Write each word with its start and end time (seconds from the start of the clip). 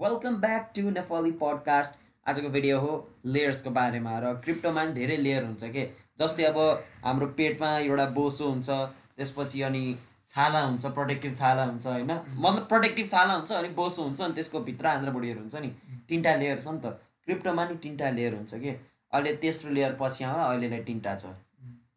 Welcome 0.00 0.34
back 0.36 0.72
to 0.76 0.82
नेफली 0.90 1.30
podcast 1.40 1.94
आजको 2.26 2.48
video 2.54 2.78
हो 2.80 2.88
लेयर्सको 3.34 3.70
बारेमा 3.76 4.16
र 4.22 4.32
क्रिप्टोमा 4.44 4.82
पनि 4.84 4.92
धेरै 4.92 5.16
लेयर 5.16 5.44
हुन्छ 5.44 5.70
के? 5.76 5.84
जस्तै 6.20 6.44
अब 6.44 6.58
हाम्रो 7.04 7.26
पेटमा 7.38 7.70
एउटा 7.76 8.04
बोसो 8.18 8.48
हुन्छ 8.48 8.76
त्यसपछि 9.20 9.62
अनि 9.68 9.80
छाला 10.28 10.60
हुन्छ 10.64 10.92
प्रोटेक्टिभ 10.98 11.34
छाला 11.38 11.64
हुन्छ 11.64 11.86
होइन? 11.86 12.12
मतलब 12.36 12.66
प्रोटेक्टिभ 12.72 13.08
छाला 13.08 13.34
हुन्छ 13.34 13.52
अनि 13.60 13.68
बोसो 13.78 14.02
हुन्छ 14.02 14.20
अनि 14.26 14.34
त्यसको 14.34 14.60
भित्र 14.68 14.86
आन्द्रबुडीहरू 14.86 15.40
हुन्छ 15.40 15.62
नि? 15.64 15.70
तिनवटा 16.08 16.34
लेयर 16.42 16.60
छ 16.60 16.68
नि 16.68 16.80
त। 16.80 16.92
क्रिप्टोमा 17.24 17.68
नि 17.68 17.76
तिनवटा 17.84 18.10
लेयर 18.18 18.34
हुन्छ 18.34 18.54
कि? 18.64 18.74
अहिले 19.12 19.32
तेस्रो 19.44 19.72
लेयर 19.78 19.96
पछि 20.00 20.24
आउँदा 20.24 20.48
अहिलेलाई 20.48 20.82
तिनवटा 20.88 21.14
छ। 21.14 21.32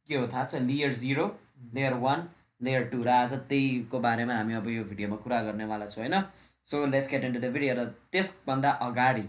के 0.08 0.16
हो 0.16 0.28
थाहा 0.28 0.46
छ? 0.46 0.62
Layer 0.70 0.94
zero 1.02 1.26
layer 1.74 2.00
one 2.06 2.30
layer 2.62 2.88
two 2.94 3.04
र 3.04 3.10
आज 3.18 3.34
त्यहीको 3.52 4.00
बारेमा 4.08 4.40
हामी 4.40 4.54
अब 4.62 4.70
यो 4.70 4.84
भिडियोमा 4.94 5.20
कुरा 5.26 5.42
गर्नेवाला 5.50 5.86
छौँ 5.88 6.04
होइन? 6.04 6.18
So 6.70 6.86
let's 6.86 7.10
get 7.10 7.24
into 7.26 7.40
the 7.40 7.52
video 7.54 7.76
र 7.76 7.86
त्यसभन्दा 8.14 8.72
अगाडि 8.88 9.26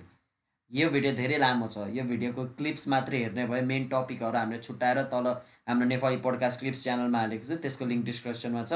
यो 0.71 0.89
भिडियो 0.94 1.12
धेरै 1.21 1.39
लामो 1.39 1.67
छ। 1.68 1.86
यो 1.98 2.03
भिडियोको 2.11 2.43
क्लिप्स 2.58 2.89
मात्रै 2.93 3.18
हेर्ने 3.22 3.46
भयो। 3.53 3.62
मेन 3.71 3.86
टपिकहरू 3.93 4.39
हामीले 4.39 4.58
छुट्याएर 4.67 5.03
तल 5.12 5.26
हाम्रो 5.68 5.86
नेपाली 5.93 6.17
पोडकास्ट 6.26 6.61
क्लिप्स 6.61 6.82
च्यानलमा 6.84 7.18
हालेको 7.18 7.45
छ। 7.45 7.57
त्यसको 7.64 7.84
लिङ्क 7.93 8.04
डिस्क्रिप्सनमा 8.11 8.62
छ। 8.71 8.72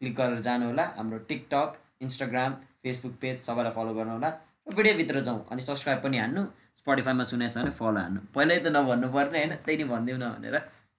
क्लिक 0.00 0.14
गरेर 0.18 0.40
जानु 0.46 0.66
होला 0.70 0.84
हाम्रो 0.96 1.18
टिकटक 1.30 1.78
इन्स्टाग्राम 2.06 2.52
फेसबुक 2.82 3.14
पेज 3.22 3.38
सबैलाई 3.46 3.72
फलो 3.78 3.94
गर्नु 3.94 4.12
होला 4.18 4.30
भिडियोभित्र 4.76 5.20
जाउँ 5.28 5.40
अनि 5.50 5.62
सब्सक्राइब 5.68 6.02
पनि 6.02 6.18
हान्नु। 6.18 6.42
स्पोटिफाईमा 6.80 7.24
सुनेको 7.30 7.52
छ 7.52 7.56
भने 7.62 7.70
फलो 7.78 7.98
हान्नु। 8.00 8.20
पहिल्यै 8.34 8.58
त 8.58 8.74
नभन्नु 8.76 9.08
पर्ने 9.14 9.38
होइन। 9.38 9.54
त्यही 9.64 9.76
नै 9.78 9.88
भनिदिउँ 9.92 10.18
न 10.18 10.26
भनेर। 10.34 10.56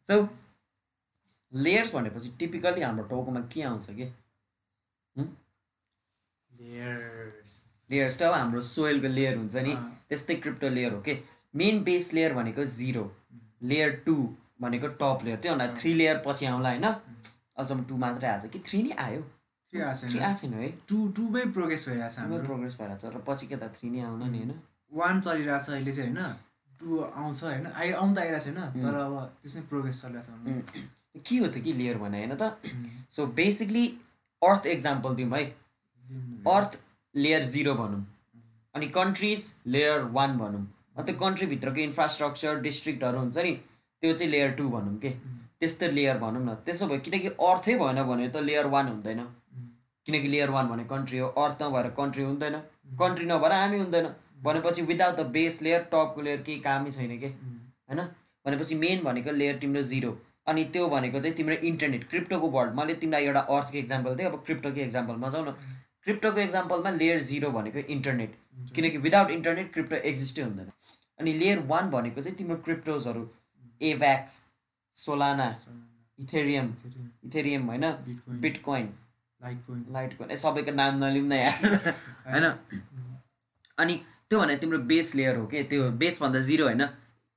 सो 0.08 0.16
लेयर्स 1.54 1.96
भनेपछि 1.96 2.30
टिपिकली 2.40 2.82
हाम्रो 2.82 3.06
टाउकोमा 3.12 3.42
के 3.54 3.62
आउँछ 3.70 3.88
कि? 4.00 4.08
लेयर्स 6.60 7.64
लेयर्स 7.90 8.18
त 8.20 8.22
अब 8.24 8.34
हाम्रो 8.34 8.62
सोइलको 8.62 9.08
लेयर 9.08 9.38
हुन्छ 9.38 9.56
नि। 9.68 9.74
त्यस्तै 10.10 10.36
क्रिप्टो 10.36 10.70
लेयर 10.70 10.94
हो 10.94 11.02
कि 11.02 11.14
मेन 11.56 11.84
बेस 11.84 12.14
लेयर 12.14 12.34
भनेको 12.34 12.66
जिरो 12.78 13.06
लेयर 13.64 13.90
टू 14.06 14.16
भनेको 14.62 14.88
टप 15.02 15.20
लेयर 15.26 15.38
त्यो 15.40 15.52
भन्दा 15.54 15.68
थ्री 15.80 15.94
लेयर 15.94 16.22
पछि 16.26 16.46
आउँला 16.46 16.70
होइन? 16.70 16.86
अहिलेसम्म 16.86 17.84
टू 17.90 17.98
मात्रै 17.98 18.28
आएको 18.30 18.48
छ 18.48 18.52
कि? 18.52 18.60
थ्री 18.68 18.82
नै 18.84 18.92
आयो। 19.06 19.22
थ्री 19.74 19.80
आएको 19.82 20.38
छैन। 20.42 20.54
है? 20.54 20.70
टु 20.90 20.98
टुमै 21.16 21.46
प्रोग्रेस 21.56 21.88
भइरहेको 21.90 22.14
छ 22.14 22.20
हाम्रो। 22.20 22.44
प्रोग्रेस 22.46 22.78
भइरहेको 22.80 23.02
छ 23.02 23.16
र 23.16 23.24
पछि 23.28 23.48
के 23.48 23.56
त 23.56 23.72
थ्री 23.80 23.90
नै 23.90 24.02
आउला 24.10 24.28
नि 24.28 24.38
होइन? 24.38 24.54
वान 24.92 25.22
चलिरहेको 25.22 25.66
छ 25.66 25.70
अहिले 25.70 25.94
चाहिँ 25.94 26.12
होइन? 26.12 26.36
टु 26.80 27.00
आउँछ 27.00 27.44
होइन? 27.44 27.66
आइ 27.68 27.92
आउनु 27.92 28.16
त 28.16 28.20
आइरहेको 28.20 28.46
छैन 28.46 28.86
तर 28.86 28.96
अब 28.96 29.16
त्यसमै 29.42 29.62
प्रोग्रेस 29.72 30.02
चलिरहेको 30.02 30.28
छ। 30.28 31.22
के 31.28 31.38
हो 31.38 31.48
त 31.48 31.58
कि 31.64 31.74
लेयर 31.74 31.98
भने 31.98 32.18
होइन 32.24 32.36
त? 32.36 32.54
सो 33.16 33.26
बेसिकली 33.40 33.86
अर्थ 34.42 34.66
एक्जाम्पल 34.76 35.16
दिउँ 35.16 35.32
है। 35.34 35.44
अर्थ 36.48 36.80
लेयर 37.16 37.44
जिरो 37.46 37.74
भनौँ। 37.74 38.06
अनि 38.76 38.88
कन्ट्रिज 38.88 39.54
लेयर 39.68 40.02
वान 40.12 40.38
भनौँ। 40.38 40.62
अनि 40.98 41.06
त्यो 41.06 41.16
कन्ट्रीभित्रको 41.20 41.80
इन्फ्रास्ट्रक्चर 41.80 42.60
डिस्ट्रिक्टहरू 42.60 43.20
हुन्छ 43.20 43.38
नि 43.38 43.52
त्यो 44.04 44.14
चाहिँ 44.14 44.32
लेयर 44.32 44.52
टू 44.52 44.70
भनौँ 44.70 44.98
कि? 44.98 45.10
त्यस्तो 45.60 45.88
लेयर 45.92 46.18
भनौँ 46.18 46.44
न। 46.46 46.56
त्यसो 46.66 46.88
भयो 46.88 47.00
किनकि 47.00 47.28
अर्थै 47.28 47.78
भएन 47.78 48.04
भने 48.04 48.28
त 48.30 48.38
लेयर 48.44 48.68
वान 48.68 48.88
हुँदैन। 48.88 49.20
किनकि 50.06 50.28
लेयर 50.28 50.50
वान 50.50 50.68
भने 50.68 50.84
कन्ट्री 50.84 51.18
हो 51.18 51.28
अर्थ 51.28 51.64
नभएर 51.64 51.90
कन्ट्री 51.98 52.24
हुँदैन। 52.24 52.56
कन्ट्री 53.00 53.26
नभएर 53.26 53.52
हामी 53.52 53.80
हुँदैन। 53.80 54.08
भनेपछि 54.44 54.82
विदाउट 54.82 55.16
द 55.16 55.26
बेस 55.30 55.62
लेयर 55.62 55.82
टपको 55.92 56.22
लेयर 56.22 56.42
केही 56.42 56.60
कामै 56.60 56.92
छैन 56.92 57.18
कि? 57.20 57.28
होइन? 57.28 58.02
भनेपछि 58.46 58.76
मेन 58.76 59.04
भनेको 59.04 59.32
लेयर 59.32 59.58
तिम्रो 59.58 59.82
जिरो 59.84 60.18
अनि 60.48 60.64
त्यो 60.64 60.88
भनेको 60.90 61.20
चाहिँ 61.20 61.36
तिम्रो 61.36 61.56
इन्टरनेट 61.68 62.08
क्रिप्टोको 62.10 62.48
वर्ल्ड 62.50 62.74
मैले 62.76 62.94
तिमीलाई 62.96 63.26
एउटा 63.26 63.40
अर्थको 63.40 63.78
इक्जाम्पल 63.78 64.16
दिएँ 64.16 64.30
अब 64.30 64.44
क्रिप्टोको 64.46 64.80
इक्जाम्पलमा 64.80 65.30
जाउँ 65.30 65.46
न। 65.48 65.56
क्रिप्टोको 66.10 66.40
इक्जाम्पलमा 66.42 66.92
लेयर 66.92 67.20
जिरो 67.24 67.50
भनेको 67.52 67.80
इन्टरनेट 67.96 68.38
किनकि 68.76 68.98
विदाउट 69.08 69.32
इन्टरनेट 69.32 69.74
क्रिप्टो 69.74 69.96
एक्जिस्टै 70.12 70.42
हुँदैन. 70.42 70.72
अनि 71.20 71.34
लेयर 71.34 71.60
वान 71.68 71.90
भनेको 71.92 72.22
चाहिँ 72.22 72.38
तिम्रो 72.38 72.56
क्रिप्टोजहरू 72.68 73.28
एभ्याक्स 73.82 74.42
सोलाना 74.96 75.46
इथेरियम 76.20 76.74
इथेरियम 77.26 77.68
होइन 77.68 77.86
बिटकोइन 78.42 78.90
लाइटकोइन 79.42 79.86
लाइटकोइन 79.90 80.32
ए 80.32 80.36
सबैको 80.36 80.72
नाम 80.72 81.04
नलिउँ 81.04 81.28
न 81.28 81.34
यार। 81.34 81.94
होइन? 82.32 82.46
अनि 83.78 83.96
त्यो 84.30 84.40
भने 84.40 84.58
तिम्रो 84.58 84.80
बेस 84.92 85.14
लेयर 85.16 85.36
हो 85.36 85.46
कि? 85.48 85.64
त्यो 85.64 85.92
बेसभन्दा 86.02 86.40
जिरो 86.50 86.66
होइन। 86.66 86.88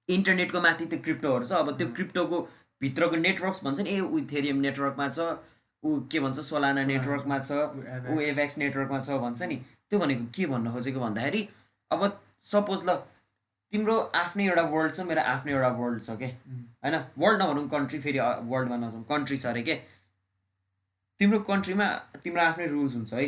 इन्टरनेटको 0.08 0.60
माथि 0.60 0.86
त्यो 0.86 0.98
क्रिप्टोहरू 0.98 1.46
छ। 1.46 1.52
अब 1.52 1.76
त्यो 1.78 1.88
क्रिप्टोको 1.88 2.40
भित्रको 2.80 3.16
नेटवर्क्स 3.16 3.64
भन्छ 3.64 3.80
नि 3.80 3.90
ए 3.90 4.00
इथेरियम 4.20 4.56
नेटवर्कमा 4.66 5.08
छ। 5.08 5.28
ऊ 5.84 6.00
के 6.12 6.20
भन्छ 6.20 6.40
सोलाना 6.40 6.84
नेटवर्कमा 6.84 7.38
छ 7.38 7.52
ऊ 8.10 8.20
एभ्याक्स 8.20 8.58
नेटवर्कमा 8.58 9.00
छ 9.00 9.18
भन्छ 9.24 9.42
नि। 9.42 9.56
त्यो 9.90 9.98
भनेको 9.98 10.24
के 10.34 10.46
भन्न 10.46 10.72
खोजेको 10.72 11.00
भन्दाखेरि 11.00 11.48
अब 11.90 12.00
सपोज 12.42 12.84
ल 12.88 12.96
तिम्रो 13.72 13.96
आफ्नै 14.14 14.44
एउटा 14.46 14.62
वर्ल्ड 14.74 14.94
छ 14.94 15.00
मेरो 15.08 15.22
आफ्नै 15.32 15.52
एउटा 15.52 15.68
वर्ल्ड 15.80 16.02
छ 16.02 16.16
के? 16.20 16.26
होइन? 16.84 16.94
वर्ल्ड 17.18 17.42
नभनौँ 17.42 17.68
कन्ट्री 17.74 17.98
फेरि 18.00 18.18
वर्ल्डमा 18.52 18.76
नजाउँ 18.76 19.04
कन्ट्री 19.10 19.36
छ 19.36 19.46
अरे 19.46 19.62
के? 19.62 19.74
तिम्रो 21.20 21.38
कन्ट्रीमा 21.50 21.86
तिम्रो 22.24 22.42
आफ्नै 22.42 22.66
रुल्स 22.66 22.94
हुन्छ 22.94 23.12
है? 23.14 23.26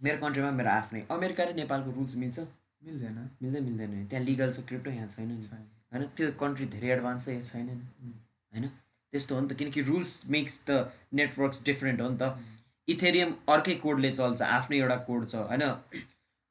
मेरो 0.00 0.18
कन्ट्रीमा 0.24 0.50
मेरो 0.58 0.70
आफ्नै। 0.70 1.00
अमेरिका 1.10 1.44
र 1.44 1.54
नेपालको 1.54 1.90
रुल्स 1.98 2.14
मिल्छ? 2.16 2.38
मिल्दैन। 2.82 3.18
मिल्दै 3.42 3.60
मिल्दैन। 3.60 4.06
त्यहाँ 4.08 4.24
लिगल 4.24 4.52
छ 4.52 4.64
क्रिप्टो 4.68 4.90
यहाँ 4.90 5.08
छैन 5.08 5.28
नि। 5.28 5.46
होइन? 5.92 6.06
त्यो 6.16 6.30
कन्ट्री 6.40 6.66
धेरै 6.74 6.88
एडभान्स 6.96 7.24
छ 7.24 7.28
यहाँ 7.28 7.42
छैन 7.50 7.66
नि। 7.66 8.12
होइन? 8.52 8.70
त्यस्तो 9.12 9.34
हो 9.34 9.40
नि 9.40 9.48
त 9.48 9.58
किनकि 9.58 9.80
rules 9.90 10.10
makes 10.30 10.54
the 10.68 10.78
networks 11.20 11.62
different 11.64 12.00
हो 12.00 12.08
नि 12.08 12.18
त। 12.22 12.24
इथेरियम 12.88 13.34
अर्कै 13.48 13.74
कोडले 13.82 14.10
चल्छ 14.10 14.42
आफ्नै 14.42 14.78
एउटा 14.78 14.96
कोड 15.08 15.28
छ 15.28 15.34
होइन? 15.50 15.64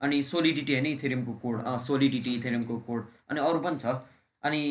अनि 0.01 0.21
सोलिडिटी 0.23 0.73
होइन 0.73 0.85
इथेरियमको 0.87 1.33
कोड 1.43 1.55
सोलिडिटी 1.87 2.33
इथेरियमको 2.35 2.77
कोड 2.87 3.05
अनि 3.29 3.39
अरू 3.47 3.59
पनि 3.65 3.77
छ। 3.79 3.95
अनि 4.43 4.61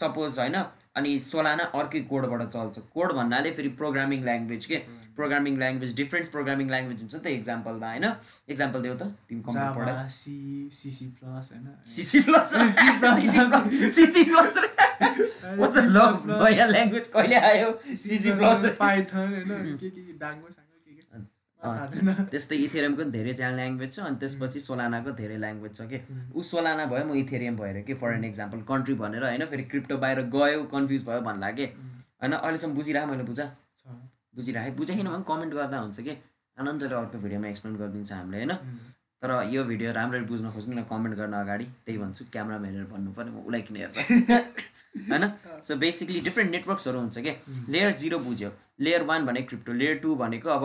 सपोज 0.00 0.38
होइन? 0.38 0.56
अनि 0.96 1.18
सोलाना 1.20 1.64
अर्कै 1.78 2.00
कोडबाट 2.10 2.42
चल्छ। 2.52 2.78
कोड 2.94 3.12
भन्नाले 3.18 3.50
फेरि 3.56 3.68
प्रोग्रामिङ 3.80 4.22
ल्याङ्ग्वेज 4.24 4.66
के? 4.66 4.78
Programming 5.16 5.58
language 5.58 5.96
different 5.96 6.30
programming 6.30 6.68
language 6.68 7.00
हुन्छ 7.00 7.14
नि 7.14 7.20
त 7.20 7.26
इक्जाम्पलमा 7.26 7.90
होइन? 7.90 8.12
इक्जाम्पल 8.48 8.82
देऊ 8.82 8.94
त 8.94 9.02
तिमी 9.28 9.42
ल्याङ्ग्वेज 9.42 9.54
कहिले 17.16 17.36
आयो? 17.50 17.68
सिसी 18.04 18.32
प्लस 18.32 18.64
पाइथन 18.78 19.34
त्यस्तै 22.30 22.56
इथेरियमको 22.56 23.02
पनि 23.02 23.10
धेरै 23.10 23.32
ज्यान 23.32 23.54
ल्याङ्ग्वेज 23.54 23.92
छ 23.92 24.00
अनि 24.00 24.16
त्यसपछि 24.16 24.60
सोलानाको 24.60 25.10
धेरै 25.20 25.36
ल्याङ्ग्वेज 25.36 25.76
छ 25.76 25.82
कि? 25.92 26.00
ऊ 26.36 26.42
सोलाना 26.42 26.86
भयो 26.86 27.04
म 27.04 27.14
इथेरियम 27.22 27.56
भएर 27.56 27.82
कि? 27.82 27.94
फर 27.94 28.14
एन 28.14 28.24
इक्जाम्पल 28.24 28.60
कन्ट्री 28.70 28.94
भनेर 28.94 29.24
होइन? 29.24 29.46
फेरि 29.46 29.62
क्रिप्टो 29.72 29.96
बाहिर 29.96 30.22
गयो 30.36 30.62
कन्फ्युज 30.74 31.06
भयो 31.06 31.20
भन्ला 31.20 31.50
कि? 31.50 31.66
होइन? 32.22 32.32
अहिलेसम्म 32.32 32.74
बुझिरहेको 32.74 33.12
मैले 33.12 33.24
बुझा। 33.30 33.46
बुझिराखेँ 34.36 34.74
बुझाइन 34.76 35.06
भने 35.08 35.24
कमेन्ट 35.28 35.52
गर्दा 35.54 35.78
हुन्छ 35.80 36.00
कि? 36.00 36.14
आनन्दले 36.58 36.94
अर्को 36.94 37.18
भिडियोमा 37.24 37.48
एक्सप्लेन 37.48 37.76
गरिदिन्छ 37.76 38.12
हामीले 38.12 38.36
होइन? 38.36 38.52
तर 39.22 39.30
यो 39.52 39.64
भिडियो 39.64 39.92
राम्ररी 39.92 40.24
बुझ्न 40.30 40.50
खोज्नु 40.52 40.74
न 40.76 40.82
कमेन्ट 40.92 41.16
गर्न 41.16 41.32
अगाडि 41.42 41.64
त्यही 41.84 41.98
भन्छु 41.98 42.24
क्यामरामा 42.32 42.66
हेरेर 42.66 42.84
भन्नु 42.92 43.10
पऱ्यो 43.16 43.32
म 43.32 43.38
उसलाई 43.46 43.62
किन 43.68 43.76
हेर्छ 43.76 43.96
होइन? 45.10 45.24
सो 45.66 45.76
बेसिकली 45.76 46.20
डिफ्रेन्ट 46.28 46.50
नेटवर्क्सहरू 46.56 46.98
हुन्छ 47.00 47.18
कि? 47.26 47.32
लेयर 47.72 47.92
जिरो 48.02 48.18
बुझ्यो। 48.26 48.50
लेयर 48.80 49.02
वान 49.08 49.26
भने 49.26 49.42
क्रिप्टो 49.48 49.72
लेयर 49.72 49.98
टू 50.04 50.14
भनेको 50.22 50.48
अब 50.50 50.64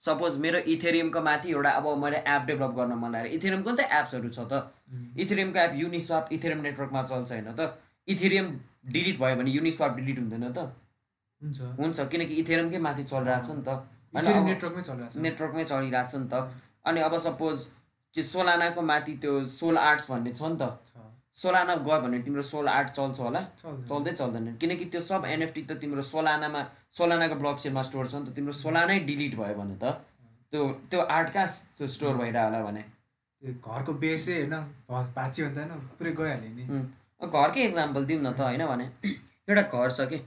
सपोज 0.00 0.38
मेरो 0.44 0.58
इथेरियमको 0.74 1.20
माथि 1.22 1.50
एउटा 1.50 1.70
अब 1.80 1.86
मैले 2.04 2.16
एप 2.16 2.42
डेभलप 2.48 2.72
गर्न 2.76 2.92
मन 3.02 3.12
लागेर 3.12 3.32
इथेरियम 3.36 3.62
कुन 3.62 3.76
चाहिँ 3.76 4.00
एप्सहरू 4.00 4.28
छ 4.28 4.40
त? 4.52 4.72
इथेरियमको 5.16 5.58
एप 5.58 5.72
युनिस्वाप 5.80 6.28
इथेरियम 6.32 6.60
नेटवर्कमा 6.62 7.02
चल्छ 7.10 7.30
होइन 7.32 7.52
त? 7.52 7.68
इथेरियम 8.08 8.46
डिलिट 8.96 9.18
भयो 9.20 9.36
भने 9.36 9.50
युनिस्वाप 9.50 9.96
डिलिट 9.96 10.18
हुँदैन 10.18 10.52
त? 10.52 10.72
हुन्छ। 11.78 11.98
किनकि 12.12 12.34
इथेरियमकै 12.34 12.78
माथि 12.78 13.02
चलिरहेको 13.02 13.46
छ 13.46 13.50
नि 13.58 13.62
त। 13.62 13.68
होइन 14.14 14.44
नेटवर्कमै 14.44 14.82
चलिरहेको 14.82 15.12
छ। 15.12 15.16
नेटवर्कमै 15.26 15.64
चलिरहेको 15.64 16.08
छ 16.10 16.14
नि 16.22 16.28
त। 16.28 16.34
अनि 16.86 17.00
अब 17.00 17.16
सपोज 17.26 17.56
त्यो 18.14 18.22
सोलानाको 18.22 18.80
माथि 18.82 19.12
त्यो 19.22 19.32
सोल 19.44 19.76
आर्ट्स 19.78 20.10
भन्ने 20.10 20.30
छ 20.32 20.42
नि 20.50 20.56
त। 20.60 20.64
सोलाना 21.34 21.74
गयो 21.86 21.98
भने 22.00 22.18
तिम्रो 22.22 22.42
सोल 22.42 22.68
आर्ट 22.68 22.88
चल्छ 22.94 23.20
होला। 23.20 23.40
चल्दै 23.88 24.12
चल्दैन। 24.12 24.56
किनकि 24.56 24.84
त्यो 24.84 25.00
सब 25.00 25.24
एनएफटी 25.26 25.62
त 25.68 25.72
तिम्रो 25.82 26.02
सोलानामा 26.02 26.60
सोलानाको 26.94 27.34
ब्लक 27.42 27.56
चेनमा 27.58 27.82
स्टोर 27.82 28.06
छ 28.06 28.14
नि 28.14 28.30
त। 28.30 28.34
तिम्रो 28.36 28.52
सोलानै 28.52 28.98
डिलिट 29.08 29.34
भयो 29.34 29.54
भने 29.58 29.76
त 29.82 29.84
त्यो 30.52 30.60
त्यो 30.90 31.00
आर्ट 31.00 31.28
कहाँ 31.34 31.46
त्यो 31.76 31.86
स्टोर 31.86 32.14
भइरह 32.16 32.42
होला 32.44 32.60
भने। 32.62 32.82
घरको 33.42 33.92
बेसै 33.98 34.34
होइन 34.38 34.54
भ- 34.88 35.10
भाँच्यो 35.16 35.46
भने 35.46 35.54
त 35.54 35.70
होइन 35.70 35.80
पुरै 35.98 36.12
गइहाल्यो 36.12 36.50
नि। 36.54 36.64
घरकै 37.34 37.62
इक्जाम्पल 37.66 38.02
दिउँ 38.06 38.20
न 38.22 38.32
त 38.32 38.40
होइन 38.40 38.62
भने। 38.66 38.86
एउटा 39.50 39.62
घर 39.62 39.90
छ 39.90 40.00
कि? 40.08 40.18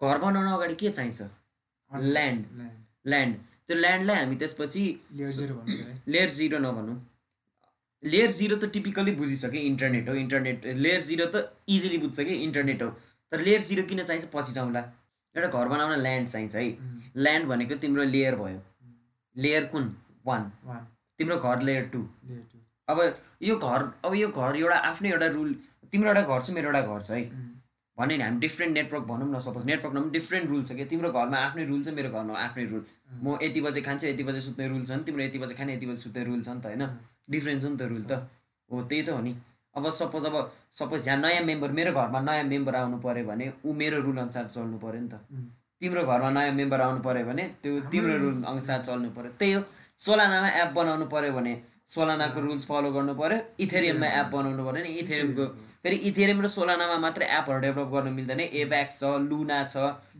घर 0.00 0.18
बनाउन 0.18 0.46
अगाडि 0.52 0.74
के 0.74 0.90
चाहिन्छ? 0.90 1.22
ल्यान्ड 1.90 2.44
ल्यान्ड 3.06 3.34
त्यो 3.68 3.76
ल्यान्डलाई 3.76 4.16
हामी 4.16 4.36
त्यसपछि 4.36 4.82
लेयर 6.08 6.28
जिरो 6.30 6.58
नभनौँ। 6.58 6.96
लेयर 8.02 8.30
जिरो 8.32 8.56
त 8.56 8.70
टिपिकली 8.74 9.12
बुझिसक्यो 9.14 9.60
इन्टरनेट 9.70 10.08
हो। 10.08 10.14
इन्टरनेट 10.14 10.66
लेयर 10.84 11.00
जिरो 11.02 11.26
त 11.34 11.36
इजिली 11.68 11.98
बुझ्छ 11.98 12.20
कि 12.20 12.34
इन्टरनेट 12.44 12.82
हो। 12.82 12.90
तर 13.32 13.40
लेयर 13.40 13.60
जिरो 13.62 13.82
किन 13.88 14.02
चाहिन्छ? 14.02 14.28
पछि 14.34 14.52
जाउँला। 14.52 14.80
एउटा 15.34 15.48
घर 15.48 15.68
बनाउन 15.68 15.98
ल्यान्ड 16.00 16.28
चाहिन्छ 16.28 16.54
है। 16.56 16.64
ल्यान्ड 17.16 17.48
भनेको 17.48 17.74
तिम्रो 17.82 18.04
लेयर 18.14 18.34
भयो। 18.36 18.60
लेयर 19.36 19.64
कुन? 19.72 19.94
वान 20.26 20.50
तिम्रो 21.18 21.36
घर 21.38 21.62
लेयर 21.62 21.84
टू 21.92 22.00
अब 22.88 22.98
यो 23.42 23.56
घर 23.56 23.82
अब 24.04 24.14
यो 24.14 24.28
घर 24.28 24.56
एउटा 24.56 24.76
आफ्नै 24.88 25.10
एउटा 25.10 25.26
रुल 25.34 25.54
तिम्रो 25.92 26.08
एउटा 26.08 26.22
घर 26.22 26.42
छ 26.42 26.50
मेरो 26.50 26.68
एउटा 26.68 26.80
घर 26.82 27.02
छ 27.02 27.10
है। 27.10 27.22
उम्, 27.98 28.04
भने 28.04 28.16
नि 28.16 28.22
हामी 28.22 28.38
डिफ्रेन्ट 28.40 28.74
नेटवर्क 28.74 29.04
भनौँ 29.04 29.28
न 29.28 29.38
सपोज 29.38 29.64
नेटवर्कमा 29.66 30.00
पनि 30.00 30.10
डिफ्रेन्ट 30.10 30.50
रुल 30.50 30.62
छ 30.62 30.72
कि 30.72 30.84
तिम्रो 30.84 31.10
घरमा 31.12 31.36
आफ्नै 31.36 31.64
रुल 31.66 31.82
छ 31.82 31.88
मेरो 31.98 32.10
घरमा 32.10 32.38
आफ्नै 32.38 32.64
रुल 32.64 32.84
म 33.22 33.38
यति 33.42 33.60
बजे 33.60 33.80
खान्छु 33.82 34.06
यति 34.06 34.22
बजे 34.22 34.40
सुत्ने 34.40 34.68
रुल 34.68 34.84
छ 34.84 34.90
नि 34.90 35.04
तिम्रो 35.04 35.22
यति 35.24 35.38
बजे 35.38 35.54
खाने 35.54 35.74
यति 35.74 35.86
बजे 35.86 35.96
सुत्ने 35.96 36.24
रुल 36.24 36.42
छ 36.42 36.48
नि 36.48 36.60
त 36.60 36.66
होइन? 36.66 36.84
डिफ्रेन्ट 37.30 37.62
छ 37.62 37.66
नि 37.66 37.76
त 37.76 37.82
रुल 37.90 38.02
त। 38.02 38.12
हो 38.70 38.82
त्यही 38.82 39.02
त 39.02 39.08
हो 39.10 39.20
नि। 39.20 39.34
अब 39.74 39.88
सपोज 39.90 40.24
अब 40.26 40.36
सपोज 40.72 41.08
यहाँ 41.08 41.18
नयाँ 41.20 41.42
मेम्बर 41.44 41.70
मेरो 41.78 41.92
घरमा 41.92 42.20
नयाँ 42.20 42.44
मेम्बर 42.44 42.74
आउनु 42.74 42.98
पऱ्यो 42.98 43.24
भने 43.26 43.52
ऊ 43.66 43.72
मेरो 43.72 44.00
रुल 44.06 44.18
अनुसार 44.18 44.46
चल्नु 44.54 44.78
पऱ्यो 44.78 45.00
नि 45.00 45.08
त। 45.08 45.14
तिम्रो 45.80 46.02
घरमा 46.06 46.30
नयाँ 46.30 46.52
मेम्बर 46.60 46.80
आउनु 46.80 47.00
पऱ्यो 47.02 47.24
भने 47.26 47.44
त्यो 47.62 47.80
तिम्रो 47.92 48.16
रुल 48.22 48.42
अनुसार 48.44 48.82
चल्नु 48.82 49.10
पऱ्यो 49.16 49.30
त्यही 49.38 49.52
हो। 49.52 49.62
सोलानामा 49.98 50.48
एप 50.62 50.70
बनाउनु 50.78 51.06
पऱ्यो 51.10 51.32
भने 51.32 51.54
सोलानाको 51.86 52.40
रुल्स 52.40 52.66
फलो 52.70 52.90
गर्नु 52.92 53.14
पऱ्यो 53.14 53.38
इथेरियममा 53.58 54.08
एप 54.20 54.26
बनाउनु 54.34 54.62
पऱ्यो 54.66 54.82
नि। 54.84 54.90
इथेरियमको 55.02 55.44
फेरि 55.84 55.96
इथेरियम 56.08 56.40
र 56.42 56.48
सोलानामा 56.48 56.96
मात्रै 56.98 57.26
एपहरू 57.38 57.60
डेभलप 57.60 57.88
गर्नु 57.92 58.10
मिल्दैन। 58.12 58.40
एब्याक्स 58.40 58.98
छ 59.00 59.12
लुना 59.24 59.62
छ 59.64 59.76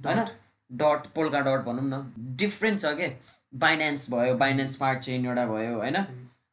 होइन? 0.06 0.24
डट 0.70 1.06
पोल्का 1.14 1.40
डट 1.40 1.64
भनौँ 1.66 1.84
न। 1.84 2.36
डिफ्रेन्ट 2.36 2.80
छ 2.80 2.94
के? 2.96 3.08
बाइनेन्स 3.52 4.10
भयो 4.10 4.34
बाइनेन्स 4.38 4.76
स्मार्ट 4.76 4.98
चेन 5.00 5.26
एउटा 5.26 5.46
भयो 5.46 5.76
होइन? 5.76 5.96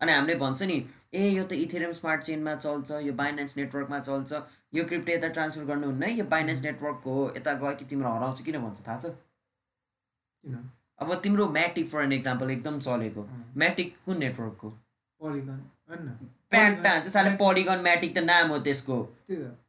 अनि 0.02 0.12
हामीले 0.12 0.36
भन्छ 0.36 0.62
नि 0.64 0.78
ए 1.14 1.30
यो 1.30 1.44
त 1.44 1.54
इथेरियम 1.66 1.92
स्मार्ट 1.92 2.22
चेनमा 2.22 2.56
चल्छ 2.56 2.92
यो 3.02 3.14
बाइनेन्स 3.20 3.58
नेटवर्कमा 3.58 4.00
चल्छ। 4.00 4.42
यो 4.76 4.84
क्रिप्टो 4.86 5.12
यता 5.12 5.28
ट्रान्सफर 5.36 5.66
गर्नुहुन्न 5.66 6.04
है 6.04 6.12
यो 6.14 6.26
बाइनेन्स 6.32 6.62
नेटवर्कको 6.64 7.14
हो 7.14 7.28
यता 7.38 7.54
गयो 7.62 7.76
कि 7.76 7.86
तिम्रो 7.86 8.10
हराउँछ 8.14 8.42
किन 8.42 8.58
भन्छ 8.60 8.88
थाहा 8.88 8.98
छ? 9.00 9.14
अब 11.00 11.14
तिम्रो 11.24 11.48
म्याटिक 11.52 11.88
फर 11.90 12.04
एन 12.04 12.12
इक्जाम्पल 12.14 12.52
एकदम 12.52 12.80
चलेको। 12.80 13.28
म्याटिक 13.58 13.96
कुन 14.06 14.18
नेटवर्कको 14.20 14.70
प्यान्टा 16.52 16.90
हुन्छ 16.94 17.08
साले 17.16 17.32
पोलिगन 17.42 17.80
म्याटिक 17.88 18.12
त 18.16 18.20
नाम 18.30 18.50
हो 18.50 18.58
त्यसको। 18.68 18.98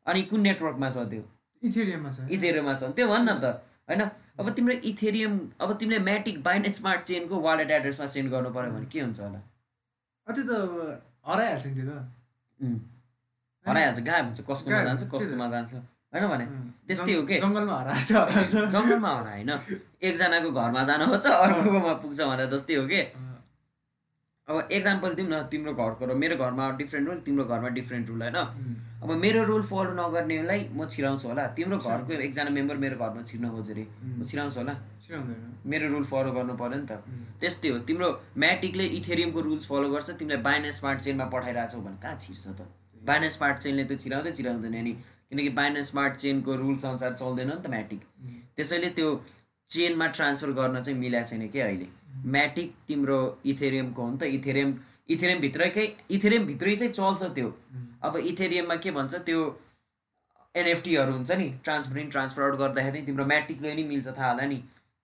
अनि 0.07 0.23
कुन 0.31 0.41
नेटवर्कमा 0.49 0.89
छ 0.91 0.97
त्यो? 1.11 1.23
इथेरियममा 1.63 2.11
छ। 2.13 2.19
इथेरियममा 2.31 2.75
छ। 2.75 2.83
त्यो 2.97 3.07
भन् 3.09 3.25
न 3.29 3.31
त 3.43 3.45
होइन? 3.89 4.03
अब 4.39 4.47
तिम्रो 4.57 4.75
इथेरियम 4.91 5.33
अब 5.61 5.73
तिमीले 5.81 5.99
म्याटिक 6.11 6.43
बाइनेन्स 6.43 6.77
स्मार्ट 6.79 7.03
चेनको 7.09 7.41
वालेट 7.41 7.71
एड्रेसमा 7.71 8.07
सेन्ड 8.15 8.31
गर्नु 8.31 8.51
पऱ्यो 8.57 8.71
भने 8.77 8.87
के 8.93 9.01
हुन्छ 9.01 9.21
होला? 9.21 9.41
त्यो 10.27 10.45
त 10.45 10.53
हराइहाल्छ 11.27 11.67
नि 11.67 11.75
त्यो 11.75 11.87
त। 11.89 11.93
हराइहाल्छ 13.67 14.01
गायब 14.09 14.25
हुन्छ। 14.27 14.41
कसकोमा 14.51 14.83
जान्छ 14.85 15.03
हुन्छ। 15.03 15.15
कसकोमा 15.15 15.47
जान्छ। 15.55 15.73
होइन 16.13 16.25
भने? 16.31 16.47
त्यस्तै 16.87 17.15
हो 17.15 17.23
के? 17.29 17.37
जङ्गलमा 17.41 17.77
हराएछ 17.81 18.11
जङ्गलमा 18.75 19.11
हरा 19.19 19.31
होइन? 19.37 19.51
एकजनाको 20.07 20.51
घरमा 20.53 20.83
जानु 20.89 21.05
खोज्छ 21.13 21.27
अर्कोमा 21.27 21.93
पुग्छ 22.03 22.21
भने 22.21 22.45
जस्तै 22.53 22.75
हो 22.77 22.85
कि? 22.93 23.01
अब 24.49 24.69
एक्जाम्पल 24.73 25.15
दिउँ 25.15 25.29
न 25.29 25.43
तिम्रो 25.51 25.73
घरको 25.75 26.07
र 26.07 26.15
मेरो 26.15 26.37
घरमा 26.37 26.71
डिफ्रेन्ट 26.79 27.09
रुल 27.09 27.19
तिम्रो 27.27 27.45
घरमा 27.45 27.69
डिफ्रेन्ट 27.79 28.09
रुल 28.09 28.23
होइन? 28.23 28.37
अब 29.03 29.11
मेरो 29.19 29.43
रुल 29.45 29.63
फलो 29.63 29.93
नगर्नेलाई 29.99 30.61
म 30.71 30.87
छिराउँछु 30.87 31.29
होला। 31.29 31.47
तिम्रो 31.59 31.79
घरको 31.79 32.13
एकजना 32.27 32.51
मेम्बर 32.55 32.77
मेरो 32.79 32.97
घरमा 32.97 33.23
छिर्न 33.27 33.51
खोज्यो 33.51 33.75
अरे 33.75 33.85
म 34.07 34.23
छिराउँछु 34.23 34.59
होला। 34.61 34.75
मेरो 35.67 35.89
रुल 35.91 36.05
फलो 36.07 36.31
गर्नु 36.33 36.55
पऱ्यो 36.63 36.79
नि 36.79 36.87
त। 36.87 37.03
त्यस्तै 37.43 37.69
हो। 37.69 37.79
तिम्रो 37.91 38.09
म्याटिकले 38.39 38.85
इथेरियमको 38.99 39.41
रुल्स 39.51 39.67
फलो 39.67 39.89
गर्छ 39.91 40.11
तिमीले 40.15 40.39
बाइनेन्स 40.47 40.79
स्मार्ट 40.79 40.99
चेनमा 41.03 41.27
पठाइरहेछौ 41.35 41.81
भने 41.83 41.99
कहाँ 42.03 42.17
छिर्छ 42.23 42.47
त? 42.47 42.61
बाइनेन्स 43.03 43.35
स्मार्ट 43.39 43.57
चेनले 43.59 43.85
त 43.85 43.99
छिराउँदै 43.99 44.33
छिराउँदैन 44.39 44.79
नि। 44.87 44.93
किनकि 45.27 45.51
बाइनेन्स 45.59 45.91
स्मार्ट 45.91 46.15
चेनको 46.23 46.55
रुल्स 46.55 46.85
अनुसार 46.87 47.13
चल्दैन 47.19 47.51
नि 47.51 47.63
त 47.63 47.67
म्याटिक 47.67 48.01
त्यसैले 48.57 48.89
त्यो 48.95 49.09
चेनमा 49.71 50.07
ट्रान्सफर 50.17 50.51
गर्न 50.53 50.83
चाहिँ 50.83 50.99
मिलाएको 50.99 51.29
छैन 51.29 51.49
कि 51.49 51.61
अहिले? 51.61 51.89
म्याटिक 52.25 52.75
तिम्रो 52.89 53.19
इथेरियमको 53.47 54.03
हो 54.03 54.11
नि 54.11 54.19
त 54.19 54.23
इथेरियम 54.39 54.79
इथेरियमभित्रकै 55.11 55.87
इथेरियमभित्रै 56.11 56.77
चाहिँ 56.77 56.93
चल्छ 56.93 57.23
त्यो। 57.35 57.49
अब 58.03 58.17
इथेरियममा 58.17 58.77
के 58.77 58.91
भन्छ 58.91 59.15
त्यो 59.27 59.41
एनएफटीहरू 60.55 61.13
हुन्छ 61.13 61.31
नि 61.33 61.49
ट्रान्सफर 61.65 61.99
इन 61.99 62.09
ट्रान्सफर 62.11 62.43
आउट 62.43 62.59
गर्दाखेरि 62.59 63.03
तिम्रो 63.07 63.25
म्याटिकले 63.27 63.75
नि 63.75 63.83
मिल्छ 63.91 64.07
थाहा 64.09 64.31
होला 64.31 64.47
नि। 64.47 64.57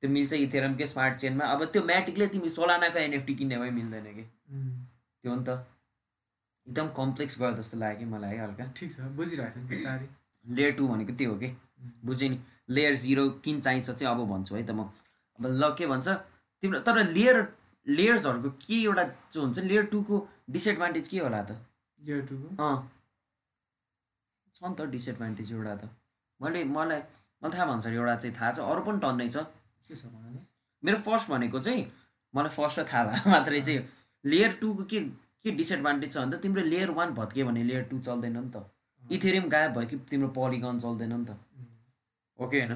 त्यो 0.02 0.10
मिल्छ 0.10 0.32
इथेरियमकै 0.34 0.86
स्मार्ट 0.86 1.16
चेनमा। 1.22 1.44
अब 1.54 1.64
त्यो 1.72 1.82
म्याटिकले 1.86 2.26
तिमी 2.28 2.48
सोलानाको 2.50 2.98
एनएफटी 2.98 3.34
किन्ने 3.34 3.58
भए 3.58 3.70
मिल्दैन 3.70 4.06
कि? 4.14 4.24
त्यो 5.22 5.30
हो 5.30 5.36
नि 5.36 5.44
त। 5.44 5.50
एकदम 6.66 6.88
कम्प्लेक्स 6.96 7.38
गयो 7.40 7.52
जस्तो 7.52 7.78
लाग्यो 7.78 7.98
कि 7.98 8.04
मलाई 8.14 8.34
है 8.34 8.42
हल्का। 8.42 8.64
ठिक 8.76 8.90
छ 8.92 9.12
बुझिरहेको 9.18 9.60
छ 9.60 9.68
बिस्तारै। 9.70 10.08
लेयर 10.46 10.72
टू 10.78 10.88
भनेको 10.88 11.12
त्यो 11.14 11.30
हो 11.30 11.36
कि? 11.38 11.50
बुझेँ 12.04 12.28
नि। 12.28 12.38
लेयर 12.68 12.94
जिरो 12.94 13.28
किन 13.44 13.60
चाहिन्छ 13.60 13.90
चाहिँ 13.90 14.14
अब 14.14 14.26
भन्छु 14.28 14.54
है 14.54 14.62
त 14.66 14.70
म। 14.70 14.88
अब 15.38 15.46
ल 15.46 15.74
के 15.78 15.86
भन्छ? 15.86 16.08
तिम्रो 16.62 16.80
तर 16.86 17.02
लेयर 17.12 17.36
लेयर्सहरूको 17.86 18.50
के 18.62 18.76
एउटा 18.82 19.04
जो 19.32 19.40
हुन्छ 19.42 19.58
लेयर 19.58 19.84
टूको 19.92 20.16
डिसएडभान्टेज 20.50 21.08
के 21.08 21.18
होला 21.18 21.42
त? 21.42 21.58
गियर 22.00 22.20
टूको 22.26 22.48
अँ। 22.62 22.76
छ 24.54 24.62
नि 24.62 24.74
त 24.74 24.86
डिसएडभान्टेज 24.90 25.52
एउटा 25.52 25.74
त। 25.74 25.88
मैले 26.40 26.64
मलाई 26.64 26.98
मलाई 27.42 27.50
थाहा 27.50 27.66
भन्छ 27.66 27.86
एउटा 27.86 28.14
चाहिँ 28.16 28.34
थाहा 28.36 28.52
छ 28.52 28.58
अरू 28.60 28.80
पनि 28.86 28.98
टन्नै 29.02 29.28
छ। 29.28 29.36
के 29.88 29.94
छ 29.94 30.06
भन 30.06 30.36
त? 30.36 30.46
मेरो 30.82 30.98
फर्स्ट 31.06 31.30
भनेको 31.30 31.58
चाहिँ 31.60 31.82
मलाई 32.34 32.52
फर्स्ट 32.54 32.78
र 32.78 32.84
थाहा 32.92 33.02
भयो 33.10 33.30
मात्रै 33.30 33.60
चाहिँ 33.60 33.82
लेयर 34.24 34.52
टूको 34.60 34.84
के 34.84 35.00
के 35.42 35.50
डिसएडभान्टेज 35.58 36.12
छ 36.12 36.16
भन्दा 36.18 36.36
तिम्रो 36.38 36.62
लेयर 36.62 36.90
वान 36.94 37.14
भत्क्यो 37.14 37.46
भने 37.46 37.62
लेयर 37.64 37.82
टू 37.90 37.98
चल्दैन 37.98 38.36
नि 38.38 38.50
त। 38.54 38.62
इथेरियम 39.02 39.48
गायब 39.50 39.72
भयो 39.74 39.88
कि 39.90 39.96
तिम्रो 40.10 40.28
पोलिगन 40.38 40.78
चल्दैन 40.78 41.12
नि 41.12 41.24
त। 41.26 41.34
उम्, 42.42 42.44
हो 42.44 42.48
कि 42.50 42.58
होइन 42.60 42.72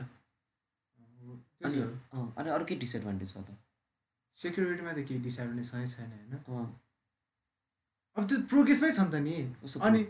अनि 2.37 2.51
अरू 2.51 2.65
के 2.65 2.75
डिसएडभान्टेज 2.77 3.29
छ 3.35 3.37
त? 3.39 3.57
सेक्युरिटीमा 4.37 4.93
त 4.93 4.99
केही 5.09 5.21
डिसएडभान्टेज 5.21 5.71
छैन 5.71 5.87
छैन 5.87 6.11
होइन? 6.13 6.33
अब 8.17 8.23
त्यो 8.29 8.39
प्रोग्रेसमै 8.53 8.91
छ 8.93 9.01
नि 9.01 9.11
त 9.11 9.15
नि। 9.27 9.35
अनि 9.81 10.01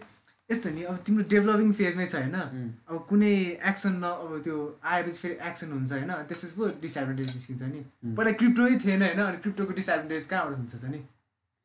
यस्तो 0.50 0.70
नि 0.70 0.82
अब 0.86 0.96
तिम्रो 1.06 1.24
डेभलपिङ 1.26 1.72
फेजमै 1.72 2.06
छ 2.06 2.14
होइन? 2.22 2.38
अब 2.86 2.96
कुनै 3.08 3.34
एक्सन 3.70 3.94
न 3.98 4.06
अब 4.24 4.30
त्यो 4.46 4.56
आएपछि 4.84 5.18
फेरि 5.18 5.36
एक्सन 5.48 5.72
हुन्छ 5.72 5.92
होइन? 5.92 6.12
त्यसपछि 6.30 6.54
पो 6.54 6.64
डिसएडभान्टेज 6.86 7.28
निस्किन्छ 7.34 7.62
नि। 7.62 7.80
पहिला 8.14 8.32
क्रिप्टोै 8.40 8.78
थिएन 8.84 9.02
होइन? 9.02 9.20
अनि 9.26 9.38
क्रिप्टोको 9.42 9.72
डिसएडभान्टेज 9.80 10.26
कहाँबाट 10.26 10.56
हुन्छ 10.58 10.74
त 10.74 10.84
नि? 10.94 11.00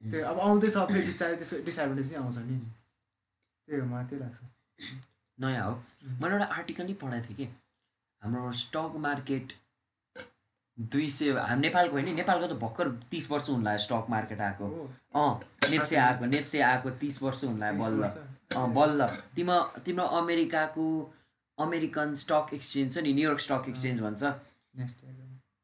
त्यो 0.01 0.25
अब 0.25 0.38
आउँदैछ 0.39 0.75
फेरि 0.77 1.05
बिस्तारै 1.05 1.35
त्यसको 1.35 1.63
डिसएडभान्टेज 1.65 2.07
नै 2.11 2.17
आउँछ 2.17 2.38
नि। 2.49 2.57
त्यही 3.67 3.79
हो 3.81 3.85
मलाई 3.88 4.05
त्यही 4.09 4.21
लाग्छ। 4.23 4.39
नयाँ 5.38 5.65
हो। 5.65 5.73
मैले 6.21 6.33
एउटा 6.33 6.47
आर्टिकल 6.57 6.85
नै 6.85 6.93
पढाएको 7.01 7.27
थिएँ 7.27 7.38
कि। 7.38 7.45
हाम्रो 8.23 8.51
स्टक 8.53 8.94
मार्केट 9.03 9.53
दुई 10.77 11.09
सय 11.09 11.31
हाम 11.39 11.59
नेपालको 11.59 11.94
होइन 11.94 12.15
नेपालको 12.15 12.47
त 12.47 12.57
भर्खर 12.62 12.89
तिस 13.12 13.29
वर्ष 13.31 13.50
हुन 13.50 13.63
लाग्यो 13.63 13.83
स्टक 13.85 14.06
मार्केट 14.09 14.41
आएको। 14.41 14.68
अँ 15.15 15.69
नेप्से 15.71 15.95
आएको 16.01 16.25
नेप्से 16.25 16.62
आएको 16.68 16.89
तिस 17.01 17.21
वर्ष 17.23 17.44
हुन 17.44 17.59
लाग्यो 17.59 17.79
तिस 17.79 17.89
बल्ल। 17.89 18.03
अँ 18.57 18.67
बल्ल। 18.74 19.07
तिम्रो 19.36 19.57
तिम्रो 19.86 20.05
अमेरिकाको 20.19 20.88
अमेरिकन 21.57 22.13
स्टक 22.24 22.53
एक्सचेन्ज 22.53 22.93
छ 22.96 23.03
नि 23.03 23.13
न्युयोर्क 23.13 23.39
स्टक 23.39 23.69
एक्सचेन्ज 23.69 24.01
भन्छ। 24.01 24.24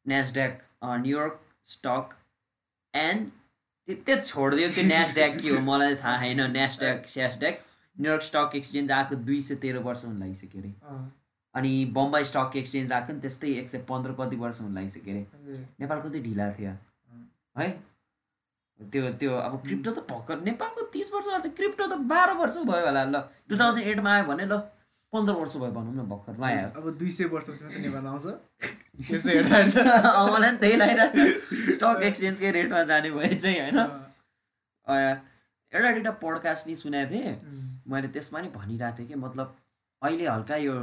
नेसड्याक 0.06 0.62
न्युयोर्क 0.84 1.40
स्टक। 1.68 2.18
एन्ड 2.94 3.30
त्यो 3.88 4.16
छोडिदियो 4.22 4.70
त्यो 4.70 4.84
नेसड्याक 4.88 5.38
के 5.38 5.50
हो 5.50 5.60
मलाई 5.70 5.96
थाहा 6.04 6.18
छैन। 6.24 6.42
नेसड्याक 6.52 7.08
स्यासड्याक 7.08 7.56
न्युयोर्क 7.96 8.24
स्टक 8.24 8.56
एक्सचेन्ज 8.56 8.92
आएको 8.92 9.16
दुई 9.30 9.40
सय 9.42 9.56
तेह्र 9.64 9.86
वर्ष 9.88 10.06
हुन 10.06 10.20
लागिसक्यो 10.20 10.62
अरे 10.62 10.74
अनि 11.58 11.74
बम्बई 11.98 12.24
स्टक 12.30 12.56
एक्सचेन्ज 12.62 12.92
आएको 12.94 13.14
नि 13.14 13.20
त्यस्तै 13.26 13.52
एक 13.60 13.70
सय 13.70 13.84
पन्ध्र 13.90 14.12
कति 14.20 14.36
वर्ष 14.46 14.62
हुन 14.62 14.74
लागिसक्यो 14.76 15.14
अरे। 15.14 15.58
नेपालको 15.80 16.10
चाहिँ 16.10 16.24
ढिला 16.24 16.52
थियो। 16.60 16.74
है? 17.60 17.70
त्यो 18.80 19.12
त्यो 19.20 19.32
अब 19.34 19.54
क्रिप्टो 19.62 19.92
त 19.92 20.00
भर्खर 20.10 20.42
नेपालको 20.48 20.82
तिस 20.94 21.08
वर्ष 21.14 21.28
अझ 21.36 21.46
क्रिप्टो 21.60 21.86
त 21.88 21.94
बाह्र 22.12 22.34
वर्ष 22.42 22.58
भयो 22.72 22.86
होला 22.86 23.04
ल। 23.04 23.22
टु 23.50 23.58
थाउजन्ड 23.60 23.88
एटमा 23.94 24.12
आयो 24.16 24.26
भने 24.32 24.46
ल 24.46 24.60
पन्ध्र 25.14 25.34
वर्ष 25.34 25.56
भयो 25.58 25.72
भनौँ 25.72 25.94
न 25.96 26.06
भर्खर 26.12 26.44
आयो? 26.44 26.68
अब 26.78 26.86
दुई 27.00 27.10
सय 27.18 27.26
मात्रै 27.34 27.56
नेपाल 27.82 28.06
आउँछ। 28.06 28.26
मलाई 29.08 30.52
पनि 30.52 30.58
त्यही 30.62 30.76
लागिरहेको 30.78 31.14
छ। 31.16 31.74
स्टक 31.74 32.04
एक्सचेन्जकै 32.10 32.52
रेटमा 32.52 32.84
जाने 32.92 33.10
भए 33.18 33.34
चाहिँ 33.34 33.60
होइन? 33.62 33.78
एउटा 35.74 35.92
दुइटा 35.92 36.12
पोडकास्ट 36.22 36.68
नि 36.68 36.76
सुनेको 36.76 37.12
थिएँ। 37.12 37.34
मैले 37.88 38.08
त्यसमा 38.14 38.42
नि 38.42 38.50
भनिरहेको 38.56 38.98
थिएँ 39.00 39.08
कि 39.08 39.16
मतलब 39.26 39.56
अहिले 40.02 40.26
हल्का 40.28 40.56
यो 40.68 40.74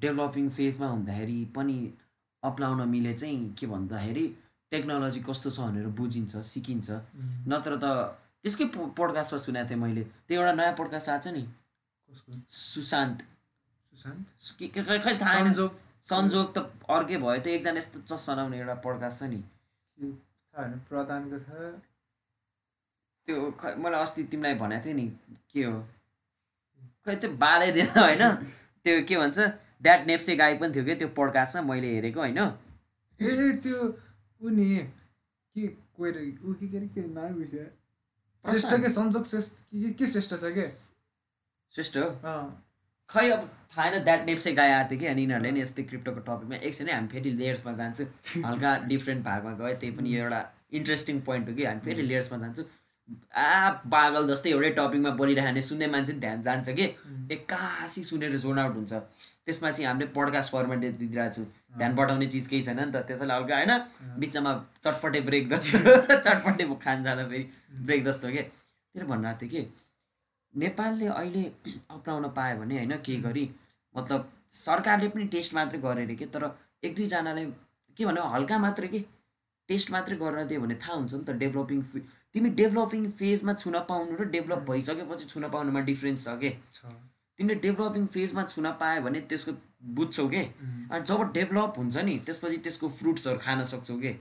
डेभलपिङ 0.00 0.48
फेजमा 0.50 0.86
हुँदाखेरि 0.86 1.38
पनि 1.56 1.78
अप्नाउन 2.42 2.88
मिले 2.88 3.14
चाहिँ 3.14 3.54
के 3.54 3.66
भन्दाखेरि 3.66 4.26
टेक्नोलोजी 4.72 5.20
कस्तो 5.20 5.50
छ 5.50 5.60
भनेर 5.60 5.86
बुझिन्छ 5.98 6.36
सिकिन्छ। 6.44 6.90
नत्र 7.48 7.76
त 7.76 7.86
त्यसकै 8.42 8.64
पोडकास्टमा 8.94 9.38
सुनेको 9.38 9.68
थिएँ 9.70 9.78
मैले। 9.78 10.02
त्यो 10.28 10.40
एउटा 10.40 10.52
नयाँ 10.52 10.74
पोडकास्ट 10.76 11.08
आएको 11.08 11.22
छ 11.24 11.34
नि। 11.34 11.44
सुशान्त। 12.48 13.18
सुशान्त? 13.92 14.26
खै 15.04 15.14
थाहा। 15.18 15.38
संजोग। 15.38 15.70
संजोग 16.04 16.46
त 16.54 16.58
अर्कै 16.88 17.16
भयो। 17.18 17.38
त्यो 17.42 17.52
एकजना 17.52 17.78
यस्तो 17.78 18.00
चस्मा 18.06 18.34
लाउने 18.34 18.58
एउटा 18.58 18.74
पोडकास्ट 18.86 19.18
छ 19.18 19.30
नि। 19.32 19.40
प्रधानको 20.88 21.38
छ। 21.38 21.48
त्यो 23.28 23.50
खै 23.60 23.74
मैले 23.76 23.96
अस्ति 23.96 24.22
तिमीलाई 24.24 24.54
भनेको 24.54 24.84
थिएँ 24.84 24.94
नि 24.94 25.06
के 25.52 25.64
हो? 25.64 25.76
खै 27.04 27.16
त्यो 27.16 27.30
बालै 27.36 27.70
दिएन 27.72 27.90
होइन? 27.96 28.22
त्यो 28.84 28.94
के 29.08 29.16
भन्छ? 29.16 29.38
द्याट 29.82 30.06
नेप्से 30.06 30.36
गाई 30.36 30.54
पनि 30.58 30.74
थियो 30.74 30.84
क्या 30.84 30.94
त्यो 31.02 31.08
पोडकास्टमा 31.16 31.62
मैले 31.72 31.94
हेरेको 31.94 32.20
होइन? 32.20 32.38
ए 33.20 33.52
त्यो 33.62 33.78
ऊ 34.42 34.48
नि 34.58 34.68
के 35.56 35.66
कोएर 35.96 36.16
ऊ 36.44 36.54
के 36.54 36.66
के 36.68 36.86
के 36.94 37.06
नाम 37.14 37.44
श्रेष्ठ 37.44 38.74
के 38.82 38.90
संजोग 38.90 39.24
श्रेष्ठ 39.26 39.60
के 39.74 39.92
के 39.92 40.06
श्रेष्ठ 40.06 40.34
छ 40.34 40.50
के 40.56 40.66
श्रेष्ठ? 41.74 41.96
हो 41.96 42.34
खै 43.10 43.28
अब 43.30 43.48
थाहा 43.76 43.90
छैन 43.90 44.04
द्याट 44.04 44.26
नेप्से 44.26 44.52
गाई 44.52 44.70
आएको 44.70 44.90
थियो 44.90 44.98
कि? 45.00 45.06
अनि 45.06 45.22
यिनीहरूले 45.22 45.50
नि 45.52 45.60
यस्तै 45.60 45.82
क्रिप्टोको 45.82 46.20
टपिकमा 46.26 46.56
एकछिन 46.56 46.88
हामी 46.90 47.08
फेरि 47.08 47.30
लेयर्समा 47.40 47.72
जान्छु। 47.80 48.04
हल्का 48.46 48.76
डिफ्रेन्ट 48.88 49.24
भागमा 49.24 49.52
गयो 49.60 49.74
त्यही 49.80 49.96
पनि 49.96 50.16
यो 50.16 50.22
एउटा 50.22 50.40
इन्ट्रेस्टिङ 50.80 51.20
पोइन्ट 51.28 51.48
हो 51.48 51.54
कि? 51.54 51.64
हामी 51.64 51.80
फेरि 51.86 52.02
लेयर्समा 52.02 52.38
जान्छु। 52.38 52.62
आ 53.08 53.70
पागल 53.92 54.26
जस्तै 54.28 54.50
एउटै 54.50 54.70
टपिकमा 54.78 55.10
बोलिरहने 55.20 55.62
सुन्ने 55.62 55.86
मान्छे 55.92 56.12
ध्यान 56.24 56.42
जान्छ 56.42 56.68
कि? 56.78 56.84
एक्कासी 57.32 58.04
सुनेर 58.04 58.36
जोन 58.44 58.58
आउट 58.58 58.74
हुन्छ। 58.74 58.92
त्यसमा 59.46 59.70
चाहिँ 59.70 59.86
हामीले 59.88 60.06
पडकास्ट 60.16 60.52
फर्मेट 60.52 60.78
दिइरहेको 60.98 61.34
छु। 61.34 61.44
ध्यान 61.78 61.94
बटाउने 61.94 62.26
चिज 62.26 62.46
केही 62.46 62.62
छैन 62.62 62.80
नि 62.80 62.92
त। 62.92 63.04
त्यसैले 63.08 63.34
हल्का 63.34 63.56
होइन 63.56 63.72
बिचमा 64.20 64.52
चटपटे 64.84 65.20
ब्रेक 65.28 65.48
जस्तो 65.48 65.78
चटपटे 66.26 66.64
खान 66.84 67.04
जाँदा 67.04 67.24
फेरि 67.28 67.44
ब्रेक 67.82 68.04
जस्तो 68.04 68.28
के? 68.28 68.42
त्यही 68.42 69.06
भनिरहेको 69.08 69.40
थिएँ 69.42 69.50
कि? 69.50 69.62
नेपालले 70.54 71.06
अहिले 71.06 71.44
अप्नाउन 71.96 72.28
पायो 72.36 72.60
भने 72.60 72.76
होइन 72.76 72.96
केही 73.06 73.20
गरी? 73.22 73.48
मतलब 73.94 74.30
सरकारले 74.52 75.08
पनि 75.08 75.24
टेस्ट 75.36 75.54
मात्रै 75.54 75.80
गरे 75.80 76.04
अरे 76.04 76.14
कि? 76.16 76.26
तर 76.26 76.50
एक 76.84 76.94
दुईजनाले 76.96 77.44
के 77.96 78.04
भन्यो? 78.04 78.22
हल्का 78.36 78.58
मात्रै 78.58 78.88
के? 78.88 79.04
टेस्ट 79.68 79.90
मात्रै 79.92 80.16
गर्न 80.16 80.46
दियो 80.48 80.60
भने 80.60 80.74
थाहा 80.74 80.94
हुन्छ 80.96 81.14
नि 81.14 81.24
त। 81.24 81.30
डेभलपिङ 81.44 81.82
तिमी 82.34 82.50
डेभलपिङ 82.60 83.10
फेजमा 83.18 83.52
छुन 83.54 83.78
पाउनु 83.88 84.16
र 84.16 84.24
डेभलप 84.30 84.64
भइसकेपछि 84.70 85.26
छुन 85.26 85.48
पाउनुमा 85.48 85.80
डिफ्रेन्स 85.80 86.24
छ 86.24 86.38
के? 86.40 86.50
तिमीले 87.38 87.54
डेभलपिङ 87.60 88.06
फेजमा 88.06 88.42
छुन 88.44 88.70
पायो 88.80 89.02
भने 89.02 89.20
त्यसको 89.30 89.52
बुझ्छौ 89.96 90.28
के? 90.28 90.42
अनि 90.92 91.00
जब 91.04 91.22
डेभलप 91.32 91.74
हुन्छ 91.78 91.96
नि 92.08 92.18
त्यसपछि 92.26 92.56
त्यसको 92.66 92.88
फ्रुट्सहरू 92.88 93.38
खान 93.38 93.64
सक्छौ 93.64 93.98
के? 93.98 94.12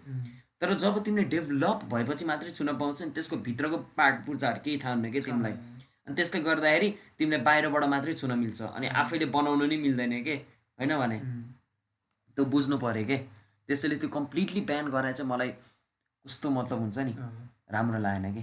तर 0.61 0.73
जब 0.73 1.03
तिमीले 1.03 1.27
डेभलप 1.29 1.83
भएपछि 1.93 2.25
मात्रै 2.25 2.51
छुन 2.51 2.77
पाउँछ 2.77 3.01
नि 3.01 3.09
त्यसको 3.17 3.35
भित्रको 3.47 3.77
पार्ट 3.97 4.25
पूजाहरू 4.25 4.59
केही 4.65 4.77
थाहा 4.83 4.93
हुन्न 4.93 5.11
कि 5.11 5.21
तिमीलाई? 5.21 5.51
अनि 6.07 6.15
त्यसले 6.15 6.39
गर्दाखेरि 6.47 6.89
तिमीले 7.17 7.37
बाहिरबाट 7.43 7.83
मात्रै 7.93 8.13
छुन 8.13 8.31
मिल्छ 8.39 8.61
अनि 8.61 8.87
आफैले 9.01 9.25
बनाउनु 9.35 9.65
नि 9.65 9.77
मिल्दैन 9.77 10.23
के? 10.23 10.35
होइन 10.79 10.97
भने? 10.97 11.19
त्यो 12.37 12.45
बुझ्नु 12.45 12.77
पऱ्यो 12.77 13.05
के? 13.05 13.17
त्यसैले 13.67 13.95
त्यो 14.01 14.09
कम्प्लिटली 14.09 14.61
बिहान 14.69 14.89
गराए 14.95 15.13
चाहिँ 15.13 15.29
मलाई 15.31 15.51
कस्तो 16.25 16.49
मतलब 16.49 16.79
हुन्छ 16.79 16.97
नि। 16.99 17.13
राम्रो 17.69 17.99
लागेन 17.99 18.33
कि? 18.33 18.41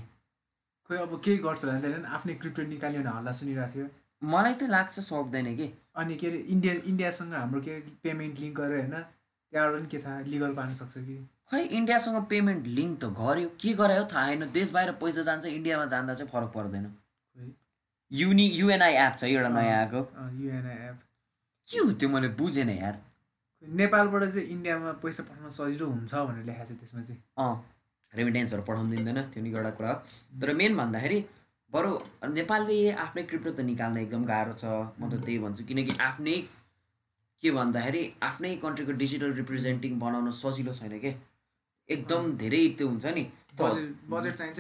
खोइ 0.87 0.99
अब 0.99 1.21
केही 1.25 1.39
गर्छ 1.45 1.65
भने 1.65 1.81
त 1.81 2.05
आफ्नै 2.17 2.35
क्रिप्टो 2.41 2.63
निकाल्यो 2.63 3.01
भने 3.03 3.11
हल्ला 3.17 3.33
सुनिरहेको 3.33 3.73
थियो। 3.75 3.87
मलाई 4.23 4.55
चाहिँ 4.55 4.71
लाग्छ 4.71 5.01
सक्दैन 5.01 5.55
कि। 5.57 5.67
अनि 5.97 6.17
के 6.17 6.27
अरे 6.29 6.39
इन्डिया 6.55 6.75
इन्डियासँग 6.87 7.33
हाम्रो 7.35 7.61
के 7.61 7.79
पेमेन्ट 8.05 8.39
लिङ्क 8.41 8.57
गरेर 8.57 8.81
होइन 8.81 8.97
त्यहाँबाट 9.53 9.81
पनि 9.81 9.89
के 9.89 9.99
थाहा 10.05 10.21
लिगल 10.33 10.55
पार्न 10.55 10.75
सक्छ 10.75 10.95
कि? 10.99 11.17
खै 11.51 11.63
इन्डियासँग 11.79 12.25
पेमेन्ट 12.31 12.67
लिङ्क 12.67 12.99
त 13.01 13.05
गर्यो। 13.21 13.49
के 13.61 13.73
गरायो 13.81 14.05
थाहा 14.13 14.29
छैन। 14.29 14.51
देश 14.53 14.71
बाहिर 14.77 14.93
पैसा 15.01 15.23
जान्छ 15.23 15.45
इन्डियामा 15.47 15.85
जाँदा 15.93 16.15
चाहिँ 16.15 16.31
फरक 16.31 16.53
पर्दैन। 16.55 16.93
युनि 18.11 18.51
युएनआई 18.55 18.95
एप 18.95 19.15
छ 19.19 19.25
एउटा 19.25 19.49
नयाँ 19.49 19.77
आएको। 19.81 20.01
युएनआई 20.41 20.79
एप 20.89 20.99
के 21.69 21.79
हो 21.79 21.93
त्यो? 21.93 22.09
मैले 22.09 22.29
बुझेन 22.39 22.71
यार। 22.71 23.01
नेपालबाट 23.63 24.23
चाहिँ 24.25 24.47
इन्डियामा 24.55 24.93
पैसा 25.03 25.23
पठाउन 25.29 25.51
सजिलो 25.51 25.87
हुन्छ 25.87 26.15
भनेर 26.15 26.45
लेखाएको 26.45 26.75
छ 26.75 26.79
त्यसमा 26.81 27.03
चाहिँ। 27.03 27.21
अँ। 27.39 27.55
रेमिटेन्सहरू 28.17 28.63
पठाउनु 28.69 28.91
दिँदैन 28.97 29.21
त्यो 29.33 29.43
नि 29.43 29.51
एउटा 29.51 29.71
कुरा 29.79 29.91
हो। 29.93 29.97
तर 30.41 30.53
मेन 30.61 30.77
भन्दाखेरि 30.77 31.19
बरु 31.71 31.91
नेपालले 32.39 32.77
आफ्नै 33.05 33.23
क्रिप्टो 33.31 33.51
त 33.51 33.61
निकाल्न 33.71 33.97
एकदम 34.07 34.23
गाह्रो 34.33 34.53
छ। 34.63 34.65
म 34.99 35.11
त 35.11 35.19
त्यही 35.25 35.39
भन्छु। 35.45 35.63
किनकि 35.69 35.93
आफ्नै 36.09 36.37
के 37.43 37.51
भन्दाखेरि 37.59 38.03
आफ्नै 38.23 38.51
कन्ट्रीको 38.65 38.93
डिजिटल 39.03 39.31
रिप्रेजेन्टिङ 39.41 39.99
बनाउन 39.99 40.31
सजिलो 40.43 40.73
छैन 40.81 40.95
के? 41.05 41.11
एकदम 41.89 42.23
धेरै 42.43 42.63
त्यो 42.79 42.87
हुन्छ 42.89 43.07
नि। 43.19 43.25
बजेट 43.59 44.35
चाहिन्छ 44.39 44.59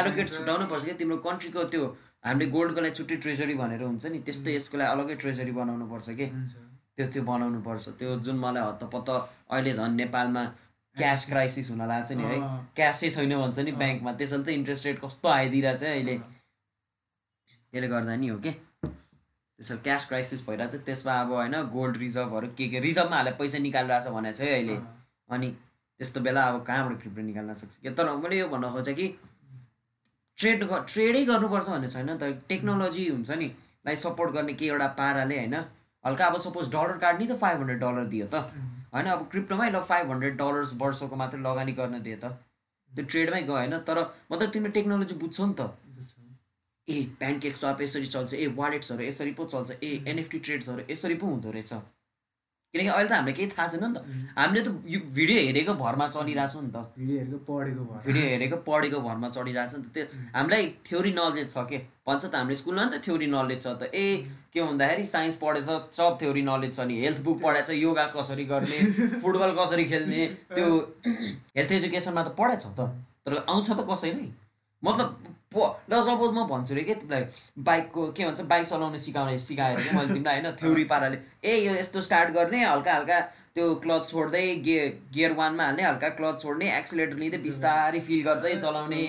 एलोकेट। 0.00 0.28
छुटाउनु 0.36 0.66
पर्छ 0.70 0.84
कि? 0.84 0.94
तिम्रो 1.00 1.16
कन्ट्रीको 1.26 1.64
त्यो 1.72 1.82
हामीले 2.24 2.46
गोल्डको 2.52 2.80
लागि 2.84 2.94
छुट्टै 2.98 3.16
ट्रेजरी 3.24 3.54
भनेर 3.60 3.82
हुन्छ 3.82 4.04
नि 4.12 4.18
त्यस्तै 4.28 4.52
यसको 4.54 4.76
लागि 4.78 4.90
अलग्गै 4.94 5.16
ट्रेजरी 5.24 5.52
बनाउनु 5.56 5.86
पर्छ 5.92 6.08
कि। 6.20 6.26
त्यो 6.96 7.06
त्यो 7.12 7.22
बनाउनु 7.24 7.60
पर्छ। 7.64 7.84
त्यो 7.98 8.10
जुन 8.24 8.36
मलाई 8.44 8.62
हत्तपत्त 8.68 9.08
अहिले 9.50 9.72
झन् 9.72 9.96
नेपालमा 10.02 10.42
क्यास 10.96 11.26
क्राइसिस 11.28 11.70
हुन 11.70 11.82
लाग्छ 11.88 12.12
नि 12.12 12.22
है? 12.22 12.38
क्यासै 12.76 13.10
छैन 13.10 13.36
भन्छ 13.38 13.58
नि। 13.58 13.72
ब्याङ्कमा 13.72 14.12
त्यसैले 14.12 14.44
त 14.44 14.48
इन्ट्रेस्ट 14.48 14.86
रेट 14.86 14.98
कस्तो 15.00 15.28
आइदिइरहेको 15.28 15.78
छ 15.78 15.84
अहिले। 15.84 16.16
त्यसले 17.72 17.88
गर्दा 17.88 18.16
नि 18.16 18.28
हो 18.28 18.38
कि? 18.38 18.52
त्यसो 18.82 19.76
क्यास 19.86 20.08
क्राइसिस 20.08 20.40
भइरहेको 20.46 20.76
छ। 20.76 20.82
त्यसमा 20.84 21.14
अब 21.20 21.32
होइन 21.32 21.56
गोल्ड 21.70 21.96
रिजर्भहरू 21.96 22.48
के 22.58 22.68
के? 22.68 22.80
रिजर्भमा 22.80 23.16
हालेर 23.16 23.34
पैसा 23.38 23.58
निकालिरहेको 23.58 24.10
छ 24.10 24.14
भनेको 24.14 24.36
छ 24.36 24.40
है 24.40 24.52
अहिले। 24.54 24.76
अनि 25.30 25.48
त्यस्तो 26.00 26.20
बेला 26.20 26.42
अब 26.48 26.64
कहाँबाट 26.64 27.00
क्रिप्टो 27.00 27.22
निकाल्न 27.22 27.54
सक्छ? 27.54 27.76
कि 27.82 27.90
तर 27.94 28.10
मैले 28.16 28.38
यो 28.38 28.48
भन्न 28.48 28.70
खोजेँ 28.72 28.94
कि 28.94 29.06
ट्रेड 30.38 30.64
ट्रेडै 30.64 31.24
गर्नुपर्छ 31.24 31.68
भन्ने 31.68 31.88
छैन 31.88 32.16
त। 32.16 32.22
टेक्नोलोजी 32.48 33.08
हुन्छ 33.08 33.30
नि। 33.30 33.48
लाई 33.86 33.96
सपोर्ट 33.96 34.30
गर्ने 34.32 34.52
के 34.58 34.66
एउटा 34.66 34.86
पाराले 34.98 35.36
होइन? 35.38 35.56
हल्का 36.04 36.26
अब 36.26 36.36
सपोज 36.40 36.72
डलर 36.72 36.98
कार्ड 36.98 37.20
नि 37.20 37.26
त 37.28 37.36
फाइभ 37.36 37.58
हन्ड्रेड 37.58 37.80
डलर 37.80 38.04
दियो 38.08 38.26
त। 38.26 38.50
होइन 38.94 39.06
अब 39.06 39.28
क्रिप्टोमै 39.30 39.68
ल 39.70 39.80
फाइभ 39.90 40.10
हन्ड्रेड 40.10 40.36
डलर्स 40.38 40.72
वर्षको 40.80 41.16
मात्रै 41.16 41.40
लगानी 41.42 41.72
गर्न 41.80 42.02
दियो 42.02 42.16
त। 42.16 42.32
त्यो 42.92 43.04
ट्रेडमै 43.04 43.42
गयो 43.42 43.56
होइन? 43.56 43.78
तर 43.88 43.98
मतलब 44.32 44.50
तिमीले 44.50 44.72
टेक्नोलोजी 44.72 45.14
बुझ्छौ 45.22 45.46
नि 45.46 45.54
त। 45.54 45.62
ए 46.88 46.96
प्यानकेक 47.18 47.56
सप 47.56 47.80
यसरी 47.80 48.06
चल्छ 48.06 48.34
ए 48.34 48.46
वालेट्सहरू 48.56 49.02
यसरी 49.04 49.32
पो 49.38 49.44
चल्छ 49.52 49.70
ए 49.70 49.90
एनएफटी 50.12 50.38
ट्रेड्सहरू 50.46 50.82
यसरी 50.90 51.14
पो 51.22 51.26
हुँदो 51.26 51.50
रहेछ। 51.56 51.72
किनकि 52.74 52.86
अहिले 52.86 53.08
त 53.08 53.12
हामीलाई 53.12 53.34
केही 53.34 53.50
थाहा 53.50 53.66
छैन 53.68 53.84
नि 53.84 53.98
त। 53.98 53.98
हामीले 54.38 54.60
त 54.62 54.68
यो 54.86 54.98
भिडियो 55.10 55.38
हेरेको 55.46 55.72
भरमा 55.74 56.06
चलिरहेछौँ 56.14 56.62
नि 56.62 56.70
त। 56.70 56.78
भिडियो 56.98 57.16
हेरेको 57.18 57.38
पढेको 57.50 57.82
भएर 57.90 58.02
भिडियो 58.06 58.26
हेरेको 58.30 58.56
पढेको 58.68 58.98
भरमा 59.06 59.28
चढिरहेको 59.34 59.70
छ 59.70 59.74
नि 59.74 59.86
त। 59.86 59.94
त्यो 59.94 60.04
हामीलाई 60.36 60.62
थ्योरी 60.86 61.12
नलेज 61.18 61.48
छ 61.50 61.58
के? 61.66 61.78
भन्छ 62.06 62.22
त 62.30 62.34
हाम्रो 62.38 62.54
स्कुलमा 62.60 62.84
नि 62.84 62.90
त 62.94 63.02
थ्योरी 63.02 63.26
नलेज 63.34 63.58
छ 63.62 63.66
त। 63.74 63.82
ए 63.90 64.06
के 64.54 64.62
भन्दाखेरि 64.62 65.04
साइन्स 65.14 65.36
पढेछ 65.42 65.64
सब 65.98 66.12
थ्योरी 66.22 66.42
नलेज 66.46 66.70
छ 66.76 66.86
नि। 66.86 66.94
हेल्थ 67.02 67.18
बुक 67.26 67.38
पढाएछ 67.42 67.70
योगा 67.74 68.06
कसरी 68.14 68.44
गर्ने 68.54 68.78
फुटबल 69.22 69.50
कसरी 69.58 69.84
खेल्ने 69.90 70.22
त्यो 70.54 70.66
हेल्थ 71.58 71.72
एजुकेसनमा 71.78 72.22
त 72.22 72.38
पढाएछ 72.38 72.64
त। 72.78 72.86
तर 73.26 73.32
आउँछ 73.50 73.66
त 73.70 73.80
कसैलाई? 73.90 74.30
मतलब 74.82 75.08
प 75.52 75.82
ल 75.90 76.00
सपोज 76.06 76.30
म 76.30 76.46
भन्छु 76.46 76.74
रे 76.74 76.82
के 76.84 76.94
तिमीलाई 76.94 77.24
बाइकको 77.58 78.06
के 78.14 78.24
भन्छ 78.24 78.40
बाइक 78.50 78.66
चलाउनु 78.66 78.98
सिकाउने 79.04 79.38
सिकाएर 79.38 79.80
कि 79.82 79.96
मैले 79.96 80.14
तिमीलाई 80.14 80.40
होइन 80.40 80.54
थ्योरी 80.56 80.84
पाराले 80.92 81.18
ए 81.44 81.56
यो 81.66 81.72
यस्तो 81.74 82.00
स्टार्ट 82.06 82.30
गर्ने 82.34 82.64
हल्का 82.64 82.94
हल्का 82.94 83.20
त्यो 83.54 83.74
क्लच 83.82 84.10
छोड्दै 84.10 84.46
गे 84.62 84.78
गियर 85.10 85.32
वानमा 85.34 85.64
हाल्ने 85.64 85.82
हल्का 85.82 86.08
क्लच 86.20 86.42
छोड्ने 86.42 86.70
एक्सिलेटर 86.78 87.16
लिँदै 87.18 87.38
बिस्तारै 87.48 88.00
फिल 88.06 88.22
गर्दै 88.30 88.54
चलाउने 88.62 89.02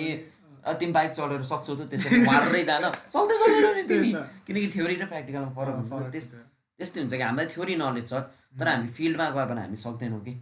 तिमी 0.80 0.92
बाइक 0.92 1.10
चलाएर 1.12 1.42
सक्छौ 1.52 1.74
त 1.74 1.86
त्यसरी 1.94 2.18
मार्दै 2.26 2.64
जान। 2.66 2.90
सक्दै 2.90 3.38
सक्दैन 3.38 3.74
नि 3.76 3.82
तिमी। 3.86 4.10
किनकि 4.46 4.68
थ्योरी 4.74 4.94
र 4.98 5.06
प्र्याक्टिकलमा 5.06 5.50
फरक 5.54 5.74
हुन्छ। 5.78 5.88
फरक 5.94 6.10
त्यस 6.10 6.26
हुन्छ। 6.32 6.44
त्यस्तै 6.78 7.00
हुन्छ 7.00 7.14
कि 7.14 7.22
हामीलाई 7.22 7.46
थ्योरी 7.54 7.74
नलेज 7.86 8.06
छ 8.10 8.14
तर 8.58 8.68
हामी 8.68 8.88
फिल्डमा 8.98 9.26
गयो 9.30 9.46
भने 9.46 9.60
हामी 9.62 9.78
सक्दैनौँ 9.86 10.20
कि। 10.26 10.32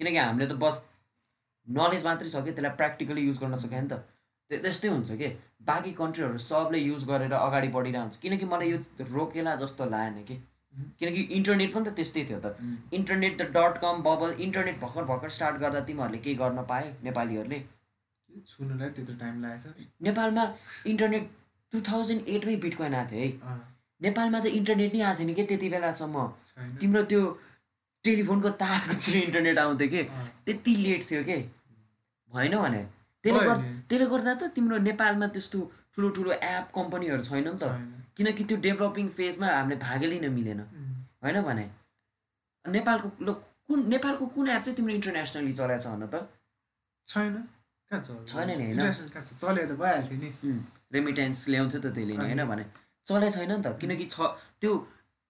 किनकि 0.00 0.16
हामीले 0.16 0.46
त 0.46 0.54
बस 0.62 0.82
नलेज 1.68 2.02
मात्रै 2.06 2.30
छ 2.30 2.36
कि 2.46 2.50
त्यसलाई 2.54 2.74
प्र्याक्टिकली 2.78 3.20
युज 3.26 3.38
गर्न 3.42 3.56
सक्यो 3.62 3.80
नि 3.82 3.88
त। 3.90 3.94
त्यस्तै 4.50 4.88
हुन्छ 4.88 5.10
कि? 5.20 5.28
बाँकी 5.68 5.92
कन्ट्रीहरू 6.00 6.38
सबले 6.38 6.78
युज 6.78 7.04
गरेर 7.08 7.32
अगाडि 7.34 7.68
बढिरहेको 7.76 8.02
हुन्छ 8.02 8.16
किनकि 8.22 8.44
मलाई 8.46 8.70
यो 8.70 8.78
रोकेला 9.12 9.54
जस्तो 9.62 9.84
लागेन 9.90 10.24
कि? 10.24 10.36
किनकि 10.98 11.20
इन्टरनेट 11.38 11.72
पनि 11.74 11.84
त 11.84 11.94
त्यस्तै 11.96 12.24
थियो 12.28 12.40
त। 12.44 12.46
इन्टरनेट 12.92 13.38
त 13.40 13.42
डट 13.56 13.78
कम 13.84 14.02
बबल 14.06 14.30
इन्टरनेट 14.46 14.80
भर्खर 14.80 15.04
भर्खर 15.10 15.28
स्टार्ट 15.36 15.56
गर्दा 15.62 15.80
तिमीहरूले 15.88 16.18
केही 16.24 16.36
गर्न 16.36 16.64
पाए 16.72 16.94
नेपालीहरूले। 17.04 17.60
छुनुलाई 18.50 18.90
त्यत्रो 18.96 19.16
टाइम 19.20 19.42
लागेछ? 19.42 19.86
नेपालमा 20.02 20.44
इन्टरनेट 20.92 21.30
टु 21.72 21.80
थाउजन्ड 21.90 22.28
एटमै 22.28 22.56
बिटकोइन 22.64 22.94
आएको 22.94 23.10
थियो 23.10 23.22
है। 23.22 23.56
नेपालमा 24.00 24.40
त 24.40 24.46
इन्टरनेट 24.60 24.94
नै 24.94 25.00
आएको 25.00 25.18
थिएन 25.18 25.34
कि 25.34 25.44
त्यति 25.50 25.68
बेलासम्म? 25.74 26.26
तिम्रो 26.80 27.02
त्यो 27.12 27.22
टेलिफोनको 28.04 28.50
तारको 28.62 28.94
इन्टरनेट 29.20 29.58
आउँथ्यो 29.58 29.88
कि? 29.88 30.02
त्यति 30.46 30.74
लेट 30.82 31.10
थियो 31.10 31.22
कि? 31.30 31.38
भएन 32.30 32.56
भने। 32.58 32.82
त्यसले 33.24 33.40
नि। 33.40 33.58
त्यसले 33.88 34.06
गर्दा 34.12 34.32
त 34.40 34.42
तिम्रो 34.56 34.76
नेपालमा 34.88 35.26
त्यस्तो 35.34 35.58
ठुलो 35.96 36.08
ठुलो 36.16 36.30
एप 36.32 36.64
कम्पनीहरू 36.76 37.22
छैन 37.24 37.48
नि 37.48 37.56
त। 37.56 37.64
किनकि 38.16 38.42
त्यो 38.44 38.56
डेभलपिङ 38.66 39.06
फेजमा 39.18 39.48
हामीले 39.48 39.76
भागै 39.80 40.06
लिन 40.12 40.26
मिलेन। 40.36 40.60
होइन 41.24 41.38
भने? 41.42 41.66
नेपालको 42.64 43.08
ल 43.26 43.28
कुन 43.68 43.78
नेपालको 43.88 44.24
कुन 44.34 44.46
एप 44.48 44.62
चाहिँ 44.62 44.76
तिम्रो 44.76 44.94
इन्टरनेसनली 44.94 45.52
चलाएको 45.52 45.82
छ 45.82 45.86
भन 45.92 46.06
त? 46.12 46.16
छैन। 47.06 47.34
छैन 48.30 48.50
नि, 48.58 48.64
होइन? 48.64 48.80
रेमिटेन्स 50.92 51.38
ल्याउँथ्यो 51.48 51.80
त 51.80 51.86
त्यसले 51.96 52.14
नि 52.16 52.24
होइन 52.24 52.44
भने? 52.44 52.64
चले 53.06 53.28
छैन 53.30 53.52
नि 53.52 53.62
त। 53.64 53.66
किनकि 53.80 54.06
छ 54.06 54.16
त्यो 54.60 54.72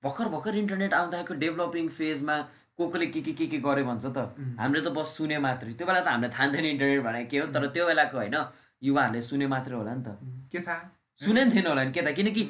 भर्खर 0.04 0.28
भर्खर 0.28 0.54
इन्टरनेट 0.56 0.94
आउँदाखेरिको 0.94 1.34
डेभलपिङ 1.40 1.88
फेजमा 1.88 2.36
को 2.76 2.88
कोले 2.88 3.06
के 3.06 3.20
के 3.22 3.32
के 3.32 3.46
के 3.46 3.58
गर्यो 3.64 3.84
भन्छ 3.84 4.04
त। 4.06 4.18
हामीले 4.60 4.80
त 4.84 4.88
बस 4.92 5.16
सुने 5.16 5.38
मात्रै। 5.38 5.72
त्यो 5.78 5.86
बेला 5.86 6.00
त 6.00 6.08
हामीले 6.08 6.28
थाहा 6.28 6.46
थिएन 6.52 6.66
इन्टरनेट 6.74 7.02
भनेको 7.04 7.30
के 7.30 7.38
हो? 7.38 7.46
तर 7.54 7.66
त्यो 7.72 7.86
बेलाको 7.86 8.16
होइन 8.18 8.36
युवाहरूले 8.82 9.20
सुने 9.22 9.46
मात्रै 9.46 9.74
होला 9.76 9.94
नि 9.94 10.02
त। 10.04 10.08
के 10.52 10.60
थाहा? 10.60 10.82
सुने 11.20 11.40
पनि 11.44 11.50
थिएन 11.54 11.66
होला 11.66 11.82
नि 11.84 11.92
के 11.92 12.02
त 12.02 12.12
किनकि 12.18 12.42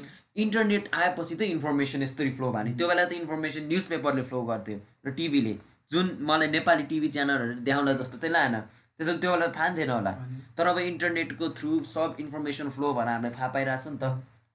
इन्टरनेट 0.45 0.85
आएपछि 0.95 1.35
त 1.37 1.43
इन्फर्मेसन 1.55 2.03
यस्तरी 2.03 2.31
फ्लो 2.35 2.51
भयो 2.51 2.65
नि। 2.65 2.73
त्यो 2.75 2.89
बेला 2.89 3.05
त 3.05 3.13
इन्फर्मेसन 3.23 3.63
न्युज 3.71 3.85
पेपरले 3.93 4.23
फ्लो 4.27 4.43
गर्थ्यो 4.51 4.79
र 5.07 5.11
टिभीले। 5.15 5.55
जुन 5.93 6.07
मलाई 6.27 6.49
नेपाली 6.57 6.85
टिभी 6.91 7.09
च्यानलहरू 7.15 7.55
देखाउन 7.63 7.93
जस्तो 8.01 8.19
चाहिँ 8.19 8.33
लागेन। 8.35 8.57
त्यसैले 8.99 9.19
त्यो 9.23 9.31
बेला 9.31 9.47
थाहा 9.55 9.69
थिएन 9.77 9.91
होला। 9.91 10.13
तर 10.57 10.67
अब 10.67 10.79
इन्टरनेटको 10.91 11.45
थ्रु 11.55 11.71
सब 11.85 12.17
इन्फर्मेसन 12.25 12.69
फ्लो 12.75 12.93
भएर 12.99 13.09
हामीलाई 13.15 13.33
थाहा 13.37 13.49
पाइरहेछ 13.55 13.87
नि 13.95 13.99
त। 14.03 14.05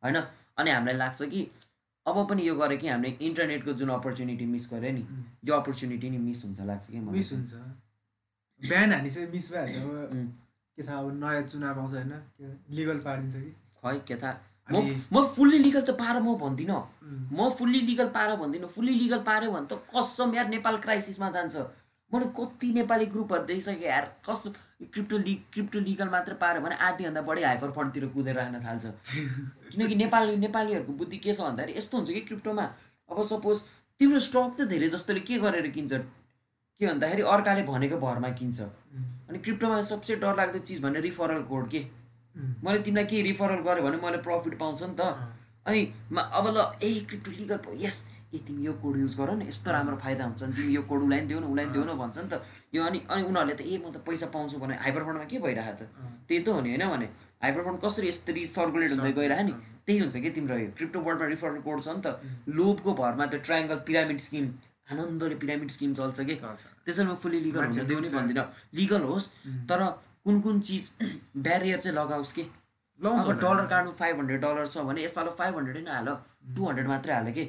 होइन? 0.04 0.18
अनि 0.60 0.70
हामीलाई 0.72 0.98
लाग्छ 1.00 1.20
कि 1.32 1.42
अब 2.06 2.18
पनि 2.30 2.48
यो 2.48 2.56
गऱ्यो 2.56 2.78
कि 2.78 2.88
हामीले 2.88 3.18
इन्टरनेटको 3.28 3.74
जुन 3.80 3.90
अपर्च्युनिटी 3.90 4.46
मिस 4.46 4.70
गऱ्यो 4.74 4.92
नि 4.92 5.04
यो 5.46 5.54
अपर्च्युनिटी 5.56 6.10
नि 6.10 6.18
मिस 6.18 6.46
हुन्छ 6.46 6.60
लाग्छ 6.62 6.86
कि 6.92 7.00
मिस 7.00 7.32
हुन्छ। 7.34 7.54
बिहान 8.62 8.94
हानी 8.94 9.10
चाहिँ 9.10 9.30
मिस 9.32 9.52
भइहाल्छ। 9.52 9.76
अब 9.76 9.88
के 10.78 10.84
छ 10.84 10.90
अब 10.90 11.12
नयाँ 11.24 11.42
चुनाव 11.44 11.80
आउँछ 11.80 11.94
होइन 11.94 12.14
लिगल 12.72 12.98
पारिदिन्छ 13.06 13.36
कि। 13.36 13.52
खै 13.82 13.98
के 14.08 14.16
थाहा। 14.16 14.34
म 14.70 14.76
म 15.14 15.26
फुल्ली 15.36 15.58
लिगल 15.60 15.82
त 15.82 15.92
पाएर 16.00 16.22
म 16.22 16.36
भन्दिनँ। 16.38 16.82
म 17.34 17.50
फुल्ली 17.58 17.82
लिगल 17.82 18.08
पाएर 18.16 18.36
भन्दिनँ। 18.38 18.68
फुल्ली 18.68 18.94
लिगल 18.96 19.22
पाऱ्यो 19.26 19.52
भने 19.52 19.68
त 19.68 19.82
कसम 19.90 20.36
यार 20.36 20.48
नेपाल 20.50 20.78
क्राइसिसमा 20.78 21.30
जान्छ। 21.30 21.56
मैले 22.12 22.26
कति 22.38 22.68
नेपाली 22.74 23.06
ग्रुपहरू 23.06 23.44
देखिसकेँ 23.46 23.88
यार 23.88 24.06
कस 24.30 24.48
क्रिप्टो 24.82 25.18
लि 25.18 25.34
क्रिप्टो 25.54 25.80
लिगल 25.80 26.10
मात्र 26.10 26.34
पाऱ्यो 26.42 26.62
भने 26.62 26.76
आधीभन्दा 26.76 27.22
बढी 27.22 27.44
हाइपर 27.44 27.72
फन्डतिर 27.72 28.06
कुदेर 28.16 28.36
राख्न 28.36 28.60
थाल्छ। 28.66 28.86
किनकि 29.72 29.96
नेपाली 29.96 30.36
नेपालीहरूको 30.38 30.94
बुद्धि 30.94 31.18
के 31.18 31.34
छ 31.34 31.42
भन्दाखेरि 31.42 31.78
यस्तो 31.78 31.98
हुन्छ 31.98 32.10
कि 32.10 32.22
क्रिप्टोमा 32.30 32.64
अब 33.10 33.22
सपोज 33.24 33.58
तिम्रो 34.00 34.20
स्टक 34.20 34.56
त 34.60 34.68
धेरै 34.72 34.90
जस्तोले 34.90 35.20
के 35.28 35.38
गरेर 35.40 35.68
किन्छ? 35.76 35.94
के 35.94 36.86
भन्दाखेरि 36.88 37.22
अर्काले 37.28 37.64
भनेको 37.64 37.98
भरमा 38.00 38.30
किन्छ। 38.40 38.60
अनि 39.30 39.40
क्रिप्टोमा 39.40 39.82
सबसे 39.92 40.16
डरलाग्दो 40.24 40.60
चिज 40.60 40.82
भने 40.84 41.00
रिफरल 41.02 41.42
कोड 41.52 41.70
के? 41.70 41.82
मैले 42.64 42.80
तिमीलाई 42.80 43.06
के 43.06 43.22
रिफरल 43.22 43.60
गरेँ 43.68 43.84
भने 43.84 43.98
मैले 44.00 44.18
प्रफिट 44.24 44.58
पाउँछु 44.60 44.86
नि 44.88 44.96
त। 44.96 45.02
अनि 45.68 45.82
अब 46.16 46.46
ल 46.56 46.58
ए 46.84 47.04
क्रिप्टो 47.10 47.32
लिगल 47.32 47.60
यस। 47.84 47.98
ए 48.34 48.38
तिमी 48.48 48.66
यो 48.66 48.74
कोड 48.82 48.98
युज 48.98 49.16
गर 49.20 49.30
न 49.36 49.42
यस्तो 49.48 49.72
राम्रो 49.72 49.98
फाइदा 49.98 50.24
हुन्छ 50.26 50.44
नि 50.44 50.54
तिमी 50.54 50.74
यो 50.74 50.82
कोड 50.90 51.02
उसलाई 51.04 51.22
नि 51.22 51.28
देऊ 51.28 51.40
न 51.40 51.44
उसलाई 51.50 51.66
नि 51.66 51.72
देऊ 51.74 51.84
न 51.84 51.98
भन्छ 51.98 52.18
नि 52.18 52.30
त। 52.30 52.42
यो 52.76 52.84
अनि 52.86 53.00
अनि 53.10 53.24
उनीहरूले 53.26 53.56
त 53.56 53.62
ए 53.62 53.78
म 53.82 53.90
त 53.90 53.98
पैसा 54.06 54.28
पाउँछु 54.30 54.58
भने 54.62 54.76
हाइपर 54.86 55.04
फन्डमा 55.08 55.26
के 55.26 55.38
भइरहेको 55.42 55.76
त? 55.80 55.90
त्यही 56.28 56.42
त 56.46 56.48
हो 56.54 56.62
नि 56.62 56.70
होइन 56.70 56.86
भने 56.94 57.08
हाइपर 57.42 57.62
फन्ड 57.66 57.80
कसरी 57.82 58.08
यसरी 58.08 58.46
सर्कुलेट 58.54 58.92
हुँदै 58.94 59.12
गइरह 59.18 59.42
नि 59.50 59.54
त्यही 59.86 60.00
हुन्छ 60.00 60.16
कि 60.22 60.30
तिम्रो 60.38 60.58
यो 60.62 60.70
क्रिप्टो 60.78 61.00
वर्ल्डमा 61.02 61.28
रिफरल 61.34 61.62
कोड 61.66 61.80
छ 61.82 61.90
नि 61.90 62.02
त। 62.06 62.08
लोभको 62.54 62.94
भरमा 63.02 63.26
त्यो 63.34 63.40
ट्रायङ्गल 63.50 63.80
पिरामिड 63.90 64.20
स्किम 64.22 64.46
आनन्दले 64.92 65.36
पिरामिड 65.42 65.70
स्किम 65.74 65.94
चल्छ 65.98 66.20
कि। 66.22 66.36
त्यसरी 66.86 67.06
म 67.06 67.16
फुल्ली 67.18 67.40
लिगल 67.50 67.60
मान्छे 67.66 67.82
हुन 67.82 67.90
देऊ 67.90 68.00
नि। 68.00 68.10
भन्दिनँ। 68.14 68.46
लिगल 68.78 69.04
होस् 69.10 69.28
तर 69.70 69.82
कुन 70.24 70.42
कुन 70.46 70.60
चिज 70.70 70.84
ब्यारियर 71.38 71.80
चाहिँ 71.80 71.98
लगाओस् 71.98 72.34
कि। 72.38 72.44
डलर 73.00 73.66
काट्नु 73.66 73.92
फाइभ 74.00 74.16
हन्ड्रेड 74.20 74.42
डलर 74.42 74.68
छ 74.68 74.86
भने 74.86 75.04
यसपालि 75.04 75.32
फाइभ 75.40 75.54
हन्ड्रेडै 75.58 75.82
नहाल 75.82 76.08
टु 76.44 76.62
हन्ड्रेड 76.68 76.88
मात्रै 76.88 77.14
हाल्यो 77.14 77.34
कि? 77.34 77.46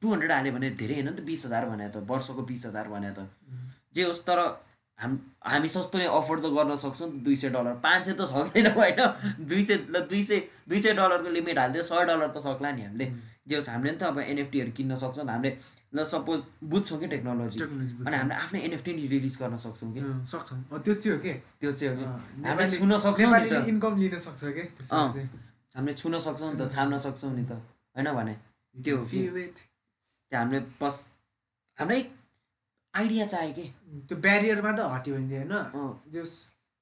टु 0.00 0.06
हन्ड्रेड 0.12 0.32
हाल्यो 0.32 0.52
भने 0.52 0.70
धेरै 0.80 0.94
होइन 0.94 1.08
नि 1.08 1.16
त 1.16 1.20
बिस 1.24 1.44
हजार 1.46 1.64
भने 1.70 1.88
त 1.88 1.96
वर्षको 2.10 2.42
बिस 2.42 2.66
हजार 2.66 2.88
भने 2.88 3.10
त। 3.10 3.28
जे 3.94 4.02
होस् 4.04 4.22
तर 4.26 4.38
हाम 4.98 5.12
हामी 5.44 5.68
सस्तो 5.68 5.98
नै 5.98 6.06
अफोर्ड 6.08 6.40
त 6.40 6.48
गर्न 6.56 6.76
सक्छौँ 6.80 7.08
नि 7.12 7.18
दुई 7.20 7.36
सय 7.36 7.48
डलर। 7.52 7.74
पाँच 7.84 8.00
सय 8.06 8.12
त 8.16 8.22
सक्दैनौँ 8.32 8.72
होइन 8.72 9.00
दुई 9.44 9.62
सय 9.62 9.76
ल 9.92 10.00
दुई 10.08 10.22
सय 10.22 10.38
दुई 10.68 10.80
सय 10.80 10.92
डलरको 10.96 11.28
लिमिट 11.36 11.58
हालिदियो 11.58 11.82
सय 11.84 12.04
डलर 12.08 12.28
त 12.32 12.40
सक्ला 12.40 12.70
नि 12.72 12.82
हामीले। 12.82 13.06
जे 13.46 13.54
होस् 13.56 13.68
हामीले 13.68 13.92
नि 13.92 13.98
त 13.98 14.02
अब 14.08 14.18
एनएफटीहरू 14.24 14.72
किन्न 14.72 14.96
सक्छौँ 14.96 15.24
नि 15.26 15.32
हामीले 15.32 15.50
ल 15.92 16.02
सपोज 16.02 16.40
बुझ्छौँ 16.64 16.98
कि 17.00 17.06
टेक्नोलोजी। 17.12 17.58
अनि 18.08 18.16
हामीले 18.16 18.34
आफ्नै 18.40 18.60
एनएफटी 18.68 18.90
रिलिज 19.12 19.36
गर्न 19.36 19.56
सक्छौँ 19.60 19.92
कि? 19.92 20.00
सक्छौँ। 20.32 20.80
त्यो 20.80 20.94
चाहिँ 20.96 21.12
हो 21.12 21.22
के? 21.22 21.32
त्यो 21.60 21.72
चाहिँ 21.72 21.92
हो 21.92 22.00
कि? 22.00 22.04
हामीले 22.48 22.70
छुन 22.72 22.92
सक्छौँ 22.96 23.30
नि 23.36 23.68
इन्कम 23.68 23.92
लिन 24.00 24.18
सक्छ 24.18 24.42
के? 24.56 24.64
हामीले 25.76 25.94
छुन 25.94 26.18
सक्छौँ 26.18 26.48
नि 26.52 26.56
त 26.56 26.72
छाम्न 26.72 26.98
सक्छौँ 27.04 27.32
नि 27.36 27.44
त। 27.44 27.60
होइन 27.96 28.12
भने 28.18 28.34
त्यो 28.74 28.96
हामीले 30.32 30.60
बस 30.80 30.96
हामीलाई 31.78 32.02
आइडिया 32.94 33.26
चाहियो 33.26 33.52
कि? 33.54 33.64
त्यो 34.08 34.16
ब्यारियरबाट 34.26 34.80
हट्यो 34.94 35.14
भने 35.14 35.36
होइन 35.36 36.12
जस 36.12 36.32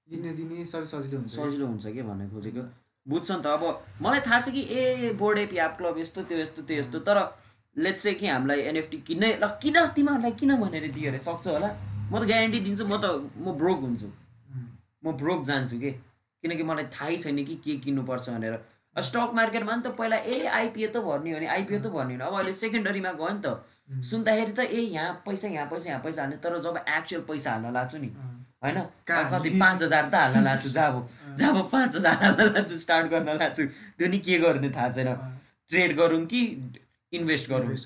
लिने 0.08 0.32
दिने 0.38 0.64
सबै 0.72 0.86
सजिलो 0.86 1.18
हुन्छ 1.18 1.32
सजिलो 1.34 1.66
हुन्छ 1.66 1.86
कि 1.94 2.02
भन्ने 2.02 2.28
खोजेको। 2.30 2.62
बुझ्छ 3.06 3.30
नि 3.30 3.42
त 3.42 3.46
अब 3.46 3.62
मलाई 4.02 4.20
थाहा 4.26 4.40
छ 4.40 4.48
कि 4.56 4.62
ए 4.70 5.12
बोर्ड 5.20 5.38
एपी 5.38 5.56
क्लब 5.78 5.98
यस्तो 5.98 6.22
त्यो 6.28 6.38
यस्तो 6.38 6.62
त्यो 6.68 6.76
यस्तो 6.78 6.98
तर 7.08 7.18
लेट्स 7.76 8.02
चाहिँ 8.02 8.18
कि 8.18 8.26
हामीलाई 8.26 8.60
एनएफटी 8.70 8.98
किन्नै 9.08 9.30
ल 9.42 9.48
किन 9.62 9.76
तिमीहरूलाई 9.96 10.32
किन 10.40 10.50
भनेर 10.56 10.90
दियो 10.94 11.10
अरे? 11.10 11.18
सक्छ 11.18 11.46
होला। 11.46 11.70
म 12.10 12.12
त 12.20 12.22
ग्यारेन्टी 12.30 12.60
दिन्छु 12.66 12.84
म 12.86 12.94
त 13.02 13.06
म 13.44 13.46
ब्रोक 13.60 13.78
हुन्छु। 13.86 14.08
म 15.04 15.06
ब्रोक 15.20 15.40
जान्छु 15.44 15.76
कि? 15.82 15.90
किनकि 16.42 16.62
मलाई 16.62 16.86
थाहै 16.94 17.16
छैन 17.18 17.44
कि 17.44 17.54
के 17.64 17.76
किन्नुपर्छ 17.84 18.26
भनेर। 18.30 18.54
स्टक 18.96 19.30
मार्केटमा 19.34 19.74
नि 19.74 19.82
त 19.82 19.94
पहिला 19.98 20.16
ए 20.16 20.46
आइपिओ 20.58 20.88
त 20.88 20.96
भर्ने 21.06 21.32
हो 21.32 21.38
नि 21.38 21.46
आइपिओ 21.56 21.78
त 21.78 21.86
भर्ने 21.94 22.14
हो 22.14 22.26
अब 22.26 22.34
अहिले 22.38 22.52
सेकेन्डरीमा 22.52 23.12
गयो 23.12 23.32
नि 23.32 23.40
त। 23.44 23.48
सुन्दाखेरि 24.10 24.52
त 24.52 24.60
ए 24.70 24.80
यहाँ 24.94 25.12
पैसा 25.26 25.48
यहाँ 25.48 25.66
पैसा 25.70 25.90
यहाँ 25.90 26.02
पैसा 26.02 26.22
हाल्ने 26.22 26.36
तर 26.44 26.58
जब 26.66 26.76
एक्चुअल 26.78 27.22
पैसा 27.28 27.50
हाल्न 27.52 27.72
लाग्छु 27.74 27.98
नि। 27.98 28.08
होइन? 28.64 28.78
कति? 29.10 29.50
पाँच 29.60 29.82
हजार 29.82 30.08
त 30.10 30.14
हाल्न 30.14 30.44
लाग्छु 30.44 30.68
जब 30.78 30.94
जब 31.38 31.56
पाँच 31.70 31.96
हजार 31.96 32.14
हाल्न 32.22 32.48
लाग्छु 32.54 32.76
स्टार्ट 32.78 33.10
गर्न 33.10 33.36
लाग्छु 33.42 33.66
त्यो 33.98 34.08
नि 34.08 34.18
के 34.24 34.38
गर्ने 34.38 34.70
थाहा 34.70 34.88
छैन। 34.96 35.10
ट्रेड 35.70 35.96
गरौँ 35.96 36.24
कि 36.32 36.40
इन्भेस्ट 37.12 37.50
गरौँ। 37.50 37.76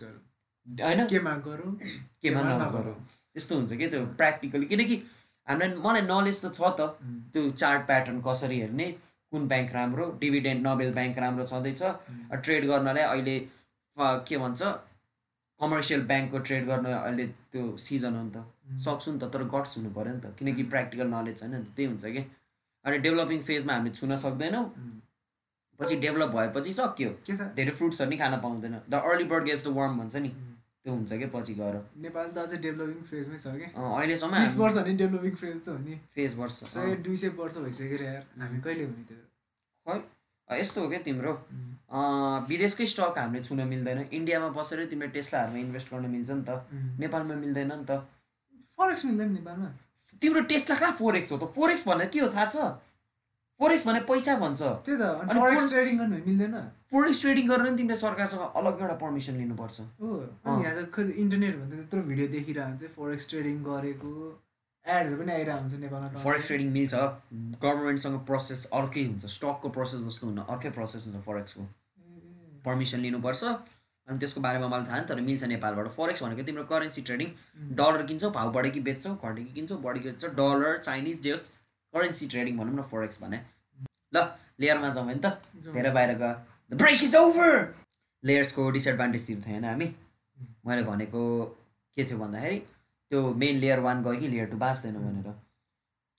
होइन? 0.67 1.07
केमा 1.07 1.35
गरौँ? 1.47 1.73
केमा 2.23 2.41
नगरौँ। 2.43 2.95
त्यस्तो 3.35 3.55
हुन्छ 3.57 3.73
कि 3.73 3.87
त्यो 3.89 4.05
प्र्याक्टिकली 4.21 4.67
किनकि 4.67 4.97
हामीलाई 5.49 5.77
मलाई 5.85 6.03
नलेज 6.07 6.45
त 6.45 6.47
छ 6.55 6.61
त 6.79 6.81
त्यो 7.33 7.51
चार्ट 7.51 7.87
प्याटर्न 7.87 8.21
कसरी 8.27 8.59
हेर्ने 8.61 8.87
कुन 9.33 9.49
ब्याङ्क 9.49 9.73
राम्रो 9.73 10.05
डिभिडेन्ड 10.21 10.63
नोबेल 10.67 10.93
ब्याङ्क 10.99 11.19
राम्रो 11.25 11.45
छँदैछ 11.47 11.83
ट्रेड 12.45 12.67
गर्नलाई 12.67 13.05
अहिले 13.05 13.37
के 14.29 14.37
भन्छ 14.45 14.63
कमर्सियल 15.61 16.03
ब्याङ्कको 16.07 16.39
ट्रेड 16.49 16.67
गर्न 16.67 16.87
अहिले 16.87 17.27
त्यो 17.53 17.77
सिजन 17.85 18.15
हो 18.15 18.23
नि 18.23 18.31
त। 18.35 18.45
सक्छु 18.85 19.13
नि 19.13 19.19
त 19.19 19.31
तर 19.35 19.43
गट्स 19.55 19.77
हुनु 19.79 19.91
पऱ्यो 19.97 20.13
नि 20.15 20.21
त। 20.21 20.27
किनकि 20.39 20.63
प्र्याक्टिकल 20.73 21.07
नलेज 21.15 21.39
छैन 21.41 21.51
नि 21.55 21.65
त 21.65 21.75
त्यही 21.77 21.89
हुन्छ 21.91 22.05
कि। 22.15 22.23
अनि 22.85 22.99
डेभलपिङ 23.07 23.41
फेजमा 23.49 23.73
हामीले 23.75 23.95
छुन 23.99 24.17
सक्दैनौँ। 24.25 24.65
पछि 25.81 25.97
डेभलप 26.05 26.31
भएपछि 26.37 26.73
सक्यो। 26.73 27.11
धेरै 27.59 27.73
फ्रुट्सहरू 27.79 28.11
नि 28.11 28.17
खान 28.17 28.41
पाउँदैन। 28.41 28.75
The 28.89 28.95
early 29.09 29.25
bird 29.33 29.45
gets 29.45 29.65
the 29.67 29.75
worm 29.79 29.99
भन्छ 29.99 30.17
नि। 30.17 30.31
हुन्छ 30.91 31.13
कि 31.19 31.27
पछि 31.35 31.55
गएर? 31.55 31.77
नेपाल 32.05 32.31
त 32.31 32.39
अझै 32.39 32.59
डेभलपिङ 32.67 33.03
फेजमै 33.11 33.39
छ 33.39 33.47
कि? 33.57 33.67
अँ, 33.77 33.93
अहिलेसम्म 33.99 34.35
बिस 34.41 34.57
वर्ष 34.59 34.75
भने 34.77 34.95
डेभलपिङ 35.03 35.35
फेज 35.35 35.57
त 35.65 35.69
हो 35.69 35.79
नि। 35.79 35.95
फेज 36.15 36.37
वर्ष 36.39 36.57
सय 36.75 36.97
दुई 37.07 37.17
सय 37.17 37.29
वर्ष 37.41 37.57
भइसक्यो 37.67 37.99
यार। 38.05 38.23
हामी 38.39 38.61
कहिले 38.61 38.85
हुने 38.85 39.05
त्यो? 39.09 39.19
खै 39.87 40.59
यस्तो 40.61 40.81
हो 40.83 40.89
क्या 40.89 40.99
तिम्रो? 41.05 41.33
विदेशकै 42.49 42.87
स्टक 42.87 43.19
हामीले 43.19 43.43
छुन 43.45 43.61
मिल्दैन। 43.69 43.99
इन्डियामा 44.13 44.49
बसेर 44.57 44.87
तिम्रो 44.89 45.09
टेस्लाहरूमा 45.17 45.59
इन्भेस्ट 45.59 45.93
गर्न 45.93 46.07
मिल्छ 46.11 46.31
नि 46.31 46.45
त। 46.49 46.51
नेपालमा 47.05 47.35
मिल्दैन 47.45 47.73
नि 47.73 47.85
त। 47.85 47.93
फरेक्स 48.79 49.05
मिल्दैन 49.05 49.31
नेपालमा? 49.33 49.69
तिम्रो 50.23 50.41
टेस्ला 50.51 50.77
कहाँ 50.77 50.93
फोर 50.99 51.17
एक्स 51.17 51.33
हो 51.33 51.39
त? 51.39 51.53
फोर 51.53 51.71
एक्स 51.71 51.85
भन्दा 51.89 52.05
के 52.13 52.21
हो? 52.21 52.29
थाहा 52.33 52.47
छ? 52.49 52.57
फोर 53.61 53.73
एक्स 53.73 53.87
भने 53.87 54.01
पैसा 54.09 54.35
भन्छ। 54.39 54.61
त्यही 54.87 54.97
त 54.99 55.05
फरेक्स 55.35 55.69
ट्रेडिङ 55.71 55.99
गर्नु 55.99 56.17
मिल्दैन। 56.27 56.57
फोर 56.91 57.09
एक्स 57.09 57.21
ट्रेडिङ 57.23 57.49
गर्न 57.49 57.65
नि 57.69 57.77
तिमीले 57.77 57.97
सरकारसँग 58.03 58.43
अलग 58.61 58.83
एउटा 58.83 58.97
पर्मिसन 59.05 59.35
लिनुपर्छ। 59.37 59.81
हो 60.01 60.09
अँ। 60.15 60.53
अनि 60.53 60.65
यहाँ 60.65 60.75
त 60.77 60.91
खोइ 60.95 61.11
इन्टरनेट 61.23 61.55
भन्दा 61.59 61.77
त्यत्रो 61.77 62.03
भिडियो 62.11 62.29
देखिरहेको 62.35 62.69
हुन्छ 62.69 62.93
फरेक्स 62.99 63.29
ट्रेडिङ 63.31 63.57
गरेको 63.65 64.13
एडहरू 64.85 65.17
पनि 65.19 65.33
आइरहेको 65.33 65.61
हुन्छ 65.63 65.75
नेपालमा 65.83 66.23
फरेक्स 66.23 66.47
ट्रेडिङ 66.47 66.71
मिल्छ। 66.79 66.95
गभर्मेन्टसँग 67.65 68.17
प्रोसेस 68.31 68.65
अर्कै 68.79 69.05
हुन्छ। 69.09 69.27
स्टकको 69.37 69.69
प्रोसेस 69.79 70.01
जस्तो 70.07 70.27
हुन्न 70.31 70.47
अर्कै 70.55 70.71
प्रोसेस 70.79 71.11
हुन्छ 71.11 71.25
फरेक्सको 71.27 71.67
पर्मिसन 72.65 72.99
लिनुपर्छ। 73.09 73.43
अनि 74.09 74.19
त्यसको 74.19 74.41
बारेमा 74.41 74.67
मलाई 74.69 74.85
थाहा 74.89 74.99
नि 75.01 75.07
तर 75.09 75.21
मिल्छ 75.21 75.45
नेपालबाट। 75.53 75.89
फरेक्स 75.99 76.23
भनेको 76.23 76.43
तिम्रो 76.47 76.65
करेन्सी 76.71 77.03
ट्रेडिङ 77.11 77.29
डलर 77.77 78.03
किन्छौ 78.09 78.31
भाउ 78.39 78.51
बढ्यो 78.53 78.73
कि 78.73 78.81
बेच्छौ 78.87 79.15
घट्यो 79.15 79.45
कि 79.45 79.53
किन्छौ 79.59 79.77
बढी 79.85 80.01
कि 80.01 80.09
बेच्छौ 80.11 80.29
डलर 80.39 80.79
चाइनिज 80.79 81.21
जे 81.23 81.31
होस् 81.31 81.47
करेन्सी 81.99 82.29
ट्रेडिङ 82.35 82.59
भनौँ 82.59 82.75
न 82.75 82.89
फरेक्स 82.95 83.23
भने। 83.23 83.45
ल 84.15 84.27
लेयरमा 84.61 84.89
जाउँ 84.91 85.07
भने 85.07 85.21
त। 85.21 85.27
धेरै 85.75 85.91
बाहिर 85.93 86.19
गयो। 86.19 86.35
द 86.71 86.77
ब्रेक 86.79 87.03
इज 87.05 87.15
ओभर 87.17 87.53
लेयर्सको 88.25 88.71
डिसएडभान्टेजतिर 88.71 89.37
थियो 89.39 89.53
होइन 89.53 89.65
हामी। 89.65 89.87
मैले 90.67 90.83
भनेको 90.85 91.23
के 91.97 92.05
थियो 92.05 92.19
भन्दाखेरि 92.19 92.59
त्यो 93.11 93.21
मेन 93.43 93.57
लेयर 93.59 93.81
वान 93.81 94.03
गयो 94.05 94.21
कि 94.21 94.29
लेयर 94.29 94.47
टू 94.47 94.57
बाँच्दैन 94.59 94.97
भनेर। 94.97 95.29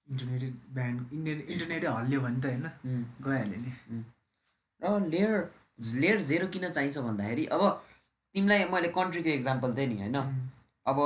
इन्टरनेट 0.08 0.54
ब्यान्ड 0.76 1.14
इन्डियन 1.14 1.40
इन्टरनेटै 1.42 1.88
हल्लियो 1.88 2.22
भने 2.22 2.40
त 2.42 2.46
होइन. 2.46 2.66
गइहाल्यो 3.26 3.60
नि। 3.62 3.72
र 4.82 4.84
लेयर 5.10 5.34
लेयर 6.02 6.22
जेरो 6.30 6.48
किन 6.54 6.70
चाहिन्छ 6.70 6.98
भन्दाखेरि 6.98 7.46
अब 7.58 7.62
तिमीलाई 8.36 8.66
मैले 8.74 8.90
कन्ट्रीको 8.96 9.30
इक्जाम्पल 9.30 9.74
दिएँ 9.74 9.88
नि 9.88 9.98
होइन? 10.00 10.18
अब 10.86 10.98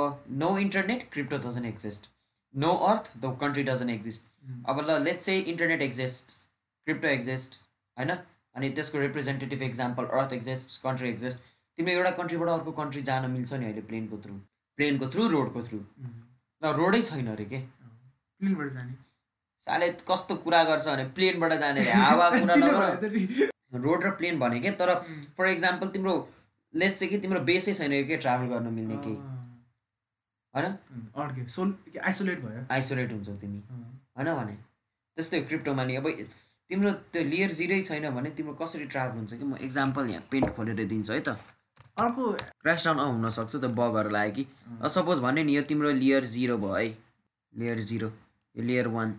no 0.42 0.48
internet 0.58 1.10
crypto 1.12 1.36
doesn't 1.48 1.64
exist 1.66 2.10
no 2.54 2.72
earth 2.88 3.12
the 3.16 3.36
country 3.40 3.62
doesn't 3.64 3.90
exist 3.90 4.22
अब 4.68 4.80
ल 4.80 5.02
लेट्स 5.02 5.26
चाहिँ 5.26 5.42
इन्टरनेट 5.52 5.82
एक्जिस्ट 5.82 6.32
क्रिप्टो 6.86 7.08
एक्जिस्ट 7.08 7.54
होइन? 7.96 8.10
अनि 8.54 8.70
त्यसको 8.70 8.98
representative 8.98 9.62
example 9.62 10.04
earth 10.18 10.32
exist 10.32 10.82
country 10.82 11.08
exist 11.10 11.38
तिमीले 11.78 11.96
एउटा 11.96 12.10
कन्ट्रीबाट 12.18 12.48
अर्को 12.48 12.72
कन्ट्री 12.72 13.02
जान 13.02 13.30
मिल्छ 13.30 13.52
नि 13.52 13.64
अहिले 13.64 13.80
प्लेनको 13.88 14.18
थ्रु 14.24 14.34
प्लेनको 14.78 15.08
थ्रु 15.08 15.28
रोडको 15.28 15.62
थ्रु 15.62 15.78
ल 16.62 16.72
रोडै 16.76 17.00
छैन 17.02 17.26
अरे 17.26 17.44
के? 17.44 17.58
प्लेनबाट 18.40 18.70
जाने। 18.72 18.92
साले 19.66 19.88
कस्तो 20.08 20.36
कुरा 20.36 20.62
गर्छ 20.64 20.86
भने 20.88 21.04
प्लेनबाट 21.16 21.52
जाने 21.58 21.82
हावा 21.90 22.30
कुरा 22.38 22.54
रोड 23.74 24.04
र 24.04 24.10
प्लेन 24.10 24.38
भने 24.38 24.60
के? 24.60 24.70
तर 24.70 24.94
फर 25.36 25.48
इक्जाम्पल 25.48 25.88
तिम्रो 25.88 26.14
लेट्स 26.74 26.98
चाहिँ 27.00 27.10
कि 27.10 27.18
तिम्रो 27.18 27.40
बेसै 27.40 27.74
छैन 27.74 27.92
के? 28.06 28.16
ट्राभल 28.16 28.46
गर्न 28.46 28.72
मिल्ने 28.74 28.96
केही। 28.96 29.16
होइन? 30.54 30.72
आइसोलेट 31.98 32.40
भयो। 32.40 32.66
आइसोलेट 32.70 33.12
हुन्छौ 33.12 33.36
तिमी। 33.36 33.62
होइन 34.16 34.34
भने? 34.34 34.54
त्यस्तै 35.16 35.38
हो 35.40 35.46
क्रिप्टोमा 35.48 35.84
नि 35.84 35.96
अब 35.96 36.06
तिम्रो 36.70 36.90
त्यो 37.12 37.22
लेयर 37.24 37.50
जिरै 37.52 37.80
छैन 37.82 38.10
भने 38.14 38.30
तिम्रो 38.36 38.54
कसरी 38.60 38.86
ट्राभल 38.92 39.16
हुन्छ 39.18 39.32
कि? 39.34 39.44
म 39.44 39.56
इक्जाम्पल 39.60 40.10
यहाँ 40.10 40.24
पेन्ट 40.30 40.48
खोलेर 40.56 40.86
दिन्छु 40.88 41.12
है 41.12 41.20
त। 41.20 41.36
अर्को 41.96 42.32
क्रास 42.62 42.84
डाउन 42.84 42.98
हुनसक्छ 42.98 43.52
त 43.56 43.64
बगहरू 43.78 44.10
लाग्यो 44.10 44.34
कि? 44.34 44.44
सपोज 44.94 45.18
भने 45.20 45.44
नि 45.44 45.56
यो 45.56 45.62
तिम्रो 45.62 45.90
लेयर 46.00 46.24
जिरो 46.26 46.56
भयो 46.58 46.74
है। 46.74 46.86
लेयर 47.52 47.78
जिरो 47.90 48.08
यो 48.54 48.62
लेयर 48.64 48.88
वान 48.88 49.14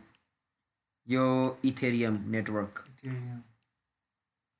यो 1.07 1.23
इथेरियम 1.65 2.15
नेटवर्क. 2.31 2.83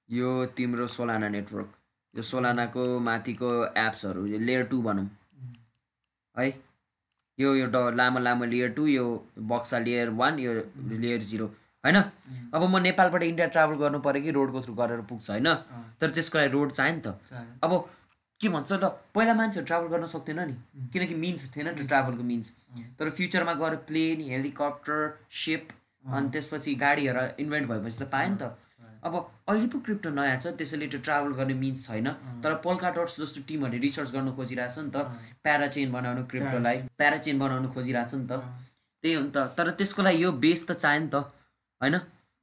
यो 0.10 0.30
तिम्रो 0.58 0.88
सोलाना 0.88 1.28
नेटवर्क 1.30 1.70
यो 2.14 2.22
सोलानाको 2.22 2.84
माथिको 3.02 3.52
एप्सहरू 3.78 4.26
यो 4.28 4.40
लेयर 4.40 4.64
टू 4.72 4.82
भनौँ। 4.82 5.08
है? 6.36 6.48
यो 7.40 7.56
यो 7.56 7.66
ड 7.68 7.76
लामो 7.96 8.20
लामो 8.20 8.46
लेयर 8.46 8.70
टू 8.74 8.86
यो 8.88 9.06
बक्सा 9.52 9.80
लेयर 9.80 10.10
वान 10.22 10.40
यो 10.40 10.54
लेयर 11.04 11.22
जिरो 11.22 11.46
होइन? 11.84 11.98
अब 12.54 12.62
म 12.64 12.78
नेपालबाट 12.82 13.24
इन्डिया 13.24 13.48
ट्राभल 13.56 13.76
गर्नु 13.84 14.00
पऱ्यो 14.00 14.22
कि 14.24 14.32
रोडको 14.32 14.62
थ्रु 14.62 14.74
गरेर 14.74 15.02
पुग्छ 15.10 15.30
होइन? 15.30 15.48
तर 16.00 16.10
त्यसको 16.10 16.38
लागि 16.38 16.52
रोड 16.54 16.72
चाहियो 16.72 16.96
नि 16.96 17.02
त। 17.02 17.08
अब 17.64 17.72
के 18.42 18.50
भन्छ 18.50 18.72
ल 18.74 18.88
पहिला 19.16 19.34
मान्छेहरू 19.34 19.66
ट्राभल 19.68 19.88
गर्न 19.88 20.06
सक्थेन 20.12 20.40
नि। 20.40 20.56
किनकि 20.94 21.16
मिन्स 21.16 21.56
थिएन 21.56 21.68
नि 21.70 21.88
ट्राभलको 21.88 22.24
मिन्स 22.24 22.48
तर 23.00 23.10
फ्युचरमा 23.18 23.54
गएर 23.62 23.76
प्लेन 23.88 24.22
हेलिकप्टर 24.32 25.00
सिप 25.44 25.68
अनि 26.06 26.30
त्यसपछि 26.34 26.76
गाडीहरू 26.76 27.24
इन्भेन्ट 27.44 27.68
भएपछि 27.70 27.98
त 28.04 28.08
पायो 28.12 28.30
नि 28.30 28.38
त। 28.42 28.44
अब 29.06 29.14
अहिले 29.50 29.68
पो 29.70 29.80
क्रिप्टो 29.86 30.10
नयाँ 30.10 30.38
छ 30.42 30.58
त्यसैले 30.58 30.88
त्यो 30.90 31.00
ट्राभल 31.06 31.32
गर्ने 31.40 31.54
मिन्स 31.54 31.88
छैन। 31.88 32.08
तर 32.42 32.54
पोल्का 32.66 32.90
डट्स 32.98 33.20
जस्तो 33.22 33.42
टिमहरूले 33.48 33.80
रिसर्च 33.86 34.10
गर्न 34.12 34.34
खोजिरहेछ 34.34 34.78
नि 34.80 34.90
त। 34.90 34.98
प्याराचेन 35.46 35.92
बनाउनु 35.94 36.24
क्रिप्टोलाई। 36.26 36.78
प्याराचेन 36.98 37.40
बनाउनु 37.40 37.68
खोजिरहेछ 37.70 38.14
नि 38.16 38.26
त। 38.26 38.34
त्यही 39.04 39.14
हो 39.16 39.22
नि 39.22 39.32
त। 39.36 39.38
तर 39.54 39.70
त्यसको 39.78 40.02
लागि 40.02 40.24
यो 40.24 40.32
बेस 40.44 40.66
त 40.66 40.72
चाहियो 40.74 41.02
नि 41.06 41.10
त। 41.14 41.16
होइन? 41.82 41.96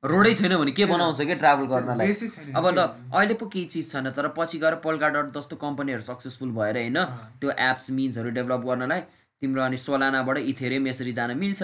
रोडै 0.04 0.34
छैन 0.34 0.54
भने 0.58 0.72
के 0.74 0.84
बनाउँछ 0.86 1.20
क्या 1.22 1.36
ट्राभल 1.42 1.66
गर्नलाई? 1.72 2.14
अब 2.54 2.64
ल 2.66 2.78
अहिले 3.10 3.34
पो 3.34 3.46
केही 3.50 3.66
चिज 3.66 3.90
छैन। 3.92 4.10
तर 4.10 4.28
पछि 4.38 4.58
गएर 4.58 4.74
पोल्का 4.86 5.08
डट 5.14 5.34
जस्तो 5.34 5.56
कम्पनीहरू 5.58 6.02
सक्सेसफुल 6.02 6.50
भएर 6.58 6.76
होइन 6.78 6.98
त्यो 7.42 7.50
एप्स 7.50 7.90
मिन्सहरू 7.90 8.30
डेभलप 8.38 8.62
गर्नलाई 8.70 9.00
तिम्रो 9.42 9.62
अनि 9.62 9.76
सोलानाबाट 9.78 10.38
इथेरियम 10.38 10.86
यसरी 10.86 11.12
जान 11.12 11.30
मिल्छ। 11.38 11.62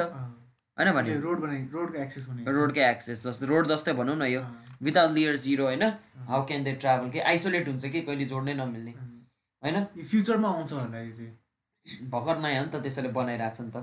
होइन 0.79 0.93
भने 0.93 1.15
रोडको 1.21 1.99
एक्सेस 1.99 2.27
रोडकै 2.49 2.83
एक्सेस 2.91 3.27
जस्तो 3.27 3.47
रोड 3.47 3.67
जस्तै 3.69 3.93
भनौँ 4.01 4.17
न 4.17 4.23
यो। 4.31 4.43
विदाउट 4.83 5.11
लियर 5.13 5.37
जिरो 5.45 5.65
होइन? 5.65 5.85
हाउ 6.29 6.45
क्यान 6.47 6.65
दे 6.65 6.73
ट्राभल 6.83 7.11
के 7.11 7.21
आइसोलेट 7.31 7.69
हुन्छ 7.69 7.85
कि? 7.87 8.01
कहिले 8.01 8.25
जोड्नै 8.25 8.55
नमिल्ने। 8.55 8.93
होइन? 9.63 9.85
फ्युचरमा 10.11 10.49
आउँछ 10.49 10.73
होला 10.73 11.01
यो 11.01 11.13
चाहिँ। 11.17 11.33
भर्खर 12.11 12.39
नयाँ 12.39 12.61
हो 12.61 12.67
नि 12.67 12.71
त 12.73 12.83
त्यसरी 12.83 13.09
बनाइरहेको 13.19 13.57
छ 13.57 13.61
नि 13.61 13.71
त। 13.75 13.77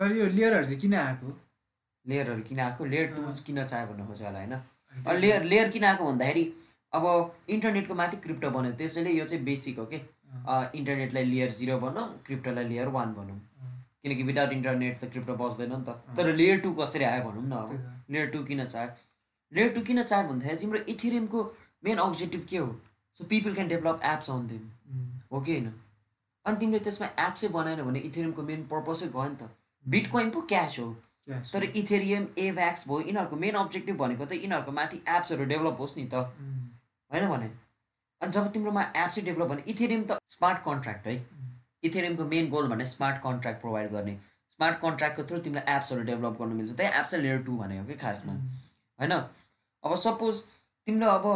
तर 0.00 0.12
यो 0.16 0.26
लेयरहरू 0.28 0.64
चाहिँ 0.64 0.80
किन 0.80 0.94
आएको? 0.94 1.28
लेयरहरू 2.06 2.42
किन 2.48 2.60
आएको? 2.60 2.84
लेयर 2.84 3.06
टू 3.16 3.20
किन 3.46 3.64
चाह्यो 3.64 3.86
भन्नु 3.90 4.06
खोज्यो 4.06 4.26
होला 4.26 4.38
होइन? 4.38 4.54
लेयर 5.20 5.42
लेयर 5.52 5.70
किन 5.74 5.84
आएको 5.84 6.02
भन्दाखेरि 6.10 6.44
अब 6.92 7.04
इन्टरनेटको 7.50 7.94
माथि 7.94 8.16
क्रिप्टो 8.24 8.50
बन्यो। 8.50 8.72
त्यसैले 8.78 9.10
यो 9.10 9.24
चाहिँ 9.24 9.44
बेसिक 9.44 9.78
हो 9.78 9.86
कि? 9.92 9.98
इन्टरनेटलाई 10.78 11.24
लेयर 11.24 11.50
जिरो 11.58 11.78
भनौँ 11.80 12.06
क्रिप्टोलाई 12.26 12.64
लेयर 12.68 12.88
वान 12.94 13.12
भनौँ। 13.14 13.38
किनकि 14.06 14.22
विदाउट 14.22 14.52
इन्टरनेट 14.52 14.98
त 14.98 15.10
क्रिप्टो 15.12 15.34
बस्दैन 15.36 15.72
नि 15.72 15.82
त। 15.82 16.16
तर 16.16 16.34
लेयर 16.40 16.60
टू 16.62 16.72
कसरी 16.74 17.04
आयो 17.04 17.22
भनौँ 17.24 17.42
न 17.44 17.52
अब। 17.52 17.70
लेयर 18.10 18.26
टू 18.30 18.42
किन 18.44 18.64
चाह्यो 18.64 18.90
लेयर 19.52 19.72
टू 19.74 19.80
किन 19.82 20.02
चाह्यो 20.02 20.28
भन्दाखेरि 20.28 20.58
तिम्रो 20.58 20.80
इथेरियमको 20.88 21.42
मेन 21.84 21.98
अब्जेक्टिभ 22.04 22.46
के 22.50 22.58
हो? 22.58 22.68
So 23.16 23.24
people 23.26 23.54
can 23.54 23.68
develop 23.68 24.00
apps 24.04 24.30
on 24.30 24.46
them 24.46 24.64
हो 25.32 25.40
कि 25.40 25.52
होइन? 25.52 25.72
अनि 26.44 26.56
तिमीले 26.56 26.78
त्यसमा 26.86 27.06
एप 27.18 27.34
चाहिँ 27.34 27.52
बनाएन 27.52 27.82
भने 27.82 27.98
इथेरियमको 28.08 28.42
मेन 28.42 28.64
पर्पसै 28.70 29.06
गयो 29.08 29.28
नि 29.28 29.36
त। 29.36 29.50
बिटकोइन 29.84 30.30
पो 30.30 30.40
क्यास 30.54 30.78
हो. 30.78 30.88
तर 31.52 31.64
इथेरियम 31.64 32.26
एभ्याक्स 32.38 32.88
भयो 32.88 33.00
यिनीहरूको 33.00 33.36
मेन 33.36 33.54
अब्जेक्टिभ 33.60 33.96
भनेको 33.98 34.24
त 34.24 34.32
यिनीहरूको 34.38 34.72
माथि 34.72 35.02
एप्सहरू 35.08 35.44
डेभलप 35.52 35.80
होस् 35.80 35.96
नि 35.98 36.04
त। 36.06 36.14
होइन 37.10 37.28
भने? 37.28 37.48
अनि 38.20 38.32
जब 38.32 38.52
तिम्रोमा 38.52 38.82
एप 38.82 39.08
चाहिँ 39.08 39.24
डेभलप 39.24 39.48
भने 39.48 39.62
इथेरियम 39.68 40.02
त 40.04 40.18
स्मार्ट 40.28 40.58
कन्ट्र्याक्ट 40.64 41.06
है। 41.06 41.16
इथेरियमको 41.82 42.24
मेन 42.24 42.48
गोल 42.50 42.68
भने 42.68 42.86
स्मार्ट 42.86 43.22
कन्ट्र्याक्ट 43.22 43.60
प्रोभाइड 43.60 43.90
गर्ने. 43.90 44.14
स्मार्ट 44.50 44.78
कन्ट्र्याक्टको 44.80 45.24
थ्रु 45.28 45.38
तिमीलाई 45.40 45.76
एप्सहरू 45.76 46.02
डेभलप 46.02 46.38
गर्नु 46.38 46.54
मिल्छ। 46.54 46.76
त्यही 46.76 46.98
एप 46.98 47.06
चाहिँ 47.06 47.22
लेयर 47.24 47.42
टू 47.42 47.56
भनेको 47.58 47.84
कि 47.86 47.94
खासमा? 47.96 48.32
होइन? 48.98 49.12
अब 49.84 49.94
सपोज 49.96 50.40
तिमीले 50.86 51.06
अब 51.06 51.26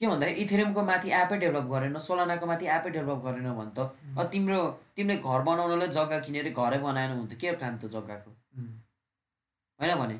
के 0.00 0.06
भन्दाखेरि 0.06 0.40
इथेरियमको 0.40 0.82
माथि 0.82 1.10
एपै 1.12 1.36
डेभलप 1.38 1.64
गरेन 1.70 1.98
सोलानाको 1.98 2.46
माथि 2.46 2.66
एपै 2.76 2.90
डेभलप 2.90 3.22
गरेन 3.24 3.50
भने 3.54 3.72
त 3.76 3.90
अब 4.18 4.28
तिम्रो 4.32 4.60
तिमीले 4.96 5.16
घर 5.18 5.42
बनाउनलाई 5.48 5.88
जग्गा 5.96 6.18
किनेर 6.26 6.50
घरै 6.50 6.78
बनाएन 6.78 7.18
भने 7.18 7.26
त 7.26 7.40
के 7.40 7.52
काम 7.56 7.78
त 7.78 7.90
जग्गाको? 7.96 8.30
उम्, 8.56 8.72
होइन 9.80 9.94
भने। 9.98 10.16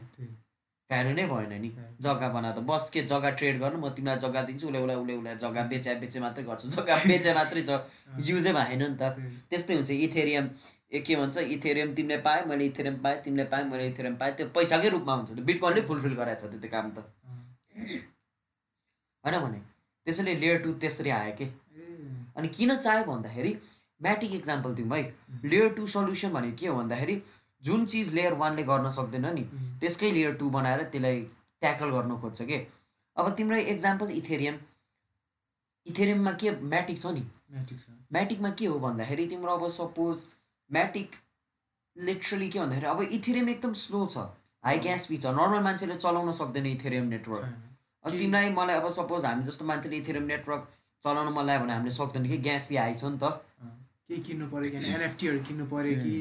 भ्यालु 0.91 1.11
नै 1.17 1.25
भएन 1.29 1.53
नि. 1.63 1.71
जग्गा 2.01 2.29
बना 2.35 2.51
त 2.53 2.59
बस 2.69 2.89
के 2.91 3.03
जग्गा 3.13 3.31
ट्रेड 3.39 3.61
गर्नु 3.61 3.79
म 3.79 3.89
तिमीलाई 3.93 4.19
जग्गा 4.25 4.43
दिन्छु 4.49 4.67
उसले 4.69 4.79
उसलाई 4.81 4.97
उसले 4.97 5.15
उसलाई 5.21 5.37
जग्गा 5.45 5.63
बेचे 5.73 5.95
बेचे 6.01 6.21
मात्रै 6.21 6.45
गर्छ। 6.49 6.63
जग्गा 6.77 6.95
बेचे 7.11 7.35
मात्रै 7.39 7.63
छ 7.69 7.71
युजै 8.29 8.53
भएन 8.59 8.83
नि 8.83 8.97
त। 8.97 9.03
त्यस्तै 9.51 9.75
हुन्छ 9.77 9.91
इथेरियम 10.09 10.45
ए 10.93 11.01
के 11.05 11.17
भन्छ 11.21 11.37
इथेरियम 11.55 11.89
तिमीले 11.95 12.19
पाएँ 12.25 12.45
मैले 12.49 12.65
इथेरियम 12.73 12.97
पाएँ 13.05 13.17
तिमीले 13.25 13.45
पाएँ 13.53 13.65
मैले 13.71 13.87
इथेरियम 13.93 14.15
पाएँ 14.17 14.33
त्यो 14.37 14.47
पैसाकै 14.57 14.89
रूपमा 14.97 15.15
हुन्छ 15.15 15.31
त्यो 15.37 15.45
बिटकनले 15.45 15.81
फुलफिल 15.89 16.15
गराएको 16.21 16.41
छ 16.41 16.51
त्यो 16.53 16.61
त्यो 16.65 16.71
काम 16.77 16.87
त। 16.97 17.05
होइन 19.25 19.37
भने 19.45 19.61
त्यसैले 20.07 20.35
लेयर 20.41 20.57
टू 20.65 20.73
त्यसरी 20.83 21.11
आयो 21.21 21.33
कि? 21.41 21.47
अनि 22.37 22.49
किन 22.57 22.71
चाह्यो 22.77 23.05
भन्दाखेरि 23.05 23.53
म्याटिक 24.01 24.33
इक्जाम्पल 24.35 24.75
दिउँ 24.79 24.97
है 24.97 25.03
लेयर 25.53 25.69
टू 25.77 25.87
सल्युसन 25.95 26.31
भनेको 26.33 26.57
के 26.57 26.67
हो 26.67 26.75
भन्दाखेरि 26.81 27.17
जुन 27.63 27.87
चिज 27.87 28.13
लेयर 28.15 28.35
वानले 28.41 28.63
गर्न 28.63 28.91
सक्दैन 28.91 29.27
नि 29.35 29.43
त्यसकै 29.81 30.11
लेयर 30.13 30.35
टू 30.41 30.51
बनाएर 30.51 30.83
त्यसलाई 30.93 31.21
ट्याकल 31.63 31.91
गर्नु 31.91 32.19
खोज्छ 32.21 32.43
कि? 32.43 32.59
अब 33.17 33.35
तिम्रो 33.37 33.57
इक्जाम्पल 33.75 34.11
इथेरियम। 34.13 34.59
इथेरियममा 35.87 36.33
के? 36.33 36.51
म्याटिक 36.51 36.99
छ 36.99 37.07
नि। 37.07 37.23
म्याटिकमा 38.13 38.51
के 38.59 38.67
हो 38.67 38.79
भन्दाखेरि 38.79 39.27
तिम्रो 39.29 39.53
अब 39.57 39.69
सपोज 39.77 40.25
म्याटिक 40.71 41.17
लिटरली 41.97 42.49
के 42.49 42.59
भन्दाखेरि 42.61 42.87
अब 42.87 43.01
इथेरियम 43.03 43.49
एकदम 43.49 43.73
स्लो 43.83 44.07
छ। 44.07 44.27
हाई 44.65 44.79
ग्यास 44.87 45.07
फी 45.09 45.17
छ। 45.17 45.27
नर्मल 45.35 45.63
मान्छेले 45.65 45.97
चलाउन 45.97 46.33
सक्दैन 46.41 46.67
इथेरियम 46.67 47.07
नेटवर्क। 47.09 47.45
अब 48.05 48.11
तिमीलाई 48.19 48.51
मलाई 48.55 48.77
अब 48.77 48.89
सपोज 48.97 49.25
हामी 49.25 49.45
जस्तो 49.45 49.65
मान्छेले 49.65 49.97
इथेरियम 49.97 50.25
नेटवर्क 50.25 50.69
चलाउन 51.03 51.33
मन 51.35 51.45
लाग्यो 51.47 51.65
भने 51.65 51.73
हामीले 51.73 51.95
सक्दैन 51.97 52.29
कि 52.29 52.39
ग्यास 52.47 52.67
फी 52.69 52.77
हाई 52.77 52.95
छ 52.95 53.05
नि 53.05 53.19
त। 53.19 53.25
केही 54.09 54.23
किन्नु 54.23 54.47
पऱ्यो 54.51 54.71
कि 54.71 54.79
एनएफटीहरू 54.95 55.39
किन्नु 55.49 55.67
पऱ्यो 55.73 55.95
कि 56.03 56.15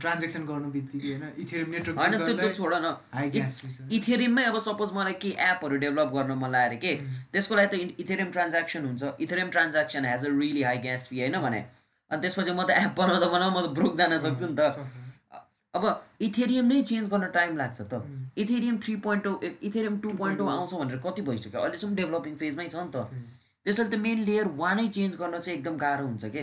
ट्रान्जेक्सन 0.00 0.42
गर्नु 0.46 0.68
बित्तिकै 0.72 1.08
होइन? 1.08 1.24
इथेरियम 1.42 1.70
नेटवर्क 1.70 1.98
होइन 1.98 2.24
त्यो 2.24 2.36
त्यो 2.36 2.50
छोड 2.52 2.74
न। 2.74 2.96
हाई 3.12 3.30
ग्यास 3.30 3.58
फी 3.60 3.68
छ 3.72 3.88
इथेरियममै 3.98 4.44
अब 4.44 4.58
सपोज 4.66 4.92
मलाई 4.96 5.14
केही 5.22 5.34
एपहरू 5.50 5.76
डेभलप 5.84 6.08
गर्न 6.14 6.32
मन 6.40 6.50
लाग्यो 6.50 6.68
अरे 6.68 6.78
के 6.84 6.92
त्यसको 7.32 7.54
लागि 7.54 7.76
त 7.76 8.00
इथेरियम 8.00 8.30
ट्रान्ज्याक्सन 8.32 8.86
हुन्छ। 8.86 9.02
Ethereum 9.20 9.50
transaction 9.50 10.04
has 10.04 10.24
a 10.24 10.30
really 10.38 10.62
high 10.62 10.78
gas 10.86 11.08
fee 11.08 11.20
होइन 11.20 11.38
भने? 11.44 11.60
अनि 12.10 12.20
त्यसपछि 12.22 12.52
म 12.52 12.62
त 12.64 12.70
एप 12.82 12.92
बनाउँदा 12.96 13.28
बनाऊ 13.36 13.50
म 13.50 13.66
त 13.66 13.68
ब्रोक 13.76 13.96
जान 13.96 14.18
सक्छु 14.18 14.46
नि 14.46 14.56
त। 14.56 14.70
सक्छ। 14.72 15.00
अब 15.74 15.84
इथेरियम 16.20 16.66
नै 16.72 16.82
चेन्ज 16.88 17.08
गर्न 17.12 17.28
टाइम 17.36 17.56
लाग्छ 17.56 17.78
त। 17.80 18.00
Ethereum 18.38 18.76
three 18.84 18.96
point 19.04 19.24
Ethereum 19.62 19.98
two 20.00 20.10
point 20.16 20.40
आउँछ 20.40 20.74
भनेर 20.74 20.98
कति 21.04 21.22
भइसक्यो? 21.28 21.60
अहिलेसम्म 21.60 21.94
डेभलपिङ 22.00 22.34
फेजमै 22.40 22.68
छ 22.68 22.76
नि 22.76 22.90
त। 22.92 23.08
त्यही। 23.08 23.22
त्यसैले 23.66 23.90
त 23.90 24.00
मेन 24.00 24.18
लेयर 24.24 24.46
वानै 24.56 24.88
चेन्ज 24.88 25.16
गर्न 25.16 25.38
चाहिँ 25.38 25.58
एकदम 25.58 25.76
गाह्रो 25.78 26.04
हुन्छ 26.06 26.24
कि? 26.34 26.42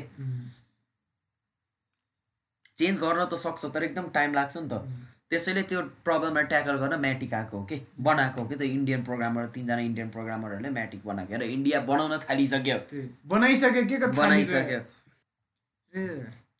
चेन्ज 2.79 2.99
गर्न 2.99 3.25
त 3.25 3.39
सक्छ 3.45 3.61
तर 3.75 3.83
एकदम 3.83 4.09
टाइम 4.17 4.33
लाग्छ 4.33 4.57
नि 4.57 4.67
त। 4.67 5.07
त्यसैले 5.29 5.61
त्यो 5.69 5.81
प्रब्लमलाई 6.05 6.43
ट्याकल 6.51 6.77
गर्न 6.81 6.99
म्याटिक 7.01 7.33
आएको 7.33 7.57
हो 7.57 7.63
कि 7.69 7.75
बनाएको 8.01 8.41
हो 8.41 8.47
कि 8.49 8.55
त 8.55 8.61
इन्डियन 8.75 9.01
प्रोग्रामर 9.05 9.45
तिनजना 9.55 9.81
इन्डियन 9.87 10.09
प्रोग्रामरहरूले 10.09 10.69
म्याटिक 10.77 11.01
बनाएको 11.05 11.37
र 11.37 11.49
इन्डिया 11.55 11.79
बनाउन 11.89 12.17
थालिसक्यो। 12.23 12.77
बनाइसक्यो 13.33 13.83
के 13.89 13.97
बनाइसक्यो। 14.21 14.79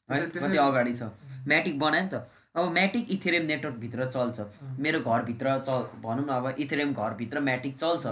कति 0.10 0.58
अगाडि 0.58 0.94
छ। 0.94 1.10
म्याटिक 1.48 1.80
बनायो 1.80 2.04
नि 2.04 2.10
त। 2.10 2.30
अब 2.56 2.70
म्याटिक 2.74 3.12
इथेरियम 3.12 3.46
नेटवर्कभित्र 3.46 4.06
चल्छ। 4.10 4.38
मेरो 4.86 5.00
घरभित्र 5.02 5.58
चल 5.66 5.82
भनौँ 6.06 6.26
न 6.26 6.30
अब 6.38 6.46
इथेरियम 6.60 6.94
घरभित्र 6.94 7.40
म्याटिक 7.50 7.76
चल्छ। 7.78 8.06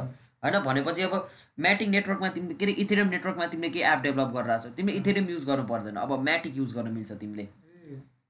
होइन 0.43 0.59
भनेपछि 0.65 1.01
अब 1.01 1.13
म्याटिक 1.59 1.89
नेटवर्कमा 1.89 2.29
तिमीले 2.33 2.55
के 2.55 2.65
अरे 2.65 2.73
इथेरियम 2.81 3.07
नेटवर्कमा 3.09 3.45
तिमीले 3.53 3.69
केही 3.69 3.85
एप 3.93 3.99
डेभलप 4.01 4.29
गरिरहेको 4.33 4.69
छ 4.69 4.75
तिमीले 4.77 4.97
इथेरियम 4.99 5.29
युज 5.29 5.45
गर्नु 5.45 5.63
पर्दैन। 5.69 5.95
अब 5.99 6.19
म्याटिक 6.23 6.57
युज 6.57 6.73
गर्न 6.75 6.93
मिल्छ 6.97 7.11
तिमीले। 7.13 7.47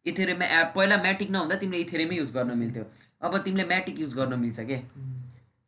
एप 0.07 0.73
पहिला 0.75 0.97
म्याटिक 0.97 1.31
नहुँदा 1.31 1.55
तिमीले 1.55 1.83
इथेरियमै 1.83 2.15
युज 2.15 2.33
गर्न 2.33 2.57
मिल्थ्यो। 2.57 2.85
अब 3.21 3.37
तिमीले 3.37 3.63
म्याटिक 3.63 3.99
युज 3.99 4.13
गर्न 4.13 4.39
मिल्छ 4.39 4.59
के? 4.59 4.77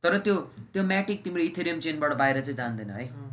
तर 0.03 0.17
त्यो 0.17 0.35
त्यो 0.73 0.83
म्याटिक 0.83 1.23
तिम्रो 1.23 1.41
इथेरियम 1.41 1.79
चेनबाट 1.79 2.13
बाहिर 2.13 2.41
चाहिँ 2.41 2.57
जान्दैन 2.57 2.89
है। 2.89 3.29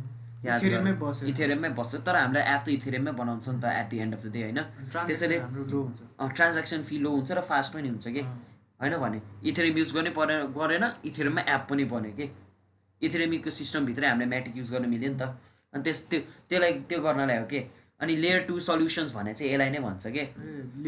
इथेरियममै 1.29 1.69
बस्छ 1.69 1.95
तर 1.95 2.15
हामीलाई 2.15 2.55
एप 2.55 2.63
त 2.65 2.69
इथेरियममै 2.69 3.11
बनाउँछ 3.11 3.49
नि 3.49 3.61
त 3.61 3.65
at 3.65 3.89
the 3.89 3.97
end 3.97 4.15
of 4.15 4.25
the 4.25 4.31
day 4.31 4.41
होइन? 4.41 4.55
ट्रान्जेक्सन 4.55 5.07
त्यसैले- 5.07 5.41
ट्रान्ज्याक्सन 6.35 6.83
फी 6.83 6.97
लो 6.97 7.11
हुन्छ 7.11 7.31
र 7.31 7.41
फास्ट 7.41 7.73
पनि 7.73 7.89
हुन्छ 7.89 8.07
कि? 8.07 8.19
होइन 8.81 8.97
भने 8.97 9.21
इथेरियम 9.49 9.77
युज 9.77 9.93
गर्नै 9.93 10.09
परेन 10.09 10.41
गरेन 10.45 10.91
इथेरियममा 11.05 11.41
एप 11.41 11.67
पनि 11.69 11.83
बन्यो 11.83 12.11
कि? 12.11 12.35
इथेरियम 13.01 13.33
इको 13.33 13.49
सिस्टमभित्रै 13.49 14.07
हामीले 14.07 14.25
म्याटिक 14.25 14.57
युज 14.57 14.71
गर्न 14.71 14.89
मिल्यो 14.89 15.11
नि 15.11 15.19
त। 15.19 15.21
अनि 15.73 15.83
त्यस 15.83 16.07
त्यो 16.09 16.19
त्यसलाई 16.19 16.71
त्यो 16.73 17.01
गर्नलाई 17.01 17.37
हो 17.37 17.45
कि? 17.45 17.59
अनि 18.01 18.15
लेयर 18.15 18.41
टू 18.47 18.59
सल्युसन्स 18.59 19.13
भने 19.15 19.33
चाहिँ 19.33 19.51
यसलाई 19.53 19.69
नै 19.69 19.79
भन्छ 19.79 20.07
के? 20.07 20.23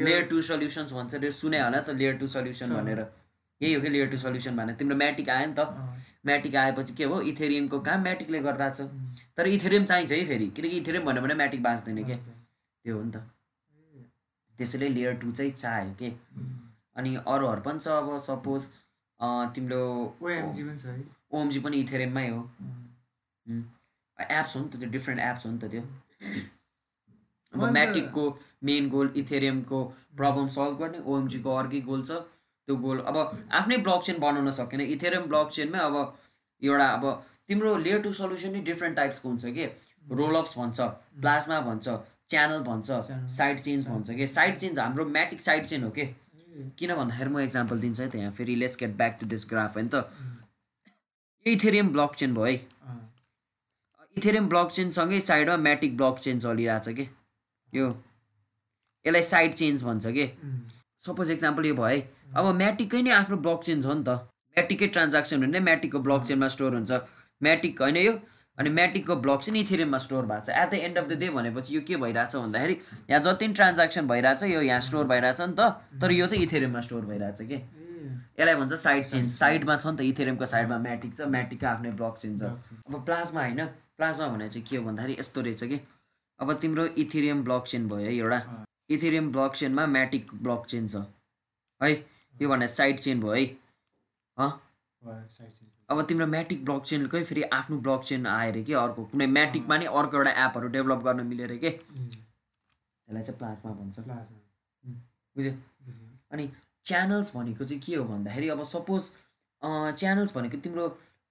लेयर 0.04 0.26
टू 0.30 0.42
सल्युसन्स 0.50 0.92
भन्छ 0.94 1.16
त्यो 1.16 1.32
सुने 1.32 1.60
होला 1.62 1.80
त 1.82 1.90
लेयर 2.02 2.18
टू 2.18 2.28
सल्युसन। 2.28 2.74
भनेर। 2.76 3.00
यही 3.62 3.74
हो 3.74 3.82
कि 3.82 3.90
लेयर 3.90 4.08
टू 4.10 4.18
सल्युसन 4.18 4.58
भने। 4.58 4.74
तिम्रो 4.80 4.96
म्याटिक 4.98 5.30
आयो 5.30 5.48
नि 5.48 5.54
त। 5.60 5.62
म्याटिक 6.26 6.56
आएपछि 6.56 6.94
के 6.94 7.04
हो? 7.04 7.22
इथेरियमको 7.32 7.80
काम 7.88 8.02
म्याटिकले 8.04 8.40
गरिरहेको 8.42 8.76
छ। 8.76 8.90
तर 9.38 9.48
इथेरियम 9.48 9.86
चाहिन्छ 9.86 10.12
है 10.12 10.26
फेरि। 10.28 10.48
किनकि 10.56 10.78
इथेरियम 10.78 11.06
भन्यो 11.06 11.22
भने 11.24 11.34
म्याटिक 11.42 11.64
बाँच्दैन 11.64 12.04
के? 12.06 12.16
त्यो 12.16 12.96
हो 12.98 13.04
नि 13.04 13.12
त। 13.12 13.18
त्यसैले 14.58 14.90
लेयर 14.90 15.14
टू 15.24 15.32
चाहिँ 15.32 15.52
चाहियो 15.52 15.94
के? 16.00 16.10
अनि 16.96 17.16
अरूहरू 17.16 17.62
पनि 17.66 17.80
छ 17.80 17.88
अब 17.88 18.20
सपोज 18.20 18.62
तिम्रो 19.56 19.82
ओएमजी 20.22 21.60
पनि 21.60 21.78
इथेरियममै 21.80 22.28
हो. 22.30 22.40
एप्स 24.20 24.56
हो। 24.56 24.62
नि 24.62 24.70
त 24.70 24.80
त्यो। 24.80 24.90
डिफ्रेन्ट 24.90 25.20
एप्स 25.22 25.46
हो 25.46 25.52
नि 25.52 25.60
त 25.60 25.72
त्यो। 25.72 25.84
अब 27.54 27.64
म्याटिकको 27.74 28.26
मेन 28.64 28.90
गोल 28.90 29.14
इथेरियमको 29.18 29.84
प्रब्लम 30.18 30.48
सल्भ 30.56 30.78
गर्ने 30.80 31.00
ओएमजीको 31.06 31.56
अर्कै 31.56 31.82
गोल 31.82 32.02
छ 32.04 32.12
त्यो 32.68 32.76
गोल। 32.86 33.00
अब 33.10 33.18
आफ्नै 33.60 33.78
ब्लक 33.88 34.02
चेन 34.04 34.20
बनाउन 34.20 34.52
सकेन। 34.58 34.82
इथेरियम 34.96 35.24
ब्लक 35.28 35.50
चेनमै 35.58 35.80
अब 35.80 35.96
एउटा 36.62 36.88
अब 36.88 37.06
तिम्रो 37.48 37.76
लेयर 37.86 38.02
टू 38.02 38.14
सल्युसन 38.14 38.52
नै 38.54 38.62
डिफ्रेन्ट 38.72 38.96
टाइप्सको 38.98 39.30
हुन्छ 39.30 39.46
कि? 39.58 39.66
रोलअप्स 40.06 40.58
भन्छ 40.58 40.80
प्लाज्मा 41.22 41.60
भन्छ 41.62 41.86
च्यानल 42.30 42.62
भन्छ. 42.64 42.88
साइड 43.38 43.60
चेन्ज 43.60 43.88
भन्छ 43.88 44.12
कि? 44.12 44.28
साइड 44.28 44.58
चेन्ज 44.58 44.80
हाम्रो 44.80 45.06
म्याटिक 45.18 45.42
साइड 45.42 45.66
चेन 45.66 45.84
हो 45.84 45.90
कि? 45.92 46.06
किन 46.78 46.96
भन्दाखेरि 46.96 47.30
म 47.30 47.40
इक्जाम्पल 47.42 47.80
दिन्छु 47.80 48.04
है 48.04 48.10
त 48.10 48.16
यहाँ 48.16 48.32
फेरि 48.38 48.56
let's 48.56 48.78
get 48.80 48.96
back 48.98 49.18
to 49.20 49.26
this 49.28 49.46
graph 49.50 49.76
होइन 49.76 49.88
त। 49.88 50.06
यो 51.46 51.54
इथेरियम 51.54 51.90
ब्लक 51.92 52.16
चेन 52.16 52.34
भयो 52.34 52.46
है. 52.46 52.58
इथेरियम 54.18 54.50
ब्लक 54.50 54.72
चेनसँगै 54.72 55.20
साइडमा 55.28 55.58
म्याटिक 55.58 55.98
ब्लक 55.98 56.20
चेन 56.20 56.40
चलिरहेछ 56.40 56.90
कि? 56.90 57.06
यो 57.74 57.86
यसलाई 59.06 59.22
साइड 59.22 59.54
चेन्ज 59.54 59.84
भन्छ 59.84 60.08
कि. 60.08 60.26
सपोज 61.06 61.30
एक्जाम्पल 61.32 61.66
यो 61.66 61.76
भयो 61.76 61.86
है। 61.86 62.02
अब 62.36 62.56
म्याटिकै 62.56 63.02
नै 63.02 63.12
आफ्नो 63.12 63.38
ब्लक 63.38 63.64
चेन 63.64 63.82
छ 63.82 63.86
नि 63.88 64.04
त। 64.04 64.10
म्याटिकै 64.58 64.88
ट्रान्ज्याक्सन 64.88 65.44
हुने 65.44 65.60
म्याटिकको 65.60 66.00
ब्लक 66.00 66.22
चेनमा 66.28 66.48
स्टोर 66.48 66.76
हुन्छ। 66.76 66.92
म्याटिक 67.42 67.82
होइन 67.82 67.98
यो 67.98 68.14
अनि 68.58 68.70
म्याटिकको 68.70 69.16
ब्लक 69.16 69.40
चाहिँ 69.40 69.62
इथेरियममा 69.64 69.98
स्टोर 69.98 70.26
भएको 70.26 70.46
छ। 70.46 70.50
At 70.52 70.70
the 70.70 70.74
end 70.84 70.98
of 70.98 71.06
the 71.08 71.14
day 71.20 71.30
भनेपछि 71.32 71.76
यो 71.76 71.82
के 71.88 71.96
भइरहेछ 71.96 72.36
भन्दाखेरि 72.36 72.76
यहाँ 73.10 73.22
जति 73.24 73.46
पनि 73.46 73.54
ट्रान्ज्याक्सन 73.56 74.08
भइरहेछ 74.08 74.44
यो 74.44 74.62
यहाँ 74.62 74.82
स्टोर 74.84 75.06
भइरहेछ 75.08 75.42
नि 75.42 75.56
त। 75.56 75.62
तर 76.02 76.12
यो 76.12 76.28
चाहिँ 76.28 76.44
इथेरियममा 76.44 76.82
स्टोर 76.82 77.06
भइरहेछ 77.06 77.42
कि? 77.42 77.58
यसलाई 78.40 78.56
भन्छ 78.56 78.74
साइड 78.74 79.06
चेन्ज 79.06 79.30
साइडमा 79.32 79.76
छ 79.78 79.88
नि 79.88 79.96
त 79.96 80.02
इथेरियमको 80.12 80.46
साइडमा 80.46 80.78
म्याटिक 80.78 81.16
छ। 81.16 81.22
म्याटिकको 81.32 81.68
आफ्नै 81.68 81.92
ब्लक 81.96 82.16
चेन 82.20 82.36
छ। 82.36 82.44
अब 82.84 83.00
प्लाज्मा 83.08 83.42
होइन। 83.42 83.66
प्लाज्मा 83.96 84.28
भने 84.28 84.50
चाहिँ 84.50 84.66
के 84.68 84.76
हो 84.78 84.84
भन्दाखेरि 84.84 85.16
यस्तो 85.20 85.42
रहेछ 85.42 85.64
कि? 85.64 85.80
अब 86.40 86.54
तिम्रो 86.62 86.86
इथेरियम 87.04 87.44
ब्लक 87.44 87.64
चेन 87.68 87.88
भयो 87.90 88.06
है 88.06 88.16
एउटा। 88.16 88.66
इथेरियम 88.90 89.32
ब्लक 89.32 89.56
चेनमा 89.56 89.86
म्याटिक 89.88 90.34
ब्लक 90.44 90.66
चेन 90.70 90.88
छ। 90.88 90.96
है 91.82 91.92
यो 92.36 92.50
भने 92.50 92.68
साइड 92.70 93.00
चेन 93.00 93.22
भयो 93.22 93.34
है। 93.34 93.46
अब 95.90 96.02
तिम्रो 96.08 96.28
म्याटिक 96.28 96.66
ब्लक 96.66 96.84
चेनकै 96.86 97.24
फेरि 97.24 97.44
आफ्नो 97.58 97.78
ब्लक 97.78 98.04
चेन 98.06 98.26
आयो 98.28 98.52
अरे 98.52 98.64
कि 98.64 98.74
अर्को 98.82 99.04
कुनै 99.12 99.28
म्याटिकमा 99.28 99.78
नि 99.78 99.86
अर्को 99.86 100.18
एउटा 100.18 100.32
एपहरू 100.46 100.68
डेभलप 100.70 101.04
गर्न 101.06 101.26
मिल्यो 101.28 101.46
अरे 101.48 101.58
कि. 101.58 101.70
त्यसलाई 101.70 103.24
चाहिँ 103.24 103.38
प्लाज्मा 103.40 103.72
भन्छ। 103.74 104.00
प्लाज्मा। 104.00 104.38
बुझ्यो। 105.36 105.54
अनि 106.32 106.52
च्यानल्स 106.86 107.36
भनेको 107.36 107.64
चाहिँ 107.64 107.82
के 107.82 107.96
हो 107.96 108.04
भन्दाखेरि 108.06 108.50
अब 108.50 108.64
सपोज 108.66 109.10
च्यानल्स 109.98 110.36
भनेको 110.36 110.58
तिम्रो 110.64 110.88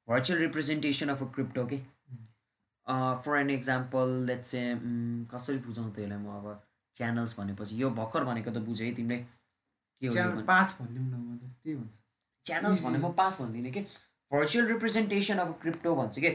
virtual 0.08 0.38
representation 0.40 1.08
of 1.08 1.22
a 1.22 1.26
crypto 1.34 1.66
के? 1.66 1.78
फर 2.88 3.36
एन 3.38 3.50
एक्जाम्पल 3.50 4.08
लेट 4.26 4.40
चाहिँ 4.42 5.26
कसरी 5.32 5.58
बुझाउँ 5.66 5.92
त 5.94 5.98
यसलाई 5.98 6.18
म 6.18 6.28
अब? 6.36 6.46
च्यानल्स 6.96 7.38
भनेपछि 7.38 7.82
यो 7.82 7.90
भर्खर 7.98 8.24
भनेको 8.24 8.50
त 8.50 8.58
बुझेँ 8.66 8.86
है 8.88 8.94
तिमीले। 8.94 9.16
के 10.02 10.06
हो 10.06 10.42
पाथ 10.48 10.68
भनिदिउँ 10.80 11.06
न 11.06 11.38
त्यही 11.64 11.76
भन्छ 11.76 11.94
च्यानल्स. 12.44 12.84
भने 12.84 12.98
म 12.98 13.12
पास 13.18 13.40
भन्दिनँ 13.40 13.72
कि? 13.72 13.80
भर्चुअल 14.32 14.66
रिप्रेजेन्टेसन 14.68 15.38
अफ 15.38 15.54
क्रिप्टो 15.62 15.94
भन्छु 15.96 16.20
कि? 16.20 16.28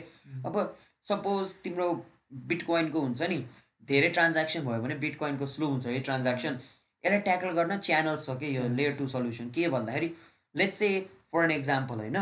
अब 0.46 0.56
सपोज 1.06 1.54
तिम्रो 1.64 1.88
बिटकोइनको 2.50 3.02
हुन्छ 3.02 3.22
नि 3.30 3.38
धेरै 3.88 4.10
ट्रान्ज्याक्सन 4.10 4.66
भयो 4.66 4.82
भने 4.82 4.96
बिटकोइनको 5.04 5.46
स्लो 5.46 5.68
हुन्छ 5.68 5.86
है 5.88 6.00
ट्रान्ज्याक्सन 6.00 6.60
यसलाई 7.04 7.20
ट्याकल 7.28 7.52
गर्न 7.60 7.78
च्यानल्स 7.88 8.26
छ 8.26 8.38
कि 8.40 8.56
यो 8.58 8.68
लेयर 8.76 8.96
टू 8.98 9.08
सल्युसन 9.14 9.50
के 9.56 9.68
भन्दाखेरि 9.70 10.10
let's 10.56 10.78
say 10.80 10.90
for 11.34 11.44
an 11.44 11.52
example 11.52 11.98
होइन 12.04 12.18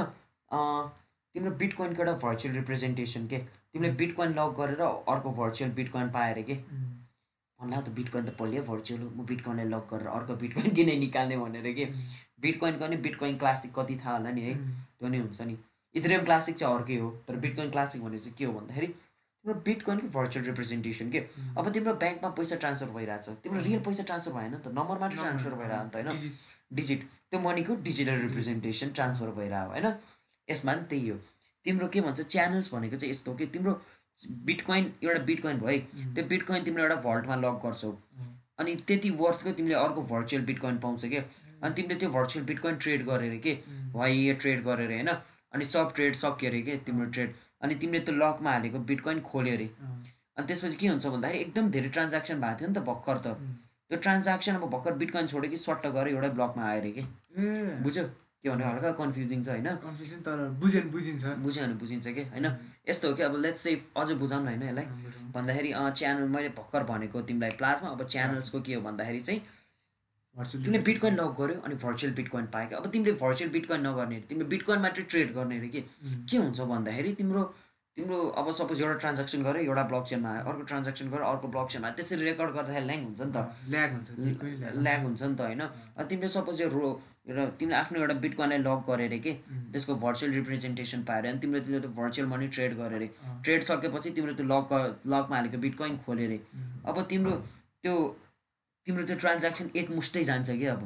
तिम्रो 1.35 1.51
बिटकोइनको 1.63 2.03
एउटा 2.03 2.13
भर्चुअल 2.23 2.55
रिप्रेजेन्टेसन 2.55 3.27
के? 3.27 3.39
तिमीले 3.73 3.93
बिटकोइन 3.95 4.33
लक 4.39 4.55
गरेर 4.59 4.81
अर्को 4.81 5.31
भर्चुअल 5.41 5.71
बिटकोइन 5.79 6.09
पाएर 6.11 6.41
के. 6.49 6.55
भन्ला 7.59 7.81
त 7.81 7.89
बिटकोइन 7.97 8.25
त 8.25 8.35
पल्यो 8.39 8.63
भर्चुअल 8.63 9.01
म 9.01 9.25
बिटकोइनलाई 9.25 9.67
लक 9.69 9.87
गरेर 9.93 10.07
अर्को 10.07 10.35
बिटकोइन 10.43 10.73
किन 10.77 10.89
निकाल्ने 10.99 11.37
भनेर 11.37 11.73
के? 11.73 11.85
बिटकोइनको 12.41 12.87
नि 12.87 12.97
बिटकोइन 13.05 13.37
क्लासिक 13.37 13.71
कति 13.79 13.95
थाहा 14.05 14.17
होला 14.17 14.31
नि 14.31 14.41
है. 14.41 14.53
त्यो 14.99 15.09
नै 15.09 15.19
हुन्छ 15.19 15.41
नि। 15.41 15.57
इथेरियम 15.95 16.23
क्लासिक 16.25 16.55
चाहिँ 16.55 16.75
अर्कै 16.75 16.97
हो 16.97 17.09
तर 17.27 17.35
बिटकोइन 17.45 17.71
क्लासिक 17.71 18.03
भने 18.03 18.19
चाहिँ 18.19 18.35
के 18.37 18.45
हो 18.45 18.53
भन्दाखेरि 18.59 18.87
तिम्रो 18.87 19.59
बिटकोइनको 19.65 20.07
भर्चुअल 20.19 20.45
रिप्रेजेन्टेसन 20.45 21.09
के? 21.11 21.19
अब 21.57 21.71
तिम्रो 21.73 21.93
ब्याङ्कमा 22.03 22.29
पैसा 22.37 22.55
ट्रान्सफर 22.63 22.91
भइरहेछ। 22.93 23.29
तिम्रो 23.43 23.61
रियल 23.63 23.79
पैसा 23.87 24.03
ट्रान्सफर 24.03 24.33
भएन 24.37 24.51
नि 24.51 24.57
त 24.57 24.73
नम्बर 24.79 24.99
मात्रै 24.99 25.19
ट्रान्सफर 25.21 25.53
भइरहेको 25.61 25.89
त 25.89 25.95
होइन. 25.95 26.31
डिजिट 26.73 27.07
त्यो 27.31 27.39
मनीको 27.39 27.75
डिजिटल 27.87 28.21
रिप्रेजेन्टेसन 28.27 28.89
ट्रान्सफर 28.99 29.31
भइरहेको 29.39 29.71
होइन? 29.71 29.87
यसमा 30.47 30.73
नि 30.75 30.83
त्यही 30.89 31.09
हो। 31.09 31.17
तिम्रो 31.65 31.87
के 31.87 32.01
भन्छ 32.01 32.21
च्यानल्स 32.21 32.73
भनेको 32.73 32.95
चाहिँ 32.95 33.11
यस्तो 33.11 33.31
हो 33.31 33.37
कि 33.37 33.45
तिम्रो 33.55 33.73
बिटकोइन 34.45 34.91
एउटा 35.03 35.19
बिटकोइन 35.25 35.59
भयो 35.59 35.69
है 35.69 36.13
त्यो 36.15 36.23
बिटकोइन 36.29 36.63
तिम्रो 36.63 36.83
एउटा 36.83 36.95
भल्टमा 37.01 37.35
लक 37.35 37.61
गर्छौ 37.65 37.91
अनि 38.59 38.75
त्यति 38.87 39.09
वर्थको 39.21 39.51
तिमीले 39.59 39.75
अर्को 39.75 40.01
भर्चुअल 40.09 40.43
बिटकोइन 40.45 40.77
पाउँछ 40.79 41.05
क्या। 41.05 41.23
अनि 41.63 41.73
तिमीले 41.75 41.95
त्यो 41.99 42.09
भर्चुअल 42.09 42.45
बिटकोइन 42.45 42.75
ट्रेड 42.83 43.05
गरेर 43.05 43.37
के 43.45 43.53
वाइ 43.93 44.33
ट्रेड 44.41 44.63
गरेर 44.63 44.91
होइन 44.91 45.07
अनि 45.07 45.65
सब 45.65 45.93
ट्रेड 45.95 46.13
सक्यो 46.15 46.49
अरे 46.49 46.61
के 46.61 46.77
तिम्रो 46.85 47.05
ट्रेड 47.11 47.33
अनि 47.61 47.75
तिमीले 47.81 47.99
त्यो 48.05 48.15
लकमा 48.15 48.51
हालेको 48.51 48.79
बिटकोइन 48.91 49.19
खोल्यो 49.21 49.53
अरे. 49.55 49.69
अनि 50.37 50.47
त्यसपछि 50.47 50.77
के 50.77 50.87
हुन्छ 50.87 51.05
भन्दाखेरि 51.07 51.39
एकदम 51.39 51.69
धेरै 51.71 51.89
ट्रान्ज्याक्सन 51.89 52.41
भएको 52.41 52.59
थियो 52.59 52.69
नि 52.69 52.75
त 52.75 52.83
भर्खर 52.89 53.17
त। 53.17 53.27
त्यो 53.89 53.97
ट्रान्ज्याक्सन 53.99 54.55
अब 54.55 54.69
भर्खर 54.71 54.93
बिटकोइन 55.01 55.27
छोड्यो 55.27 55.49
कि 55.51 55.57
सट्ट 55.57 55.87
गरेर 55.87 56.13
एउटै 56.15 56.29
ब्लकमा 56.37 56.63
आयो 56.69 56.81
अरे 56.81 56.91
कि 56.91 57.03
बुझ्यो? 57.83 58.03
के 58.43 58.49
भन्नु 58.49 58.65
हल्का 58.65 58.91
कन्फ्युजिङ 58.97 59.39
छ 59.43 59.49
होइन? 59.49 59.67
कन्फ्युजन 59.85 60.19
तर 60.25 60.37
बुझ्यो 60.61 60.81
भने 60.81 60.91
बुझिन्छ। 60.91 61.23
बुझ्यो 61.45 61.63
भने 61.63 61.75
बुझिन्छ 61.77 62.07
कि? 62.07 62.23
होइन? 62.33 62.47
यस्तो 62.89 63.07
हो 63.07 63.13
कि 63.15 63.23
अब 63.23 63.35
लेट्स 63.41 63.63
चाहिँ 63.63 63.77
अझ 63.97 64.11
बुझाउँ 64.17 64.43
न 64.43 64.47
होइन 64.47 64.63
यसलाई। 64.63 64.85
भन्दाखेरि 65.33 65.71
च्यानल 65.97 66.27
मैले 66.35 66.49
भर्खर 66.57 66.83
भनेको 66.89 67.21
तिमीलाई 67.21 67.57
प्लाजमा 67.57 67.89
अब 67.89 68.01
च्यानल्सको 68.07 68.61
के 68.61 68.73
हो 68.73 68.81
भन्दाखेरि 68.81 69.19
चाहिँ 69.21 69.41
तिमीले. 70.35 70.79
बिटकोइन 70.83 71.15
लक 71.15 71.35
गर्यो 71.39 71.59
अनि 71.61 71.75
भर्चुअल 71.75 72.13
बिटकोइन 72.15 72.45
पायो 72.53 72.77
अब 72.77 72.89
तिमीले 72.91 73.13
भर्चुअल 73.21 73.49
बिटकोइन 73.51 73.81
नगर्ने 73.87 74.15
अरे। 74.15 74.25
तिमीले 74.29 74.47
बिटकोइन 74.49 74.79
मात्रै 74.81 75.03
ट्रेड 75.11 75.33
गर्ने 75.35 75.57
अरे 75.59 75.69
कि. 75.69 75.81
के 76.29 76.37
हुन्छ 76.37 76.59
भन्दाखेरि 76.71 77.11
तिम्रो 77.19 77.43
तिम्रो 77.97 78.17
अब 78.39 78.49
सपोज 78.55 78.81
एउटा 78.81 78.97
ट्रान्ज्याक्सन 79.03 79.43
गऱ्यो 79.43 79.61
एउटा 79.61 79.83
ब्लक 79.91 80.03
चेनमा 80.09 80.29
आयो। 80.31 80.43
अर्को 80.49 80.63
ट्रान्ज्याक्सन 80.71 81.09
गऱ्यो 81.11 81.25
अर्को 81.27 81.47
ब्लक 81.53 81.67
चेनमा 81.71 81.87
आयो। 81.87 81.95
त्यसरी 81.95 82.23
रेकर्ड 82.23 82.51
गर्दाखेरि 82.55 82.85
ल्याङ 82.87 82.99
हुन्छ 83.05 83.21
नि 83.21 83.31
त। 83.35 83.37
ल्याग 83.67 83.89
हुन्छ। 83.91 84.07
ल्याग 84.79 85.01
हुन्छ। 85.03 85.21
नि 85.21 85.35
त 85.35 85.41
होइन? 85.41 85.61
अनि 85.99 86.07
तिमीले 86.09 86.29
सपोज 86.31 86.61
यो 86.61 86.67
रो 86.71 86.87
एउटा 87.27 87.45
तिमीले 87.59 87.75
आफ्नो 87.77 87.99
एउटा 87.99 88.13
बिटकोइनलाई 88.19 88.57
लक 88.59 88.85
गरेर 88.87 89.17
के. 89.19 89.33
त्यसको 89.71 89.95
भर्चुअल 89.95 90.31
रिप्रेजेन्टेसन 90.33 91.03
पाएर 91.03 91.25
अनि 91.25 91.39
तिमीले 91.39 91.61
तिमीले 91.65 91.81
त्यो 91.81 91.91
भर्चुअल 92.01 92.27
मनी 92.29 92.47
ट्रेड 92.47 92.73
गरेर. 92.77 93.03
ट्रेड 93.43 93.61
सकेपछि 93.63 94.09
तिम्रो 94.11 94.33
त्यो 94.33 94.45
लक 94.45 94.73
लकमा 95.07 95.35
हालेको 95.35 95.57
बिटकोइन 95.57 95.97
अरे 96.09 96.37
उम्. 96.37 96.83
अब 96.85 97.05
तिम्रो 97.09 97.31
त्यो 97.83 97.95
तिम्रो 98.87 99.03
त्यो 99.05 99.15
ट्रान्ज्याक्सन 99.15 99.69
एक 99.75 99.89
मुष्टै 99.91 100.23
जान्छ 100.23 100.49
कि 100.51 100.65
अब 100.65 100.81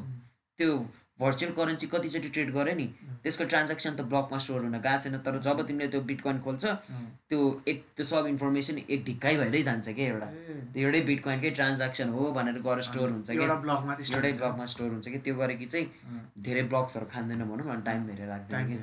त्यो 0.59 0.71
भर्चुअल 1.19 1.51
करेन्सी 1.57 1.87
कतिचोटि 1.87 2.29
ट्रेड 2.35 2.49
गऱ्यो 2.53 2.75
नि 2.75 2.85
त्यसको 3.23 3.43
ट्रान्ज्याक्सन 3.51 3.95
त 3.95 4.01
ब्लकमा 4.11 4.37
स्टोर 4.37 4.61
हुन 4.61 4.77
गएको 4.77 4.99
छैन 5.03 5.17
तर 5.25 5.37
जब 5.45 5.61
तिमीले 5.67 5.87
त्यो 5.91 6.01
बिटकोइन 6.11 6.39
खोल्छ 6.43 6.65
अँ. 6.65 6.75
त्यो 7.29 7.39
एक 7.67 7.77
त्यो 7.95 8.05
सब 8.05 8.25
इन्फर्मेसन 8.27 8.77
एक 8.83 9.05
ढिक्काइ 9.05 9.37
भएरै 9.37 9.61
जान्छ 9.63 9.87
क्या 9.89 10.05
एउटा। 10.05 10.27
त्यो 10.73 10.81
एउटै 10.85 11.01
बिटकोइनकै 11.09 11.49
ट्रान्ज्याक्सन 11.59 12.09
हो 12.15 12.31
भनेर 12.37 12.59
गएर 12.67 12.81
स्टोर 12.89 13.09
हुन्छ 13.09 13.29
कि? 13.31 13.37
एउटा 13.37 13.55
ब्लकमा 13.63 14.65
स्टोर 14.65 14.89
हुन्छ। 14.91 15.07
कि? 15.07 15.17
त्यो 15.25 15.35
गरेकी 15.35 15.65
चाहिँ. 15.65 15.87
धेरै 16.45 16.63
ब्लक्सहरू 16.71 17.05
खाँदैन 17.13 17.43
भनौँ 17.49 17.71
अनि 17.73 17.83
टाइम 17.87 18.07
धेरै 18.11 18.27
लाग्दैन 18.27 18.67
कि। 18.69 18.77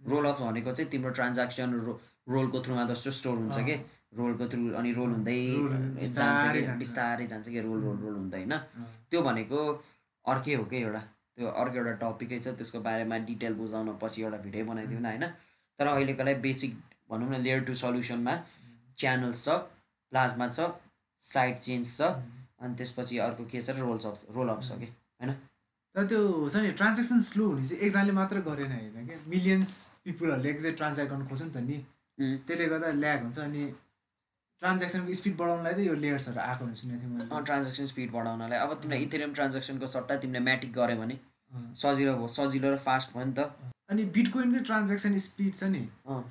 रोल 0.00 0.24
अप्स 0.26 0.42
भनेको 0.42 0.72
चाहिँ 0.72 0.90
तिम्रो 0.90 1.10
ट्रान्ज्याक्सन 1.20 1.80
रो 1.86 2.00
रोलको 2.28 2.58
थ्रुमा 2.64 2.84
जस्तो 2.90 3.10
स्टोर 3.20 3.36
हुन्छ। 3.38 3.58
कि? 3.68 3.76
रोलको 4.18 4.44
थ्रु 4.48 4.62
अनि 4.78 4.90
रोल 4.96 5.10
हुँदै 5.10 5.38
जान्छ 5.44 6.00
बिस्तारै 6.00 6.60
कि 6.60 6.66
जान्छ। 6.66 6.78
बिस्तारै 6.78 7.26
जान्छ 7.26 7.48
कि? 7.48 7.60
रोल 7.60 7.80
रोल 7.84 7.96
रोल 8.04 8.14
हुँदै 8.14 8.38
होइन. 8.38 8.54
त्यो 9.10 9.20
भनेको 9.22 9.60
अर्कै 10.26 10.54
हो 10.54 10.64
कि 10.64 10.76
एउटा? 10.76 11.00
त्यो 11.36 11.48
अर्को 11.62 11.76
एउटा 11.78 11.92
टपिकै 12.02 12.38
छ 12.40 12.54
त्यसको 12.58 12.80
बारेमा 12.88 13.16
डिटेल 13.30 13.54
बुझाउन 13.60 13.96
पछि 14.02 14.22
एउटा 14.22 14.38
भिडियो 14.46 14.64
बनाइदिउँ 14.66 15.00
न 15.00 15.06
होइन? 15.06 15.24
तर 15.78 15.86
अहिलेको 15.86 16.24
लागि 16.24 16.40
बेसिक 16.40 16.76
भनौँ 17.10 17.28
न 17.30 17.42
लेयर 17.42 17.64
टू 17.64 17.74
सल्युसनमा 17.82 18.34
च्यानल्स 18.98 19.44
छ 19.44 19.56
प्लाज्मा 20.12 20.48
छ 20.48 20.68
साइड 21.22 21.58
चेन्ज 21.66 21.96
छ 21.96 22.12
अनि 22.60 22.74
त्यसपछि 22.78 23.18
अर्को 23.24 23.44
के 23.50 23.60
छ 23.62 23.70
रोल्स 23.80 24.06
अप 24.06 24.18
रोल 24.36 24.48
अप 24.48 24.62
छ 24.62 24.78
कि 24.80 24.88
तर 25.94 26.06
त्यो 26.10 26.20
छ 26.48 26.62
नि 26.62 26.70
ट्रान्जेक्सन 26.78 27.20
स्लो 27.30 27.44
हुने 27.48 27.64
चाहिँ 27.66 27.82
एकजनाले 27.82 28.12
मात्र 28.12 28.40
गरेन 28.46 28.72
होइन 28.72 29.06
क्या 29.08 29.18
मिलियन्स 29.34 29.74
पिपुलहरूले 30.04 30.72
ट्रान्ज्याक्ट 30.80 31.12
गर्नु 31.12 31.26
खोज्छ 31.28 31.42
नि 31.42 31.50
त 31.50 31.56
नि. 31.68 31.76
त्यसले 32.46 32.66
गर्दा 32.72 32.90
ल्याग 33.02 33.22
हुन्छ 33.22 33.38
अनि 33.40 33.62
ट्रान्जेक्सनको 34.64 35.14
स्पिड 35.20 35.36
बढाउनलाई 35.36 35.74
त 35.74 35.78
यो 35.84 35.94
लेयर्सहरू 36.02 36.40
आएको 36.40 36.64
हुन्छ 36.64 36.78
सुनेको 36.80 37.00
थिएँ 37.00 37.12
मैले। 37.14 37.44
ट्रान्जेक्सन 37.48 37.86
स्पिड 37.86 38.10
बढाउनलाई। 38.12 38.58
अब 38.58 38.70
तिमीलाई 38.82 39.02
इथेरियम 39.06 39.32
ट्रान्जेक्सनको 39.38 39.86
सट्टा 39.94 40.16
तिमीले 40.24 40.40
म्याटिक 40.44 40.72
गऱ्यो 40.72 40.96
भने। 41.00 41.16
सजिलो 41.80 42.14
भयो 42.18 42.28
सजिलो 42.36 42.70
र 42.72 42.76
फास्ट 42.84 43.12
भयो 43.16 43.24
नि 43.24 43.34
त। 43.38 43.72
अनि 43.90 44.04
बिटकोइनको 44.14 44.62
ट्रान्जेक्सन 44.68 45.18
स्पिड 45.24 45.52
छ 45.54 45.68
नि। 45.72 45.82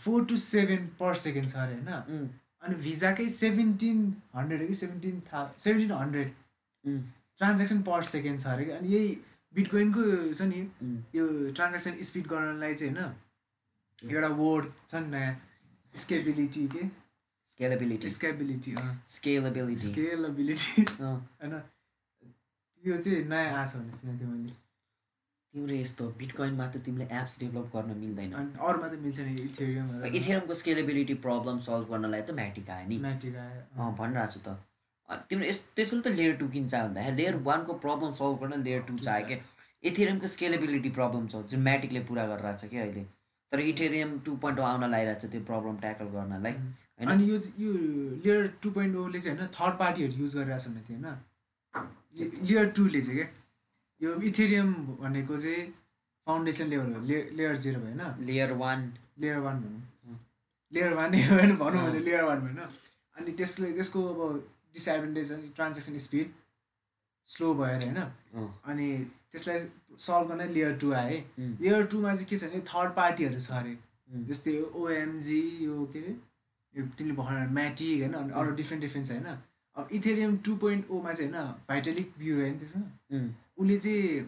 Four 0.05 0.25
to 0.31 0.37
seven 0.45 0.87
per 1.01 1.13
second 1.25 1.51
छ 1.51 1.55
अरे 1.65 1.75
होइन? 1.75 2.29
अनि 2.63 2.75
भिजाकै 2.87 3.27
सेभेन्टिन 3.35 4.01
हन्ड्रेड 4.35 4.61
हो 4.61 4.67
कि 4.67 4.73
सेभेन्टिन 4.81 5.19
था 5.29 5.43
seventeen 5.59 5.91
hundred 5.91 6.33
transaction 7.37 7.81
per 7.91 8.03
second 8.13 8.41
छ 8.41 8.47
अरे 8.55 8.65
कि? 8.65 8.71
अनि 8.71 8.87
यही 8.95 9.13
बिटकोइनको 9.53 10.03
छ 10.33 10.49
नि 10.49 10.65
यो 11.15 11.29
ट्रान्जेक्सन 11.53 12.03
स्पिड 12.09 12.27
गर्नलाई 12.33 12.75
चाहिँ 12.81 12.93
होइन? 12.95 13.13
एउटा 14.11 14.35
वर्ड 14.41 14.73
छ 14.89 15.05
नि 15.05 15.09
नयाँ 15.15 15.33
स्केबिलिटी 15.95 16.67
के? 16.75 16.83
स्केलेबिलिटी 17.53 18.09
स्केबिलिटी 18.09 18.75
स्केलेबिलिटी 19.15 19.85
स्केलबिलिटी 19.85 20.83
अँ, 20.83 21.15
होइन 21.41 21.53
त्यो 22.83 22.97
चाहिँ 22.97 23.23
नयाँ 23.29 23.53
आएको 23.61 23.71
छ 23.71 23.75
भने 23.79 23.97
सुनेको 24.01 24.19
थिएँ 24.19 24.29
मैले। 24.33 24.53
तिम्रो 25.53 25.75
यस्तो 25.75 26.05
बिटकोइनमा 26.19 26.65
त 26.73 26.77
तिमीले 26.85 27.05
एप्स 27.17 27.33
डेभलप 27.39 27.67
गर्न 27.75 27.97
मिल्दैन। 27.97 28.31
अनि 28.41 28.57
अरूमा 28.67 28.87
त 28.89 28.99
मिल्छ 29.05 29.19
नि 29.27 29.33
इथेरियमहरू 29.47 30.09
इथेरियमको 30.19 30.53
स्केलेबिलिटी 30.61 31.15
प्रब्लम 31.25 31.59
सल्भ 31.65 31.89
गर्नलाई 31.93 32.21
त 32.21 32.31
म्याटिक 32.39 32.69
आयो 32.75 32.87
नि। 32.89 32.97
म्याटिक 33.07 33.35
आयो 33.45 33.61
अँ। 33.77 33.95
भनिरहेको 33.99 34.31
छु 34.33 34.39
त। 34.47 34.57
तिम्रो 35.29 35.45
यस 35.47 35.59
त्यसैले 35.75 36.01
त 36.01 36.15
लेयर 36.19 36.35
टू 36.41 36.47
किन 36.53 36.67
चाहियो 36.73 36.87
भन्दाखेरि 36.89 37.17
लेयर 37.21 37.35
वानको 37.49 37.73
प्रब्लम 37.85 38.13
सल्भ 38.19 38.39
गर्न 38.43 38.63
लेयर 38.67 38.81
टू 38.87 38.97
चाहियो 38.97 39.27
क्या 39.27 39.37
इथेरियमको 39.83 40.27
स्केलेबिलिटी 40.35 40.89
प्रब्लम 40.97 41.27
छ 41.27 41.43
जुन 41.53 41.61
म्याटिकले 41.69 42.01
पुरा 42.09 42.25
गरिरहेको 42.33 42.59
छ 42.61 42.69
क्या 42.73 42.81
अहिले। 42.83 43.03
तर 43.51 43.59
इथेरियम 43.71 44.19
टू 44.25 44.35
पोइन्ट 44.43 44.59
आउन 44.69 44.89
लागिरहेको 44.95 45.27
छ 45.27 45.31
त्यो 45.31 45.41
प्रब्लम 45.51 45.77
ट्याकल 45.85 46.07
गर्नलाई? 46.17 46.55
अनि 46.99 47.29
यो 47.31 47.37
यो 47.59 47.71
लेयर 48.25 48.47
टू 48.61 48.71
पोइन्ट 48.71 48.95
ओले 48.95 49.19
चाहिँ 49.19 49.37
होइन 49.37 49.49
थर्ड 49.49 49.79
पार्टीहरू 49.79 50.13
युज 50.13 50.35
गरिरहेको 50.35 50.63
छ 50.63 50.67
भने 50.67 50.81
थियो 50.89 50.97
होइन 50.97 52.49
लेयर 52.49 52.69
टूले 52.69 53.01
चाहिँ 53.01 53.17
क्या 53.17 53.29
यो 54.01 54.15
इथेरियम 54.21 54.73
भनेको 54.73 55.37
चाहिँ 55.37 55.65
फाउन्डेसन 56.27 56.67
लेयर 56.67 56.81
हो 56.81 57.01
ले 57.01 57.23
लेयर 57.31 57.55
जिरो 57.57 57.81
भयो 57.81 57.93
होइन 57.93 58.25
लेयर 58.25 58.53
वान 58.53 58.93
लेयर 59.19 59.37
वान 59.37 59.61
भनौँ 59.61 60.19
लेयर 60.73 60.93
वान 60.93 61.11
नै 61.11 61.23
होइन 61.27 61.55
भनौँ 61.57 61.89
भने 61.89 61.99
लेयर 61.99 62.23
वान 62.23 62.41
होइन 62.41 62.57
अनि 63.17 63.31
त्यसले 63.31 63.73
त्यसको 63.73 64.03
अब 64.13 64.49
डिसएडभान्टेज 64.73 65.31
अनि 65.31 65.49
ट्रान्जेक्सन 65.55 65.97
स्पिड 65.97 66.31
स्लो 67.25 67.53
भएर 67.53 67.83
होइन। 67.83 67.97
अनि 68.65 68.87
त्यसलाई 69.31 69.59
सल्भ 69.99 70.27
गर्न 70.27 70.49
लेयर 70.49 70.77
टू 70.77 70.91
आए। 70.91 71.23
लेयर 71.39 71.85
टूमा 71.85 72.15
चाहिँ 72.15 72.27
के 72.27 72.37
छ 72.37 72.43
भने 72.43 72.59
थर्ड 72.59 72.91
पार्टीहरू 72.95 73.39
छ 73.39 73.51
अरे। 73.51 73.77
जस्तै 74.25 74.61
ओएमजी 74.75 75.41
यो 75.61 75.85
के 75.93 75.99
अरे? 75.99 76.15
यो 76.75 76.85
तिमीले 76.97 77.15
भर्खर 77.15 77.47
म्याटिक 77.53 78.01
होइन 78.01 78.13
अनि 78.21 78.31
अरू 78.33 78.55
डिफ्रेन्ट 78.55 78.81
डिफ्रेन्ट 78.81 79.07
छ 79.07 79.11
होइन। 79.11 79.37
अब 79.77 79.89
इथेरियम 79.91 80.37
टू 80.45 80.55
पोइन्ट 80.57 80.91
ओमा 80.91 81.13
चाहिँ 81.13 81.31
होइन 81.31 81.47
भाइटलिक 81.69 82.13
भ्यू 82.19 82.35
होइन 82.35 82.59
त्यसमा। 82.59 83.21
उसले 83.57 83.77
चाहिँ 83.77 84.19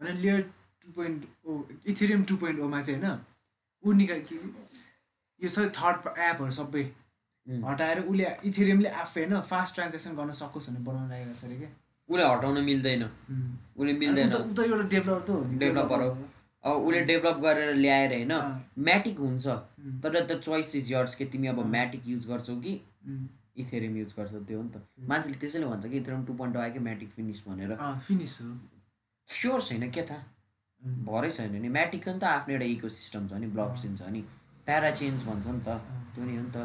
होइन 0.00 0.16
layer 0.18 0.40
two 0.84 0.92
point 0.92 1.24
O 1.46 1.60
Ethereum 1.86 2.24
two 2.24 2.36
point 2.36 2.60
ओमा 2.60 2.82
चाहिँ 2.82 3.00
होइन 3.00 3.18
ऊ 3.82 3.92
निकाल 3.98 4.20
के 4.30 4.36
यो 5.40 5.48
सबै 5.48 5.68
थर्ड 5.76 6.18
एपहरू 6.20 6.52
सबै। 6.52 6.82
हटाएर 7.46 7.98
उसले 8.00 8.26
इथेरियमले 8.46 8.88
आफै 9.02 9.24
होइन 9.24 9.40
फास्ट 9.50 9.74
ट्रान्जेक्सन 9.74 10.16
गर्न 10.16 10.32
सकोस् 10.40 10.68
भनेर 10.68 10.82
बनाउन 10.88 11.08
लागेको 11.10 11.34
छ 11.34 11.44
अरे 11.44 11.56
क्या। 11.60 11.70
उसले 12.08 12.24
हटाउन 12.24 12.56
मिल्दैन। 12.64 13.02
उसले 13.04 13.92
मिल्दैन। 14.02 14.30
त 14.30 14.60
एउटा 14.60 14.84
डेभलपर 14.88 15.20
त 15.26 15.30
हो 15.30 15.38
डेभलपर 15.58 16.02
हो। 16.02 16.10
उसले 16.64 17.00
डेभलप 17.04 17.36
गरेर 17.42 17.74
ल्याएर 17.74 18.12
होइन। 18.12 18.32
म्याटिक 18.78 19.18
हुन्छ। 19.18 19.46
तर 20.02 20.20
द 20.20 20.40
चोइस 20.40 20.74
इज 20.76 20.92
यर्स 20.92 21.14
कि 21.14 21.24
तिमी 21.26 21.46
अब। 21.46 21.64
म्याटिक 21.66 22.02
युज 22.06 22.26
गर्छौ 22.28 22.56
कि 22.60 22.80
इथेरियम 23.58 23.96
युज 23.96 24.12
गर्छौ 24.18 24.40
त्यो 24.40 24.58
हो 24.58 24.62
नि 24.64 24.70
त। 24.70 24.82
मान्छेले 25.08 25.36
त्यसैले 25.38 25.66
भन्छ 25.66 25.86
कि 25.86 25.96
इथेरियम 25.96 26.24
टू 26.26 26.34
पोइन्ट 26.34 26.56
आयो 26.56 26.72
कि 26.72 26.78
म्याटिक 26.78 27.10
फिनिस 27.16 27.42
भनेर। 27.48 27.76
फिनिस 28.06 28.40
हो। 28.42 28.58
स्योर 29.28 29.60
छैन 29.62 29.90
के 29.90 30.02
थाहा 30.02 30.22
उम्, 30.82 31.04
भरै 31.06 31.30
छैन 31.30 31.54
नि। 31.62 31.68
म्याटिकको 31.68 32.12
नि 32.12 32.18
त 32.18 32.24
आफ्नो 32.24 32.54
एउटा 32.54 32.66
इको 32.66 32.88
सिस्टम 32.88 33.28
छ 33.28 33.32
नि 33.40 33.46
ब्लक 33.56 33.72
चेन 33.82 33.96
छ 33.96 34.02
नि। 34.12 34.20
प्यारा 34.66 34.90
चेन्ज 34.90 35.24
भन्छ 35.26 35.46
नि 35.46 35.60
त। 35.60 35.68
त्यो 36.14 36.24
नि 36.24 36.36
हो 36.36 36.42
नि 36.42 36.50
त। 36.54 36.56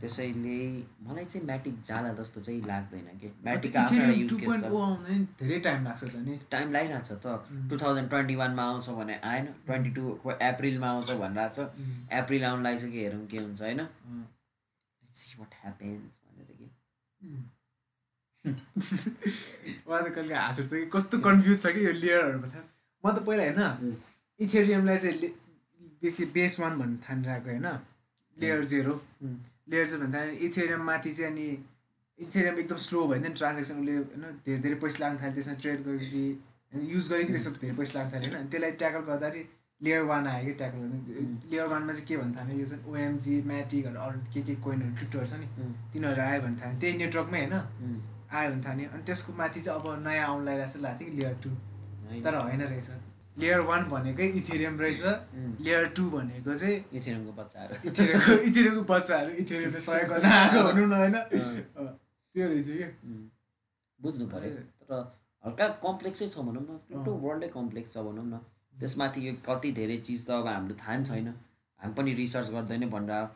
त्यसैले 0.00 0.58
मलाई 1.06 1.24
चाहिँ 1.24 1.46
म्याटिक 1.46 1.74
जाँदा 1.86 2.10
जस्तो 2.20 2.40
चाहिँ 2.40 2.60
लाग्दैन 2.66 3.06
कि? 3.20 3.28
म्याटिक 3.44 3.72
नि 3.76 5.16
धेरै 5.40 5.58
टाइम 5.66 5.84
लाग्छ 5.84 6.02
त 6.04 6.06
नि। 6.26 6.34
टाइम 6.50 6.72
लागिरहेको 6.72 7.04
छ 7.04 7.12
त 7.24 7.26
टु 7.70 7.74
थाउजन्ड 7.82 8.08
ट्वेन्टी 8.10 8.34
वानमा 8.42 8.62
आउँछ 8.70 8.88
भने 8.98 9.14
आएन। 9.30 9.46
ट्वेन्टी 9.66 9.90
टूको 9.96 10.30
एप्रिलमा 10.48 10.88
आउँछ 10.88 11.10
भनिरहेको 11.22 11.54
छ 11.54 11.66
एप्रिल 12.20 12.42
आउनु 12.44 12.62
लागिसक्यो 12.62 13.00
हेरौँ 13.00 13.26
के 13.26 13.38
हुन्छ 13.38 13.60
होइन? 13.62 13.80
सी 15.14 15.26
वाट 15.38 15.52
ह्यापेन्स 15.62 16.04
भनेर 16.24 16.50
कि। 16.58 16.66
मलाई 19.88 20.02
त 20.02 20.14
कहिले 20.14 20.34
हाँस 20.34 20.58
उठ्छ 20.60 20.72
कि 20.72 20.86
कस्तो 20.96 21.18
कन्फ्युज 21.26 21.58
छ 21.62 21.66
कि 21.74 21.80
यो 21.86 21.92
लेयरहरूमा 22.02 22.48
म 23.04 23.06
त 23.14 23.18
पहिला 23.26 23.42
होइन. 23.44 23.96
इथेरियमलाई 24.40 24.98
चाहिँ 24.98 26.26
बेसी 26.32 26.62
वान 26.62 26.72
भन्ने 26.78 26.96
ठानिरहेको 27.06 27.48
होइन? 27.50 27.68
Layer 28.36 28.64
zero. 28.70 28.94
लेयर 29.68 29.86
जेरो 29.88 30.02
भन्दा 30.02 30.22
इथेरियम 30.46 30.82
माथि 30.86 31.12
चाहिँ 31.12 31.30
अनि 31.32 31.46
इथेरियम 32.18 32.58
एकदम 32.58 32.76
स्लो 32.86 33.06
भयो 33.08 33.20
नि 33.20 33.28
ट्रान्जेक्सन 33.40 33.74
उसले 33.80 33.94
होइन 33.96 34.24
धेरै 34.46 34.60
धेरै 34.64 34.76
पैसा 34.82 34.98
लाग्न 35.04 35.16
थाल्यो 35.22 35.34
त्यसमा 35.34 35.54
ट्रेड 35.62 35.78
गरेपछि 35.86 36.24
होइन 36.72 36.86
युज 36.94 37.04
गरेको 37.10 37.32
त्यसमा 37.32 37.52
धेरै 37.60 37.76
पैसा 37.76 37.98
लाग्न 37.98 38.12
थाल्यो 38.14 38.30
होइन। 38.30 38.40
अनि 38.40 38.50
त्यसलाई 38.50 38.72
ट्याकल 38.82 39.02
गर्दाखेरि 39.10 39.42
लेयर 39.80 40.02
वान 40.10 40.26
आयो 40.26 40.44
कि 40.46 40.52
ट्याकल 40.60 40.78
गर्ने। 40.78 40.98
लेयर 41.50 41.66
वानमा 41.72 41.92
चाहिँ 41.92 42.06
के 42.08 42.16
भन्नु 42.16 42.34
थाल्यो 42.38 42.58
यो 42.60 42.66
चाहिँ 42.66 42.84
ओएमजी 42.92 43.34
म्याटिकहरू 43.52 43.98
अरू 44.04 44.18
के 44.34 44.42
के 44.42 44.54
कोइनहरू 44.66 44.92
क्रिप्टोहरू 44.98 45.28
छ 45.30 45.34
नि 45.40 45.48
तिनीहरू 45.92 46.22
आयो 46.22 46.40
भने 46.44 46.56
थाल्यो। 46.60 46.80
त्यही 46.80 46.94
नेटवर्कमै 46.98 47.40
होइन 47.40 47.54
आयो 48.34 48.50
भने 48.50 48.62
थाल्यो। 48.68 48.86
अनि 48.94 49.02
त्यसको 49.08 49.30
माथि 49.40 49.60
चाहिँ 49.60 49.80
अब 49.80 49.86
नयाँ 50.06 50.26
आउनु 50.28 50.44
लागिरहेको 50.44 50.68
जस्तो 50.68 50.80
लाग्थ्यो 50.86 51.08
कि 51.08 51.16
लेयर 51.18 51.34
टू। 51.44 51.50
तर 52.24 52.34
होइन 52.36 52.62
रहेछ। 52.62 52.88
लेयर 53.36 53.60
वान 53.68 53.84
भनेकै 53.90 54.26
इथेरियम 54.40 54.78
रहेछ। 54.80 55.02
लेयर 55.60 55.86
टू 55.96 56.08
भनेको 56.10 56.54
चाहिँ 56.54 56.76
इथेरियमको 56.92 57.32
बच्चाहरू। 57.32 57.74
इथेरियमको 57.90 58.32
इथेरियमको 58.48 58.82
बच्चाहरू। 58.94 59.30
इथेरियमले 59.42 59.80
सहयोग 59.80 60.08
गर्न 60.08 60.26
आएको 60.26 60.62
भनौँ 60.68 60.86
न 60.86 60.92
होइन? 60.92 61.16
त्यो 62.34 62.48
रहेछ 62.48 62.66
कि? 62.66 62.86
उम्, 63.04 63.28
बुझ्नु 64.00 64.26
पऱ्यो 64.26 64.50
तर 64.90 65.02
हल्का 65.44 65.68
कम्प्लेक्सै 65.82 66.28
छ 66.28 66.38
भनौँ 66.48 66.62
न। 66.62 66.78
अँ। 66.94 67.18
वर्ल्डै 67.24 67.48
कम्प्लेक्स 67.56 67.92
छ 67.94 68.06
भनौँ 68.06 68.26
न। 68.26 68.40
त्यसमाथि 68.80 69.20
कति 69.46 69.72
धेरै 69.72 69.96
चिज 70.06 70.26
त 70.26 70.30
अब 70.30 70.46
हाम्रो 70.46 70.74
थाहा 70.82 70.96
नि 70.96 71.04
छैन। 71.04 71.28
हामी 71.80 71.94
पनि 71.94 72.14
रिसर्च 72.22 72.48
गर्दै 72.54 72.76
नै 72.78 72.86
भनेर 72.94 73.26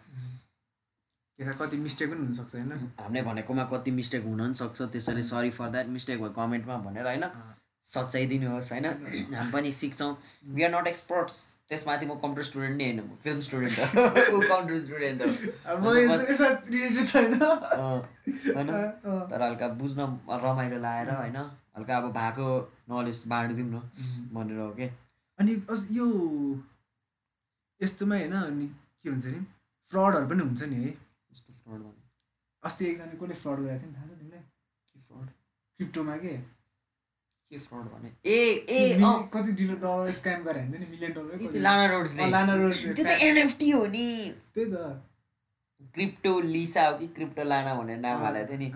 त्यसमा 1.38 1.54
कति 1.60 1.76
मिस्टेक 1.78 2.10
पनि 2.10 2.20
हुनसक्छ 2.20 2.54
होइन? 2.54 2.72
हामीले 3.00 3.22
भनेकोमा 3.22 3.64
कति 3.72 3.90
मिस्टेक 3.98 4.22
हुन 4.24 4.40
पनि 4.42 4.54
सक्छ। 4.62 4.78
त्यसैले 4.94 5.22
सरी 5.22 5.50
फर 5.58 5.68
द्याट 5.70 5.86
मिस्टेक 5.96 6.18
भयो 6.20 6.30
कमेन्टमा 6.38 6.76
भनेर 6.86 7.06
होइन? 7.06 7.24
सच्चाइ 7.88 8.26
दिनुहोस् 8.32 8.72
होइन? 8.72 8.86
हामी 9.34 9.50
पनि 9.52 9.70
सिक्छौँ। 9.72 10.12
वी 10.54 10.62
आर 10.62 10.70
नट 10.74 10.86
एक्सपर्ट्स 10.88 11.34
त्यसमाथि 11.68 12.06
म 12.06 12.14
कम्प्युटर 12.22 12.42
स्टुडेन्ट 12.48 12.76
नै 12.76 12.84
होइन 12.84 13.00
फिल्म 13.22 13.40
स्टुडेन्ट 13.46 13.78
हो। 13.78 13.84
कम्प्युटर 14.52 14.82
स्टुडेन्ट 14.84 15.22
होइन। 15.22 15.36
तर 19.30 19.42
हल्का 19.42 19.68
बुझ्न 19.80 20.00
रमाइलो 20.44 20.78
लाएर 20.80 21.10
होइन? 21.10 21.36
हल्का 21.76 21.96
अब 21.96 22.12
भएको 22.12 22.46
नलेज 22.90 23.22
बाँडिदिउँ 23.28 23.68
न 23.68 23.80
भनेर 24.34 24.58
हो 24.58 24.70
कि? 24.78 24.86
अनि 25.38 25.52
यो 25.98 26.06
यस्तोमा 27.80 28.16
होइन 28.16 28.32
अनि 28.32 28.66
के 28.66 29.10
भन्छ 29.10 29.26
नि 29.26 29.40
फ्रडहरू 29.88 30.26
पनि 30.28 30.42
हुन्छ 30.42 30.62
नि 30.62 30.76
है। 30.76 30.90
फ्रड 31.64 31.82
अस्ति 32.62 32.84
एकजना 32.84 33.12
कसले 33.20 33.34
फ्रड 33.34 33.58
गरेको 33.60 33.80
थियो 33.80 33.90
नि 33.90 33.96
थाहा 33.96 34.06
छ 34.06 34.08
तिमीलाई? 34.18 34.40
के 34.88 35.00
फ्रड? 35.00 35.28
क्रिप्टोमा 35.80 36.16
के? 36.16 36.57
के 37.50 37.58
फ्रड 37.58 37.84
भने 37.92 38.08
ए 38.28 38.38
ए 38.68 38.80
कति 39.32 39.52
डलर 39.58 40.10
स्क्याम 40.12 40.40
गरेर 40.44 40.62
हिँड्दैन 40.62 40.80
नि 40.80 40.86
मिलियन 40.90 41.12
डलर 41.16 41.36
त्यो 41.40 41.60
लाना 41.64 41.84
रोड्सले 41.92 42.24
लाना 42.30 42.52
त्यो 42.54 43.04
त 43.04 43.08
एनएफटी 43.24 43.68
हो 43.70 43.82
नि। 43.86 44.08
त्यही 44.54 44.66
त। 44.72 44.74
क्रिप्टो 45.94 46.32
लिसा 46.54 46.82
हो 46.88 46.92
कि 46.98 47.06
क्रिप्टो 47.16 47.42
लाना 47.44 47.74
भनेर 47.80 47.98
नाम 48.04 48.16
हालेको 48.24 48.48
थियो 48.50 48.58
नि। 48.58 48.68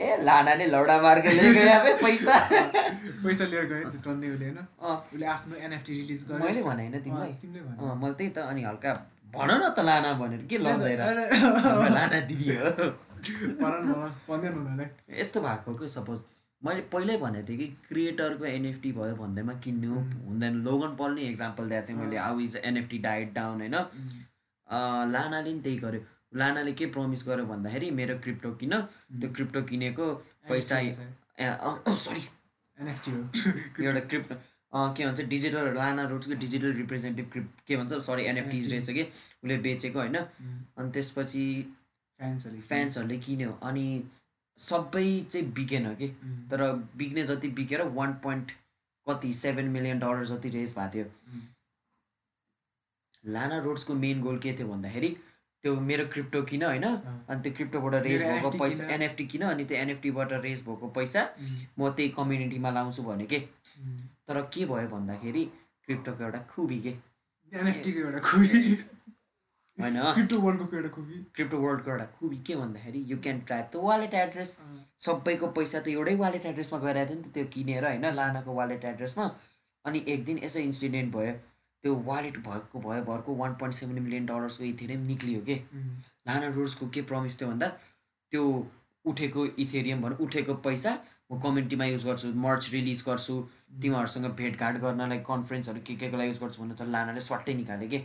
ए 0.00 0.16
लानाले 0.26 0.66
लौडा 0.74 0.96
मार्ग 1.02 1.26
लिएर 1.26 1.52
गयो 1.54 1.74
अब 1.78 1.86
पैसा। 2.02 2.34
पैसा 3.22 3.44
लिएर 3.52 3.64
गयो 3.70 3.84
नि 3.86 3.90
त 3.94 4.02
टन्ने 4.02 4.26
उसले 4.34 4.46
होइन? 4.50 4.58
उसले 4.82 5.26
आफ्नो 5.36 5.54
एनएफटी 5.62 5.92
रिलिज 5.94 6.26
गर्यो। 6.26 6.42
मैले 6.42 6.62
भने 6.66 6.82
होइन 6.82 7.00
तिमीलाई। 7.06 7.32
तिमीले 7.38 7.62
भने। 7.62 7.94
मैले 8.02 8.14
त्यही 8.18 8.30
त 8.34 8.38
अनि 8.50 8.62
हल्का 8.66 8.92
भन 9.30 9.50
न 9.62 9.64
त 9.70 9.78
लाना 9.86 10.10
भनेर 10.18 10.42
के 10.50 10.58
लजाएर 10.58 11.00
लाना 11.94 12.18
दिदी 12.26 12.48
हो। 12.50 12.66
भन 13.62 13.72
न, 13.78 13.94
भन 14.26 14.40
न, 14.42 14.54
भन्दैन 14.66 14.90
यस्तो 15.20 15.38
भएको 15.40 15.70
कि 15.78 15.88
सपोज? 15.88 16.18
मैले 16.64 16.80
पहिल्यै 16.92 17.16
भनेको 17.18 17.48
थिएँ 17.48 17.58
कि 17.58 17.66
क्रिएटरको 17.88 18.44
एनएफटी 18.44 18.92
भयो 18.98 19.14
भन्दैमा 19.16 19.54
किन्नु 19.64 19.94
हुँदैन। 20.26 20.54
लोगन 20.66 20.94
पल 21.00 21.14
नै 21.14 21.22
इक्जाम्पल 21.30 21.68
दिएको 21.68 21.88
थिएँ 21.88 21.98
मैले 21.98 22.16
how 22.16 22.40
is 22.40 22.56
NFT 22.64 22.98
died 23.06 23.32
down 23.34 23.60
होइन। 23.60 23.74
लानाले 25.14 25.52
नि 25.52 25.60
त्यही 25.60 25.78
गर्यो। 25.78 26.02
लानाले 26.38 26.72
के 26.72 26.86
प्रमिस 26.94 27.24
गर्यो 27.28 27.46
भन्दाखेरि 27.46 27.90
मेरो 27.98 28.18
क्रिप्टो 28.24 28.52
किन? 28.62 28.74
त्यो 29.20 29.32
क्रिप्टो 29.34 29.62
किनेको 29.70 30.06
पैसा 30.48 30.76
सरी 32.04 32.24
एनएफटी 32.78 33.10
हो। 33.10 33.20
एउटा 33.84 34.00
क्रिप्टो 34.14 34.34
के 34.96 35.06
भन्छ 35.06 35.20
डिजिटल 35.34 35.74
लाना 35.74 36.02
रोड्सको 36.08 36.34
डिजिटल 36.46 36.72
रिप्रेजेन्टेटिभ 36.72 37.30
क्रिप 37.32 37.48
के 37.66 37.76
भन्छ 37.76 37.92
सरी 38.08 38.22
एनएफटिज 38.24 38.70
रहेछ 38.72 38.90
कि? 38.90 39.02
उसले 39.42 39.58
बेचेको 39.66 39.98
होइन। 39.98 40.16
अनि 40.16 40.90
त्यसपछि 40.92 41.44
फ्यान्सहरूले 42.20 42.62
फ्यान्सहरूले 42.70 43.18
किन्यो। 43.26 43.50
अनि 43.68 43.86
सबै 44.58 45.04
चाहिँ 45.30 45.46
बिकेन 45.52 45.94
कि? 45.94 46.08
तर 46.50 46.60
बिक्ने 46.96 47.24
जति 47.26 47.48
बिकेर 47.58 47.82
वान 47.98 48.12
पोइन्ट 48.22 48.50
कति 49.06 49.32
सेभेन 49.34 49.68
मिलियन 49.70 49.98
डलर 49.98 50.24
जति 50.26 50.48
रेज 50.48 50.74
भएको 50.78 50.92
थियो। 50.94 51.06
लाना 53.24 53.58
रोड्सको 53.64 53.94
मेन 53.94 54.20
गोल 54.22 54.38
के 54.38 54.52
थियो 54.58 54.68
भन्दाखेरि 54.68 55.08
त्यो 55.64 55.74
मेरो 55.80 56.04
क्रिप्टो 56.12 56.42
किन 56.42 56.62
होइन? 56.62 56.84
अनि 56.84 57.42
त्यो 57.42 57.52
क्रिप्टोबाट 57.54 57.94
रेज 58.02 58.22
भएको 58.22 58.50
पैसा। 58.58 58.86
एनएफटी 58.94 59.26
किन? 59.26 59.42
अनि 59.42 59.64
त्यो 59.64 59.78
एनएफटीबाट 59.78 60.32
रेज 60.32 60.64
भएको 60.66 60.88
पैसा 60.96 61.22
म 61.78 61.90
त्यही 61.90 62.08
कम्युनिटीमा 62.18 62.70
लाउँछु 62.70 63.02
भने 63.02 63.26
के। 63.26 63.38
तर 64.26 64.40
के 64.54 64.64
भयो 64.66 64.88
भन्दाखेरि 64.88 65.44
क्रिप्टोको 65.86 66.24
एउटा 66.24 66.40
खुबी 66.50 66.80
के? 66.82 66.94
एनएफटीको 67.52 68.00
एउटा 68.00 68.20
खुबी। 68.20 68.74
होइन? 69.82 70.00
क्रिप्टो 70.14 70.38
वर्ल्डको 70.40 70.76
एउटा 70.76 70.88
खुबी। 70.96 71.14
क्रिप्टो 71.34 71.58
वर्ल्डको 71.64 71.90
एउटा 71.90 72.04
खुबी 72.18 72.38
के 72.46 72.56
भन्दाखेरि 72.56 73.04
you 73.12 73.18
can 73.22 73.40
track 73.46 73.70
the 73.72 73.84
wallet 73.84 74.14
address 74.24 74.58
सबैको 75.06 75.46
पैसा 75.58 75.80
त 75.80 75.88
एउटै 75.94 76.14
वालेट 76.24 76.44
एड्रेसमा 76.46 76.78
गइरहेको 76.80 77.14
थियो 77.14 77.20
नि 77.20 77.28
त 77.28 77.34
त्यो 77.34 77.44
किनेर 77.54 77.86
होइन 77.86 78.06
लानाको 78.18 78.54
वालेट 78.60 78.84
एड्रेसमा 78.92 79.30
अनि 79.84 80.04
एक 80.08 80.24
दिन 80.24 80.38
यसो 80.44 80.60
इन्सिडेन्ट 80.60 81.14
भयो। 81.14 81.32
त्यो 81.84 81.94
वालेट 82.06 82.36
भएको 82.46 82.80
भयो 82.80 83.02
भरको 83.04 83.34
वान 83.36 83.54
पोइन्ट 83.60 83.74
सेभेन 83.74 84.02
मिलियन 84.02 84.26
डलर्सको 84.26 84.64
इथेरियम 84.64 85.06
निक्लियो 85.06 85.40
के? 85.46 85.56
लाना 86.28 86.48
रोड्सको 86.56 86.88
के 86.94 87.02
प्रमिस 87.10 87.40
थियो 87.40 87.48
भन्दा 87.48 87.68
त्यो 88.32 88.44
उठेको 89.04 89.46
इथेरियम 89.64 90.02
भनौँ 90.02 90.18
उठेको 90.26 90.54
पैसा 90.66 90.90
म 91.32 91.40
कम्युनिटीमा 91.42 91.84
युज 91.84 92.04
गर्छु 92.06 92.28
मर्च 92.38 92.70
रिलिज 92.72 93.02
गर्छु 93.06 93.34
तिमीहरूसँग 93.82 94.26
भेटघाट 94.38 94.80
गर्नलाई 94.80 95.18
कन्फरेन्सहरू 95.28 95.80
के 95.86 95.94
केको 96.00 96.16
लागि 96.16 96.28
युज 96.28 96.40
गर्छु 96.40 96.62
भने 96.62 96.74
त 96.74 96.82
लानाले 96.94 97.20
स्वाट्टै 97.20 97.54
निकाल्यो 97.54 97.88
कि? 97.88 97.98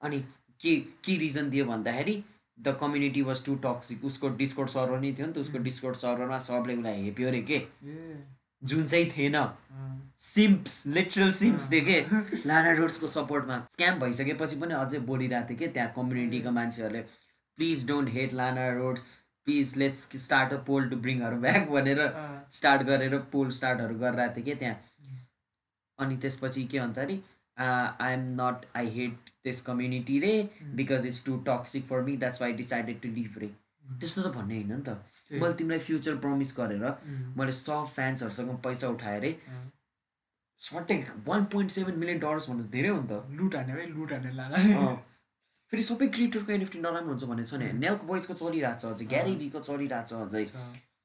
अनि 0.00 0.18
के 0.60 0.76
के 1.04 1.16
रिजन 1.18 1.50
दियो 1.50 1.64
भन्दाखेरि 1.64 2.22
the 2.58 2.76
community 2.80 3.22
was 3.22 3.44
too 3.44 3.54
toxic 3.64 4.04
उसको 4.04 4.28
डिस्कोड 4.36 4.68
सर्भर 4.68 5.00
नै 5.00 5.12
थियो 5.12 5.26
नि 5.26 5.32
त 5.32 5.38
उसको 5.38 5.58
डिस्कोड 5.68 5.94
सर्भरमा 6.02 6.38
सबले 6.46 6.76
उसलाई 6.76 7.02
हेप्यो 7.02 7.28
अरे 7.28 7.42
के? 7.50 7.58
जुन 8.62 8.86
चाहिँ 8.86 9.10
थिएन। 9.10 9.36
सिम्प्स 10.26 10.86
लिटरल 10.86 11.32
सिम्प्स 11.40 11.70
थियो 11.72 11.84
के 11.84 11.98
लाना 12.48 12.72
रोड्सको 12.78 13.06
सपोर्टमा 13.14 13.58
स्क्याम 13.72 14.00
भइसकेपछि 14.00 14.56
पनि 14.62 14.74
अझै 14.74 14.98
बोलिरहेको 15.10 15.48
थियो 15.48 15.58
कि 15.58 15.68
त्यहाँ 15.68 15.92
कम्युनिटीको 15.96 16.50
मान्छेहरूले 16.58 17.02
please 17.58 17.86
don't 17.88 18.08
hate 18.16 18.34
Lana 18.40 18.68
Rhoades 18.78 19.02
please 19.46 19.76
let's 19.78 20.08
start 20.24 20.52
a 20.52 20.56
poll 20.66 20.88
to 20.90 20.96
ब्रिङहरू 21.04 21.36
back 21.40 21.68
भनेर 21.70 22.00
स्टार्ट 22.58 22.82
गरेर 22.88 23.18
पोल 23.32 23.50
स्टार्टहरू 23.58 23.94
गरिरहेको 23.98 24.34
थियो 24.36 24.44
कि 24.44 24.54
त्यहाँ। 24.60 24.76
अनि 25.98 26.16
त्यसपछि 26.22 26.64
के 26.64 26.80
भन्दाखेरि 26.80 27.22
I 27.58 28.12
am 28.12 28.24
not 28.40 28.66
I 28.76 28.88
hate 28.94 29.30
this 29.44 29.60
community 29.62 30.18
रे 30.20 30.32
because 30.74 31.06
it's 31.06 31.24
too 31.26 31.36
toxic 31.46 31.86
for 31.86 32.00
me 32.02 32.16
that's 32.16 32.42
why 32.42 32.52
decided 32.62 33.00
to 33.02 33.08
leave 33.18 33.38
रे 33.38 33.50
त्यस्तो 34.00 34.22
त 34.22 34.34
भन्ने 34.34 34.54
होइन 34.54 34.72
नि 34.72 34.82
त। 34.82 34.98
मैले 35.32 35.54
तिमीलाई 35.54 35.78
फ्युचर 35.84 36.16
प्रमिस 36.24 36.54
गरेर 36.56 36.84
उम्, 36.84 37.34
मैले 37.38 37.52
सब 37.52 37.86
फ्यान्सहरूसँग 37.94 38.50
पैसा 38.64 38.88
उठाएँ 38.88 39.16
अरे 39.18 39.30
अँ। 39.48 39.62
सट्टै 40.60 40.96
one 41.26 41.44
point 41.52 41.70
seven 41.70 41.98
million 41.98 42.18
dollars 42.18 42.48
भन्नु 42.50 42.64
धेरै 42.74 42.88
हो 42.88 43.00
नि 43.00 43.08
त। 43.08 43.38
लुट 43.38 43.54
हाने 43.56 43.74
भाइ 43.74 43.86
लुट 43.86 44.12
हाने 44.12 44.32
लाला। 44.34 44.56
फेरि 45.72 45.82
सबै 45.82 46.06
क्रिएटरको 46.14 46.52
एनएफटी 46.52 46.78
नराम्रो 46.78 47.10
हुन्छ 47.10 47.24
भन्ने 47.24 47.44
छ 47.44 47.54
नि। 47.62 47.72
नेल्क 47.78 48.04
बोइजको 48.10 48.34
चलिरहेको 48.34 48.80
छ 48.80 48.84
अझै 48.94 49.06
ग्यारी 49.06 49.34
भीको 49.36 49.60
चलिरहेको 49.60 50.06
छ 50.06 50.12
अझै। 50.26 50.44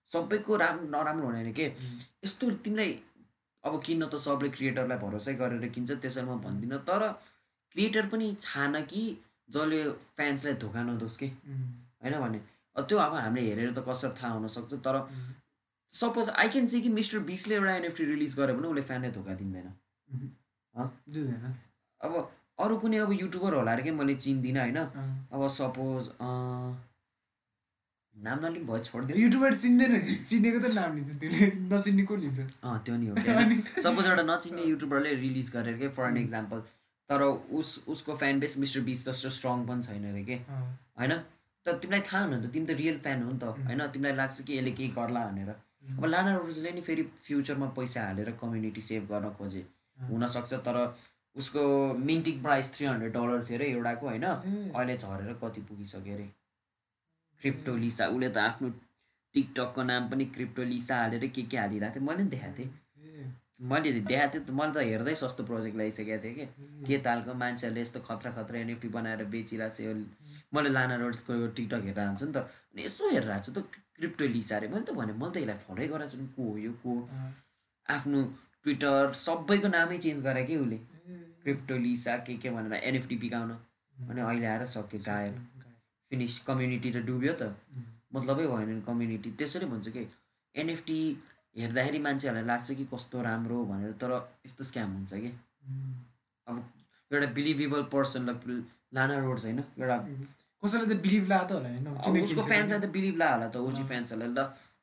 सबैको 0.10 0.56
राम 0.58 0.80
नराम्रो 0.93 1.26
हुने 1.26 1.41
होइन 1.41 1.54
के? 1.54 1.66
यस्तो 2.26 2.49
तिमीलाई 2.66 2.91
अब 3.64 3.82
किन्न 3.86 4.07
त 4.07 4.16
सबले 4.18 4.49
क्रिएटरलाई 4.49 4.97
भरोसै 4.97 5.34
गरेर 5.41 5.68
किन्छ 5.70 5.91
त्यसरी 5.91 6.26
म 6.26 6.39
भन्दिनँ। 6.41 6.80
तर 6.88 7.01
क्रिएटर 7.76 8.05
पनि 8.12 8.28
छान 8.39 8.82
कि 8.84 9.01
जसले 9.49 9.80
फ्यान्सलाई 10.18 10.55
धोका 10.64 10.82
नदोस् 10.84 11.18
कि? 11.18 11.28
होइन 12.01 12.20
भने? 12.20 12.39
त्यो 12.76 12.97
अब 12.97 13.14
हामीले 13.16 13.41
हेरेर 13.47 13.72
त 13.74 13.80
कसरी 13.88 14.12
थाहा 14.18 14.32
हुनसक्छ 14.34 14.74
तर 14.86 14.95
सपोज 15.93 16.30
आई 16.32 16.49
क्यान 16.49 16.68
सी 16.68 16.82
कि 16.82 16.89
मिस्टर 16.89 17.20
बिसले 17.28 17.55
एउटा 17.55 17.74
एनएफटी 17.76 18.03
रिलिज 18.05 18.36
गर्यो 18.39 18.55
भने 18.55 18.68
उसले 18.68 18.82
फ्यानलाई 18.89 19.12
धोका 19.12 19.34
दिँदैन। 19.36 19.68
अब 22.01 22.14
अरू 22.59 22.78
कुनै 22.78 22.97
अब 22.97 23.12
युट्युबर 23.12 23.53
होला 23.53 23.72
अरे 23.72 23.84
कि? 23.84 23.91
मैले 23.91 24.16
चिन्दिनँ 24.16 24.62
होइन। 24.62 24.78
अब 25.36 25.47
सपोज 25.57 26.03
नाम 28.16 28.45
नलिक 28.45 28.66
भयो 28.68 28.80
छोडिदिनु। 28.80 29.20
युट्युबर 29.20 29.55
चिन्दैन 29.55 29.93
चिनेको 30.26 30.59
त 30.59 30.74
नाम 30.74 30.95
लिन्छ 30.95 31.12
त्यसले 31.20 31.47
नचिन्ने 31.72 32.03
को 32.03 32.16
लिन्छ? 32.16 32.39
अँ 32.64 32.78
त्यो 32.86 32.95
नि 32.95 33.07
हो। 33.07 33.16
सपोज 33.86 34.05
एउटा 34.05 34.24
नचिन्ने 34.24 34.64
युट्युबरले 34.64 35.14
रिलिज 35.16 35.51
गरेर 35.51 35.78
के 35.78 35.88
फर 35.89 36.07
एन 36.07 36.18
इक्जाम्पल 36.18 36.64
तर 37.09 37.22
उस 37.59 37.84
उसको 37.88 38.16
फ्यान 38.16 38.39
बेस 38.39 38.57
मिस्टर 38.57 38.82
बिस 38.82 39.05
जस्तो 39.05 39.30
स्ट्रङ 39.30 39.66
पनि 39.66 39.82
छैन 39.84 40.09
अरे 40.12 40.24
के? 40.24 40.36
होइन? 40.99 41.14
तर 41.66 41.78
तिमीलाई 41.78 42.01
थाहा 42.01 42.24
हुनु 42.26 42.41
त 42.41 42.51
तिमी 42.53 42.66
त 42.66 42.78
रियल 42.78 42.97
फ्यान 42.97 43.24
हो 43.24 43.32
नि 43.32 43.39
त। 43.39 43.43
होइन? 43.43 43.88
तिमीलाई 43.88 44.16
लाग्छ 44.16 44.41
कि 44.41 44.57
यसले 44.57 44.72
केही 44.72 44.89
गर्ला 44.89 45.26
भनेर। 45.28 45.49
अब 45.97 46.05
लाना 46.05 46.36
रोजले 46.38 46.72
नि 46.72 46.82
फेरि 46.82 47.03
फ्युचरमा 47.24 47.68
पैसा 47.80 48.05
हालेर 48.05 48.32
कम्युनिटी 48.41 48.82
सेभ 48.82 49.07
गर्न 49.12 49.34
खोजे। 49.39 49.64
हुनसक्छ 49.97 50.53
तर 50.68 50.78
उसको 51.36 51.64
minting 52.12 52.41
price 52.41 52.74
three 52.74 52.86
hundred 52.88 53.14
dollar 53.14 53.43
थियो 53.49 53.57
अरे 53.57 53.72
एउटाको 53.72 54.07
होइन? 54.07 54.26
अहिले 54.26 54.97
झरेर 54.97 55.34
कति 55.43 55.62
पुगिसक्यो 55.62 56.14
अरे? 56.14 56.30
क्रिप्टो 57.42 57.76
लिसा। 57.84 58.08
उसले 58.08 58.30
त 58.30 58.38
आफ्नो 58.38 58.70
टिकटकको 59.36 59.84
नाम 59.84 60.10
पनि 60.10 60.26
क्रिप्टो 60.36 60.64
लिसा 60.64 60.96
हालेर 60.98 61.28
के 61.36 61.42
के 61.44 61.58
हालिरहेको 61.58 62.00
थियो 62.00 62.06
मैले 62.06 62.24
पनि 62.24 62.30
देखाएको 62.30 62.58
थिएँ। 62.58 62.72
मैले 63.70 63.92
देखाएको 63.94 64.39
थिएँ 64.39 64.58
मैले 64.58 64.74
त 64.74 64.84
हेर्दै 64.89 65.16
सस्तो 65.16 65.44
प्रोजेक्ट 65.50 65.78
ल्याइसकेको 65.78 66.24
थिएँ 66.24 66.36
कि। 66.36 66.46
के 66.88 66.98
तालको 67.06 67.34
मान्छेहरूले 67.44 67.82
यस्तो 67.82 68.00
खतरा 68.08 68.32
खतरा 68.38 68.60
एनएपी 68.60 68.88
बनाएर 68.98 69.24
बेचिरहेको 69.34 69.76
छ 69.76 70.54
मैले 70.54 70.70
लाना 70.70 70.96
रोड्सको 71.04 71.34
टिकटक 71.58 71.82
हेरेर 71.86 72.06
हाल्छु 72.06 72.26
नि 72.26 72.34
त। 72.34 72.38
अनि 72.74 72.84
यसो 72.86 73.10
हेरेर 73.10 73.39
छु 73.39 73.52
त 73.52 73.66
क्रिप्टो 73.98 74.26
लिसा 74.36 74.56
अरे। 74.58 74.68
मैले 74.68 74.86
त 74.86 74.92
भने 74.98 75.14
मैले 75.14 75.32
त 75.32 75.38
यसलाई 75.42 75.58
फलोै 75.66 75.88
गराएको 75.88 76.18
छु 76.18 76.26
को 76.36 76.44
हो 76.50 76.58
यो 76.58 76.72
को? 76.84 76.92
आफ्नो 77.88 78.20
ट्विटर 78.64 79.14
सबैको 79.18 79.68
नामै 79.68 79.98
चेन्ज 79.98 80.22
गरे 80.26 80.44
कि 80.46 80.56
उसले? 80.58 80.80
क्रिप्टो 81.44 81.76
लिसा 81.86 82.18
के 82.26 82.34
के 82.38 82.50
भनेर 82.50 82.74
एनएफटी 82.74 83.16
बिकाउन 83.18 83.52
अनि 84.10 84.22
अहिले 84.22 84.48
आएर 84.48 84.66
सक्यो 84.74 85.00
गायब 85.06 85.36
फिनिस 86.12 86.39
कम्युनिटी 86.47 86.89
त 86.91 86.97
डुब्यो 87.07 87.34
त। 87.41 87.55
मतलबै 88.14 88.45
भएन 88.51 88.70
नि 88.70 88.82
कम्युनिटी 88.88 89.30
त्यसरी 89.39 89.66
भन्छ 89.72 89.88
कि 89.95 90.03
एनएफटी 90.55 90.99
हेर्दाखेरि 91.55 91.99
मान्छेहरूलाई 92.05 92.45
लाग्छ 92.47 92.68
कि 92.80 92.86
कस्तो 92.93 93.22
राम्रो 93.28 93.57
भनेर 93.72 93.91
तर 94.01 94.12
यस्तो 94.45 94.64
स्क्याम 94.70 94.89
हुन्छ 94.95 95.14
कि। 95.24 95.32
अब 96.47 96.55
एउटा 97.12 97.28
बिलिभेबल 97.38 97.82
पर्सनलाई 97.93 98.59
लाना 98.95 99.18
रोड्स 99.26 99.43
होइन 99.45 99.59
एउटा 99.59 99.97
कसैलाई 100.64 100.88
त 100.88 100.99
बिलिभ 101.05 101.26
ला 101.32 101.39
त 101.49 101.51
होला 101.51 102.22
उसको 102.28 102.41
फ्यान्सलाई 102.51 102.80
त 102.80 102.91
बिलिभ 102.97 103.16
ला 103.22 103.28
होला 103.34 103.47
त 103.49 103.55
ओजी 103.68 103.84
फ्यान्सहरूलाई 103.91 104.32
ल 104.36 104.39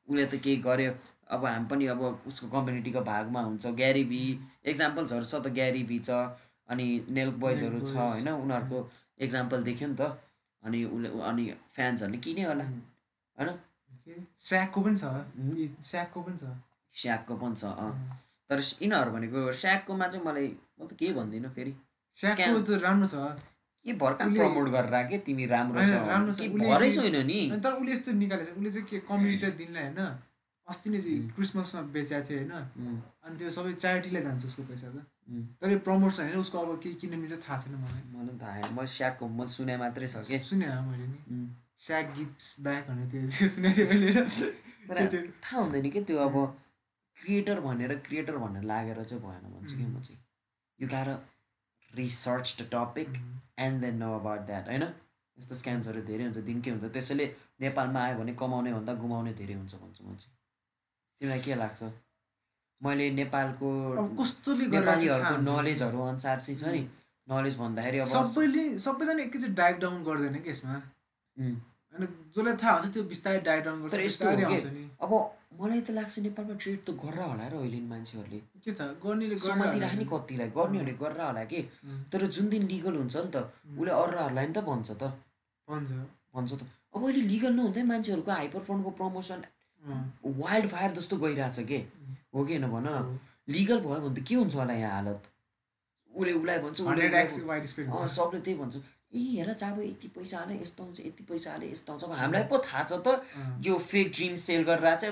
उसले 0.07 0.25
त 0.25 0.41
केही 0.43 0.57
गर्यो। 0.65 0.93
अब 1.29 1.45
हामी 1.45 1.65
पनि 1.71 1.85
अब 1.93 2.01
उसको 2.25 2.47
कम्युनिटीको 2.49 3.01
भागमा 3.05 3.41
हुन्छ। 3.47 3.65
ग्यारी 3.81 4.03
भी 4.11 4.21
एक्जाम्पल्सहरू 4.65 5.25
छ 5.31 5.33
त 5.45 5.53
ग्यारी 5.57 5.83
भी 5.89 5.99
छ 6.07 6.09
अनि 6.69 6.87
नेल्क 7.17 7.35
बोइजहरू 7.43 7.79
छ. 7.81 7.93
होइन 7.95 8.29
उनीहरूको 8.29 8.79
एक्जाम्पल 9.25 9.63
देख्यो 9.69 9.87
नि 9.89 9.95
त। 10.01 10.17
अनि 10.63 10.83
उसले 10.85 11.09
अनि 11.29 11.43
फ्यान्सहरूले 11.75 12.19
किने 12.25 12.43
होला 12.43 12.63
होइन? 12.63 13.49
स्याकको 14.47 14.81
पनि 14.81 14.97
छ। 14.97 15.03
स्याकको 15.91 16.19
पनि 16.21 16.37
छ। 16.37 16.45
स्याकको 16.95 17.33
पनि 17.41 17.55
छ 17.55 17.63
तर 18.49 18.59
यिनीहरू 18.81 19.11
भनेको 19.11 19.51
स्याककोमा 19.53 20.07
चाहिँ 20.07 20.25
मलाई 20.25 20.47
म 20.81 20.87
त 20.87 20.91
केही 20.99 21.13
भन्दिनँ 21.13 21.49
फेरि। 21.55 21.73
स्याकको 22.15 22.59
त 22.65 22.81
राम्रो 22.81 23.07
छ। 23.07 23.15
के 23.85 23.93
भर्खर 23.95 24.25
प्रमोट 24.35 24.67
गरेर 24.75 25.07
के 25.09 25.17
तिमी 25.25 25.45
राम्रो 25.45 25.79
छ? 25.79 25.91
राम्रो 26.09 26.33
छ। 26.33 26.41
भरै 26.49 26.89
छैन 26.91 27.17
नि? 27.29 27.39
तर 27.63 27.73
उसले 27.79 27.91
यस्तो 27.93 28.11
निकालेको 28.17 28.49
छ। 28.49 28.57
उसले 28.57 28.69
चाहिँ 28.71 28.87
के 28.89 28.97
कम्युनिटी 29.07 29.51
दिनलाई 29.61 29.83
होइन 29.83 30.01
अस्ति 30.67 30.87
नै. 30.89 30.99
क्रिसमसमा 31.35 31.81
बेचेको 31.93 32.25
थियो 32.27 32.37
होइन। 32.39 32.53
अनि 33.23 33.35
त्यो 33.39 33.49
सबै 33.57 33.73
च्यारिटीलाई 33.83 34.21
जान्छ 34.27 34.45
उसको 34.49 34.63
पैसा 34.69 34.87
त। 34.89 34.97
तर 35.29 35.71
यो 35.71 35.79
प्रमोसन 35.79 36.23
होइन 36.23 36.37
उसको 36.39 36.57
अब 36.57 36.79
के 36.83 36.93
किन 37.01 37.19
मिल्छ 37.19 37.37
थाहा 37.47 37.61
छैन 37.61 37.75
मलाई। 37.75 38.01
मलाई 38.13 38.27
पनि 38.27 38.39
थाहा 38.41 38.61
छैन। 38.61 38.73
मैले 38.75 38.87
स्याकको 38.87 39.27
म 39.27 39.45
सुने 39.45 39.77
मात्रै 39.77 40.07
छ 40.07 40.23
कि? 40.27 40.37
सुने 40.39 40.67
मैले 40.89 41.07
नि। 41.07 41.19
स्याक 41.79 42.05
गिफ्ट्स 42.17 42.47
ब्याक 42.63 42.87
भनेर 42.89 43.07
त्यो 43.11 43.47
सुनेको 43.49 43.75
थिएँ 43.77 43.87
मैले। 43.89 44.11
तर 44.89 45.27
थाहा 45.43 45.61
हुँदैन 45.61 45.89
कि 45.89 46.01
त्यो 46.01 46.17
अब 46.17 46.35
क्रिएटर 47.17 47.59
भनेर 47.59 47.95
क्रिएटर 48.07 48.37
भनेर 48.37 48.63
लागेर 48.63 49.03
चाहिँ 49.03 49.23
भएन 49.23 49.45
भन्छु 49.53 49.77
कि 49.77 49.85
म 49.85 50.01
चाहिँ। 50.01 50.19
You 50.79 50.87
go 50.87 51.07
research 51.91 52.55
the 52.61 52.69
topic 52.73 53.09
and 53.59 53.81
then 53.81 53.95
know 53.95 54.13
about 54.19 54.41
that 54.49 54.67
होइन? 54.67 54.83
यस्तो 55.37 55.55
स्क्याम्सहरू 55.55 56.01
धेरै 56.01 56.23
हुन्छ 56.23 56.37
दिनकै 56.49 56.71
हुन्छ। 56.71 56.91
त्यसैले 56.93 57.25
नेपालमा 57.61 57.99
आयो 58.05 58.17
भने 58.19 58.33
कमाउने 58.35 58.73
भन्दा 58.73 58.93
गुमाउने 58.93 59.33
धेरै 59.33 59.53
हुन्छ 59.53 59.75
भन्छु 59.75 60.03
म 60.03 60.15
चाहिँ। 60.15 60.35
तिमीलाई 61.21 61.41
के 61.41 61.55
लाग्छ? 61.55 61.81
मैले 62.81 63.05
नेपालको 63.19 63.69
नेपालीहरूको। 63.95 65.35
नलेजहरू 65.51 65.99
अनुसार 66.01 66.39
चाहिँ 66.39 66.57
छ 66.59 66.63
नि। 66.75 66.81
नलेज 67.27 67.55
भन्दाखेरि 67.59 67.97
अब 67.99 68.07
सबैले 68.07 68.63
सबैजना 68.85 69.21
एकैचोटि 69.23 69.53
डाइभ 69.53 69.75
डाउन 69.79 70.03
गर्दैन 70.03 70.35
कि 70.45 70.49
यसमा. 70.49 70.77
होइन 71.37 72.07
जसलाई 72.35 72.55
थाहा 72.61 72.73
हुन्छ 72.77 72.93
त्यो 72.93 73.03
बिस्तारै 73.11 73.39
डाइभ 73.49 73.61
डाउन 73.65 73.77
गर्छ 73.83 73.93
यस्तो 73.99 74.25
अब 75.05 75.11
मलाई 75.59 75.81
त 75.81 75.89
लाग्छ 75.97 76.15
नेपालमा 76.25 76.55
ट्रेड 76.55 76.79
त 76.87 76.89
गरेर 77.03 77.21
होला 77.21 77.45
र 77.51 77.55
अहिले 77.59 77.79
मान्छेहरूले। 77.91 78.39
के 78.63 78.71
थाहा 78.79 78.89
गर्नेले 79.03 79.37
समातिराख्ने। 79.43 80.05
कतिलाई? 80.13 80.49
गर्नेहरूले 80.57 80.95
गरेर 81.03 81.21
होला 81.21 81.43
कि? 81.51 81.59
तर 82.11 82.21
जुन 82.35 82.45
दिन 82.49 82.63
लिगल 82.71 82.95
हुन्छ 83.01 83.15
नि 83.17 83.31
त 83.33 83.37
उसले 83.77 83.91
अरूहरूलाई 83.91 84.45
नि 84.47 84.53
त 84.53 84.59
भन्छ 84.69 84.89
त। 85.01 85.03
भन्छ। 85.67 85.91
भन्छ 86.33 86.51
त। 86.53 86.61
अब 86.95 87.01
अहिले 87.05 87.21
लिगल 87.33 87.53
नहुँदै 87.59 87.83
मान्छेहरूको 87.91 88.31
हाइपर 88.31 88.61
फोनको 88.69 88.89
प्रमोसन 88.99 89.39
वाइल्ड 90.41 90.67
फायर 90.69 90.91
जस्तो 90.97 91.15
गइरहेछ 91.17 91.59
के? 91.69 91.79
हो 92.33 92.45
कि 92.45 92.53
होइन 92.55 92.67
भन 92.71 92.87
लिगल 93.49 93.79
भयो 93.79 93.99
भने 93.99 94.15
त 94.15 94.23
के 94.27 94.35
हुन्छ 94.35 94.55
होला 94.55 94.73
यहाँ 94.73 94.93
हालत? 94.93 95.21
उसले 96.13 96.33
उसलाई 96.33 96.59
भन्छ 96.59 96.77
सबले 98.15 98.39
त्यही 98.39 98.57
भन्छ। 98.59 98.75
ए 99.15 99.21
हेर 99.37 99.53
जाब 99.59 99.79
यति 99.81 100.07
पैसा 100.15 100.37
हाले 100.37 100.55
यस्तो 100.61 100.83
हुन्छ 100.83 100.99
यति 101.05 101.23
पैसा 101.29 101.51
हाले 101.51 101.71
यस्तो 101.71 101.93
हुन्छ। 101.93 102.03
अब 102.03 102.11
हामीलाई 102.19 102.43
पो 102.51 102.57
थाहा 102.65 102.83
छ 102.83 103.01
त 103.05 103.07
यो 103.65 103.77
फेक 103.77 104.11
ड्रिम 104.17 104.35
सेल 104.43 104.63
गरिरहेछ 104.69 105.03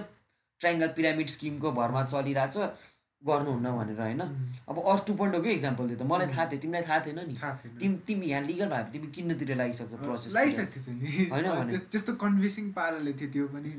ट्राइङ्गल 0.61 0.87
पिरामिड 0.97 1.27
स्किमको 1.29 1.71
भरमा 1.79 2.03
चलिरहेछ 2.05 2.57
गर्नुहुन्न 3.23 3.67
भनेर 3.77 3.99
होइन? 4.01 4.21
अब 4.69 4.75
पोइन्ट 5.17 5.35
के 5.43 5.49
इक्जाम्पल 5.51 5.87
दियो 5.87 5.97
त? 5.97 6.03
मलाई 6.05 6.27
थाहा 6.29 6.45
थियो 6.53 6.59
तिमीलाई 6.61 6.83
थाहा 6.85 6.99
थिएन 7.05 7.19
नि। 7.25 7.35
तिमी 7.79 7.97
तिमी 8.07 8.25
यहाँ 8.27 8.43
लिगल 8.45 8.69
भयो 8.69 8.83
भने 8.83 8.91
तिमी 8.93 9.07
किन्नतिर 9.17 9.55
लागिसक्छ 9.57 9.93
प्रोसेस 10.05 10.33
लगाइसकेको 10.37 10.79
थियो 10.85 10.93
नि। 11.01 11.29
होइन 11.33 11.45
अब 11.49 11.89
त्यस्तो 11.91 12.13
कन्भिन्सिङ 12.23 12.65
पाराले 12.77 13.13
थियो 13.17 13.29
त्यो 13.33 13.47
पनि। 13.53 13.71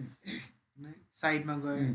साइडमा 1.14 1.55
गयो. 1.62 1.86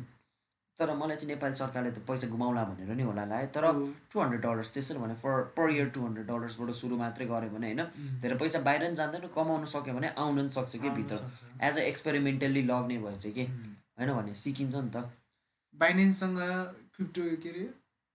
तर 0.80 0.94
मलाई 0.98 1.18
चाहिँ 1.18 1.30
नेपाली 1.34 1.56
सरकारले 1.56 1.92
त 1.92 2.02
पैसा 2.08 2.28
गुमाउला 2.28 2.64
भनेर 2.70 2.90
नि 2.98 3.04
होला 3.04 3.26
लाग्यो 3.32 3.50
तर। 3.56 3.66
टु 4.12 4.20
हन्ड्रेड 4.20 4.42
डलर्स 4.42 4.74
त्यसरी 4.74 5.00
भने 5.00 5.16
for 5.24 5.42
per 5.58 5.70
year 5.72 5.90
two 5.96 6.06
hundred 6.06 6.28
डलर्सबाट 6.28 6.70
सुरु 6.82 6.98
मात्रै 6.98 7.26
गऱ्यो 7.30 7.50
भने 7.54 7.68
होइन. 7.68 7.82
धेरै 8.22 8.38
पैसा 8.42 8.60
बाहिर 8.68 8.82
पनि 8.86 8.96
जाँदैन 9.02 9.28
कमाउनु 9.36 9.68
सक्यो 9.76 9.94
भने 9.94 10.10
आउनु 10.18 10.42
पनि 10.42 10.50
सक्छ 10.58 10.82
कि 10.82 10.90
भित्र। 10.98 11.22
एज 11.62 11.80
अ 11.80 11.84
एक्सपेरिमेन्टल्ली 11.92 12.64
लग्ने 12.72 12.98
भयो 13.06 13.16
चाहिँ 13.16 13.36
कि. 13.38 13.46
होइन 14.00 14.14
भने 14.14 14.34
सिकिन्छ 14.44 14.76
नि 14.76 14.90
त 14.96 15.10
बाइनेन्ससँग 15.76 16.40
क्रिप्टो 16.96 17.22
के 17.44 17.50
अरे 17.50 17.64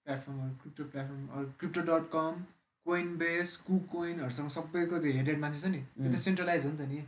प्लेटफर्महरू 0.06 0.52
crypto 0.62 0.84
platform 0.92 1.52
crypto 1.58 1.80
dot 1.88 2.04
com 2.12 2.44
Coinbase 3.18 3.56
कु 3.66 3.78
कोइनहरूसँग 3.92 4.48
सबैको 4.50 4.98
त्यो 4.98 5.12
हेडेड 5.14 5.38
मान्छे 5.40 5.60
छ 5.60 5.72
नि 5.72 5.80
त्यो 5.94 6.12
त 6.12 6.26
सेन्ट्रलाइज 6.26 6.66
हो 6.66 6.70
नि 6.72 6.78
त 6.78 6.88
नि. 6.90 6.98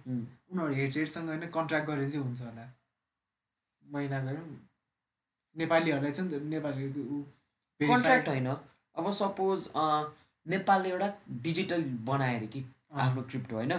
उनीहरू 0.50 0.72
हेड 0.80 0.90
हेडसँग 0.96 1.28
होइन 1.28 1.46
कन्ट्र्याक्ट 1.54 1.86
गऱ्यो 1.88 2.00
भने 2.00 2.10
चाहिँ 2.10 2.26
हुन्छ 2.26 2.40
होला 2.42 2.72
महिना 3.84 4.18
गयो 4.24 4.42
नेपालीहरूलाई 5.56 6.12
छ 6.12 6.20
नि 6.20 6.38
त 6.38 6.42
नेपालीहरू 6.54 6.92
त्यो 6.92 7.02
ऊ 7.04 7.22
verify- 7.80 7.94
कन्ट्र्याक्ट 7.94 8.28
होइन। 8.28 8.48
अब 8.96 9.10
सपोज 9.12 9.68
नेपालले 10.46 10.88
एउटा 10.90 11.08
डिजिटल 11.46 11.82
बनायो 12.08 12.36
अरे 12.38 12.46
कि 12.46 12.64
आफ्नो 12.92 13.22
क्रिप्टो 13.30 13.56
होइन? 13.56 13.72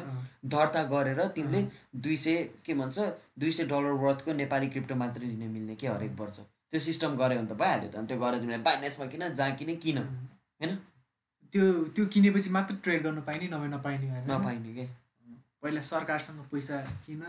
दर्ता 0.45 0.83
गरेर 0.93 1.19
तिमीले 1.35 1.61
दुई 1.95 2.17
सय 2.17 2.43
के 2.65 2.73
भन्छ 2.73 2.99
दुई 3.39 3.51
सय 3.51 3.65
डलर 3.71 3.91
वर्थको 4.03 4.33
नेपाली 4.33 4.67
क्रिप्टो 4.69 4.95
मात्रै 4.95 5.27
लिन 5.27 5.49
मिल्ने 5.51 5.75
कि 5.75 5.87
हरेक 5.87 6.11
वर्ष। 6.19 6.39
त्यो 6.71 6.79
सिस्टम 6.79 7.15
गऱ्यो 7.17 7.37
भने 7.39 7.47
त 7.47 7.53
भइहाल्यो 7.61 7.89
त। 7.91 7.95
अनि 7.95 8.07
त्यो 8.07 8.17
गरेर 8.19 8.39
तिमीले 8.41 8.57
बाइनेन्समा 8.69 9.05
किन 9.11 9.27
जहाँ 9.35 9.51
किन 9.59 9.75
किन 9.83 9.97
होइन? 9.97 10.75
त्यो 11.53 11.63
त्यो 11.95 12.05
किनेपछि 12.13 12.49
मात्र 12.49 12.75
ट्रेड 12.83 13.03
गर्न 13.03 13.21
पाइने 13.27 13.47
नभए 13.53 13.67
नपाइने 13.75 14.07
नपाइने 14.27 14.73
कि? 14.75 14.85
पहिला 15.61 15.81
सरकारसँग 15.81 16.39
पैसा 16.51 16.77
किन? 17.05 17.21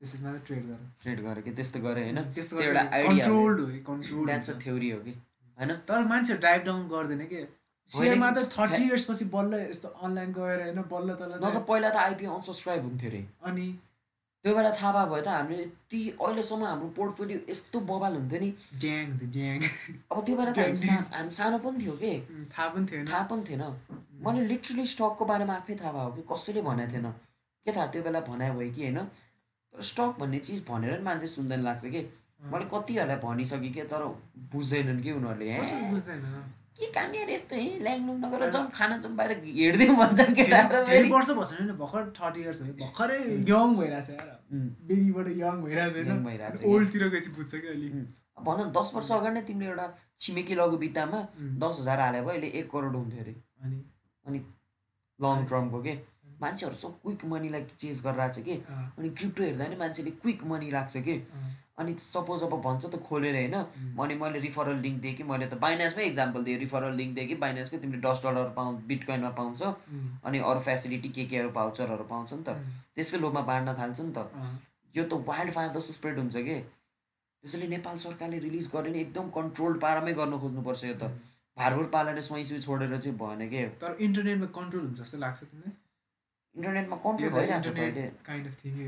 त्यसपछि 0.00 0.22
मात्र 0.24 0.40
ट्रेड 0.46 0.64
गर 0.68 0.78
ट्रेड 1.02 1.20
गरेर 1.26 1.42
कि 1.44 1.52
त्यस्तो 1.58 1.80
गऱ्यो 1.80 2.04
होइन? 2.04 2.22
त्यस्तो 2.34 2.56
त्यो 2.56 2.66
एउटा 2.68 2.82
हो। 2.82 3.08
कन्ट्रोल्ड 3.08 3.60
हो 3.60 3.66
कन्ट्रोल 3.86 4.26
द्याट्स 4.26 4.50
अ 4.50 4.58
थ्योरी 4.64 4.90
हो 4.90 4.98
कि 5.00 5.12
होइन? 5.58 5.70
तर 5.88 6.04
मान्छे 6.12 6.36
ड्राइभ 6.36 6.62
डाउन 6.64 6.82
गर्दैन 6.88 7.24
के? 7.32 7.46
सेयरमा 7.90 8.30
त 8.30 8.38
थर्टी 8.52 8.82
इयर्स 8.84 9.04
पछि 9.10 9.24
बल्ल 9.32 9.60
यस्तो 9.62 9.88
अनलाइन 9.88 10.32
गएर 10.38 10.62
होइन 10.62 10.82
बल्ल 10.92 11.14
तल 11.16 11.32
न 11.32 11.50
त 11.50 11.66
पहिला 11.68 11.90
त 11.90 11.96
आइपिओ 12.04 12.30
अनसब्सक्राइब 12.36 12.82
हुन्थ्यो 12.84 13.10
अरे 13.10 13.22
अनि? 13.50 13.66
त्यो 14.44 14.54
बेला 14.54 14.70
थाहा 14.78 14.90
भयो 14.94 15.10
भए 15.12 15.22
त 15.22 15.28
हामीले 15.28 15.62
यति 15.62 16.00
अहिलेसम्म 16.22 16.64
हाम्रो 16.66 16.88
पोर्टफोलियो 16.96 17.38
यस्तो 17.50 17.80
बबाल 17.90 18.12
हुन्थ्यो 18.16 18.40
नि। 18.40 18.50
ड्याङ 18.82 19.06
ड्याङ 19.36 19.58
अब 20.12 20.24
त्यो 20.26 20.36
बेला 20.36 20.52
त 20.52 20.58
हामी 21.14 21.30
सानो 21.38 21.58
पनि 21.64 21.78
थियो 21.82 21.94
कि? 22.02 22.12
थाहा 22.52 22.68
पनि 22.74 22.86
थिएन। 22.90 23.06
थाहा 23.10 23.22
पनि 23.30 23.42
थिएन। 23.48 23.62
मैले 24.26 24.44
लिटरली 24.50 24.84
स्टकको 24.92 25.24
बारेमा 25.30 25.54
आफै 25.62 25.74
थाहा 25.80 25.92
भयो 25.92 26.10
कि 26.16 26.22
कसैले 26.30 26.62
भनेको 26.68 26.92
थिएन। 26.92 27.08
के 27.66 27.72
थाहा 27.76 27.86
त्यो 27.94 28.02
बेला 28.02 28.20
भनाइ 28.28 28.50
भयो 28.58 28.70
कि 28.74 28.82
होइन? 28.82 28.98
स्टक 29.80 30.16
भन्ने 30.20 30.38
चिज 30.38 30.64
भनेर 30.68 30.98
नि 30.98 31.04
मान्छे 31.04 31.26
सुन्दैन 31.26 31.60
लाग्छ 31.62 31.84
कि? 31.86 32.00
मैले 32.52 32.64
कतिहरूलाई 32.72 33.16
भनिसकेँ 33.24 33.72
कि 33.72 33.82
तर 33.90 34.02
बुझ्दैनन् 34.52 35.02
कि 35.02 35.12
उनीहरूले 35.12 35.46
के 36.76 36.86
काम 36.92 37.14
यस्तो 37.14 37.56
है? 37.56 37.68
ल्याङलुङ 37.80 38.16
नगरेर 38.20 38.50
जाउँ 38.52 38.68
खाना 38.70 38.96
जाउँ 39.00 39.14
बाहिर 39.16 39.40
हिँड्दिउँ 39.44 39.96
भन्छन् 39.96 40.34
केटाहरू। 40.36 41.08
वर्ष 41.08 41.28
भएको 41.30 41.44
छैन 41.46 41.72
भर्खर 41.80 42.02
थर्टी 42.18 42.40
इयर्स 42.40 42.60
भयो। 42.62 42.74
भर्खरै 42.80 43.20
यङ 43.48 43.68
भइरहेछ 43.76 44.08
बेबीबाट 44.88 45.28
यङ 45.40 45.62
भइरहेछ 45.64 45.94
Young 46.08 46.24
भइरहेछ। 46.26 46.64
ओल्डतिर 46.64 47.08
गएपछि 47.08 47.30
बुझ्छ 47.36 47.52
कि। 47.54 47.70
अब 48.36 48.44
भन 48.44 48.58
दस 48.76 48.92
वर्ष 48.94 49.10
अगाडि 49.12 49.34
नै 49.34 49.42
तिमीले 49.48 49.70
एउटा 49.70 49.86
छिमेकी 50.18 50.54
लघु 50.54 50.76
बित्तामा. 50.76 51.20
दस 51.64 51.80
हजार 51.80 52.00
हाल्यो 52.00 52.22
भयो 52.22 52.32
अहिले 52.36 52.48
एक 52.60 52.70
करोड 52.70 52.94
हुन्थ्यो 52.96 53.20
अरे। 53.24 53.34
अनि? 53.64 54.40
लङ 55.18 55.44
टर्मको 55.48 55.82
के? 55.82 55.94
मान्छेहरू 56.42 56.76
सब 56.76 56.98
क्विक 57.02 57.24
मनीलाई 57.24 57.62
चेज 57.78 58.02
गरिरहेको 58.06 58.32
छ 58.32 58.44
कि 58.44 58.54
अनि 58.98 59.08
क्रिप्टो 59.10 59.42
हेर्दा 59.42 59.66
नि 59.68 59.76
मान्छेले 59.76 60.10
क्विक 60.22 60.44
मनी 60.44 60.70
राख्छ 60.70 60.96
कि? 60.96 61.22
अनि 61.78 61.94
सपोज 62.00 62.42
अब 62.42 62.54
भन्छ 62.62 62.84
त 62.86 62.96
खोलेर 63.08 63.34
होइन. 63.36 63.54
अनि 64.00 64.14
मैले 64.14 64.38
रिफरल 64.40 64.76
लिङ्क 64.80 65.00
दिएँ 65.00 65.14
कि 65.14 65.22
मैले 65.22 65.46
त 65.46 65.54
बाइनेन्समै 65.60 66.04
इक्जाम्पल 66.04 66.44
दिएँ। 66.44 66.58
रिफरल 66.58 66.94
लिङ्क 66.96 67.14
दिएँ 67.14 67.26
कि 67.28 67.34
बाइनेन्सको 67.34 67.78
तिमीले 67.78 68.00
दस 68.00 68.22
डलर 68.24 68.48
पाउ 68.56 68.72
बिटकोइनमा 68.88 69.30
पाउँछ। 69.30 69.62
अनि 70.24 70.38
अरू 70.38 70.60
फेसिलिटी 70.60 71.08
के 71.08 71.24
केहरू 71.24 71.50
भाउचरहरू 71.50 72.04
पाउँछ 72.04 72.32
नि 72.32 72.42
त। 72.42 72.56
त्यसकै 72.96 73.18
लोभमा 73.18 73.40
बाँड्न 73.40 73.74
थाल्छ 73.78 74.00
नि 74.00 74.12
त। 74.16 74.18
यो 74.96 75.04
त 75.04 75.12
वाइल्ड 75.28 75.52
फायर 75.52 75.70
जस्तो 75.70 75.92
स्प्रेड 75.92 76.18
हुन्छ 76.18 76.36
कि? 76.36 76.58
त्यसैले 77.44 77.66
नेपाल 77.68 77.96
सरकारले 77.96 78.38
रिलिज 78.38 78.70
गर्यो 78.74 78.92
नि 78.92 79.00
एकदम 79.00 79.28
कन्ट्रोल्ड 79.30 79.80
पारामै 79.80 80.12
गर्न 80.12 80.38
खोज्नुपर्छ 80.40 80.84
यो 80.84 80.94
त। 80.94 81.12
भारभर 81.56 81.84
पालेर 81.92 82.20
सुई 82.20 82.44
छोडेर 82.44 82.98
चाहिँ 82.98 83.16
भएन 83.18 83.48
के? 83.48 83.68
तर 83.80 83.96
इन्टरनेटमा 84.00 84.46
कन्ट्रोल 84.56 84.82
हुन्छ 84.84 85.00
जस्तो 85.00 85.18
लाग्छ 85.18 85.38
तिमीलाई। 85.44 85.72
इन्टरनेटमा 86.56 86.96
कन्ट्रोल 87.06 87.30
भइरहेको 87.36 87.60
छ 87.62 87.78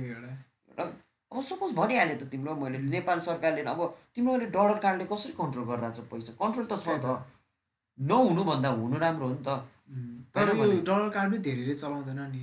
एउटा। 0.08 0.84
अब 1.32 1.40
सपोज 1.44 1.70
भनिहालेँ 1.76 2.16
त 2.18 2.22
तिम्रो 2.32 2.52
मैले 2.56 2.78
नेपाल 2.88 3.18
सरकारले 3.20 3.62
अब 3.68 3.80
तिम्रो 4.14 4.32
अहिले 4.32 4.48
डलर 4.56 4.78
कार्डले 4.84 5.04
कसरी 5.12 5.32
कन्ट्रोल 5.40 5.64
गरिरहेको 5.70 5.96
छ 5.96 6.00
पैसा? 6.12 6.32
कन्ट्रोल 6.42 6.66
त 6.66 6.74
छ 6.80 6.88
त। 7.04 7.06
नहुनु 7.98 8.42
भन्दा 8.50 8.68
हुनु 8.78 8.96
राम्रो 8.98 9.26
हो 9.28 9.34
नि 9.34 9.42
त। 9.44 9.48
तर 10.34 10.46
डलर 10.88 11.08
कार्ड 11.16 11.28
पनि। 11.32 11.38
धेरैले 11.44 11.74
चलाउँदैन 11.76 12.20
नि। 12.32 12.42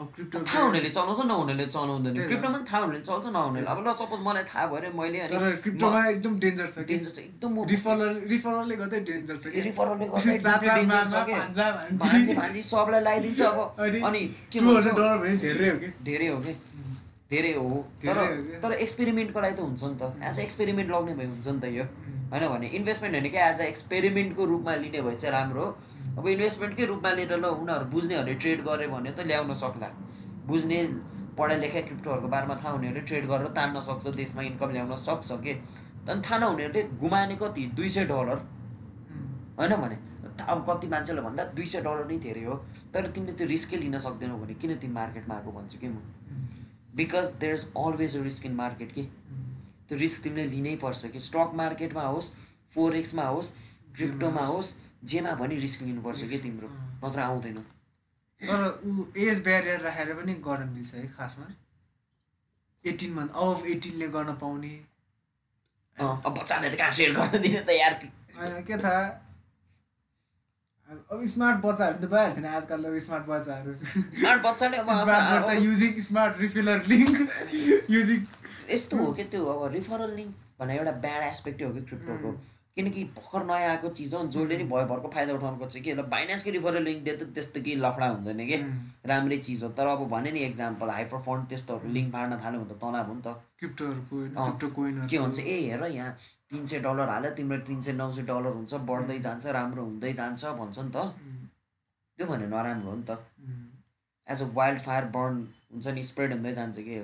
थाहा 0.00 0.62
हुनेले 0.64 0.90
चलाउँछ 0.90 1.20
नहुनेले 1.30 1.66
चलाउँदैन। 1.66 2.14
क्रिप्टोमा 2.14 2.56
पनि 2.56 2.64
थाहा 2.70 2.80
हुनेले 2.84 3.02
चल्छ 3.04 3.26
नहुनेले 3.36 3.66
अब 3.66 3.78
ल 3.86 3.92
सपोज 4.00 4.20
मलाई 4.26 4.44
थाहा 4.50 4.66
भयो 4.66 4.76
अरे 4.80 4.88
मैले 4.96 5.18
अनि 5.26 5.36
क्रिप्टोमा 5.64 6.00
एकदम 6.08 6.32
डेन्जर 6.40 6.66
छ 6.66 6.78
कि? 6.78 6.84
डेन्जर 6.90 7.10
छ 7.10 7.18
एकदम 7.20 7.52
रिफरल 7.72 8.02
रिफरलले 8.32 8.76
गर्दै 8.80 9.00
डेन्जर 9.10 9.36
छ 9.36 9.44
कि 9.52 9.60
रिफरलले 9.68 10.06
गर्दा 10.08 10.56
डेन्जर 10.64 11.04
छ 11.12 11.14
के 11.28 11.34
भान्जा 11.34 11.66
भान्जी। 12.00 12.62
सबलाई 12.62 13.00
लगाइदिन्छ 13.00 13.40
अब। 13.40 13.58
अनि 14.08 14.20
के 14.52 14.58
धेरै 14.60 15.68
हो 15.70 15.76
कि? 15.80 15.88
धेरै 16.02 16.28
हो 16.28 16.38
कि? 16.40 16.52
धेरै 17.30 17.52
हो। 17.52 17.66
तर 18.04 18.18
कि? 18.26 18.58
तर 18.62 18.72
एक्सपेरिमेन्टको 18.86 19.40
लागि 19.40 19.54
त 19.54 19.60
हुन्छ 19.60 19.82
नि 19.84 19.96
त। 20.00 20.02
एज 20.30 20.40
एक्सपेरिमेन्ट 20.40 20.88
लग्ने 20.90 21.14
भए 21.14 21.26
हुन्छ 21.26 21.48
नि 21.48 21.60
त 21.60 21.64
यो। 21.76 21.84
होइन 22.32 22.48
भने 22.48 22.66
इन्भेस्टमेन्ट 22.78 23.14
होइन 23.16 23.30
क्या 23.30 23.48
एज 23.50 23.60
अ 23.60 23.64
एक्सपेरिमेन्टको 23.64 24.44
रूपमा 24.50 24.74
लिने 24.82 25.00
भए 25.02 25.16
चाहिँ 25.16 25.32
राम्रो 25.34 25.64
हो। 25.64 25.70
अब 26.20 26.26
इन्भेस्टमेन्टकै 26.28 26.84
रूपमा 26.84 27.10
लिएर 27.16 27.32
ल 27.32 27.46
उनीहरू 27.64 27.84
बुझ्नेहरूले 27.88 28.34
ट्रेड 28.36 28.60
गरे 28.64 28.86
भने 28.92 29.10
त 29.10 29.24
ल्याउन 29.24 29.54
सक्ला। 29.56 29.88
बुझ्ने 30.44 30.78
पढा 31.38 31.56
लेखा 31.56 31.80
क्रिप्टोहरूको 31.80 32.28
बारेमा 32.28 32.54
थाहा 32.60 32.70
हुनेहरूले 32.76 33.04
ट्रेड 33.08 33.24
गरेर 33.30 33.48
तान्न 33.56 33.80
सक्छ 33.80 34.12
देशमा 34.20 34.42
इन्कम 34.44 34.70
ल्याउन 34.70 34.96
सक्छ 35.00 35.40
के? 35.40 35.52
अनि 36.04 36.20
थाहा 36.20 36.38
नहुनेहरूले 36.38 36.82
गुमाने 37.00 37.36
कति? 37.40 37.64
दुई 37.72 37.88
सय 37.88 38.04
डलर 38.12 38.38
होइन 39.56 39.74
भने? 39.76 39.96
अब 40.44 40.64
कति 40.68 40.86
मान्छेले 40.88 41.20
भन्दा 41.22 41.44
दुई 41.56 41.66
सय 41.66 41.80
डलर 41.80 42.04
नै 42.10 42.18
धेरै 42.18 42.44
हो। 42.44 42.54
तर 42.92 43.06
तिमीले 43.16 43.32
त्यो 43.32 43.46
रिस्कै 43.46 43.76
लिन 43.76 43.98
सक्दैनौ 43.98 44.36
भने 44.36 44.54
किन 44.60 44.76
तिमी 44.76 44.94
मार्केटमा 44.94 45.34
आएको 45.34 45.50
भन्छु 45.52 45.78
कि 45.80 45.88
म? 45.88 45.96
Because 46.96 47.32
there 47.40 47.54
is 47.54 47.64
always 47.76 48.16
risk 48.28 48.46
in 48.46 48.54
market 48.60 48.92
कि? 48.92 49.02
त्यो 49.88 49.98
रिस्क 49.98 50.22
तिमीले 50.22 50.44
लिनै 50.52 50.76
पर्छ 50.84 51.06
कि? 51.06 51.20
स्टक 51.20 51.50
मार्केटमा 51.56 52.04
होस् 52.12 52.32
फोर 52.74 52.96
एक्समा 52.96 53.24
होस् 53.24 53.52
क्रिप्टोमा 53.96 54.44
होस् 54.46 54.68
जेमा 55.02 55.32
पनि 55.40 55.54
रिस्क 55.56 55.82
लिनुपर्छ 55.82 56.22
कि 56.28 56.38
तिम्रो? 56.38 56.68
नत्र 57.04 57.20
आउँदैन। 57.20 57.56
तर 58.40 58.60
ऊ 58.86 59.06
एज 59.16 59.42
ब्यारियर 59.44 59.80
राखेर 59.80 60.14
पनि 60.14 60.34
गर्न 60.46 60.68
मिल्छ 60.68 60.94
है 60.94 61.06
खासमा। 61.16 61.46
एटिन 62.84 63.10
मन्थ 63.14 63.30
अब 63.36 63.66
एटिनले 63.66 64.08
गर्न 64.08 64.34
पाउने। 64.42 64.74
त 65.96 66.76
कहाँ 66.76 66.92
सेयर 66.92 67.12
गर्न 67.14 67.40
दिने 67.40 67.60
त 67.60 67.70
यार। 67.70 67.92
होइन 68.36 68.62
के 68.64 68.76
थाहा? 68.84 69.02
अब 70.90 71.24
स्मार्ट 71.32 71.58
बच्चाहरू 71.64 71.98
त 71.98 72.10
भइहाल्छ 72.10 72.38
नि 72.38 72.48
आजकल 72.48 72.98
स्मार्ट 72.98 73.24
बच्चाहरू। 73.26 73.74
स्मार्ट 74.18 74.40
बच्चाले 74.46 74.76
अब 74.76 74.88
स्मार्ट 75.00 75.42
बच्चा 75.42 75.52
using 75.52 76.00
smart 76.02 76.40
refiller 76.40 76.78
link 76.92 77.16
using 77.90 78.20
यस्तो 78.70 78.96
हो 78.96 79.12
कि 79.12 79.24
त्यो 79.32 79.44
अब 79.52 79.72
रिफरल 79.72 80.10
लिङ्क 80.14 80.32
भन्ने 80.60 80.76
एउटा 80.78 80.92
ब्याड 81.04 81.22
एस्पेक्टै 81.24 81.64
हो 81.64 81.72
कि 81.74 81.82
क्रिप्टोको 81.90 82.30
किनकि 82.76 83.04
भर्खर 83.16 83.44
नयाँ 83.44 83.70
आएको 83.70 83.88
चिज 83.98 84.14
हो 84.14 84.18
जसले 84.26 84.56
नि 84.56 84.64
भयभरको 84.70 85.08
फाइदा 85.14 85.32
उठाउनु 85.34 85.58
खोज्छ 85.58 85.76
कि 85.76 85.92
ल 85.92 86.02
बाइनेन्सकै 86.10 86.50
रिफरल 86.50 86.82
लिङ्क 86.88 87.02
दिए 87.04 87.16
त 87.16 87.22
त्यस्तो 87.34 87.60
केही 87.62 87.76
लफडा 87.76 88.06
हुँदैन 88.08 88.40
कि? 88.46 88.58
राम्रै 89.10 89.38
चिज 89.46 89.62
हो। 89.64 89.68
तर 89.78 89.86
अब 89.86 90.06
भने 90.10 90.30
नि 90.32 90.40
एक्जाम्पल 90.40 90.90
हाइपर 90.90 91.18
फन्ड 91.26 91.48
त्यस्तोहरू 91.50 91.88
लिङ्क 91.96 92.12
फाड्न 92.12 92.38
थाल्यो 92.44 92.60
भने 92.60 92.74
त 92.74 92.78
तनाव 92.84 93.06
हो 93.10 93.14
नि 93.14 93.22
त। 93.26 93.28
क्रिप्टोहरूको 93.58 94.16
के 95.10 95.18
भन्छ 95.18 95.38
ए 95.40 95.56
हेर 95.66 95.84
यहाँ 95.98 96.16
तिन 96.50 96.64
सय 96.64 96.78
डलर 96.86 97.08
हाल्यो 97.14 97.30
तिम्रो 97.36 97.58
तिन 97.66 97.80
सय 97.82 97.92
नौ 97.98 98.10
सय 98.12 98.22
डलर 98.30 98.52
हुन्छ 98.58 98.72
बढ्दै 98.90 99.18
जान्छ 99.26 99.46
राम्रो 99.58 99.82
हुँदै 99.84 100.12
जान्छ 100.20 100.56
भन्छ 100.60 100.78
नि 100.78 100.90
त। 100.94 100.98
त्यो 102.18 102.26
भने 102.26 102.46
नराम्रो 102.46 102.90
हो 102.90 102.96
नि 102.96 103.04
त। 103.10 103.18
As 104.28 104.42
a 104.42 104.46
wild 104.54 104.80
fire 104.86 105.04
burn 105.16 105.46
हुन्छ 105.72 105.86
नि 105.96 106.02
स्प्रेड 106.10 106.32
हुँदै 106.32 106.52
जान्छ 106.54 106.76
कि 106.78 106.96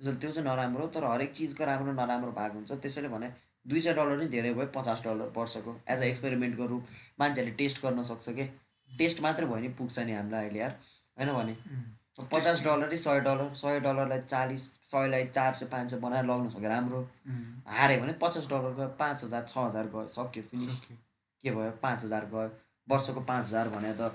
त्यो 0.00 0.30
चाहिँ 0.30 0.44
नराम्रो 0.46 0.86
तर 0.94 1.04
हरेक 1.04 1.32
चिजको 1.32 1.64
राम्रो 1.64 1.92
नराम्रो 1.92 2.32
भाग 2.36 2.50
हुन्छ। 2.54 2.72
त्यसैले 2.72 3.08
भने 3.08 3.28
दुई 3.66 3.80
सय 3.80 3.92
डलर 3.94 4.16
नै 4.18 4.26
धेरै 4.28 4.52
भयो 4.54 4.66
पचास 4.74 5.04
डलर 5.04 5.32
वर्षको। 5.36 5.76
एज 5.88 6.00
अ 6.00 6.04
एक्सपेरिमेन्टको 6.04 6.66
रूप 6.66 6.86
मान्छेहरूले 7.20 7.56
टेस्ट 7.56 7.82
गर्न 7.82 8.02
सक्छ 8.10 8.28
कि? 8.30 8.44
टेस्ट 8.90 9.20
मात्रै 9.22 9.46
भयो 9.46 9.56
भने 9.56 9.68
पुग्छ 9.78 9.98
नि 9.98 10.12
हामीलाई 10.12 10.46
अहिले 10.46 10.60
यार। 10.60 10.76
होइन 11.18 11.32
भने? 11.32 11.54
पचास 12.32 12.62
डलरै 12.64 12.96
सय 12.96 13.20
डलर 13.26 13.52
सय 13.54 13.80
डलरलाई 13.80 14.20
चालिस 14.28 14.62
सयलाई 14.90 15.24
चार 15.26 15.54
सय 15.54 15.66
पाँच 15.66 15.90
सय 15.90 15.98
बनाएर 16.00 16.24
लग्नु 16.24 16.50
सक्यो 16.50 16.68
राम्रो। 16.68 17.00
हाऱ्यो 17.66 18.00
भने 18.00 18.12
पचास 18.22 18.48
डलर 18.50 18.74
गयो 18.78 18.88
पाँच 18.98 19.24
हजार 19.24 19.44
छ 19.44 19.58
हजार 19.58 19.86
गयो 19.94 20.06
सक्यो 20.08 20.42
फिनिस। 20.50 20.80
के 21.44 21.50
भयो? 21.50 21.70
पाँच 21.82 22.04
हजार 22.04 22.24
गयो। 22.32 22.50
वर्षको 22.88 23.20
पाँच 23.20 23.44
हजार 23.46 23.68
भने 23.68 23.92
त 24.00 24.10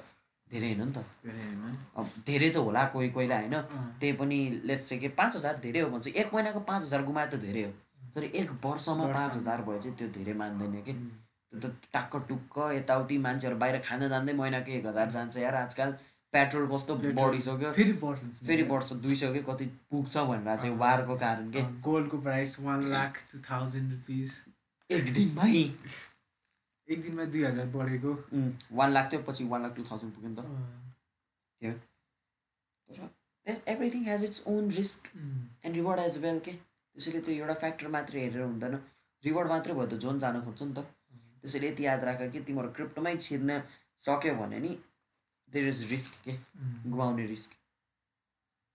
धेरै 0.47 0.73
होइन 0.73 0.87
नि 0.87 0.93
त। 0.93 1.05
धेरै 1.25 1.45
होइन। 1.45 1.77
अब 1.97 2.05
धेरै 2.27 2.49
त 2.49 2.57
होला 2.57 2.85
कोही 2.93 3.09
कोहीलाई 3.09 3.47
होइन? 3.47 3.55
त्यही 3.99 4.13
पनि 4.19 4.37
लेट्स 4.69 4.93
कि 5.01 5.07
पाँच 5.07 5.35
हजार 5.35 5.57
धेरै 5.65 5.79
हो 5.79 5.89
भन्छ। 5.89 6.07
एक 6.07 6.33
महिनाको 6.33 6.59
पाँच 6.59 6.81
हजार 6.83 7.01
गुमाए 7.03 7.27
त 7.27 7.35
धेरै 7.41 7.63
हो। 7.63 7.71
तर 8.15 8.23
एक 8.23 8.49
वर्षमा 8.65 9.05
पाँच। 9.13 9.35
हजार 9.35 9.61
भयो 9.61 9.79
चाहिँ 9.81 9.97
त्यो 9.97 10.07
धेरै 10.17 10.33
मान्दैन 10.41 10.75
कि? 10.81 10.93
त्यो 10.93 11.59
त 11.61 11.75
टक्क 11.93 12.13
टुक्क 12.29 12.55
यताउति 12.73 13.17
मान्छेहरू 13.25 13.57
बाहिर 13.59 13.79
खान 13.85 14.07
जाँदै 14.09 14.33
महिनाको 14.33 14.71
एक 14.71 14.85
हजार 14.85 15.09
जान्छ 15.11 15.37
यार 15.37 15.55
आजकल 15.55 15.91
पेट्रोल 16.33 16.67
कस्तो। 16.71 16.95
बढिसक्यो। 16.95 17.71
फेरि 17.71 17.93
बढ्छ। 18.01 18.21
फेरि 18.47 18.63
बढ्छ 18.71 18.93
दुई 19.03 19.15
सौ 19.15 19.31
कि 19.33 19.41
कति 19.49 19.65
पुग्छ 19.91 20.17
भनेर 20.17 20.57
चाहिँ 20.57 20.75
वारको 20.77 21.15
कारण 21.17 21.51
के? 21.51 21.61
गोल्डको 21.87 22.17
price 22.21 22.59
one 22.59 22.79
lakh 22.91 23.23
two 23.31 23.39
thousand 23.49 23.91
rupees. 23.91 24.31
एक 24.89 25.13
दिनमै? 25.13 25.53
एक 26.87 27.01
दिनमा 27.01 27.25
दुई 27.35 27.43
हजार 27.43 27.67
बढेको। 27.75 28.11
वान 28.75 28.89
लाख 28.91 29.11
थियो 29.11 29.21
पछि 29.27 29.43
वान 29.51 29.61
लाख 29.63 29.75
टू 29.75 29.83
थाउजन्ड 29.91 30.13
पुग्यो 30.13 30.29
नि 30.29 30.35
त। 30.35 30.39
तर 33.47 33.61
everything 33.67 34.03
has 34.05 34.23
its 34.23 34.43
own 34.47 34.69
risk 34.71 35.11
and 35.15 35.75
reward 35.75 35.99
as 36.01 36.17
well 36.23 36.39
के? 36.39 36.53
त्यसैले 36.95 37.19
त्यो 37.27 37.33
एउटा 37.35 37.55
फ्याक्टर 37.61 37.87
मात्रै 37.91 38.19
हेरेर 38.23 38.41
हुँदैन। 38.41 38.75
रिवार्ड 39.23 39.49
मात्रै 39.51 39.73
भयो 39.75 39.87
त 39.91 39.93
जोन 40.03 40.15
जान 40.23 40.35
खोज्छ 40.47 40.61
नि 40.63 40.73
त। 40.73 40.79
त्यसैले 41.41 41.67
यति 41.69 41.83
याद 41.85 42.03
राख 42.07 42.21
कि 42.31 42.39
तिम्रो 42.47 42.69
क्रिप्टोमै 42.75 43.15
छिर्न 43.19 43.49
सक्यो 43.99 44.33
भने 44.39 44.59
नि 44.65 44.71
देयर 45.51 45.67
इज 45.67 45.79
रिस्क 45.91 46.13
के। 46.25 46.33
गुमाउने 46.89 47.25
रिस्क 47.27 47.51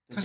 के 0.09 0.19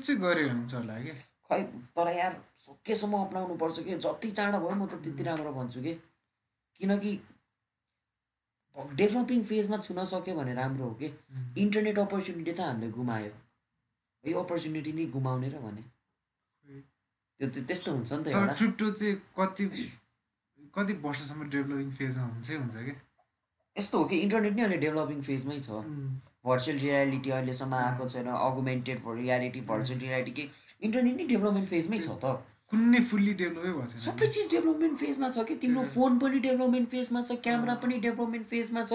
चाहिँ 0.00 0.20
गरेर 0.20 0.48
हुन्छ 0.50 0.74
होला 0.74 0.96
कि? 1.04 1.12
खै 1.48 1.62
तर 1.96 2.08
यार 2.16 2.32
सकेसम्म 2.58 3.14
अप्नाउनु 3.24 3.54
पर्छ 3.56 3.76
कि? 3.84 3.94
जति 4.04 4.30
चाँडो 4.30 4.58
भयो 4.58 4.74
म 4.74 4.86
त 4.86 5.00
त्यति 5.04 5.22
राम्रो 5.24 5.52
भन्छु 5.52 5.80
कि? 5.82 5.94
किनकि 6.80 7.12
डेभलपिङ 8.76 9.42
फेजमा 9.44 9.76
छुन 9.86 10.04
सक्यो 10.04 10.34
भने 10.34 10.54
राम्रो 10.54 10.84
हो 10.84 10.94
कि? 11.00 11.08
इन्टरनेट 11.62 11.98
अपर्च्युनिटी 11.98 12.52
त 12.52 12.60
हामीले 12.60 12.90
गुमायो। 12.90 13.32
यो 14.26 14.40
अपर्च्युनिटी 14.40 14.92
नै 14.92 15.04
गुमाउने 15.16 15.48
र 15.48 15.58
भने। 15.64 15.82
त्यो 17.40 17.48
त्यो 17.54 17.62
त्यस्तो 17.68 17.92
हुन्छ 17.92 18.12
नि 18.12 18.22
त 18.24 18.26
एउटा। 18.28 18.54
क्रिप्टो 18.54 18.90
चाहिँ 18.98 19.16
कति 19.38 19.64
कति 20.76 20.92
वर्षसम्म 21.02 21.48
डेभलपिङ 21.50 21.90
फेजमा 21.98 22.24
हुन्छै 22.24 22.56
हुन्छ 22.56 22.76
कि? 22.86 22.94
यस्तो 23.76 23.98
हो 23.98 24.04
कि 24.10 24.16
इन्टरनेट 24.26 24.54
नै 24.54 24.62
अहिले 24.62 24.78
डेभलपिङ 24.86 25.20
फेजमै 25.28 25.58
छ। 25.60 25.84
भर्चुअल 26.46 26.78
रियालिटी 26.78 27.30
अहिलेसम्म 27.30 27.74
आएको 27.74 28.08
छैन 28.14 28.28
अगुमेन्टेड 28.48 28.98
रियालिटी 29.20 29.60
भर्चुअल 29.70 30.00
रियालिटी 30.00 30.32
के? 30.38 30.44
इन्टरनेट 30.82 31.16
नै 31.16 31.26
डेभलपमेन्ट 31.32 31.68
फेजमै 31.68 31.98
छ 31.98 32.08
त। 32.24 32.24
कुनै 32.70 33.00
फुल्ली 33.10 33.32
डेभलपै 33.40 33.72
भएको 33.72 33.86
छैन। 33.92 34.00
सबै 34.04 34.26
चिज 34.34 34.50
डेभलपमेन्ट 34.50 34.96
फेजमा 34.98 35.28
छ 35.30 35.44
कि? 35.48 35.54
तिम्रो 35.62 35.82
फोन 35.94 36.18
पनि 36.18 36.38
डेभलपमेन्ट 36.46 36.88
फेजमा 36.94 37.20
छ 37.22 37.36
क्यामेरा 37.46 37.74
पनि 37.82 37.98
डेभलपमेन्ट 38.06 38.46
फेजमा 38.52 38.84
छ 38.90 38.92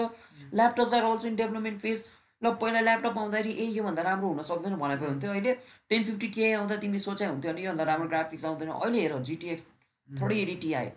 laptop 0.58 0.94
are 0.94 1.04
also 1.10 1.28
in 1.28 1.36
development 1.42 1.80
phase 1.80 2.04
ल 2.42 2.52
पहिला 2.56 2.80
ल्यापटप 2.80 3.18
आउँदाखेरि 3.18 3.52
ए 3.54 3.66
योभन्दा 3.72 4.02
राम्रो 4.02 4.28
हुन 4.28 4.42
सक्दैन 4.44 4.76
भनेको 4.76 5.06
हुन्थ्यो 5.06 5.30
अहिले 5.30 5.54
टेन 5.90 6.04
फिफ्टी 6.04 6.28
टिआई 6.30 6.52
आउँदा 6.54 6.76
तिमीले 6.78 6.98
सोचाइ 7.00 7.28
हुन्थ्यो 7.28 7.52
अनि 7.52 7.62
योभन्दा 7.62 7.84
राम्रो 7.84 8.08
ग्राफिक्स 8.08 8.44
आउँदैन 8.44 8.70
अहिले 8.70 9.00
हेर 9.00 9.18
जिटिएक्स 9.24 9.66
थोरै 10.08 10.38
एडी 10.38 10.54
टिआई 10.62 10.88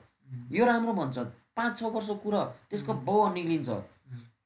यो 0.51 0.65
राम्रो 0.65 0.93
भन्छ 0.95 1.25
पाँच 1.55 1.77
छ 1.77 1.91
वर्ष 1.95 2.09
कुरा 2.23 2.43
त्यसको 2.69 2.93
बाउ 3.03 3.33
निक्लिन्छ 3.33 3.81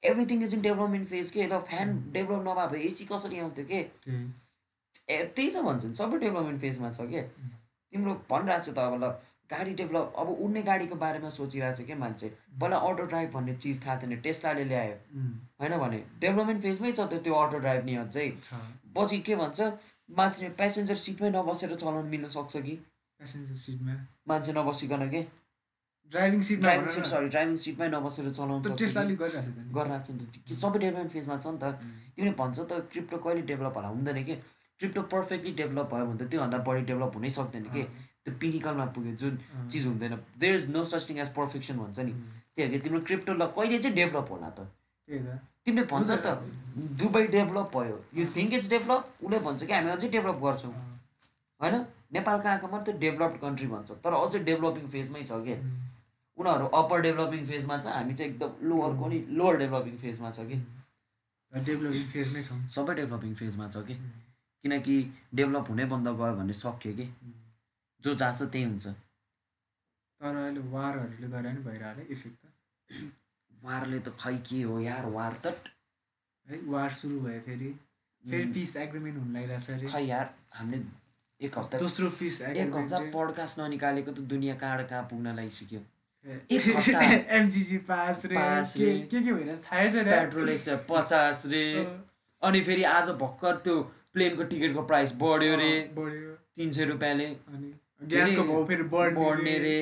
everything 0.04 0.44
is 0.44 0.54
in 0.54 0.62
development 0.62 1.08
phase 1.08 1.32
के 1.32 1.46
ल 1.46 1.60
फ्यान 1.70 1.96
डेभलप 2.12 2.44
नभए 2.48 2.68
भए 2.72 2.82
एसी 2.86 3.06
कसरी 3.06 3.40
आउँथ्यो 3.40 3.66
के 3.66 3.80
ए 3.80 5.24
त्यही 5.26 5.50
त 5.50 5.64
भन्छ 5.64 5.86
नि 5.86 5.96
सबै 5.96 6.20
डेभलपमेन्ट 6.20 6.62
फेजमा 6.62 6.92
छ 6.92 7.08
के 7.10 7.22
तिम्रो 7.94 8.14
भनिरहेको 8.30 8.66
छु 8.66 8.72
त 8.72 8.80
अब 8.80 9.04
ल 9.04 9.14
गाडी 9.52 9.74
डेभलप 9.80 10.14
अब 10.18 10.28
उड्ने 10.44 10.62
गाडीको 10.70 10.96
बारेमा 11.04 11.30
सोचिरहेको 11.32 11.76
छ 11.78 11.86
क्या 11.88 11.98
मान्छे। 11.98 12.28
पहिला 12.60 12.78
अटो 12.88 13.04
ड्राइभ 13.12 13.32
भन्ने 13.34 13.56
चिज 13.56 13.86
थाहा 13.86 13.96
थिएन 14.02 14.20
टेस्लाले 14.22 14.64
ल्यायो। 14.72 14.96
होइन 15.62 15.78
भने 15.84 16.00
डेभलपमेन्ट 16.22 16.62
फेजमै 16.62 16.92
छ 16.92 17.00
त 17.08 17.24
त्यो 17.24 17.34
अटो 17.34 17.58
ड्राइभ 17.66 17.86
नि 17.86 17.96
अझै। 18.04 18.28
पछि 18.96 19.20
के 19.24 19.36
भन्छ 19.36 19.60
माथि 20.10 20.50
प्यासेन्जर 20.60 20.96
सिटमै 21.06 21.30
नबसेर 21.32 21.76
चलाउनु 21.76 22.10
मिल्न 22.10 22.28
सक्छ 22.36 22.54
कि? 22.68 22.76
प्यासेन्जर 23.20 23.56
सिटमा 23.66 23.94
मान्छे 24.28 24.52
नबसिकन 24.58 25.10
के? 25.16 25.22
ड्राइभिङ 26.12 26.42
सिटमा 26.48 26.64
ड्राइभिङ 26.68 26.90
सिट 26.96 27.06
सरी 27.06 27.28
ड्राइभिङ 27.30 27.56
सिटमै 27.64 27.88
नबसेर 27.96 28.30
चलाउनु 28.32 28.76
टेस्लाले? 28.84 29.16
गरिरहेको 29.16 30.04
छ 30.04 30.12
नि 30.12 30.28
त। 30.28 30.60
सबै 30.60 30.80
डेभलपमेन्ट 30.80 31.12
फेजमा 31.12 31.38
छ 31.38 31.48
नि 31.48 31.60
त। 31.64 31.66
तिमीले 32.16 32.36
भन्छ 32.44 32.58
त 32.60 32.72
क्रिप्टो 32.92 33.18
कहिले 33.26 33.42
डेभलप 33.52 33.76
होला? 33.78 33.88
हुँदैन 33.96 34.24
कि? 34.24 34.36
क्रिप्टो 34.80 35.02
पर्फेक्टली 35.12 35.52
डेभलप 35.60 35.88
भयो 35.94 36.06
भने 36.06 36.18
त 36.20 36.30
त्योभन्दा 36.32 36.58
बढी 36.68 36.82
डेभलप 36.92 37.16
हुनै 37.18 37.30
सक्दैन 37.38 37.64
कि? 37.76 37.84
त्यो 38.28 38.36
पिनिकलमा 38.40 38.86
पुग्यो 38.92 39.16
जुन 39.16 39.40
चिज 39.72 39.86
हुँदैन। 39.88 40.14
There 40.36 40.56
is 40.56 40.70
no 40.70 40.84
such 40.84 41.10
thing 41.10 41.18
as 41.24 41.30
perfection 41.34 41.78
भन्छ 41.80 42.00
नि 42.00 42.12
त्यही 42.12 42.68
हो 42.68 42.72
कि 42.74 42.80
तिम्रो 42.84 43.00
क्रिप्टो 43.08 43.34
ल 43.34 43.46
कहिले 43.56 43.78
चाहिँ 43.80 43.96
डेभलप 43.96 44.28
होला 44.32 44.50
त? 44.52 44.68
तिमीले 45.64 45.84
भन्छ 45.88 46.10
त 46.12 46.28
दुबई 47.00 47.28
डेभलप 47.28 47.72
भयो। 47.76 47.98
यु 48.20 48.26
थिङ्क 48.36 48.54
इट्स 48.54 48.70
डेभलप 48.70 49.24
उसले 49.24 49.40
भन्छ 49.48 49.64
कि 49.64 49.74
हामी 49.74 49.90
अझै 49.96 50.10
डेभलप 50.10 50.38
गर्छौँ। 50.44 50.74
होइन? 51.62 51.76
नेपालको 52.14 52.48
आएको 52.50 52.68
मात्रै 52.68 52.94
डेभलप्ड 53.00 53.40
कन्ट्री 53.42 53.68
भन्छ। 53.68 53.92
तर 54.04 54.14
अझै 54.20 54.40
डेभलपिङ 54.50 54.88
फेजमै 54.92 55.24
छ 55.24 55.40
कि? 55.48 55.56
उनीहरू 56.38 56.68
अप्पर 56.82 57.02
डेभलपिङ 57.08 57.46
फेजमा 57.46 57.80
छ 57.80 57.96
हामी 57.96 58.14
चाहिँ 58.14 58.32
एकदम 58.32 58.68
लोवरको 58.68 59.08
नि 59.08 59.18
लोवर 59.40 59.58
डेभलपिङ 59.64 59.98
फेजमा 60.04 60.32
छ 60.32 60.40
कि? 60.52 60.62
डेभलपिङ 61.52 62.04
फेजमै 62.12 62.42
छौँ। 62.44 62.62
सबै 62.76 62.94
डेभलपिङ 63.02 63.34
फेजमा 63.36 63.68
छ 63.70 63.88
कि? 63.88 63.96
किनकि 64.64 64.96
डेभलप 65.36 65.70
हुनै 65.70 65.86
बन्द 65.96 66.08
गयो 66.20 66.34
भने 66.36 66.54
सक्यो 66.54 66.94
कि? 67.00 67.08
जो 68.04 68.14
जहाँ 68.14 68.34
छ 68.38 68.50
त्यही 68.52 68.64
हुन्छ। 68.64 68.88
तर 70.22 70.36
अहिले 70.36 70.62
वारहरूले 70.76 71.28
गरेर 71.34 71.52
नि 71.58 71.62
भइरह्यो 71.70 72.06
इफेक्ट 72.16 72.38
त। 72.46 73.12
वारले 73.52 74.00
त 74.06 74.14
खै 74.22 74.36
के 74.50 74.62
हो 74.70 74.80
यार 74.82 75.06
वार 75.18 75.34
त 75.46 75.54
है 76.48 76.60
वार 76.76 76.92
सुरु 77.02 77.20
भयो 77.26 77.42
फेरि। 77.50 77.70
फेरि 78.24 78.52
पिस 78.54 78.76
एग्रिमेन्ट 78.86 79.18
हुन 79.18 79.34
लागिरहेछ 79.34 79.70
अरे। 79.76 79.88
खै 79.92 80.02
यार 80.06 80.34
हामीले 80.60 81.46
एक 81.48 81.58
हप्ता 81.58 81.78
दोस्रो 81.80 82.10
पिस 82.20 82.42
एक 82.42 82.76
हप्ता 82.76 83.00
पडकास्ट 83.16 83.60
ननिकालेको 83.60 84.12
त 84.12 84.26
दुनियाँ 84.34 84.58
कहाँ 84.64 84.86
कहाँ 84.92 85.04
पुग्न 85.12 85.36
लागिसक्यो। 85.40 85.82
एमजिजी 86.26 87.78
पास 87.90 88.24
रे। 88.26 88.36
के। 88.38 89.20
के 89.20 89.34
भइरहेछ 89.34 89.60
थाहै 89.66 89.92
छैन। 89.92 90.10
पेट्रोल 90.12 90.50
एक 90.50 90.62
सय 90.62 90.76
पचास 90.90 91.44
रे। 91.54 91.64
अनि 92.42 92.62
फेरि 92.70 92.84
आज 92.94 93.10
भर्खर 93.22 93.56
त्यो 93.68 93.76
प्लेनको 94.14 94.44
टिकटको 94.54 94.82
प्राइस 94.92 95.14
बढ्यो 95.22 95.56
रे। 95.62 95.72
बढ्यो। 96.00 96.34
तिन 96.58 96.72
सय 96.78 96.86
रुपियाँले। 96.92 97.28
अनि 97.54 97.74
ग्यासको 98.02 98.44
भाउ 98.44 98.66
फेरि 98.68 98.84
बढ्ने 98.94 99.58
रे। 99.60 99.78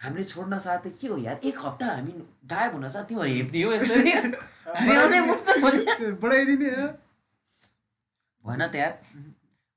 हामीले 0.00 0.24
छोड्न 0.24 0.58
साथै 0.66 0.90
के 1.00 1.06
हो 1.08 1.16
यार? 1.18 1.40
एक 1.44 1.58
हप्ता 1.64 1.86
हामी 1.86 2.12
गायब 2.52 2.72
हुन 2.74 2.88
साथ 2.88 3.04
तिमीहरू 3.10 3.32
हेप्ने 3.34 3.62
हो 3.62 3.72
यसरी 3.72 4.12
बढाइदिने 6.22 6.70
हो। 6.70 6.86
भएन 8.44 8.66
त 8.66 8.74
यार। 8.74 8.92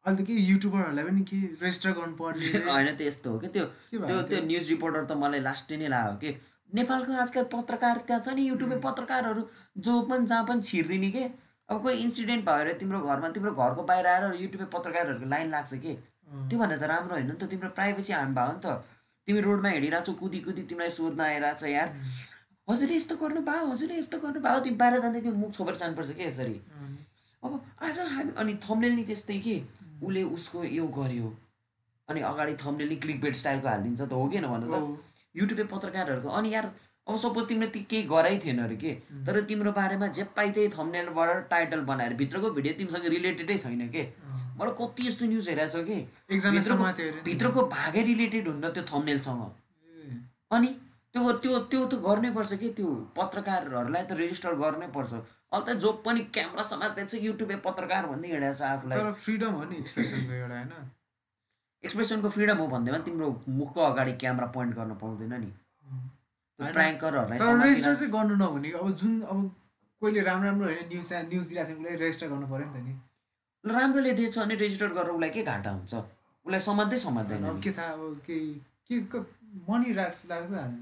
अहिले 0.05 0.23
त 0.23 0.27
के 0.27 0.33
युट्युबरहरूलाई 0.33 1.03
पनि 1.05 1.21
के 1.31 1.37
रेजिस्टर 1.63 1.91
गर्नु 1.99 2.15
पर्ने। 2.21 2.47
होइन 2.71 2.95
त 2.95 3.01
यस्तो 3.01 3.31
हो 3.31 3.39
कि? 3.39 3.47
त्यो 3.47 3.65
त्यो 3.91 4.21
त्यो? 4.29 4.39
न्युज 4.51 4.69
रिपोर्टर 4.69 5.03
त 5.05 5.11
मलाई 5.23 5.39
लास्टै 5.47 5.77
नै 5.83 5.87
लाग्यो 5.95 6.15
कि? 6.23 6.31
नेपालको 6.69 7.13
आजकल 7.23 7.43
पत्रकार 7.53 7.97
त्यहाँ 8.07 8.21
छ 8.25 8.35
नि 8.39 8.43
युट्युबे 8.47 8.77
पत्रकारहरू 8.87 9.41
जो 9.87 10.01
पनि 10.11 10.25
जहाँ 10.31 10.45
पनि 10.51 10.61
छिर्दिने 10.69 11.09
के? 11.17 11.23
अब 11.69 11.81
कोही 11.83 11.95
इन्सिडेन्ट 12.03 12.45
भयो 12.45 12.59
अरे 12.65 12.73
तिम्रो 12.83 12.99
घरमा 13.01 13.29
तिम्रो 13.37 13.51
घरको 13.53 13.83
बाहिर 13.89 14.05
आएर 14.13 14.23
युट्युबे 14.43 14.65
पत्रकारहरूको 14.77 15.25
लाइन 15.35 15.49
लाग्छ 15.55 15.73
कि? 15.85 15.93
अँ, 16.29 16.47
त्यो 16.49 16.57
भन्दा 16.59 16.77
त 16.77 16.83
राम्रो 16.93 17.13
होइन 17.15 17.27
नि 17.27 17.35
त 17.41 17.43
तिम्रो 17.51 17.69
प्राइभेसी 17.77 18.13
हार्म 18.13 18.33
भयो 18.35 18.51
नि 18.53 18.61
त। 18.65 18.67
तिमी 19.27 19.39
रोडमा 19.41 19.69
हिँडिरहेको 19.69 20.05
छौ 20.05 20.13
कुदी 20.21 20.39
कुदी 20.45 20.61
तिमीलाई 20.69 20.89
सोध्न 20.97 21.21
आइरहेछ 21.21 21.63
यार। 21.63 21.89
हजुरले 22.67 22.95
यस्तो 22.95 23.15
गर्नु 23.21 23.41
भयो 23.49 23.65
हजुरले 23.71 23.95
यस्तो 23.97 24.17
गर्नु 24.23 24.39
भयो 24.45 24.59
तिमी 24.65 24.77
बाहिर 24.81 25.01
जाँदै 25.01 25.21
त्यो 25.25 25.33
मुख 25.41 25.51
छोपेर 25.57 25.75
जानुपर्छ 25.81 26.11
कि 26.17 26.23
यसरी? 26.23 26.57
अब 27.43 27.51
आज 27.81 27.99
हामी 28.15 28.31
अनि 28.41 28.53
थम्नेल 28.65 28.93
नि 28.95 29.03
त्यस्तै 29.09 29.37
के? 29.45 29.55
उसले 30.05 30.23
उसको 30.35 30.63
यो 30.63 30.85
गर्यो। 30.97 31.27
अनि 32.09 32.19
अगाडि 32.29 32.53
थम्नेल 32.61 32.89
नि 32.89 32.95
क्लिक 33.03 33.19
बेड 33.21 33.35
स्टाइलको 33.41 33.67
हालिदिन्छ 33.67 34.01
त 34.01 34.13
हो 34.13 34.27
कि 34.29 34.39
भन 34.41 34.63
त। 34.69 34.75
युट्युबे 35.35 35.63
पत्रकारहरूको 35.73 36.29
अनि 36.29 36.53
यार 36.53 36.65
अब 37.09 37.15
सपोज 37.17 37.47
तिमीले 37.47 37.67
ती 37.73 37.79
केही 37.89 38.03
गराइ 38.05 38.37
थिएन 38.39 38.59
अरे 38.63 38.75
के? 38.77 38.91
तर 39.25 39.41
तिम्रो 39.49 39.71
बारेमा 39.73 40.07
जे 40.13 40.23
पाइ 40.35 40.51
त्यही 40.53 40.69
थम्नेलबाट 40.69 41.49
टाइटल 41.49 41.79
बनाएर 41.89 42.13
भित्रको 42.21 42.49
भिडियो 42.53 42.73
तिमीसँग 42.77 43.05
रिलेटेडै 43.13 43.57
छैन 43.57 43.87
के। 43.89 44.03
मलाई 44.59 44.73
कति 44.77 45.07
यस्तो 45.07 45.25
न्युज 45.25 45.49
हेरेको 45.49 45.71
छ 45.73 45.85
कि? 45.89 45.97
भित्रको 47.25 47.61
भागै 47.73 48.03
रिलेटेड 48.03 48.47
हुन्न 48.47 48.69
त्यो 48.69 48.83
थम्नेलसँग 48.91 49.41
अनि 50.53 50.67
त्यो 51.13 51.31
त्यो 51.41 51.59
त्यो 51.71 51.85
त 51.85 51.95
गर्नै 52.05 52.29
पर्छ 52.37 52.53
कि? 52.53 52.69
त्यो 52.77 52.89
पत्रकारहरूलाई 53.17 54.03
त 54.05 54.11
रेजिस्टर 54.19 54.53
गर्नै 54.61 54.87
पर्छ। 54.93 55.13
अहिले 55.13 55.65
त 55.65 55.77
जो 55.81 55.91
पनि 56.05 56.21
क्यामेरा 56.35 56.63
समात्दै 56.71 57.05
छ 57.05 57.21
युट्युबे 57.25 57.55
पत्रकार 57.65 58.05
भन्दै 58.11 58.29
हिँडेको 58.29 58.53
छ 58.53 58.61
आफूलाई। 58.69 59.13
फ्रिडम 59.25 59.53
हो 59.57 59.63
नि 59.65 59.75
एक्सप्रेसनको 59.81 60.33
एउटा 60.33 60.55
होइन? 60.55 60.73
एक्सप्रेसनको 61.83 62.29
फ्रिडम 62.29 62.57
हो 62.61 62.67
भन्दैमा 62.75 62.99
तिम्रो 63.07 63.27
मुखको 63.57 63.81
अगाडि 63.81 64.13
क्यामेरा 64.21 64.47
पोइन्ट 64.53 64.75
गर्न 64.77 64.93
पाउँदैन 65.01 65.33
नि। 65.45 65.51
तर 66.59 67.59
रेजिस्टर 67.63 67.93
चाहिँ 67.95 68.11
गर्नु। 68.13 68.35
नहुने। 68.35 68.69
अब 68.71 68.95
जुन 68.99 69.21
अब 69.21 69.39
कोहीले 70.01 70.21
राम्रो 70.21 70.47
राम्रो 70.49 70.65
होइन 70.65 70.87
न्युज 70.89 71.07
च्यानल 71.07 71.27
न्युज 71.29 71.45
दिइरहेको 71.47 71.73
छ 71.73 71.79
उसलाई 71.79 71.95
रेजिस्टर 72.03 72.27
गर्नु 72.27 72.47
पऱ्यो 72.47 72.65
नि 72.67 72.71
त 72.73 72.83
नि। 72.83 72.93
राम्रोले 73.63 74.11
दिएछ 74.19 74.37
भने 74.39 74.55
रेजिस्टर 74.55 74.87
गरेर 74.95 75.11
उसलाई 75.11 75.29
के 75.29 75.43
घाटा 75.43 75.69
हुन्छ? 75.71 75.93
उसलाई 76.45 76.59
समात्दै 76.59 76.97
समात्दैन। 76.97 77.59
के 77.63 77.71
थाहा 77.71 77.91
अब 77.91 78.21
केही 78.27 79.01
के 79.11 79.19
मनी 79.69 79.93
लाग्छ 79.93 80.19
हाल्दैन 80.31 80.75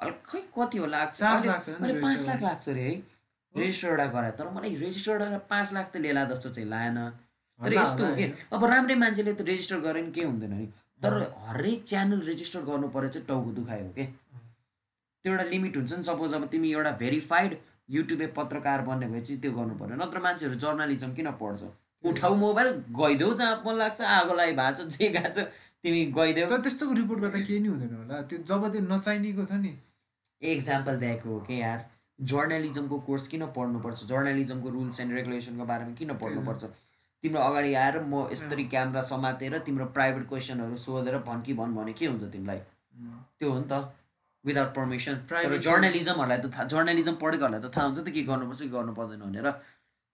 अहिले 0.00 0.16
खै 0.26 0.40
कति 0.56 0.78
हो 0.78 0.86
लाग्छ? 0.86 1.22
लाग्छ 1.22 1.68
पाँच 2.04 2.26
लाख 2.28 2.42
लाग्छ 2.42 2.68
अरे 2.68 2.82
है। 2.84 2.94
रेजिस्टर 3.54 3.88
एउटा 3.88 4.06
गरायो 4.12 4.32
तर 4.38 4.48
मलाई 4.50 4.74
रेजिस्टर 4.76 5.22
एउटा 5.22 5.38
पाँच 5.50 5.72
लाख 5.72 5.86
त 5.92 5.96
लिएला 6.04 6.24
जस्तो 6.32 6.48
चाहिँ 6.50 6.68
लागेन। 6.68 6.98
तर 7.60 7.72
यस्तो 7.74 8.02
हो 8.04 8.14
कि। 8.16 8.24
अब 8.52 8.64
राम्रै 8.64 8.94
मान्छेले 8.98 9.32
त 9.34 9.40
रेजिस्टर 9.46 9.78
गरे 9.80 10.02
नि 10.02 10.10
केही 10.10 10.26
हुँदैन 10.26 10.52
नि। 10.52 10.66
तर 11.02 11.12
हरेक 11.46 11.84
च्यानल 11.84 12.20
रेजिस्टर 12.26 12.60
गर्नु 12.66 12.88
पऱ्यो 12.90 13.08
चाहिँ 13.14 13.26
टाउको 13.28 13.50
दुखाइ 13.52 13.80
हो 13.82 13.90
कि। 13.94 14.04
त्यो 15.24 15.32
एउटा 15.32 15.44
लिमिट 15.50 15.76
हुन्छ 15.76 15.92
नि। 15.92 16.02
सपोज 16.04 16.34
अब 16.34 16.44
तिमी 16.52 16.72
एउटा 16.72 16.90
भेरिफाइड 17.00 17.56
युट्युबे 17.90 18.26
पत्रकार 18.36 18.82
बन्ने 18.84 19.06
भए 19.08 19.20
चाहिँ 19.20 19.40
त्यो 19.40 19.52
गर्नु 19.52 19.74
पऱ्यो 19.80 19.96
नत्र 20.04 20.18
मान्छेहरू 20.20 20.56
जर्नलिजम 20.64 21.14
किन 21.14 21.30
पढ्छ? 21.40 21.62
उठाउ 22.04 22.34
मोबाइल 22.36 22.68
गइदेऊ 23.00 23.34
जहाँ 23.34 23.62
मन 23.66 23.74
लाग्छ 23.78 24.00
आगो 24.00 24.34
लागि 24.34 24.52
भएको 24.52 24.84
छ 24.84 24.98
जे 24.98 25.08
गएको 25.16 25.32
छ 25.32 25.48
तिमी 25.84 26.04
गइदेऊ। 26.12 26.48
तर 26.48 26.60
त्यस्तोको 26.60 26.92
रिपोर्ट 27.00 27.20
गर्दा 27.20 27.40
केही 27.40 27.60
नै 27.60 27.68
हुँदैन 27.68 27.94
होला। 27.96 28.20
त्यो 28.28 28.38
जब 28.44 28.68
त्यो 28.72 28.82
नचाहिनेको 28.84 29.44
छ 29.44 29.52
नि। 29.64 29.72
एक्जाम्पल 30.42 30.96
दिएको 31.00 31.28
हो 31.30 31.40
कि 31.48 31.60
यार? 31.60 31.84
जर्नलिजमको 32.20 32.98
कोर्स 33.08 33.26
किन 33.28 33.46
पढ्नुपर्छ? 33.56 34.04
जर्नलिजमको 34.04 34.68
रुल्स 34.70 35.00
एन्ड 35.00 35.12
रेगुलेसनको 35.14 35.64
बारेमा 35.64 35.94
किन 35.98 36.14
पढ्नुपर्छ? 36.20 36.64
तिम्रो 37.24 37.40
अगाडि 37.40 37.74
आएर 37.74 38.00
म 38.04 38.28
यसरी 38.32 38.64
क्यामेरा 38.68 39.02
समातेर 39.08 39.58
तिम्रो 39.66 39.86
प्राइभेट 39.96 40.28
क्वेसनहरू 40.28 40.76
सोधेर 40.76 41.18
भन् 41.26 41.42
कि 41.42 41.54
भन् 41.56 41.74
भने 41.74 41.92
के 41.92 42.06
हुन्छ 42.06 42.24
तिमीलाई? 42.32 42.58
त्यो 43.40 43.50
हो 43.50 43.58
नि 43.58 43.66
त। 43.72 43.72
विदाउट 44.44 44.70
पर्मिसन 44.76 45.14
तर 45.28 45.56
जर्नलिजमहरूलाई 45.66 46.38
त 46.38 46.46
थाहा 46.54 46.64
जर्नलिजम 46.72 47.14
पढेकोहरूलाई 47.22 47.60
त 47.64 47.68
थाहा 47.76 47.86
हुन्छ 47.86 47.98
त 47.98 48.08
के 48.14 48.22
गर्नुपर्छ 48.30 48.60
कि 48.62 48.68
गर्नु 48.76 48.92
पर्दैन 48.98 49.20
भनेर। 49.24 49.48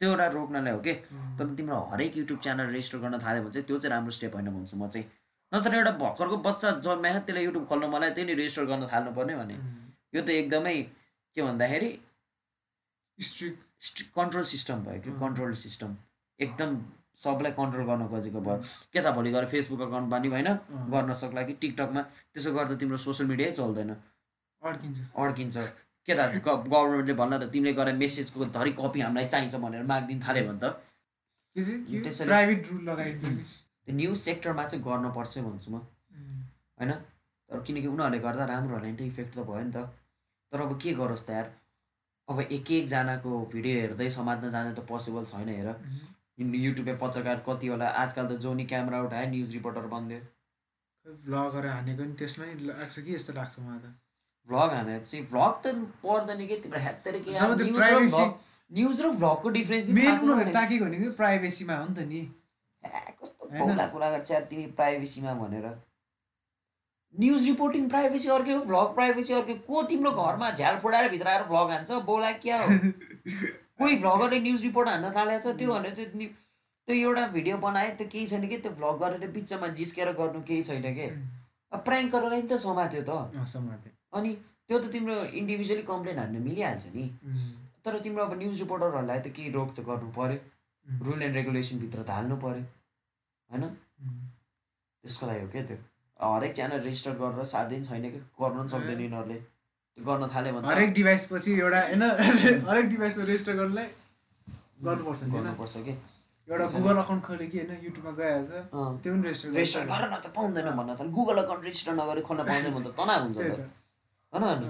त्यो 0.01 0.09
एउटा 0.11 0.27
रोक्नलाई 0.35 0.73
हो 0.73 0.81
कि? 0.81 0.93
तर 1.39 1.47
तिम्रो 1.59 1.79
हरेक 1.93 2.17
युट्युब 2.17 2.39
च्यानल 2.41 2.67
रेजिस्टर 2.73 2.99
गर्न 3.05 3.19
थाल्यो 3.25 3.43
भने 3.43 3.53
चाहिँ 3.53 3.67
त्यो 3.67 3.79
चाहिँ 3.79 3.93
राम्रो 3.95 4.13
स्टेप 4.19 4.35
होइन 4.35 4.49
भन्छु 4.55 4.77
म 4.77 4.89
चाहिँ। 4.89 5.07
नत्र 5.53 5.75
एउटा 5.77 5.93
भर्खरको 6.03 6.37
बच्चा 6.47 6.69
जन्मायो 6.87 7.21
त्यसलाई 7.27 7.45
युट्युब 7.45 7.65
खोल्नु 7.69 7.87
मलाई 7.95 8.11
त्यही 8.15 8.27
नि 8.29 8.35
रेजिस्टर 8.41 8.65
गर्न 8.71 8.87
थाल्नुपर्ने 8.93 9.35
भने। 9.41 9.57
यो 10.15 10.21
त 10.23 10.29
एकदमै 10.41 10.77
के 11.37 11.41
भन्दाखेरि 11.43 11.91
स्ट्रिक्ट 13.19 14.11
कन्ट्रोल 14.17 14.45
सिस्टम 14.55 14.77
भयो 14.87 15.01
कि। 15.05 15.11
कन्ट्रोल 15.21 15.53
सिस्टम 15.65 15.91
एकदम 16.41 16.71
सबलाई 17.21 17.53
कन्ट्रोल 17.59 17.85
गर्न 17.91 18.07
खोजेको 18.09 18.41
भयो। 18.41 18.57
के 18.93 19.01
त 19.01 19.07
भोलि 19.13 19.31
गएर 19.35 19.47
फेसबुक 19.53 19.81
अकाउन्ट 19.89 20.09
बानी 20.09 20.29
होइन 20.33 20.49
गर्न 20.95 21.13
सक्ला 21.23 21.43
कि 21.45 21.53
टिकटकमा 21.61 22.03
त्यसो 22.33 22.51
गर्दा 22.57 22.75
तिम्रो 22.81 22.97
सोसियल 22.97 23.29
मिडियै 23.29 23.51
चल्दैन। 23.59 23.91
अड्किन्छ। 24.63 24.99
अड्किन्छ। 25.17 25.57
के 26.09 26.15
त 26.15 26.43
गभर्मेन्टले 26.45 27.15
भन्न 27.21 27.39
त 27.39 27.51
तिमीले 27.53 27.73
गरेर 27.79 27.97
मेसेजको 27.97 28.45
धरी 28.57 28.73
कपी 28.81 29.01
हामीलाई 29.01 29.27
चाहिन्छ 29.33 29.55
भनेर 29.65 29.83
मागिदिनु 29.93 30.21
थाल्यो 30.27 30.45
भने 30.49 30.61
त। 30.63 30.65
प्राइभेट 32.27 32.69
रुल 32.71 32.83
लगाइदिन्छ 32.89 33.29
नि 33.29 33.45
त्यो 33.85 33.95
न्युज 33.97 34.19
सेक्टरमा 34.19 34.65
चाहिँ 34.65 34.85
गर्नुपर्छ 34.85 35.39
भन्छु 35.47 35.71
म। 35.71 35.77
होइन? 36.81 36.93
तर 37.51 37.61
किनकि 37.67 37.89
उनीहरूले 37.95 38.19
गर्दा 38.27 38.45
राम्रोहरूलाई 38.53 38.95
त 38.97 39.01
इफेक्ट 39.13 39.33
त 39.37 39.45
भयो 39.49 39.65
नि 39.65 39.73
त। 39.73 39.79
तर 40.53 40.61
अब 40.61 40.73
के 40.83 40.93
गरोस् 41.01 41.25
त 41.27 41.31
यार? 41.31 41.47
अब 42.29 42.41
एक 42.41 42.71
एकजनाको 42.71 43.31
भिडियो 43.53 43.75
हेर्दै 43.81 44.09
समात्न 44.17 44.51
जानु 44.55 44.75
त 44.75 44.81
पोसिबल 44.91 45.25
छैन 45.33 45.49
हेर। 45.49 45.69
युट्युबे 46.41 46.95
पत्रकार 47.01 47.43
कति 47.47 47.67
होला? 47.73 47.89
आजकल 48.03 48.27
त 48.29 48.41
जोनी 48.45 48.65
क्यामेरा 48.73 49.01
उठायो 49.07 49.31
न्युज 49.31 49.53
रिपोर्टर 49.53 49.87
बनिदियो 49.95 50.21
भ्लगहरू 51.25 51.69
हानेको 51.69 52.05
नि 52.05 52.15
त्यसमै 52.21 52.49
लाग्छ 52.69 52.97
कि 53.05 53.15
यस्तो 53.15 53.33
लाग्छ 53.33 53.55
मलाई 53.59 53.81
त? 53.85 54.00
भ्लग 54.49 54.73
हानेर 54.75 55.01
चाहिँ 55.03 55.25
भ्लग 55.27 55.61
त 55.67 55.75
पर्दैन 56.05 56.47
कि 56.47 56.57
तिम्रो 56.63 56.81
ह्यात्तर 56.81 57.19
के 57.19 57.39
न्युज 58.71 59.01
र 59.03 59.11
भ्लगको 59.13 59.49
डिफ्रेन्स 59.51 59.87
ताकेको 60.55 60.85
भनेको 60.85 61.13
प्राइभेसीमा 61.17 61.77
हो 61.77 61.87
नि 61.89 61.95
त 61.95 62.07
नि 62.09 62.21
कस्तो? 63.21 63.47
पौला 63.61 63.87
कुरा 63.95 64.11
गर्छ 64.11 64.33
तिमी 64.51 64.67
प्राइभेसीमा 64.79 65.33
भनेर 65.41 65.67
न्युज 67.15 67.47
रिपोर्टिङ 67.47 67.89
प्राइभेसी 67.89 68.29
अर्कै 68.31 68.53
हो 68.53 68.61
भ्लग 68.65 68.95
प्राइभेसी 68.95 69.35
अर्कै 69.35 69.55
को 69.69 69.83
तिम्रो 69.91 70.11
घरमा 70.25 70.51
झ्याल 70.53 70.79
फोडाएर 70.83 71.09
भित्र 71.11 71.29
आएर 71.29 71.43
भ्लग 71.49 71.71
हान्छ 71.71 71.99
बोला 72.07 72.31
क्या 72.45 72.57
हो 72.63 72.77
कोही 73.81 73.97
भ्लगरले 73.97 74.39
न्युज 74.41 74.63
रिपोर्ट 74.63 74.89
हान्न 74.89 75.11
थालेको 75.17 75.51
छ 75.51 75.57
त्यो 75.59 75.75
भनेर 75.75 75.95
त्यो 75.95 76.07
नि- 76.15 76.31
त्यो 76.89 76.97
एउटा 77.01 77.27
भिडियो 77.35 77.57
बनायो 77.65 77.95
त्यो 77.99 78.07
केही 78.13 78.27
छैन 78.27 78.47
कि 78.49 78.57
त्यो 78.67 78.73
भ्लग 78.79 79.03
गरेर 79.03 79.31
बिचमा 79.31 79.69
जिस्केर 79.81 80.13
गर्नु 80.21 80.43
केही 80.51 80.63
छैन 80.63 80.87
कि 80.95 81.09
अब 81.73 81.83
प्राङ्क 81.89 82.15
गरेर 82.17 82.47
त 82.47 82.61
समात्यो 82.67 83.03
त 83.03 83.11
अँ, 83.11 83.47
समाते 83.47 83.91
अनि 84.13 84.31
त्यो 84.69 84.79
त 84.79 84.93
तिम्रो 84.93 85.17
इन्डिभिजुअली 85.41 85.83
कम्प्लेन 85.91 86.19
हान्न 86.19 86.43
मिलिहाल्छ 86.47 86.87
नि। 86.95 87.05
तर 87.85 87.99
तिम्रो 88.05 88.25
अब 88.25 88.33
न्युज 88.39 88.61
रिपोर्टरहरूलाई 88.61 89.21
त 89.21 89.29
केही 89.37 89.51
रोक 89.59 89.71
त 89.77 89.81
गर्नु 89.89 90.11
पर्यो। 90.19 90.39
रुल 91.07 91.23
एन्ड 91.23 91.35
रेगुलेसनभित्र 91.37 92.03
त 92.03 92.11
हाल्नु 92.11 92.37
पर्यो। 92.45 92.65
होइन? 93.51 93.65
त्यसको 95.05 95.27
लागि 95.27 95.41
हो 95.41 95.49
क्या 95.55 95.63
त्यो। 95.71 95.79
हरेक 96.21 96.53
च्यानल 96.57 96.81
रेजिस्टर 96.85 97.13
गरेर 97.21 97.45
सात 97.53 97.67
दिन 97.73 97.83
छैन 97.89 98.05
कि? 98.11 98.21
गर्न 98.41 98.57
पनि 98.59 98.69
सक्दैन 98.69 99.01
यिनीहरूले। 99.01 99.39
त्यो 99.39 100.05
गर्न 100.05 100.29
थाल्यो 100.35 100.53
भने 100.55 100.63
त 100.63 100.71
हरेक 100.71 100.91
डिभाइस 100.99 101.27
पछि 101.33 101.51
एउटा 101.61 101.81
होइन 101.89 102.03
हरेक 102.69 102.87
डिभाइसमा 102.95 103.25
रेजिस्टर 103.25 103.55
गर्नलाई 103.61 103.89
गर्नुपर्छ 104.85 105.23
नि 105.23 105.31
गर्नुपर्छ 105.33 105.75
कि? 105.87 105.95
एउटा 106.49 106.67
गुगल 106.77 106.97
अकाउन्ट 107.05 107.23
खोल्यो 107.25 107.49
कि 107.51 107.59
होइन 107.59 107.73
युट्युबमा 107.87 108.13
गइहाल्छ। 108.21 108.53
त्यो 109.03 109.11
पनि 109.13 109.23
रेजिस्टर 109.29 109.49
रेजिस्टर 109.57 109.85
गरेर 109.93 110.13
त 110.21 110.27
पाउँदैन 110.37 110.69
भन्न 110.79 110.91
त। 110.95 111.01
गुगल 111.19 111.37
अकाउन्ट 111.45 111.63
रेजिस्टर 111.65 111.93
नगरी 112.01 112.23
खोल्न 112.29 112.41
पाउँदैन 112.51 112.73
भने 112.77 112.89
त 112.91 112.93
तनाव 113.01 113.21
हुन्छ 113.25 113.39
होइन 114.33 114.45
अनि। 114.45 114.67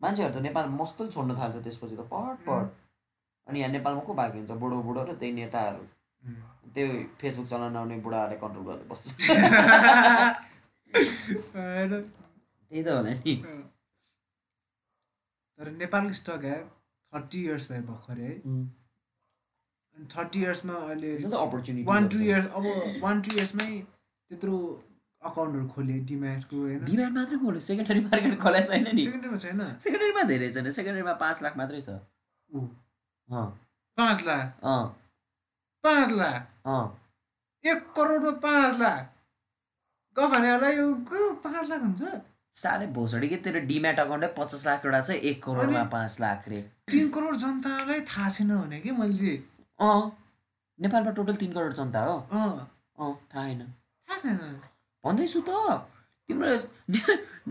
मान्छेहरू 0.00 0.34
त 0.34 0.36
नेपाल 0.42 0.64
मस्तो 0.80 1.02
छोड्न 1.14 1.30
थाल्छ 1.38 1.56
त्यसपछि 1.64 1.96
त 1.96 2.02
पट 2.12 2.36
पट 2.48 2.66
अनि 3.46 3.58
यहाँ 3.60 3.72
नेपालमा 3.72 4.02
को 4.06 4.12
बाँकी 4.14 4.38
हुन्छ? 4.38 4.50
बुढो 4.62 4.76
बुढो 4.88 5.00
र 5.04 5.14
त्यही 5.20 5.32
नेताहरू। 5.32 5.84
त्यो 6.74 6.86
फेसबुक 7.20 7.46
चलाउन 7.46 7.76
आउने 7.76 7.96
बुढाहरूले 8.06 8.38
कन्ट्रोल 8.40 8.64
गर्दै 8.68 8.86
बस्छ। 8.90 9.06
त्यही 12.70 12.82
त 12.82 12.88
होला 12.88 13.02
नि। 13.10 13.34
तर 15.58 15.66
नेपालको 15.82 16.14
स्टक 16.22 16.42
है 16.44 16.58
थर्टी 17.12 17.38
इयर्स 17.44 17.64
भयो 17.70 17.82
भर्खरै 17.90 18.24
है। 18.24 18.34
अनि 19.96 20.04
थर्टी 20.14 20.38
इयर्समा 20.42 20.74
अहिले 20.74 21.10
अपर्च्युनिटी 21.44 21.86
वान 21.88 22.02
टू 22.08 22.18
इयर्स 22.26 22.46
अब 22.58 22.64
वान 23.02 23.16
टू 23.22 23.30
इयर्समै 23.36 23.70
त्यत्रो 24.30 24.56
अकाउन्टहरू 25.22 25.66
खोले 25.68 25.96
डिम्याटको 26.08 26.56
होइन। 26.56 26.84
डिमान्ड 26.84 27.14
मात्रै 27.18 27.38
खोल्यो 27.38 27.60
सेकेन्डरी 27.68 28.00
मार्केट 28.06 28.34
खोलेको 28.42 28.68
छैन 28.72 28.88
नि। 28.94 29.02
सेकेन्डरीमा 29.04 29.38
छैन। 29.44 29.60
सेकेन्डरीमा 29.84 30.22
धेरै 30.30 30.48
छैन 30.54 30.70
सेकेन्डरीमा 30.78 31.14
पाँच 31.22 31.42
लाख 31.42 31.56
मात्रै 31.58 31.80
छ। 31.80 31.88
पाँच 33.98 34.18
लाख? 34.26 34.44
पाँच 35.84 36.10
लाख? 36.20 36.36
एक 37.64 37.80
करोडमा 37.96 38.32
पाँच 38.46 38.78
लाख? 38.80 39.00
गफानेहरूलाई 40.16 40.76
पाँच 41.44 41.64
लाख 41.70 41.80
हुन्छ? 41.82 42.02
साह्रै 42.54 42.86
भोसडी 42.94 43.28
कि 43.28 43.36
तेरो 43.42 43.60
डिम्याट 43.66 43.98
अकाउन्टै 44.00 44.30
पचास 44.38 44.62
लाख 44.66 44.86
एउटा 44.86 45.00
छ 45.00 45.10
एक 45.30 45.42
करोडमा 45.42 45.82
पाँच 45.92 46.20
लाख 46.20 46.48
रे। 46.48 46.60
तिन 46.90 47.10
करोड 47.10 47.36
जनतालाई 47.42 48.00
थाहा 48.06 48.30
छैन 48.30 48.50
भने 48.54 48.80
कि 48.80 48.90
मैले? 49.02 49.34
अँ। 49.78 50.00
नेपालमा 50.78 51.10
टोटल 51.18 51.34
तिन 51.42 51.52
करोड 51.52 51.72
जनता 51.74 52.00
हो। 52.06 52.16
अँ। 52.32 52.50
अँ 52.98 53.14
थाहा 53.34 53.46
छैन। 53.46 53.62
थाहा 54.08 54.18
छैन। 54.18 54.38
भन्दैछु 55.04 55.40
त। 55.48 55.50
तिम्रो 56.28 56.56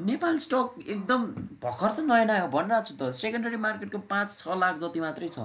नेपाल 0.06 0.38
स्टक 0.38 0.66
एकदम 0.86 1.22
भर्खर 1.64 1.92
त 1.92 2.00
नयाँ 2.06 2.26
नयाँ 2.26 2.50
भनिरहेको 2.54 2.86
छु 2.88 2.94
त। 3.00 3.12
सेकेन्डरी 3.18 3.58
मार्केटको 3.58 4.00
पाँच 4.12 4.28
छ 4.38 4.58
लाख 4.64 4.76
जति 4.84 5.00
मात्रै 5.02 5.30
छ 5.34 5.40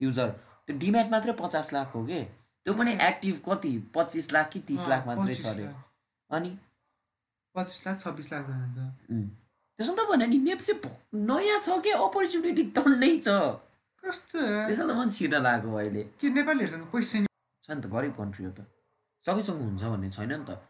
युजर। 0.00 0.28
त्यो 0.66 0.76
डिम्याट 0.78 1.08
मात्रै 1.10 1.32
पचास 1.40 1.72
लाख 1.72 1.94
हो 1.94 2.04
कि? 2.04 2.20
त्यो 2.66 2.72
पनि 2.74 2.92
एक्टिभ 3.08 3.36
कति? 3.48 3.72
पच्चिस 3.94 4.32
लाख 4.32 4.46
कि 4.52 4.60
तिस 4.68 4.88
लाख 4.88 5.06
मात्रै 5.06 5.34
छ 5.34 5.44
25 5.44 5.52
अरे। 5.52 5.64
अनि? 6.30 6.50
पच्चिस 7.54 7.80
लाख 7.86 7.96
छब्बिस 8.00 8.32
लाख 8.32 8.44
त्यसो 9.78 9.92
त 9.94 10.00
भने 10.10 10.26
नि 10.26 10.38
नेप्से 10.38 10.72
नयाँ 11.14 11.60
छ 11.64 11.80
कि? 11.84 11.90
अपर्च्युनिटी 11.90 12.64
टन्नै 12.76 13.12
छ। 13.24 13.28
कस्तो? 14.04 14.38
त्यसो 14.68 14.82
त 14.84 14.92
मन 14.92 15.08
छिर्न 15.08 15.42
लाग्यो 15.42 15.72
अहिले। 15.72 16.02
के 16.20 16.26
नेपालीहरूसँग 16.36 16.84
पैसा 16.92 17.18
नि। 17.24 17.28
छ 17.64 17.66
नि 17.72 17.80
त 17.80 17.86
गरिब 17.88 18.12
कन्ट्री 18.20 18.44
हो 18.44 18.52
त। 18.52 18.60
सबैसँग 19.26 19.60
हुन्छ 19.60 19.82
भन्ने 19.82 20.10
छैन 20.10 20.32
नि 20.32 20.44
त। 20.48 20.60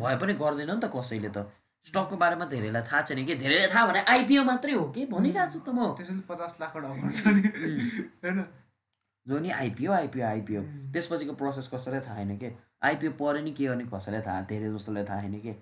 भए 0.00 0.16
पनि 0.16 0.32
गर्दैन 0.34 0.70
नि 0.70 0.80
त 0.80 0.90
कसैले 0.96 1.28
त। 1.28 1.50
स्टकको 1.86 2.16
बारेमा 2.16 2.44
धेरैलाई 2.44 2.82
थाहा 2.82 3.02
छैन 3.02 3.24
कि? 3.26 3.34
धेरैलाई 3.34 3.68
थाहा 3.68 3.86
भने 3.86 4.00
आइपिओ 4.00 4.44
मात्रै 4.44 4.72
हो 4.72 4.84
कि? 4.92 5.06
भनिरहेको 5.06 5.52
छु 5.52 5.60
त 5.60 5.68
म। 5.68 5.92
त्यसैले 5.96 6.22
पचास 6.28 6.56
नि। 7.26 7.42
होइन? 8.24 8.38
जो 9.26 9.38
नि 9.38 9.50
आइपिओ 9.50 9.92
आइपिओ। 9.92 10.24
आइपिओ 10.24 10.60
त्यसपछिको 10.92 11.32
प्रोसेस 11.32 11.68
कसैलाई 11.74 12.00
थाहा 12.00 12.16
छैन 12.16 12.36
कि? 12.36 12.50
आइपिओ 12.82 13.10
पऱ्यो 13.20 13.42
नि 13.44 13.52
के 13.52 13.66
हो 13.66 13.74
नि 13.74 13.84
कसैलाई 13.84 14.22
थाहा? 14.26 14.40
धेरै 14.48 14.72
जस्तोलाई 14.72 15.04
थाहा 15.04 15.20
छैन 15.22 15.40
कि? 15.40 15.54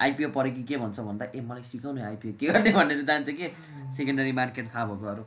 आइपिओ 0.00 0.28
पऱ्यो 0.32 0.52
कि 0.54 0.62
के 0.64 0.76
भन्छ 0.76 1.00
भन्दा 1.00 1.24
ए 1.36 1.40
मलाई 1.40 1.62
सिकाउने 1.62 2.02
आइपिओ 2.02 2.32
के 2.40 2.46
गर्ने? 2.46 2.72
भनेर 2.72 3.02
जान्छ 3.04 3.30
कि? 3.30 3.48
सेकेन्डरी 3.96 4.32
मार्केट 4.32 4.74
थाहा 4.74 4.84
भएकोहरू 4.86 5.24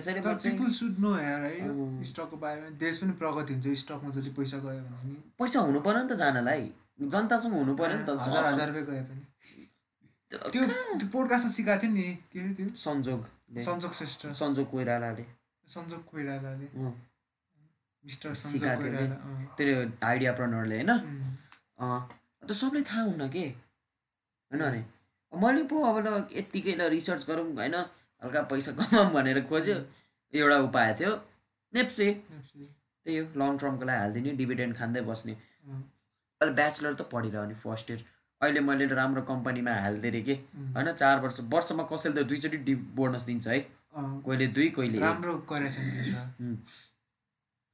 त्यसैले 0.00 0.20
पिपुल 0.56 0.70
सुड 0.78 0.98
नो 0.98 1.10
यार 1.18 1.40
है। 1.44 2.04
स्टकको 2.04 2.36
बारेमा। 2.36 2.68
देश 2.84 2.98
पनि 2.98 3.12
प्रगति 3.20 3.52
हुन्छ 3.54 3.78
स्टकमा 3.78 4.10
जति 4.16 4.30
पैसा 4.38 4.58
गयो 4.64 4.82
भने 4.90 5.14
पैसा 5.38 5.60
हुनु 5.60 5.80
पऱ्यो 5.80 6.02
नि 6.02 6.08
त 6.08 6.18
जानलाई। 6.22 6.62
जनतासँग 7.00 7.52
हुनु 7.52 7.76
पऱ्यो 7.76 7.96
नि 7.98 8.04
त 8.06 8.10
हजार 8.20 8.44
हजार 8.44 8.66
रुपियाँ 8.70 8.86
गए 8.86 9.02
पनि। 9.08 9.22
त्यो 10.30 10.64
त्यो 10.64 11.08
पोडकास्टमा 11.12 11.50
सिकाएको 11.52 11.82
थियो 11.82 11.92
नि 11.92 12.06
के 12.32 12.40
अरे 12.40 12.54
त्यो? 12.54 12.68
संजोगले 12.84 13.60
सञ्जोग 13.64 13.92
श्रेष्ठ। 13.98 14.26
संजोग 14.40 14.70
कोइरालाले। 14.70 15.24
सञ्जोग 15.68 16.02
कोइरालाले। 16.10 16.66
मिस्टर 18.04 18.34
सिकाएको 18.34 18.82
थियो। 18.82 19.06
त्यो 19.58 19.74
आइडिया 20.06 20.32
प्रनरले 20.32 20.74
होइन? 20.74 20.90
उम्, 20.90 21.36
अँ, 21.78 22.00
त 22.48 22.52
सबलाई 22.52 22.82
थाहा 22.90 23.02
हुन्न 23.02 23.28
के? 23.28 23.46
होइन 24.50 24.62
अरे 24.62 24.84
मैले 25.32 25.62
पो 25.70 25.76
अब 25.84 25.96
ल 26.06 26.08
यत्तिकै 26.32 26.74
रिसर्च 26.88 27.26
गरौँ 27.26 27.46
होइन? 27.54 27.76
हल्का 28.22 28.40
पैसा 28.50 28.72
कमाऊँ 28.78 29.12
भनेर 29.14 29.40
खोज्यो। 29.48 29.76
एउटा 30.32 30.56
उपाय 30.68 30.94
थियो। 31.00 31.12
नेप्से। 31.72 32.06
त्यही 33.06 33.18
हो 33.18 33.24
लङ 33.40 33.58
टर्मको 33.58 33.84
लागि 33.84 33.98
हालिदिने 34.00 34.30
डिभिडेन्ड 34.36 34.76
खाँदै 34.76 35.00
बस्ने। 35.08 35.32
अहिले 35.32 36.52
ब्याचलर 36.54 36.94
त 36.94 37.02
पढिरहने 37.12 37.54
फर्स्ट 37.64 37.90
इयर 37.90 38.00
अहिले 38.40 38.60
मैले 38.60 38.86
राम्रो 38.94 39.22
कम्पनीमा 39.30 39.72
हालिदिएँ 39.84 40.22
कि। 40.24 40.34
होइन 40.74 40.92
चार 40.92 41.20
वर्ष 41.20 41.40
वर्षमा 41.54 41.82
कसैले 41.92 42.22
त 42.22 42.26
दुईचोटि 42.28 42.58
डि 42.66 42.74
बोनस 42.98 43.24
दिन्छ 43.26 43.46
है। 43.48 43.58
कहिले 43.94 44.46
दुई 44.56 44.68
कहिले। 44.76 44.98
राम्रो. 44.98 45.34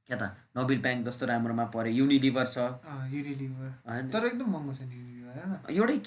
क्या 0.09 0.17
त 0.17 0.23
नोबेल 0.57 0.79
ब्याङ्क 0.81 1.05
जस्तो 1.05 1.25
राम्रोमा 1.25 1.65
पऱ्यो 1.73 1.91
युनिलिभर 1.93 2.45
छ। 2.45 2.57
तर 4.13 4.25
एकदम 4.25 4.47
महँगो 4.51 4.73
छ 4.73 4.81
एउटै 5.73 5.97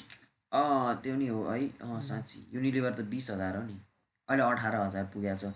त्यो 1.02 1.14
नि 1.16 1.26
हो 1.28 1.38
है। 1.50 2.00
साँच्ची। 2.08 2.38
युनिलिभर 2.54 2.92
त 2.94 3.00
बिस 3.12 3.30
हजार 3.30 3.56
हो 3.56 3.62
नि। 3.62 3.76
अहिले 4.28 4.42
अठार 4.44 4.74
हजार 4.76 5.04
पुगेको 5.14 5.36
छ। 5.36 5.54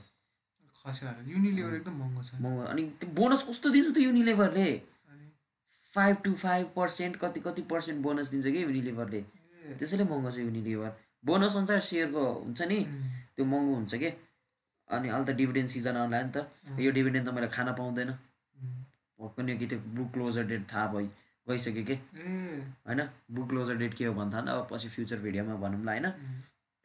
युनिलिभर 1.29 1.75
एकदम 1.75 1.95
महँगो 1.99 2.23
छ। 2.23 2.35
अनि 2.71 2.83
त्यो 3.01 3.11
बोनस 3.15 3.43
कस्तो 3.49 3.71
दिन्छ 3.71 3.95
त 3.95 3.99
युनिलिभरले? 3.99 4.71
फाइभ 5.93 6.17
टु 6.25 6.33
फाइभ 6.35 6.67
पर्सेन्ट 6.77 7.17
कति 7.23 7.41
कति 7.41 7.63
पर्सेन्ट 7.71 8.03
बोनस 8.03 8.29
दिन्छ 8.31 8.47
कि 8.47 8.63
युनिलिभरले? 8.63 9.21
त्यसैले 9.79 10.05
महँगो 10.05 10.31
छ 10.31 10.37
युनिलिभर। 10.39 10.91
बोनस 11.25 11.57
अनुसार 11.57 11.81
सेयरको 11.81 12.25
हुन्छ 12.33 12.61
नि 12.73 12.79
त्यो 13.37 13.45
महँगो 13.45 13.75
हुन्छ 13.75 13.95
कि? 13.95 14.11
अनि 14.89 15.09
अहिले 15.09 15.33
त 15.33 15.37
डिभिडेन्ड 15.37 15.71
सिजन 15.71 15.97
आउला 15.97 16.23
नि 16.23 16.31
त। 16.33 16.49
यो 16.81 16.91
डिभिडेन्ड 16.91 17.29
त 17.29 17.31
मैले 17.33 17.49
खान 17.49 17.69
पाउँदैन। 17.79 18.11
उम्, 18.11 18.75
भक्कु 19.21 19.43
नि 19.43 19.57
कि 19.59 19.67
त्यो 19.67 19.79
बुक 19.95 20.09
क्लोजर 20.13 20.45
डेट 20.51 20.63
थाहा 20.73 20.87
भइ 20.93 21.07
गइसक्यो 21.47 21.85
कि? 21.85 21.97
होइन? 22.89 23.01
बुक 23.31 23.49
क्लोजर 23.49 23.77
डेट 23.77 23.95
के 23.95 24.05
हो 24.05 24.13
भन्दा 24.15 24.39
अब 24.39 24.69
पछि 24.73 24.89
फ्युचर 24.89 25.19
भिडियोमा 25.21 25.55
भनौँला 25.63 25.93
होइन? 25.93 26.07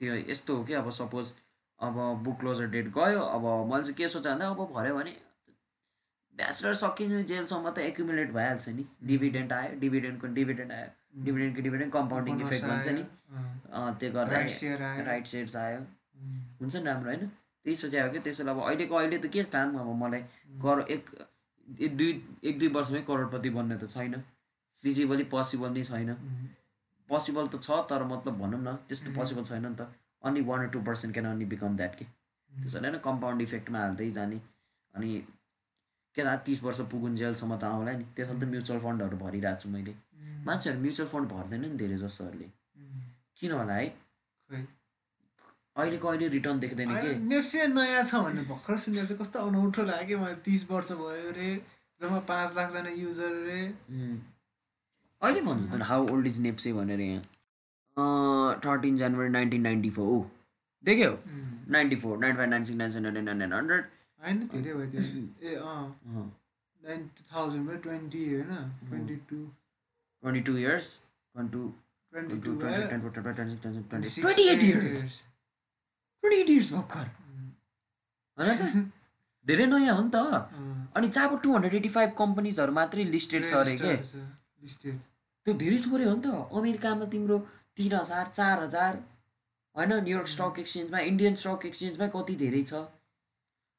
त्यो 0.01 0.13
यस्तो 0.29 0.55
हो 0.57 0.63
कि? 0.63 0.73
अब 0.73 0.89
सपोज 0.91 1.33
अब 1.79 1.95
बुक 2.23 2.39
क्लोजर 2.39 2.67
डेट 2.75 2.87
गयो 2.93 3.21
अब 3.21 3.43
मैले 3.71 3.83
चाहिँ 3.83 3.95
के 3.95 4.07
सोचेँ 4.07 4.31
भन्दा 4.31 4.47
अब 4.49 4.61
भऱ्यो 4.73 4.95
भने 4.95 5.13
ब्याचलर 6.35 6.73
सकिने 6.79 7.23
जेलसम्म 7.29 7.69
त 7.69 7.77
एकुमुलेट 7.89 8.31
भइहाल्छ 8.33 8.69
नि। 8.69 8.85
डिभिडेन्ट 9.07 9.53
आयो 9.53 9.79
डिभिडेन्टको 9.79 10.27
डिभिडेन्ट 10.33 10.71
आयो 10.71 10.89
डिभिडेन्टको 11.25 11.61
डिभिडेन्ट 11.61 11.93
कम्पाउन्डिङ 11.93 12.41
इफेक्ट 12.41 12.65
भन्छ 12.65 12.87
नि। 12.97 13.03
त्यो 13.99 14.11
गर्दा 14.11 14.37
राइट 15.09 15.25
सेयर्स 15.27 15.55
आयो। 15.55 15.79
हुन्छ 16.61 16.75
नि 16.75 16.83
राम्रो 16.85 17.09
होइन? 17.09 17.27
त्यही 17.65 17.75
सोचेको 17.75 18.05
हो 18.07 18.11
कि 18.13 18.19
त्यसैले 18.25 18.51
अब 18.51 18.59
अहिलेको 18.63 18.95
अहिले 18.95 19.17
त 19.17 19.25
के 19.33 19.43
काम 19.55 19.77
अब 19.79 19.89
मलाई 20.01 20.21
कर 20.65 20.85
एक 20.95 21.09
एक 21.67 21.97
दुई 21.97 22.11
एक 22.49 22.59
दुई 22.59 22.69
वर्षमै 22.75 23.01
करोडपति 23.07 23.49
बन्ने 23.57 23.77
त 23.77 23.89
छैन। 23.93 24.23
फिजिबली 24.77 25.23
पोसिबल 25.33 25.69
नै 25.77 25.83
छैन 25.89 26.09
पोसिबल 27.09 27.47
त 27.47 27.55
छ 27.61 27.67
तर 27.89 28.03
मतलब 28.11 28.33
भनौँ 28.41 28.61
न 28.61 28.75
त्यस्तो. 28.87 29.09
पोसिबल 29.17 29.43
छैन 29.49 29.65
नि 29.65 29.75
त। 29.75 29.81
Only 30.23 30.41
one 30.49 30.67
two 30.69 30.79
percent 30.89 31.13
can 31.13 31.25
only 31.27 31.45
become 31.53 31.75
that 31.77 31.95
के 31.95 32.05
त्यसो 32.51 32.79
होइन 32.79 32.97
कम्पाउन्ड 33.07 33.41
इफेक्टमा 33.41 33.79
हाल्दै 33.79 34.09
जाने 34.11 34.39
अनि 34.93 35.09
के 36.15 36.23
त 36.23 36.27
तिस 36.45 36.63
वर्ष 36.63 36.79
पुगुन्जेलसम्म 36.91 37.57
त 37.57 37.63
आउला 37.63 37.91
नि। 37.97 38.05
त्यसमा 38.15 38.39
त 38.39 38.43
म्युचुअल 38.53 38.79
फन्डहरू 38.81 39.17
भरिरहेको 39.17 39.61
छु 39.61 39.69
मैले। 39.69 39.91
उम्, 39.91 40.45
मान्छेहरू 40.45 40.79
म्युचुअल 40.81 41.09
फन्ड 41.09 41.27
भर्दैन 41.31 41.61
नि 41.61 41.77
धेरै 41.77 41.97
जस्तोहरूले 42.03 42.45
उम्, 42.45 43.01
किन 43.37 43.51
होला 43.51 43.73
है? 43.73 43.87
अहिले 45.77 46.27
रिटर्न 46.27 46.59
देख्दैन 46.59 46.89
के? 46.95 47.13
नेप्से 47.29 47.67
नयाँ 47.69 48.03
छ 48.03 48.15
भन्ने 48.25 48.41
भर्खर 48.49 48.77
सुनेर 48.81 49.05
चाहिँ 49.05 49.19
कस्तो 49.21 49.39
अनौठो 49.47 49.83
लाग्यो 49.85 50.07
कि 50.07 50.15
मलाई। 50.23 50.35
तिस 50.45 50.61
वर्ष 50.71 50.91
भयो 50.97 51.31
रे 51.37 51.49
जम्मा 52.01 52.19
पाँच 52.25 52.55
लाखजना 52.57 52.89
युजर 52.97 53.33
रे. 53.45 53.61
अहिले 55.21 55.41
भन्नु 55.41 55.83
हाउ 55.85 56.07
ओल्ड 56.13 56.27
इज 56.27 56.39
नेप्से 56.41 56.73
भनेर 56.73 57.01
यहाँ? 57.01 57.21
थर्टिन 58.65 58.97
जनवरी 58.97 59.29
नाइन्टिन 59.29 59.61
नाइन्टी 59.61 59.89
फोर 59.89 60.17
देख्यो 60.83 61.11
ninety 61.69 61.95
four 61.95 62.17
ninety 62.17 62.37
five 62.37 62.49
ninety 62.49 62.67
six 62.67 62.77
ninety 62.77 62.93
seven 62.93 63.37
nine 63.37 63.53
hundred 63.53 63.85
होइन 64.21 64.47
धेरै 64.47 64.73
भयो 64.73 64.89
त्यो 64.91 65.01
ए 65.43 65.55
अँ 65.55 66.25
नाइन्टी 66.81 67.23
थाउजन्ड 67.33 67.69
भयो 67.69 67.77
ट्वेन्टी 67.79 68.23
होइन 68.25 68.71
twenty 68.83 69.15
two 69.29 69.43
twenty 70.23 70.41
two 70.41 70.57
years 70.57 70.91
twenty 71.35 71.57
two 71.57 71.67
twenty 72.13 72.35
two 72.35 72.41
two 72.41 72.55
भयो 72.59 73.33
twenty 73.33 74.21
twenty 74.21 74.47
eight 74.47 74.63
years 74.63 75.03
twenty 76.23 76.41
eight 76.41 76.49
years 76.49 76.71
भर्खर 76.73 77.09
होइन 78.37 78.55
त 78.55 78.85
धेरै 79.45 79.65
नयाँ 79.65 79.95
हो 79.95 80.03
नि 80.03 80.09
त 80.09 80.17
अनि 80.95 81.07
जहाँ 81.09 81.27
अब 81.29 81.41
टु 81.41 81.53
हन्ड्रेड 81.53 81.75
एटी 81.75 81.89
फाइभ 81.89 82.15
कम्पनीजहरू 82.17 82.73
मात्रै 82.73 83.03
लिस्टेड 83.11 83.45
छ 83.45 83.53
अरे 83.55 83.75
के 83.77 83.95
त्यो 85.45 85.53
धेरै 85.55 85.77
थोरै 85.83 86.05
हो 86.05 86.15
नि 86.15 86.21
त 86.21 86.41
अमेरिकामा 86.53 87.05
तिम्रो 87.11 87.37
तिन 87.77 87.93
हजार 87.93 88.31
चार 88.37 88.63
हजार 88.63 88.93
होइन? 89.75 89.93
न्युयोर्क 90.03 90.27
स्टक 90.27 90.59
एक्सचेन्जमा 90.59 90.99
इन्डियन 91.09 91.35
स्टक 91.41 91.65
एक्सचेन्जमा 91.65 92.07
कति 92.15 92.35
धेरै 92.35 92.63
छ? 92.63 92.73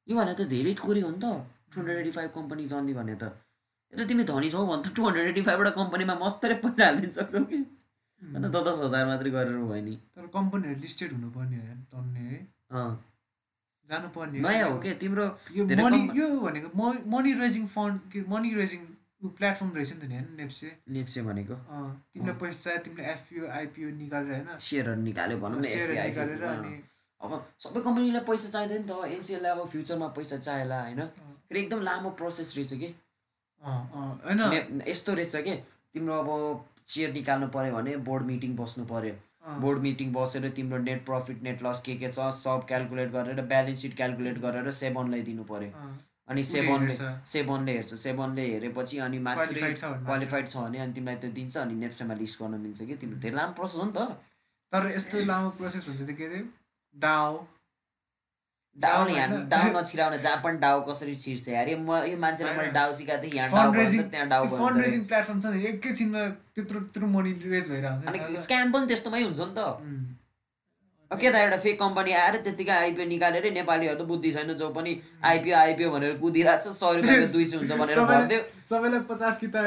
यो 0.06 0.16
भने 0.16 0.34
त 0.34 0.48
धेरै 0.54 0.74
थोरै 0.80 1.00
हो 1.00 1.10
नि 1.10 1.20
त। 1.24 1.26
Two 1.72 1.80
hundred 1.80 1.98
eighty 1.98 2.10
five 2.10 2.30
company 2.34 2.66
जन्ने 2.66 2.94
भने 3.00 3.14
त। 3.14 3.24
यो 3.92 3.98
त 3.98 4.08
तिमी 4.08 4.24
धनी 4.30 4.50
छौ 4.50 4.62
भने 4.66 4.82
त 4.82 4.94
टु 4.96 5.06
हन्ड्रेड 5.06 5.28
एटी 5.28 5.42
फाइभवटा 5.48 5.70
कम्पनीमा 5.80 6.14
मस्तै 6.22 6.54
पैसा 6.62 6.84
हालिदिनु 6.86 7.12
सक्छौ 7.18 7.44
कि? 7.50 7.58
होइन 8.22 8.50
दस 8.50 8.62
दस 8.68 8.78
हजार 8.84 9.06
मात्रै 9.06 9.30
गरेर 9.30 9.58
भयो 9.66 9.82
नि। 9.88 9.94
तर 10.16 10.26
कम्पनीहरू 10.38 10.80
लिस्टेड 10.80 11.12
हुनुपर्ने 11.12 11.56
हो 11.58 11.74
तन्ने 11.92 12.24
है। 12.30 12.40
अँ। 12.70 12.90
जानुपर्ने 13.90 14.40
नयाँ 14.40 14.70
हो 14.70 14.78
के? 14.78 14.94
तिम्रो 15.02 15.26
यो 15.56 15.64
मनी 15.82 16.00
यो 16.18 16.26
भनेको 16.40 16.68
मनी 17.12 17.32
रेजिङ 17.42 17.66
फन्ड 17.74 18.00
के 18.12 18.24
मनी 18.28 18.54
रेजिङ 18.54 18.80
प्लेटफर्म 19.22 19.70
रहेछ 19.74 19.92
नि 19.92 20.00
त 20.00 20.04
नि 20.04 20.14
होइन 20.14 20.36
नेप्से? 20.36 20.68
नेप्से 20.88 21.22
भनेको। 21.22 21.54
तिमीलाई 22.14 22.36
पैसा 22.40 22.58
चाहियो 22.64 22.82
तिमीले 22.84 23.08
एफपिओ 23.12 23.48
आइपिओ 23.58 23.88
निकालेर 23.96 24.32
होइन? 24.34 24.58
सेयरहरू 24.60 25.02
निकाल्यो 25.02 25.38
भनौँ 25.38 25.58
न 25.58 25.62
सेयर 25.64 25.90
निकालेर। 26.06 26.44
अनि 26.44 26.74
अब 27.20 27.30
सबै 27.60 27.80
कम्पनीलाई 27.82 28.24
पैसा 28.30 28.48
चाहिँदैन 28.48 28.82
नि 28.82 28.88
त 28.88 29.12
एनसिएललाई 29.16 29.52
अब 29.52 29.66
फ्युचरमा 29.68 30.08
पैसा 30.18 30.36
चाहिएला 30.38 30.80
होइन? 30.82 31.00
फेरि 31.48 31.60
एकदम 31.60 31.80
लामो 31.82 32.10
प्रोसेस 32.18 32.54
रहेछ 32.56 32.72
कि? 32.82 32.94
होइन। 33.62 34.82
यस्तो 34.88 35.14
रहेछ 35.14 35.36
कि 35.46 35.54
तिम्रो 35.94 36.18
अब 36.22 36.28
सेयर 36.86 37.12
निकाल्नु 37.12 37.48
पऱ्यो 37.54 37.72
भने 37.74 37.96
बोर्ड 38.06 38.24
मिटिङ 38.26 38.56
बस्नु 38.56 38.84
पऱ्यो 38.86 39.14
बोर्ड 39.60 39.78
मिटिङ 39.82 40.12
बसेर 40.12 40.48
तिम्रो 40.56 40.78
नेट 40.78 41.04
प्रफिट 41.06 41.42
नेट 41.42 41.62
लस 41.62 41.80
के 41.86 41.96
के 41.96 42.08
छ 42.08 42.28
सब 42.36 42.64
क्यालकुलेट 42.68 43.10
गरेर 43.12 43.40
ब्यालेन्स 43.52 43.82
सिट 43.82 43.96
क्यालकुलेट 43.96 44.38
गरेर 44.40 44.70
सेभनलाई 44.78 45.22
दिनु 45.28 45.44
पऱ्यो 45.50 45.70
अनि 46.28 46.42
सेभनले। 46.44 46.94
सेभनले 47.32 47.72
हेर्छ 47.76 47.94
सेभनले 48.04 48.46
हेरेपछि 48.52 48.98
अनि 49.08 49.18
छ 49.18 49.22
मात्र। 49.26 49.54
क्वालिफाइड 50.06 50.48
छ 50.48 50.56
भने 50.56 50.78
अनि 50.78 50.92
तिमीलाई 50.92 51.16
त्यो 51.20 51.30
दिन्छ 51.38 51.56
अनि 51.58 51.74
नेप्सेमा 51.84 52.14
लिस्ट 52.22 52.42
गर्न 52.42 52.60
मिल्छ 52.64 52.80
कि 52.88 52.96
तिम्रो 52.96 53.18
धेरै 53.20 53.36
लामो 53.36 53.52
प्रोसेस 53.60 53.80
हो 53.80 53.86
नि 53.86 53.92
त 53.92 54.00
तर 54.72 54.90
यस्तो 54.96 55.24
लामो 55.30 55.48
प्रोसेस 55.60 55.88
हुन्छ 55.88 56.00
त 56.00 56.10
के 56.18 56.24
अरे 56.26 56.40
डाउ 56.94 57.30
डाउ 58.78 59.06
यहाँ? 59.08 59.38
डाउ 59.50 59.66
नछिराउन 59.74 60.16
जहाँ 60.16 60.38
पनि 60.42 60.58
डाउ 60.58 60.82
कसरी 60.88 61.14
छिर्छ 61.22 61.48
यार 61.48 61.68
यो 61.68 61.78
म 61.78 61.90
यो 62.10 62.16
मान्छेलाई 62.24 62.54
मैले। 62.56 62.70
डाउ 62.76 62.92
सिकाएको 62.98 63.22
थिएँ 63.24 63.34
यहाँ 63.34 63.50
डाउ 63.50 63.72
त्यहाँ 64.12 64.28
डाउ 64.28 64.42
फन्ड 64.52 64.76
रेजिङ 64.82 65.02
प्लेटफर्म 65.10 65.40
छ 65.40 65.46
नि 65.50 65.64
एकैछिनमा 65.70 66.22
त्यत्रो 66.54 66.78
त्यत्रो 66.80 67.06
मनी 67.16 67.32
रेज 67.42 67.70
भइरहेको 67.70 68.06
अनि 68.06 68.18
हुन्छ 68.18 68.30
नि। 68.30 68.42
स्क्याम 68.44 68.72
पनि 68.72 68.86
त्यस्तोमै 68.86 69.22
हुन्छ 69.22 69.40
नि 69.40 69.54
त 69.58 69.60
के 71.10 71.30
त 71.30 71.34
एउटा 71.34 71.56
फेक 71.56 71.78
कम्पनी 71.80 72.12
आएर 72.12 72.36
त्यत्तिकै 72.44 72.72
आइपिओ 72.72 73.04
निकालेर 73.08 73.44
नेपालीहरू 73.52 73.96
त 73.96 74.04
बुद्धि 74.08 74.32
छैन 74.32 74.52
जो 74.54 74.68
पनि 74.76 74.92
आइपिओ 75.24 75.54
आइपिओ 75.56 75.90
भनेर 75.90 76.16
कुदिरहेको 76.20 76.68
छ 76.68 76.74
सय 76.76 77.00
रुपियाँको 77.00 77.32
दुई 77.36 77.44
सय 77.44 77.56
हुन्छ 77.56 77.72
भनेर 77.80 78.00
भनिदियो 78.10 78.40
सबैलाई 78.68 79.00
पचास 79.08 79.38
किता 79.38 79.60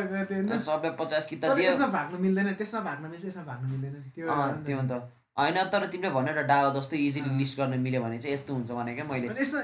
सबै 0.68 0.92
पचास 1.02 1.26
किता 1.32 1.54
दियो। 1.56 1.74
भाग्नु 1.98 2.18
मिल्दैन 2.26 2.54
त्यसमा 2.62 2.82
भाग्नु 2.90 3.10
मिल्छ 3.10 3.26
यसमा 3.26 3.44
भाग्नु 3.50 3.68
मिल्दैन। 3.74 3.96
त्यो 4.14 4.26
त। 4.30 4.38
अन्त 4.78 4.92
होइन 5.40 5.58
तर 5.74 5.88
तिमीले 5.90 6.30
एउटा 6.30 6.44
डाओ 6.54 6.74
जस्तो 6.78 6.96
इजिली 7.10 7.38
लिस्ट 7.42 7.58
गर्न 7.58 7.80
मिल्यो 7.80 8.02
भने 8.06 8.18
चाहिँ 8.22 8.34
यस्तो 8.36 8.54
हुन्छ 8.54 8.72
भनेको 8.78 9.04
मैले। 9.10 9.34
अनि 9.34 9.42
यसमा 9.42 9.62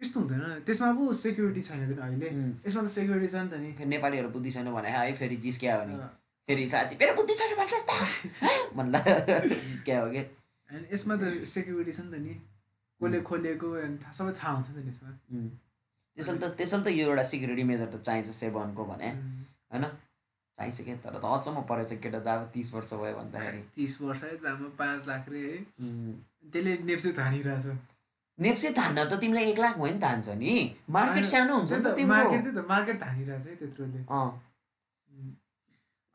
यस्तो 0.00 0.20
हुँदैन। 0.20 0.64
त्यसमा 0.64 0.88
पो 0.96 1.12
सेक्युरिटी 1.12 1.62
छैन 1.68 1.84
त 1.92 2.00
अहिले। 2.08 2.28
यसमा 2.64 2.82
त 2.82 2.88
सेक्युरिटी 2.96 3.28
छ 3.28 3.44
नि 3.44 3.48
त 3.52 3.60
नि। 3.60 3.92
नेपालीहरू 3.92 4.28
बुद्धि 4.32 4.50
छैन 4.56 4.72
भने 4.72 4.96
है 4.96 5.12
फेरि 5.20 5.36
जिस्क्या 5.44 5.76
हो 5.76 5.84
नि 5.92 6.00
फेरि 6.48 6.66
साँच्ची 6.72 6.96
मेरो 7.04 7.12
बुद्धि 7.20 7.34
छैन 7.36 7.52
भन्ला 8.76 9.00
जिस्क्या 9.44 10.00
हो 10.00 10.10
कि? 10.16 10.22
अनि 10.70 10.84
यसमा 10.92 11.14
त 11.16 11.24
सेक्युरिटी 11.54 11.92
छ 11.92 12.00
नि 12.04 12.10
त 12.12 12.16
नि। 12.26 12.34
कसले 13.00 13.18
खोलेको 13.28 13.68
सबै 14.18 14.32
थाहा 14.38 14.52
हुन्छ 14.56 14.68
नि 14.76 14.82
त 14.82 14.88
यसमा. 14.90 15.10
त्यसैले 16.16 16.38
त 16.42 16.44
त्यसैले 16.58 16.84
त 16.84 16.88
यो 16.98 17.04
एउटा 17.08 17.24
सिक्युरिटी 17.32 17.64
मेजर 17.70 17.88
त 17.94 17.96
चाहिन्छ 18.06 18.30
सेभनको 18.42 18.82
भने। 18.90 19.08
होइन? 19.72 19.84
चाहिन्छ 20.58 20.78
क्या 20.86 20.96
तर 21.04 21.14
त 21.22 21.24
अचम्म 21.24 21.58
परेछ 21.70 21.92
केटा 22.02 22.20
त 22.20 22.28
अब 22.28 22.42
तिस 22.54 22.68
वर्ष 22.74 22.90
भयो 23.00 23.14
भन्दाखेरि। 23.18 23.60
तिस 23.76 24.00
वर्ष 24.02 24.22
है 24.24 24.36
जामा 24.42 24.68
पाँच 24.80 25.06
लाख 25.08 25.28
रे 25.30 25.40
है। 25.46 25.58
त्यसले 26.52 26.72
नेप्से 26.90 27.12
धानिरहेको 27.20 27.62
छ 27.62 27.78
नेप्से 28.38 28.68
धान्न 28.70 29.04
त 29.10 29.12
तिमीलाई 29.22 29.50
एक 29.50 29.58
लाख 29.58 29.74
भयो 29.78 29.92
नि 29.94 29.98
धान्छ 29.98 30.28
नि। 30.42 30.54
मार्केट 30.90 31.14
होइन, 31.14 31.30
सानो 31.30 31.54
हुन्छ 31.58 31.72
नि 31.72 31.82
त 31.84 31.88
मार्केट 32.06 32.44
त 32.54 32.60
मार्केट 32.68 33.02
है 33.02 33.54
त्यत्रोले। 33.56 34.00
अँ. 34.10 34.28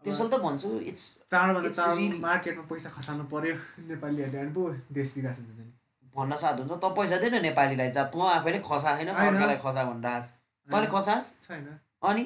त्यसैले 0.03 0.29
त 0.29 0.41
भन्छु 0.45 0.69
इट्स 0.91 1.03
चाँडोभन्दा 1.31 1.69
चाँडो 1.79 2.17
मार्केटमा 2.27 2.63
पैसा 2.71 2.89
खसाल्नु 2.97 3.23
पर्यो 3.33 3.55
नेपालीहरूले 3.89 4.39
अनि 4.43 4.51
पो 4.57 4.61
देश 4.91 5.13
विकास 5.17 5.37
हुन्छ 5.39 5.57
नि 5.59 5.71
भन्न 6.15 6.35
साथ 6.37 6.59
हुन्छ 6.59 6.71
त 6.73 6.85
पैसा 6.97 7.17
दिएन 7.21 7.41
नेपालीलाई 7.41 7.89
जा 7.91 8.03
तँ 8.13 8.21
आफैले 8.29 8.59
खसा 8.67 8.89
होइन। 8.95 9.09
सरकारलाई 9.13 9.57
खसा 9.65 9.83
भनिरहेको 9.83 10.29
तैँले 10.69 10.87
खसास? 10.93 11.23
छैन। 11.41 11.65
अनि? 12.09 12.23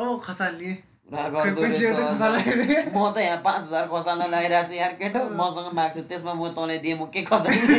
अब 0.00 0.20
खसाल्ने। 0.24 0.72
म 1.10 1.14
त 3.10 3.18
यहाँ 3.18 3.40
पाँच 3.42 3.62
हजार 3.66 3.84
खसाल्न 3.92 4.22
लगाइरहेको 4.34 4.68
छु 4.68 4.74
यार 4.74 4.92
केटो। 5.00 5.20
मसँग 5.40 5.72
माग्छु 5.74 6.00
त्यसमा 6.06 6.34
म 6.34 6.52
तँलाई 6.54 6.78
दिएँ 6.78 6.96
म 7.00 7.10
के 7.10 7.22
खसाल्ने? 7.26 7.78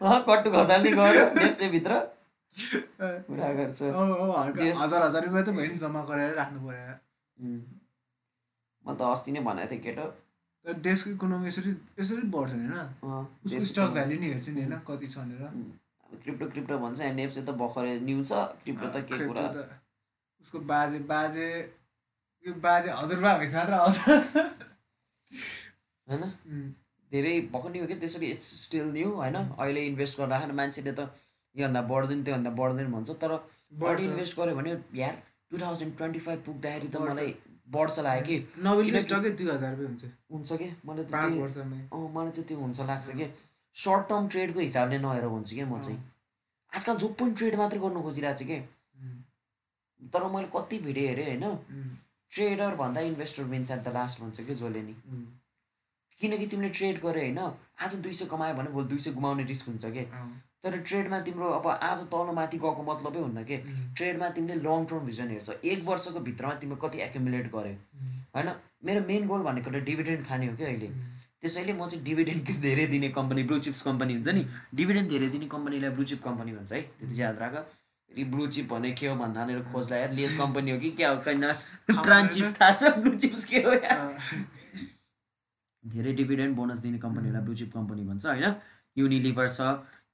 कट्टु 0.28 0.48
खसाल्ने 0.50 0.90
गऱ्यो 1.00 1.24
नेप्सेभित्र 1.34 1.92
कुरा 3.26 3.50
गर्छु। 3.58 3.84
हजार 4.82 5.02
हजार 5.02 5.22
रुपियाँ 5.26 5.44
त 5.44 5.48
भयो 5.50 5.66
नि 5.66 5.78
जम्मा 5.82 6.00
गरेर 6.08 6.34
राख्नु 6.38 6.58
पर्यो 6.66 7.79
उम्। 8.84 8.92
म 8.92 8.96
त 8.96 9.00
अस्ति 9.02 9.30
नै 9.32 9.40
भनेको 9.40 9.70
थिएँ 9.70 9.82
केटो। 9.82 10.06
देशको 10.64 11.10
इकोनोमी 11.10 11.46
यसरी 11.48 11.70
यसरी 12.00 12.22
बढ्छ 12.32 12.52
होइन। 12.52 12.74
उसको 13.44 13.60
स्टक 13.64 13.88
भ्याल्यु 13.96 14.18
नि 14.20 14.26
हेर्छु 14.32 14.50
नि 14.52 14.60
होइन 14.62 14.76
कति 14.88 15.06
छ 15.08 15.18
भनेर। 15.18 15.42
क्रिप्टो 16.22 16.46
क्रिप्टो 16.52 16.78
भन्छ 16.78 17.00
नेप्से 17.16 17.42
त 17.42 17.50
भर्खरै 17.60 17.94
न्यु 18.00 18.24
छ 18.24 18.32
क्रिप्टो 18.64 18.86
त 18.88 18.96
के 19.08 19.14
कुरा। 19.26 19.44
उसको 20.42 20.58
बाजे 20.72 20.98
बाजे 21.08 21.48
यो 22.44 22.52
बाजे 22.60 22.90
हजुरबा 22.90 23.30
भएपछि 23.38 23.56
मात्र 23.56 23.74
आउँछ 23.74 23.98
होइन. 26.06 26.22
धेरै 27.12 27.34
भर्खर 27.52 27.70
न्यु 27.70 27.82
हो 27.82 27.88
कि 27.88 27.96
त्यसरी 28.00 28.26
इट्स 28.36 28.46
स्टिल 28.64 28.86
न्यु 28.92 29.08
होइन? 29.12 29.36
अहिले 29.36 29.80
इन्भेस्ट 29.86 30.14
गर्दाखेरि 30.20 30.54
मान्छेले 30.60 30.92
त 30.92 31.00
योभन्दा 31.54 31.80
बढ्दैन 31.90 32.20
त्योभन्दा 32.24 32.50
बढ्दैन 32.60 32.88
भन्छ 32.92 33.10
तर 33.22 33.32
बढ्छ। 33.80 34.00
इन्भेस्ट 34.00 34.32
गऱ्यो 34.38 34.54
भने 34.56 34.70
यार 35.00 35.14
टु 35.50 35.58
थाउजन्ड 35.60 35.96
ट्वेन्टी 35.96 36.20
फाइभ 36.26 36.38
पुग्दाखेरि 36.46 36.88
त। 36.88 36.96
मलाई 36.96 37.30
बढ्छ 37.70 37.98
लाग्यो 37.98 38.22
कि? 38.22 38.62
स्टकै 39.00 39.30
दुई 39.30 39.50
हजार 39.50 39.74
हुन्छ। 39.74 40.04
हुन्छ 40.32 40.52
कि? 40.52 40.76
मलाई 40.86 41.04
त 41.04 41.10
पाँच 41.10 41.32
त्यही- 41.32 41.42
वर्षमै। 41.42 41.88
अँ 41.92 42.12
मलाई 42.12 42.30
चाहिँ 42.30 42.48
त्यो 42.48 42.58
हुन्छ 42.58 42.80
लाग्छ 42.80 43.10
कि? 43.10 43.34
सर्ट 43.74 44.08
टर्म 44.08 44.28
ट्रेडको 44.28 44.60
हिसाबले 44.60 44.98
नहेर 44.98 45.28
भन्छु 45.28 45.56
कि 45.56 45.64
म 45.64 45.80
चाहिँ। 45.80 45.98
आजकल 46.76 46.96
जो 46.96 47.08
पनि 47.08 47.32
ट्रेड 47.32 47.54
मात्रै 47.54 47.80
गर्नु 47.80 48.02
खोजिरहेको 48.02 48.38
छु 48.38 48.44
कि. 48.44 48.60
तर 50.08 50.24
मैले 50.24 50.46
कति 50.46 50.78
भिडियो 50.78 51.08
हेरेँ 51.08 51.40
होइन. 51.40 51.58
ट्रेडर 52.30 52.74
भन्दा 52.74 53.00
investor 53.00 53.42
wins 53.42 53.70
at 53.70 53.78
the 53.78 53.88
last 53.88 54.20
भन्छ 54.20 54.40
कि 54.40 54.54
जसले 54.54 54.82
नि. 54.82 54.94
किनकि 56.20 56.46
तिमीले 56.46 56.72
ट्रेड 56.72 57.00
गऱ्यो 57.00 57.10
होइन। 57.10 57.52
आज 57.80 57.94
दुई 57.94 58.12
सय 58.12 58.26
कमायो 58.26 58.54
भने 58.54 58.70
भोलि 58.70 58.88
दुई 58.88 58.98
सय 58.98 59.10
गुमाउने 59.10 59.44
रिस्क 59.44 59.68
हुन्छ 59.68 59.84
कि. 59.84 60.04
तर 60.62 60.78
ट्रेडमा 60.78 61.20
तिम्रो 61.20 61.50
अब 61.50 61.66
आज 61.68 62.00
तल 62.12 62.32
माथि 62.34 62.58
गएको 62.58 62.82
मतलबै 62.88 63.20
हुन्न 63.20 63.44
कि. 63.44 63.56
ट्रेडमा 63.96 64.28
तिमीले 64.28 64.54
लङ 64.54 64.84
टर्म 64.84 65.06
भिजन 65.06 65.28
हेर्छ। 65.28 65.50
एक 65.64 65.84
वर्षको 65.84 66.20
भित्रमा 66.20 66.54
तिमीले 66.54 66.80
कति 66.82 66.98
एकुमुलेट 67.08 67.46
गर्यो. 67.54 67.76
होइन? 68.36 68.52
मेरो 68.84 69.00
मेन 69.08 69.26
गोल 69.26 69.42
भनेको 69.42 69.70
त 69.70 69.82
डिभिडेन्ड 69.88 70.26
खाने 70.26 70.46
हो 70.46 70.56
कि 70.56 70.64
अहिले. 70.64 70.88
त्यसैले 71.40 71.72
म 71.72 71.88
चाहिँ 71.88 72.04
डिभिडेन्ड 72.04 72.60
धेरै 72.68 72.86
दिने 72.86 73.08
कम्पनी 73.16 73.42
ब्लु 73.48 73.58
चिप्स 73.58 73.82
कम्पनी 73.82 74.14
हुन्छ 74.14 74.28
नि। 74.28 74.46
डिभिडेन्ड 74.74 75.08
धेरै 75.08 75.28
दिने 75.28 75.46
कम्पनीलाई 75.56 75.90
ब्लु 75.90 76.04
चिप 76.04 76.22
कम्पनी 76.24 76.52
भन्छ 76.52 76.72
है। 76.72 76.80
त्यति 76.82 77.14
चाहिँ 77.14 77.20
याद 77.20 77.38
राख। 77.38 77.54
फेरि 78.10 78.24
ब्लु 78.24 78.46
चिप 78.46 78.72
भने 78.72 78.90
के 78.92 79.06
हो 79.06 79.16
भन्दा 79.16 79.46
खोज्दा 79.72 79.96
यार 79.96 80.12
लेस 80.12 80.38
कम्पनी 80.38 80.70
हो 80.70 80.78
कि? 80.80 80.90
क्या 81.00 81.10
हो? 81.10 81.16
ब्रान्ड 81.16 82.30
चिप्स 82.36 82.60
थाहा 82.60 82.70
छ 82.70 82.96
ब्लु 82.98 83.16
चिप्स 83.16 83.44
के 83.44 83.58
हो. 83.58 83.72
धेरै 85.84 86.12
डिभिडेन्ड 86.12 86.56
बोनस 86.56 86.78
दिने 86.78 86.98
कम्पनीहरूलाई 86.98 87.42
ब्लु 87.44 87.54
चिप 87.54 87.72
कम्पनी 87.74 88.04
भन्छ 88.04 88.26
होइन? 88.26 88.54
युनिलिभर 88.96 89.48
छ 89.48 89.60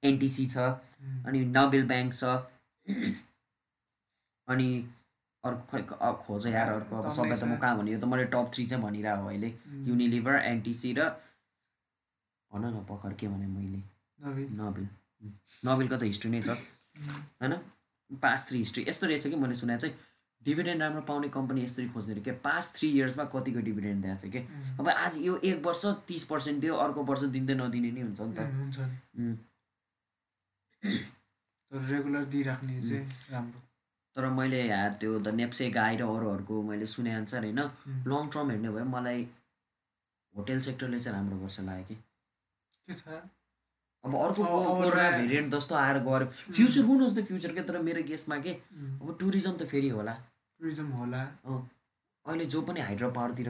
एनटिसी 0.04 0.46
छ 0.46 0.58
उम्. 0.58 1.24
अनि 1.26 1.44
नोबेल 1.44 1.86
ब्याङ्क 1.86 2.14
छ। 2.14 2.24
अनि 4.48 4.68
अर्को 5.44 5.64
खै 5.70 5.82
खोज 6.22 6.46
यार 6.46 6.72
अर्को 6.72 6.96
अब 6.96 7.10
सबै 7.12 7.36
त 7.36 7.44
म 7.44 7.56
कहाँ 7.58 7.78
भने 7.78 7.92
यो 7.92 7.98
त 8.00 8.04
मैले 8.04 8.24
टप 8.30 8.50
थ्री 8.54 8.66
चाहिँ 8.66 8.82
भनिरहेको 8.84 9.22
हो 9.22 9.28
अहिले. 9.28 9.50
युनिलिभर 9.88 10.34
एनटिसी 10.44 10.92
र 10.98 11.08
भन 12.50 12.64
न 12.64 12.84
पखर 12.88 13.12
के 13.14 13.28
भने 13.28 13.46
मैले। 13.46 13.82
नबिल 14.18 14.48
नोबेल 14.56 14.86
नोबेलको 15.64 15.96
त 15.96 16.02
हिस्ट्री 16.02 16.30
नै 16.30 16.40
छ. 16.42 16.58
होइन? 17.42 17.54
पास 18.10 18.48
थ्री 18.48 18.58
हिस्ट्री 18.58 18.84
यस्तो 18.88 19.06
रहेछ 19.06 19.26
कि 19.26 19.36
मैले 19.36 19.54
सुने 19.54 19.76
चाहिँ 19.78 19.94
डिभिडेन्ड 20.44 20.82
राम्रो 20.82 21.00
पाउने 21.02 21.28
कम्पनी 21.28 21.62
यसरी 21.62 21.88
खोज्ने 21.88 22.14
अरे 22.14 22.22
क्या 22.22 22.34
पास 22.44 22.72
थ्री 22.76 22.88
इयर्समा 22.88 23.24
कतिको 23.24 23.60
डिभिडेन्ड 23.60 24.02
दिएको 24.04 24.20
छ 24.20 24.32
कि? 24.32 24.38
उम्. 24.38 24.78
अब 24.78 24.88
आज 24.88 25.16
यो 25.18 25.36
एक 25.36 25.66
वर्ष 25.66 25.86
तिस 26.08 26.24
पर्सेन्ट 26.24 26.60
दियो 26.60 26.74
अर्को 26.76 27.04
वर्ष 27.04 27.22
दिँदै 27.22 27.54
नदिने 27.54 27.90
नि 27.90 28.00
हुन्छ 28.00 28.20
नि 28.20 28.34
त। 28.34 29.38
रेगुलर 31.72 32.24
दिइराख्ने 32.24 32.82
चाहिँ 32.82 33.04
राम्रो। 33.30 33.60
तर 34.16 34.26
मैले 34.26 34.62
यार 34.66 34.94
त्यो 34.94 35.18
द 35.18 35.28
नेप्से 35.34 35.70
गाई 35.70 35.96
र 35.96 36.02
अरूहरूको 36.02 36.62
मैले 36.62 36.86
सुने 36.86 37.14
अनुसार 37.14 37.42
होइन. 37.44 37.60
लङ 38.08 38.28
टर्म 38.28 38.50
हेर्ने 38.50 38.70
भयो 38.70 38.84
मलाई 38.84 39.28
होटेल 40.36 40.60
सेक्टरले 40.60 41.00
चाहिँ 41.00 41.18
राम्रो 41.18 41.38
गर्छ 41.38 41.60
लाग्यो 41.60 41.84
कि। 41.84 41.96
अब 44.06 44.14
अर्को 44.16 44.42
कोरोना 44.44 45.10
भेरिएन्ट 45.10 45.54
जस्तो 45.54 45.74
आएर 45.74 45.98
गऱ्यो। 46.06 46.26
फ्युचर 46.56 46.82
हुन 46.88 47.00
होस् 47.02 47.16
न 47.18 47.22
फ्युचर 47.30 47.52
के 47.52 47.62
तर 47.68 47.78
मेरो 47.82 48.02
गेसमा 48.08 48.36
के. 48.46 48.52
अब 49.02 49.16
टुरिज्म 49.20 49.52
त 49.52 49.62
फेरि 49.66 49.88
होला। 49.98 50.14
टुरिज्म 50.60 50.88
होला। 51.02 51.22
अहिले 52.26 52.46
जो 52.46 52.60
पनि 52.62 52.80
हाइड्रो 52.80 53.10
पावरतिर 53.18 53.48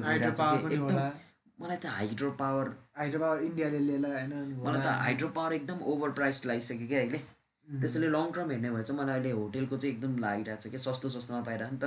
मलाई 1.58 1.76
त 1.76 1.86
हाइड्रो 1.86 2.30
पावर 2.40 2.66
हाइड्रो 2.96 3.18
पावर 3.20 3.38
इन्डियाले 3.42 3.78
अनि 3.78 4.54
मलाई 4.56 4.82
त। 4.82 4.86
हाइड्रो 5.04 5.28
पावर 5.36 5.52
एकदम 5.52 5.78
ओभर 5.92 6.10
प्राइस 6.18 6.46
लागिसक्यो 6.46 6.88
क्या 6.88 7.00
अहिले. 7.00 7.20
त्यसैले 7.66 8.08
लङ 8.14 8.26
टर्म 8.34 8.50
हेर्ने 8.50 8.70
भए 8.70 8.82
चाहिँ 8.82 8.98
मलाई 9.00 9.14
अहिले 9.18 9.30
होटेलको 9.36 9.76
चाहिँ 9.76 9.94
एकदम 9.94 10.12
लागिरहेको 10.24 10.62
छ 10.62 10.70
कि 10.72 10.78
सस्तो 10.78 11.08
सस्तोमा 11.14 11.40
पाइरहेको 11.48 11.74
नि 11.74 11.78
त. 11.82 11.84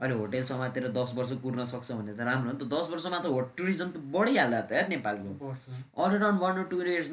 अहिले 0.00 0.14
होटेल 0.20 0.44
समातेर 0.50 0.88
दस 0.96 1.12
वर्ष 1.16 1.32
कुर्न 1.42 1.64
सक्छ 1.72 1.88
भने 1.92 2.12
त 2.14 2.20
राम्रो 2.28 2.48
हो 2.50 2.54
नि 2.56 2.60
त। 2.60 2.68
दस 2.72 2.86
वर्षमा 2.92 3.18
त 3.20 3.26
हो 3.26 3.40
टुरिज्म 3.56 3.88
त 3.90 3.96
बढिहाल्ला 4.16 4.60
त 4.60 4.72
यार 4.72 4.88
नेपालको। 4.94 5.30
All 6.00 6.10
around 6.16 6.40
one 6.40 6.62
two 6.72 6.76
years 6.82 7.10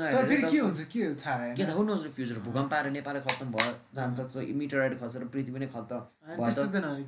के 0.93 1.03
थाहा 1.23 1.73
हुनुहोस् 1.73 2.07
फ्युचर 2.15 2.39
भूकम्प 2.47 2.73
आएर 2.73 2.87
नेपाल 2.95 3.19
खत्तम 3.27 3.51
भयो 3.57 3.73
जान 3.95 4.15
सक्छ। 4.21 4.47
मिटराइड 4.61 4.93
खसेर 4.99 5.23
पृथ्वी 5.35 5.59
नै 5.59 5.67
खत्तम 5.75 6.01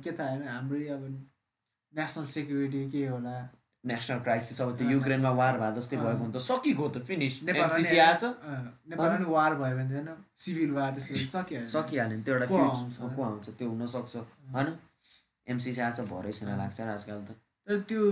के 0.04 0.12
थाहा 0.12 0.28
होइन। 0.28 0.42
हाम्रै 0.48 0.86
अब 0.96 1.02
नेसनल 1.92 2.26
सेक्युरिटी 2.34 2.82
के 2.90 3.06
होला? 3.06 3.36
नेसनल 3.84 4.18
क्राइसिस 4.20 4.60
अब 4.60 4.76
त्यो 4.76 4.88
युक्रेनमा 4.90 5.30
वार 5.32 5.58
भए 5.58 5.70
जस्तै। 5.74 5.96
भएको 5.98 6.22
हुन्छ 6.22 6.36
सकिगयो 6.42 6.88
त 6.90 6.96
फिनिस 7.02 7.34
नेपालमा 7.42 7.64
एमसिसी 7.66 7.94
नि- 7.94 8.02
आएछ 8.02 8.22
नेपालमा 8.86 9.28
वार 9.30 9.54
भयो 9.56 9.74
भने 9.76 9.94
होइन 9.94 10.08
सिभिल 10.38 10.70
वार 10.72 10.90
त्यस्तो 10.94 11.14
सकिहाल्यो 11.32 11.68
सकिहाल्यो 11.68 12.16
नि 12.16 12.22
त्यो 12.22 12.34
एउटा 12.34 12.46
को 13.10 13.22
आउँछ? 13.22 13.46
त्यो 13.52 13.68
हुनसक्छ 13.70 14.16
होइन 14.50 14.68
एमसिसी 15.46 15.80
आएछ 15.82 16.00
भरै 16.08 16.32
छैन 16.32 16.48
लाग्छ 16.58 16.80
आजकल 16.90 17.18
त 17.22 17.30
तर 17.66 17.78
त्यो 17.88 18.02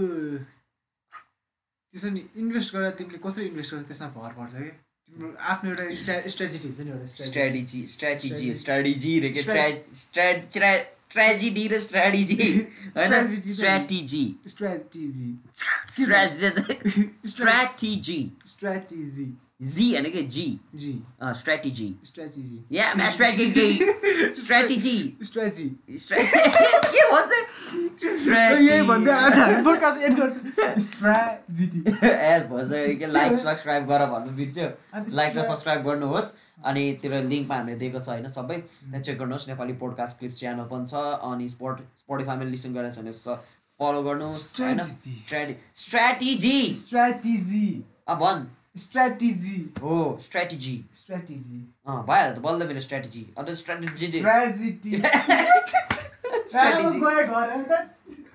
त्यसो 1.95 2.09
नि 2.11 2.23
इन्भेस्ट 2.37 2.69
गरेर 2.75 2.91
तिमीले 2.97 3.19
कसरी 3.21 3.45
इन्भेस्ट 3.47 3.71
गर्छ 3.75 3.87
त्यसमा 3.87 4.09
भर 4.17 4.33
पर्छ 4.35 4.53
कि 4.57 4.71
तिम्रो 5.09 5.29
आफ्नो 5.47 5.71
एउटा 5.71 5.85
स्ट्रा 5.95 6.15
स्ट्रेटेजी 6.29 6.69
हुन्छ 6.69 6.81
नि 6.81 6.91
एउटा 6.91 7.07
स्ट्राटेजी 7.09 7.81
स्ट्राटेजी. 7.89 8.55
स्ट्राटेजी 8.55 9.13
ट्रेजेडी 11.11 11.67
र 11.69 11.79
स्ट्रेटजी 11.79 12.37
होइन 12.37 13.13
Strategy. 13.53 14.23
त- 14.45 14.49
स्ट्राटेजी 14.49 15.31
स्ट्रेटेजी 17.29 18.21
स्ट्राटेजी 18.47 19.27
जी 19.61 20.11
के 20.11 20.23
जी 20.23 20.43
जी 20.75 20.91
स्ट्राटेजी 21.37 21.87
स्ट्रेटेजी 22.05 22.59
या 22.73 23.11
स्ट्राटेजी 23.11 23.79
स्ट्राटेजी 24.41 24.93
स्ट्रेटेजी 25.23 25.71
के 26.93 27.03
भन्छ 27.13 28.05
यही 28.05 28.83
भन्दै 28.89 29.13
आज 29.13 29.39
हामी 29.39 29.63
पोडकास्ट 29.65 30.03
एड 30.03 30.15
गर्छ 30.19 30.35
स्ट्रेटेजी 30.83 31.83
ए 31.89 32.39
भन्छ 32.51 32.71
के 33.01 33.07
लाइक 33.07 33.39
सब्सक्राइब 33.39 33.87
गर 33.87 34.05
भन्नु 34.11 34.37
बिर्स्यो 34.37 34.69
लाइक 35.17 35.37
र 35.37 35.43
सब्सक्राइब 35.49 35.83
गर्नुहोस् 35.87 36.29
अनि 36.65 36.85
त्यो 37.03 37.23
लिङ्कमा 37.23 37.57
हामीले 37.57 37.77
दिएको 37.79 38.01
छ 38.01 38.09
होइन 38.09 38.29
सबै। 38.29 38.57
त्यहाँ 38.59 39.03
चेक 39.03 39.19
गर्नुहोस् 39.19 39.49
नेपाली 39.49 39.73
पोडकास्ट 39.83 40.19
क्लिप्स 40.19 40.39
च्यानल 40.39 40.67
पनि 40.71 40.87
छ 40.87 40.95
अनि 41.31 41.49
स्पोट 41.49 41.83
स्पोटिफाईमा 41.99 42.45
लिसन 42.55 42.71
गरेर 42.75 42.91
छ 42.93 42.99
भने 42.99 43.13
फलो 43.81 44.03
गर्नुहोस् 44.03 44.47
होइन. 44.61 44.79
स्ट्राटेजी 45.83 46.59
स्ट्रेटेजी 46.85 47.69
अब 48.09 48.19
भन्। 48.19 48.47
स्ट्रेटेजी 48.85 49.59
हो 49.83 49.97
स्ट्राटेजी 50.25 50.75
स्ट्रेटेजी 51.03 51.61
अँ 51.87 51.97
भइहाल्यो 52.11 52.35
त 52.35 52.43
बल्ल 52.47 52.67
मेरो 52.69 52.81
स्ट्राटेजी 52.89 53.23
अन्त 53.39 53.51
स्ट्राटेजी 53.63 54.07
स्ट्रेटेजी 54.19 54.71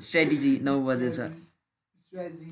स्ट्राटेजी 0.08 0.60
नौ 0.70 0.80
बजेछ 0.88 1.14
स्ट्रेटेजी 1.20 2.52